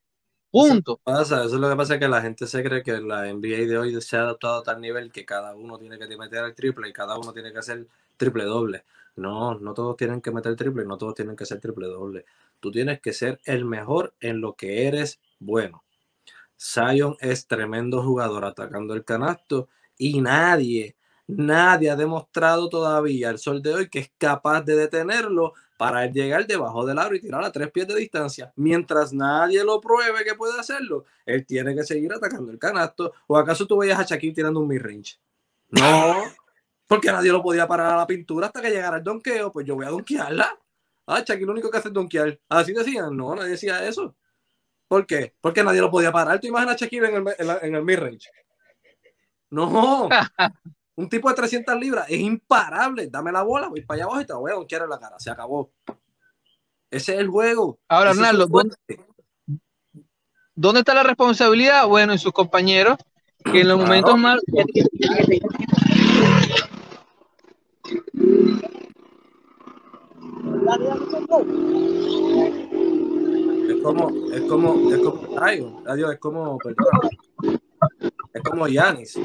Punto. 0.50 1.00
Eso, 1.06 1.16
pasa, 1.16 1.46
eso 1.46 1.56
es 1.56 1.62
lo 1.62 1.70
que 1.70 1.76
pasa 1.76 1.98
que 1.98 2.08
la 2.08 2.22
gente 2.22 2.46
se 2.46 2.62
cree 2.62 2.84
que 2.84 3.00
la 3.00 3.32
NBA 3.34 3.68
de 3.68 3.78
hoy 3.78 4.02
se 4.02 4.18
ha 4.18 4.22
adaptado 4.22 4.60
a 4.60 4.64
tal 4.64 4.82
nivel 4.82 5.12
que 5.12 5.26
cada 5.26 5.56
uno 5.56 5.78
tiene 5.78 5.98
que 5.98 6.18
meter 6.18 6.44
el 6.44 6.54
triple 6.54 6.90
y 6.90 6.94
cada 6.94 7.18
uno 7.18 7.32
tiene 7.32 7.54
que 7.54 7.60
hacer 7.60 7.88
triple 8.18 8.44
doble. 8.44 8.84
No, 9.22 9.56
no 9.60 9.74
todos 9.74 9.96
tienen 9.98 10.22
que 10.22 10.32
meter 10.32 10.56
triple, 10.56 10.86
no 10.86 10.98
todos 10.98 11.16
tienen 11.16 11.36
que 11.36 11.44
hacer 11.44 11.60
triple 11.60 11.88
doble. 11.88 12.26
Tú 12.60 12.72
tienes 12.72 13.00
que 13.00 13.14
ser 13.14 13.40
el 13.46 13.66
mejor 13.66 14.14
en 14.20 14.42
lo 14.42 14.56
que 14.56 14.88
eres 14.88 15.20
bueno. 15.40 15.84
Zion 16.60 17.16
es 17.20 17.48
tremendo 17.48 18.04
jugador 18.04 18.46
atacando 18.46 18.94
el 18.94 19.06
canasto 19.06 19.70
y 19.98 20.22
nadie, 20.22 20.96
Nadie 21.38 21.90
ha 21.90 21.96
demostrado 21.96 22.68
todavía 22.68 23.30
al 23.30 23.40
sol 23.40 23.62
de 23.62 23.74
hoy 23.74 23.90
que 23.90 24.00
es 24.00 24.12
capaz 24.18 24.64
de 24.64 24.76
detenerlo 24.76 25.54
para 25.78 26.06
llegar 26.06 26.46
debajo 26.46 26.86
del 26.86 27.00
aro 27.00 27.16
y 27.16 27.22
tirar 27.22 27.44
a 27.44 27.52
tres 27.52 27.72
pies 27.72 27.88
de 27.88 27.96
distancia. 27.96 28.52
Mientras 28.58 29.14
nadie 29.14 29.64
lo 29.64 29.80
pruebe 29.80 30.26
que 30.26 30.36
puede 30.36 30.60
hacerlo, 30.60 31.06
él 31.26 31.46
tiene 31.46 31.74
que 31.74 31.84
seguir 31.84 32.12
atacando 32.12 32.52
el 32.52 32.60
canasto. 32.60 33.14
¿O 33.28 33.38
acaso 33.38 33.66
tú 33.66 33.78
veías 33.78 33.98
a 33.98 34.04
Shaquille 34.04 34.34
tirando 34.34 34.60
un 34.60 34.68
midrange? 34.68 35.18
No, 35.70 36.22
porque 36.92 37.10
nadie 37.10 37.32
lo 37.32 37.42
podía 37.42 37.66
parar 37.66 37.94
a 37.94 37.96
la 38.00 38.06
pintura 38.06 38.48
hasta 38.48 38.62
que 38.62 38.70
llegara 38.70 38.98
el 38.98 39.04
donqueo. 39.04 39.50
Pues 39.50 39.66
yo 39.66 39.76
voy 39.76 39.86
a 39.86 39.92
donkearla. 39.92 40.60
Ah, 41.08 41.24
Shaquille 41.26 41.46
lo 41.46 41.54
único 41.54 41.72
que 41.72 41.78
hace 41.78 41.88
es 41.88 41.94
donkear. 41.94 42.38
Así 42.50 42.74
decían. 42.74 43.16
No, 43.16 43.34
nadie 43.34 43.52
decía 43.52 43.88
eso. 43.88 44.18
¿Por 44.90 45.06
qué? 45.06 45.34
Porque 45.40 45.64
nadie 45.64 45.80
lo 45.80 45.90
podía 45.90 46.12
parar. 46.12 46.42
¿Tú 46.42 46.48
imaginas 46.48 46.76
a 46.76 46.78
Shaquille 46.78 47.08
en 47.08 47.16
el, 47.16 47.50
en 47.62 47.76
el 47.76 47.84
midrange? 47.86 48.30
No. 49.52 50.10
Un 50.96 51.08
tipo 51.08 51.30
de 51.30 51.36
300 51.36 51.80
libras 51.80 52.08
es 52.10 52.20
imparable. 52.20 53.08
Dame 53.08 53.32
la 53.32 53.44
bola, 53.44 53.70
voy 53.70 53.86
para 53.86 53.96
allá 53.96 54.04
abajo 54.04 54.22
y 54.22 54.26
te 54.26 54.34
voy 54.34 54.52
a 54.52 54.56
donkear 54.56 54.82
en 54.82 54.90
la 54.90 55.00
cara. 55.00 55.18
Se 55.18 55.32
acabó. 55.32 55.72
Ese 56.90 57.14
es 57.14 57.20
el 57.22 57.30
juego. 57.30 57.80
Ahora, 57.88 58.10
Arnaldo, 58.10 58.50
¿Dónde 60.56 60.80
está 60.82 60.94
la 60.94 61.04
responsabilidad? 61.04 61.88
Bueno, 61.88 62.12
en 62.12 62.20
sus 62.20 62.34
compañeros, 62.34 62.98
que 63.46 63.62
en 63.62 63.70
los 63.70 63.80
momentos 63.80 64.18
más... 64.18 64.42
Es 73.70 73.82
como, 73.82 74.10
es 74.32 74.42
como, 74.42 74.92
es 74.94 75.00
como, 75.00 75.42
ay, 75.42 75.76
adiós, 75.88 76.14
es 76.14 76.20
como, 76.20 76.58
perdón, 76.58 77.60
es 78.34 78.44
como 78.44 78.68
Yanis. 78.68 79.20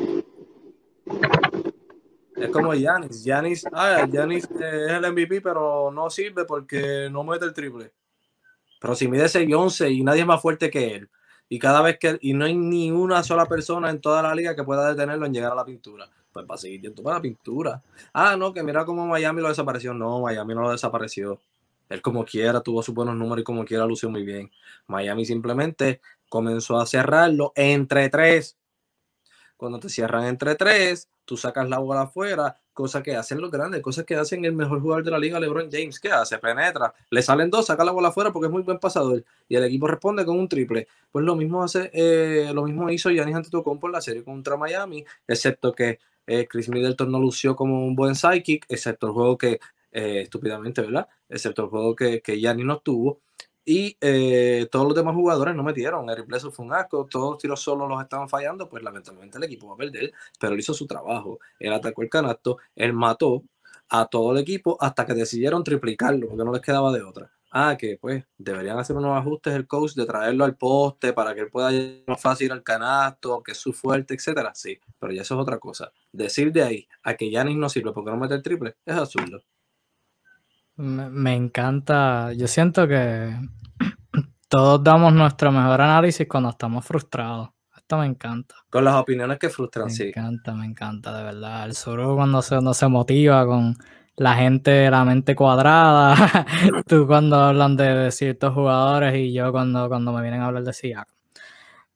Es 2.36 2.50
como 2.50 2.74
Yanis. 2.74 3.24
Yanis, 3.24 3.66
ah, 3.72 4.06
Yanis 4.10 4.44
es 4.44 4.92
el 4.92 5.12
MVP, 5.12 5.40
pero 5.40 5.90
no 5.90 6.10
sirve 6.10 6.44
porque 6.44 7.08
no 7.10 7.24
mete 7.24 7.44
el 7.44 7.54
triple. 7.54 7.92
Pero 8.80 8.94
si 8.94 9.08
mide 9.08 9.24
6'11 9.24 9.90
y 9.90 10.02
nadie 10.02 10.20
es 10.20 10.26
más 10.26 10.42
fuerte 10.42 10.70
que 10.70 10.94
él, 10.96 11.10
y 11.48 11.58
cada 11.58 11.80
vez 11.80 11.98
que, 11.98 12.18
y 12.20 12.34
no 12.34 12.44
hay 12.44 12.54
ni 12.54 12.90
una 12.90 13.22
sola 13.22 13.46
persona 13.46 13.90
en 13.90 14.00
toda 14.00 14.22
la 14.22 14.34
liga 14.34 14.54
que 14.54 14.64
pueda 14.64 14.88
detenerlo 14.88 15.26
en 15.26 15.32
llegar 15.32 15.52
a 15.52 15.56
la 15.56 15.64
pintura, 15.64 16.08
pues 16.44 16.66
va 16.66 17.00
a 17.00 17.02
para 17.02 17.16
la 17.16 17.22
pintura. 17.22 17.82
Ah, 18.12 18.36
no, 18.36 18.52
que 18.52 18.62
mira 18.62 18.84
cómo 18.84 19.06
Miami 19.06 19.40
lo 19.40 19.48
desapareció. 19.48 19.94
No, 19.94 20.20
Miami 20.20 20.54
no 20.54 20.62
lo 20.62 20.72
desapareció. 20.72 21.40
Él 21.88 22.02
como 22.02 22.24
quiera 22.24 22.60
tuvo 22.60 22.82
sus 22.82 22.94
buenos 22.94 23.16
números 23.16 23.42
y 23.42 23.44
como 23.44 23.64
quiera 23.64 23.86
lució 23.86 24.10
muy 24.10 24.24
bien. 24.24 24.50
Miami 24.86 25.24
simplemente 25.24 26.00
comenzó 26.28 26.78
a 26.78 26.86
cerrarlo 26.86 27.52
entre 27.54 28.08
tres. 28.08 28.56
Cuando 29.56 29.78
te 29.78 29.88
cierran 29.88 30.24
entre 30.24 30.54
tres, 30.54 31.08
tú 31.24 31.36
sacas 31.36 31.68
la 31.68 31.78
bola 31.78 32.02
afuera, 32.02 32.56
cosa 32.74 33.02
que 33.02 33.16
hacen 33.16 33.40
los 33.40 33.50
grandes, 33.50 33.80
cosas 33.80 34.04
que 34.04 34.14
hacen 34.14 34.44
el 34.44 34.52
mejor 34.52 34.82
jugador 34.82 35.02
de 35.02 35.10
la 35.10 35.18
liga, 35.18 35.40
LeBron 35.40 35.70
James. 35.70 35.98
¿Qué 35.98 36.10
hace? 36.10 36.38
Penetra, 36.38 36.92
le 37.10 37.22
salen 37.22 37.48
dos, 37.48 37.66
saca 37.66 37.84
la 37.84 37.92
bola 37.92 38.08
afuera 38.08 38.32
porque 38.32 38.46
es 38.48 38.52
muy 38.52 38.62
buen 38.62 38.78
pasador 38.78 39.24
y 39.48 39.56
el 39.56 39.64
equipo 39.64 39.86
responde 39.86 40.26
con 40.26 40.38
un 40.38 40.48
triple. 40.48 40.88
Pues 41.10 41.24
lo 41.24 41.34
mismo 41.34 41.62
hace, 41.62 41.90
eh, 41.94 42.50
lo 42.52 42.64
mismo 42.64 42.90
hizo 42.90 43.10
Giannis 43.10 43.36
Antetokounmpo 43.36 43.86
en 43.86 43.92
la 43.92 44.00
serie 44.02 44.24
contra 44.24 44.58
Miami, 44.58 45.04
excepto 45.26 45.72
que 45.72 46.00
eh, 46.26 46.46
Chris 46.48 46.68
Middleton 46.68 47.10
no 47.10 47.18
lució 47.20 47.56
como 47.56 47.86
un 47.86 47.94
buen 47.96 48.14
psychic, 48.14 48.66
excepto 48.68 49.06
el 49.08 49.12
juego 49.12 49.38
que 49.38 49.60
eh, 49.92 50.20
estúpidamente, 50.22 50.82
¿verdad? 50.82 51.08
Excepto 51.28 51.64
el 51.64 51.68
juego 51.70 51.96
que, 51.96 52.20
que 52.20 52.38
Giannis 52.38 52.66
no 52.66 52.78
tuvo. 52.80 53.20
Y 53.64 53.96
eh, 54.00 54.68
todos 54.70 54.86
los 54.86 54.94
demás 54.94 55.14
jugadores 55.14 55.56
no 55.56 55.64
metieron. 55.64 56.08
Eric 56.08 56.26
Bledsoe 56.26 56.52
fue 56.52 56.64
un 56.66 56.72
asco, 56.72 57.06
todos 57.10 57.32
los 57.32 57.38
tiros 57.38 57.60
solos 57.60 57.88
los 57.88 58.00
estaban 58.00 58.28
fallando, 58.28 58.68
pues 58.68 58.82
lamentablemente 58.82 59.38
el 59.38 59.44
equipo 59.44 59.68
va 59.68 59.74
a 59.74 59.76
perder, 59.78 60.12
pero 60.38 60.52
él 60.52 60.60
hizo 60.60 60.72
su 60.72 60.86
trabajo. 60.86 61.40
Él 61.58 61.72
atacó 61.72 62.02
el 62.02 62.08
canasto, 62.08 62.58
él 62.76 62.92
mató 62.92 63.42
a 63.88 64.06
todo 64.06 64.32
el 64.32 64.38
equipo 64.38 64.76
hasta 64.80 65.04
que 65.06 65.14
decidieron 65.14 65.64
triplicarlo, 65.64 66.28
porque 66.28 66.44
no 66.44 66.52
les 66.52 66.62
quedaba 66.62 66.92
de 66.92 67.02
otra. 67.02 67.35
Ah, 67.58 67.74
que 67.78 67.96
pues 67.98 68.22
deberían 68.36 68.78
hacer 68.78 68.94
unos 68.96 69.18
ajustes 69.18 69.54
el 69.54 69.66
coach 69.66 69.94
de 69.94 70.04
traerlo 70.04 70.44
al 70.44 70.56
poste 70.56 71.14
para 71.14 71.34
que 71.34 71.40
él 71.40 71.48
pueda 71.50 71.72
ir 71.72 72.04
más 72.06 72.20
fácil 72.20 72.52
al 72.52 72.62
canasto, 72.62 73.42
que 73.42 73.52
es 73.52 73.58
su 73.58 73.72
fuerte, 73.72 74.12
etcétera. 74.12 74.52
Sí, 74.54 74.78
pero 74.98 75.10
ya 75.14 75.22
eso 75.22 75.36
es 75.36 75.40
otra 75.40 75.58
cosa. 75.58 75.90
Decir 76.12 76.52
de 76.52 76.62
ahí 76.62 76.88
a 77.02 77.14
que 77.14 77.30
Yanis 77.30 77.56
no 77.56 77.70
sirve 77.70 77.92
porque 77.94 78.10
no 78.10 78.18
mete 78.18 78.34
el 78.34 78.42
triple 78.42 78.76
es 78.84 78.94
absurdo. 78.94 79.40
Me, 80.76 81.08
me 81.08 81.34
encanta. 81.34 82.34
Yo 82.34 82.46
siento 82.46 82.86
que 82.86 83.34
todos 84.50 84.84
damos 84.84 85.14
nuestro 85.14 85.50
mejor 85.50 85.80
análisis 85.80 86.28
cuando 86.28 86.50
estamos 86.50 86.84
frustrados. 86.84 87.48
Esto 87.74 87.96
me 87.96 88.04
encanta. 88.04 88.54
Con 88.68 88.84
las 88.84 88.96
opiniones 88.96 89.38
que 89.38 89.48
frustran, 89.48 89.86
Me 89.86 89.92
sí. 89.92 90.02
encanta, 90.08 90.52
me 90.52 90.66
encanta, 90.66 91.16
de 91.16 91.24
verdad. 91.24 91.64
El 91.64 91.74
Zuru 91.74 92.16
cuando 92.16 92.42
se, 92.42 92.56
cuando 92.56 92.74
se 92.74 92.86
motiva 92.88 93.46
con 93.46 93.76
la 94.16 94.34
gente, 94.34 94.90
la 94.90 95.04
mente 95.04 95.34
cuadrada. 95.34 96.14
Tú 96.86 97.06
cuando 97.06 97.36
hablan 97.36 97.76
de, 97.76 97.94
de 97.94 98.10
ciertos 98.10 98.54
jugadores 98.54 99.14
y 99.14 99.32
yo 99.32 99.52
cuando, 99.52 99.88
cuando 99.88 100.12
me 100.12 100.22
vienen 100.22 100.42
a 100.42 100.46
hablar 100.46 100.64
de 100.64 100.72
Siakam. 100.72 101.16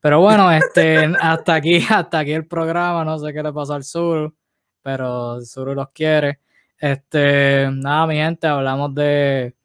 Pero 0.01 0.19
bueno, 0.19 0.51
este, 0.51 0.97
hasta 1.21 1.55
aquí, 1.55 1.85
hasta 1.87 2.19
aquí 2.19 2.31
el 2.33 2.47
programa. 2.47 3.05
No 3.05 3.19
sé 3.19 3.31
qué 3.33 3.43
le 3.43 3.53
pasó 3.53 3.75
al 3.75 3.83
Zuru, 3.83 4.35
pero 4.81 5.37
el 5.37 5.45
Zuru 5.45 5.75
los 5.75 5.89
quiere. 5.89 6.39
Este, 6.77 7.69
nada, 7.71 8.07
mi 8.07 8.15
gente, 8.15 8.47
hablamos 8.47 8.93
de. 8.95 9.55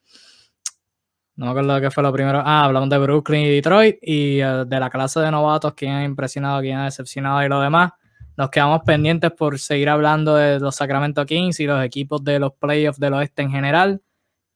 No 1.36 1.46
me 1.46 1.50
acuerdo 1.50 1.80
qué 1.80 1.90
fue 1.90 2.02
lo 2.02 2.12
primero. 2.12 2.42
Ah, 2.44 2.64
hablamos 2.64 2.88
de 2.90 2.98
Brooklyn 2.98 3.42
y 3.42 3.50
Detroit 3.50 3.98
y 4.02 4.40
eh, 4.40 4.64
de 4.66 4.80
la 4.80 4.90
clase 4.90 5.20
de 5.20 5.30
novatos, 5.30 5.74
quién 5.74 5.92
ha 5.92 6.04
impresionado, 6.04 6.60
quién 6.60 6.78
ha 6.78 6.84
decepcionado 6.84 7.42
y 7.42 7.48
lo 7.48 7.60
demás. 7.60 7.92
Nos 8.36 8.50
quedamos 8.50 8.82
pendientes 8.84 9.32
por 9.32 9.58
seguir 9.58 9.88
hablando 9.88 10.36
de 10.36 10.60
los 10.60 10.76
Sacramento 10.76 11.24
Kings 11.24 11.58
y 11.60 11.66
los 11.66 11.82
equipos 11.82 12.22
de 12.22 12.38
los 12.38 12.52
playoffs 12.52 13.00
del 13.00 13.14
oeste 13.14 13.42
en 13.42 13.50
general. 13.50 14.02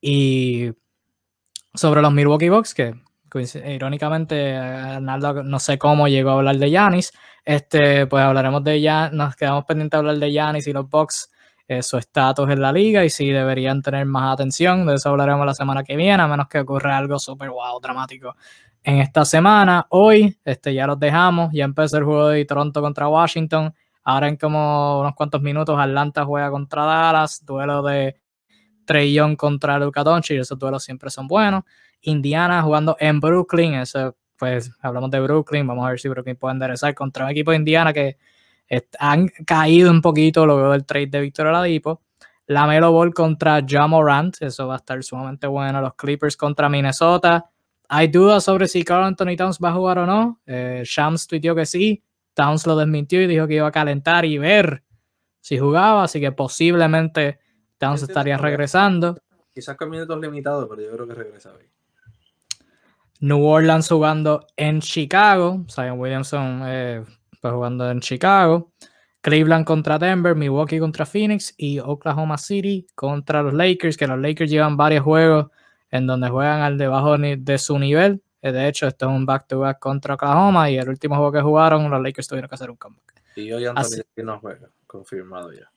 Y 0.01 0.71
sobre 1.75 2.03
los 2.03 2.13
Milwaukee 2.13 2.49
Bucks, 2.49 2.75
que 2.75 2.95
irónicamente 3.67 4.57
Arnaldo 4.57 5.43
no 5.43 5.59
sé 5.61 5.79
cómo 5.79 6.09
llegó 6.09 6.31
a 6.31 6.35
hablar 6.35 6.57
de 6.57 6.71
Giannis. 6.71 7.13
Este, 7.45 8.07
pues 8.07 8.23
hablaremos 8.23 8.63
de 8.65 8.81
ya, 8.81 9.11
nos 9.11 9.35
quedamos 9.35 9.65
pendientes 9.65 9.97
de 9.97 9.99
hablar 9.99 10.19
de 10.19 10.31
Giannis 10.31 10.67
y 10.67 10.73
los 10.73 10.89
Bucks, 10.89 11.31
eh, 11.67 11.83
su 11.83 11.97
estatus 11.97 12.51
en 12.51 12.61
la 12.61 12.73
liga 12.73 13.05
y 13.05 13.11
si 13.11 13.31
deberían 13.31 13.81
tener 13.81 14.05
más 14.05 14.35
atención. 14.35 14.85
De 14.85 14.95
eso 14.95 15.09
hablaremos 15.09 15.47
la 15.47 15.55
semana 15.55 15.85
que 15.85 15.97
viene, 15.97 16.23
a 16.23 16.27
menos 16.27 16.49
que 16.49 16.59
ocurra 16.59 16.99
algo 16.99 17.19
súper 17.19 17.51
wow, 17.51 17.81
dramático 17.81 18.35
en 18.83 18.99
esta 18.99 19.25
semana. 19.25 19.87
Hoy, 19.91 20.37
este, 20.45 20.75
ya 20.75 20.87
los 20.87 20.99
dejamos. 20.99 21.53
Ya 21.53 21.65
empezó 21.65 21.99
el 21.99 22.05
juego 22.05 22.29
de 22.29 22.45
Toronto 22.45 22.81
contra 22.81 23.09
Washington. 23.09 23.75
Ahora 24.03 24.29
en 24.29 24.37
como 24.37 25.01
unos 25.01 25.15
cuantos 25.15 25.43
minutos 25.43 25.79
Atlanta 25.79 26.25
juega 26.25 26.51
contra 26.51 26.85
Dallas. 26.85 27.45
Duelo 27.45 27.83
de 27.83 28.17
Trey 28.85 29.13
Young 29.13 29.37
contra 29.37 29.79
Luka 29.79 30.03
Doncic. 30.03 30.41
Esos 30.41 30.59
duelos 30.59 30.83
siempre 30.83 31.11
son 31.11 31.27
buenos. 31.27 31.65
Indiana 32.03 32.63
jugando 32.63 32.97
en 32.99 33.21
Brooklyn. 33.21 33.75
Eso, 33.75 34.17
pues 34.39 34.73
hablamos 34.81 35.11
de 35.11 35.21
Brooklyn. 35.21 35.67
Vamos 35.67 35.87
a 35.87 35.91
ver 35.91 36.01
si 36.01 36.09
Brooklyn 36.09 36.37
puede 36.37 36.55
enderezar 36.55 36.95
contra 36.95 37.25
un 37.25 37.31
equipo 37.31 37.51
de 37.51 37.59
Indiana 37.59 37.93
que 37.93 38.17
han 38.99 39.29
caído 39.47 39.91
un 39.91 40.01
poquito 40.01 40.47
luego 40.47 40.71
del 40.71 40.87
trade 40.87 41.09
de 41.09 41.21
Víctor 41.21 41.49
Oladipo. 41.49 42.01
La 42.47 42.67
Melo 42.67 42.91
Ball 42.91 43.13
contra 43.13 43.61
Ja 43.67 43.87
Morant. 43.87 44.37
Eso 44.41 44.67
va 44.67 44.75
a 44.75 44.79
estar 44.79 45.03
sumamente 45.05 45.47
bueno. 45.47 45.81
Los 45.81 45.95
Clippers 45.95 46.37
contra 46.37 46.69
Minnesota. 46.69 47.51
Hay 47.93 48.07
dudas 48.07 48.45
sobre 48.45 48.69
si 48.69 48.85
Carl 48.85 49.03
Anthony 49.03 49.35
Towns 49.37 49.59
va 49.59 49.71
a 49.71 49.73
jugar 49.73 49.99
o 49.99 50.07
no. 50.07 50.41
Eh, 50.47 50.83
Shams 50.85 51.27
tuiteó 51.27 51.57
que 51.57 51.67
sí. 51.67 52.05
Towns 52.35 52.65
lo 52.65 52.77
desmintió 52.77 53.21
y 53.21 53.27
dijo 53.27 53.49
que 53.49 53.57
iba 53.57 53.67
a 53.67 53.73
calentar 53.73 54.25
y 54.25 54.39
ver 54.39 54.85
si 55.41 55.59
jugaba. 55.59 56.05
Así 56.05 56.21
que 56.21 56.31
posiblemente 56.31 57.41
Towns 57.79 58.03
sí, 58.03 58.07
estaría 58.07 58.39
regresando. 58.39 59.19
Quizás 59.53 59.77
con 59.77 59.91
minutos 59.91 60.21
limitados, 60.21 60.69
pero 60.71 60.83
yo 60.83 60.93
creo 60.93 61.09
que 61.09 61.15
regresa 61.15 61.53
hoy. 61.53 61.65
New 63.19 63.45
Orleans 63.45 63.89
jugando 63.89 64.47
en 64.57 64.81
Chicago. 64.81 65.65
Zion 65.69 65.99
Williamson 65.99 66.63
eh, 66.67 67.05
pues 67.41 67.53
jugando 67.53 67.91
en 67.91 67.99
Chicago. 67.99 68.71
Cleveland 69.21 69.65
contra 69.65 69.99
Denver, 69.99 70.37
Milwaukee 70.37 70.79
contra 70.79 71.05
Phoenix 71.05 71.55
y 71.57 71.81
Oklahoma 71.81 72.39
City 72.39 72.87
contra 72.95 73.43
los 73.43 73.53
Lakers, 73.53 73.97
que 73.97 74.07
los 74.07 74.21
Lakers 74.21 74.49
llevan 74.49 74.77
varios 74.77 75.03
juegos 75.03 75.49
en 75.91 76.07
donde 76.07 76.29
juegan 76.29 76.61
al 76.63 76.79
debajo 76.79 77.17
de 77.19 77.59
su 77.59 77.79
nivel. 77.79 78.23
Eh, 78.43 78.53
De 78.53 78.69
hecho, 78.69 78.87
esto 78.87 79.07
es 79.09 79.13
un 79.13 79.27
back-to-back 79.27 79.79
contra 79.79 80.15
Oklahoma 80.15 80.71
y 80.71 80.79
el 80.79 80.89
último 80.89 81.17
juego 81.17 81.33
que 81.33 81.41
jugaron, 81.41 81.91
los 81.91 82.03
Lakers 82.03 82.29
tuvieron 82.29 82.49
que 82.49 82.55
hacer 82.55 82.71
un 82.71 82.77
comeback. 82.77 83.23
Y 83.37 83.53
hoy 83.53 83.67
Anthony 83.67 84.03
no 84.25 84.39
juega, 84.39 84.69
confirmado 84.87 85.53
ya. 85.53 85.71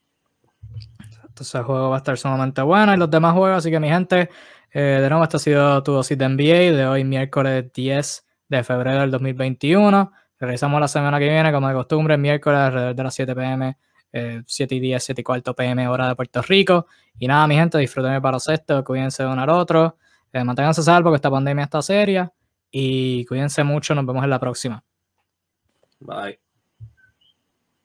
Entonces 1.28 1.56
el 1.56 1.64
juego 1.64 1.90
va 1.90 1.96
a 1.96 1.98
estar 1.98 2.18
sumamente 2.18 2.62
bueno 2.62 2.94
y 2.94 2.98
los 2.98 3.10
demás 3.10 3.34
juegos. 3.34 3.58
Así 3.60 3.72
que 3.72 3.80
mi 3.80 3.90
gente, 3.90 4.30
eh, 4.72 5.00
de 5.02 5.10
nuevo, 5.10 5.24
esto 5.24 5.38
ha 5.38 5.40
sido 5.40 5.84
tu 5.84 5.94
dosis 5.94 6.18
de 6.18 6.26
NBA 6.30 6.76
de 6.76 6.86
hoy, 6.86 7.04
miércoles 7.04 7.72
10 7.74 8.26
de 8.50 8.64
febrero 8.64 9.02
del 9.02 9.12
2021. 9.12 10.12
Regresamos 10.40 10.80
la 10.80 10.88
semana 10.88 11.20
que 11.20 11.30
viene, 11.30 11.52
como 11.52 11.68
de 11.68 11.74
costumbre, 11.74 12.18
miércoles 12.18 12.60
alrededor 12.60 12.96
de 12.96 13.04
las 13.04 13.16
7 13.16 13.34
pm, 13.34 13.78
eh, 14.12 14.44
7 14.46 14.76
y 14.76 14.80
10, 14.80 15.04
7 15.04 15.22
y 15.22 15.24
cuarto 15.24 15.56
pm, 15.56 15.88
hora 15.88 16.08
de 16.08 16.16
Puerto 16.16 16.42
Rico. 16.42 16.88
Y 17.18 17.28
nada, 17.28 17.48
mi 17.48 17.56
gente, 17.56 17.78
disfruten 17.78 18.14
el 18.14 18.20
baloncesto, 18.20 18.84
cuídense 18.84 19.24
de 19.24 19.30
uno 19.30 19.42
al 19.42 19.50
otro, 19.50 19.98
eh, 20.34 20.44
manténganse 20.44 20.84
salvo 20.84 21.12
que 21.12 21.16
esta 21.18 21.32
pandemia 21.32 21.64
está 21.64 21.82
seria 21.82 22.34
y 22.72 23.24
cuídense 23.26 23.64
mucho. 23.64 23.96
Nos 23.96 24.06
vemos 24.06 24.24
en 24.24 24.30
la 24.30 24.40
próxima. 24.40 24.84
Bye. 26.00 26.43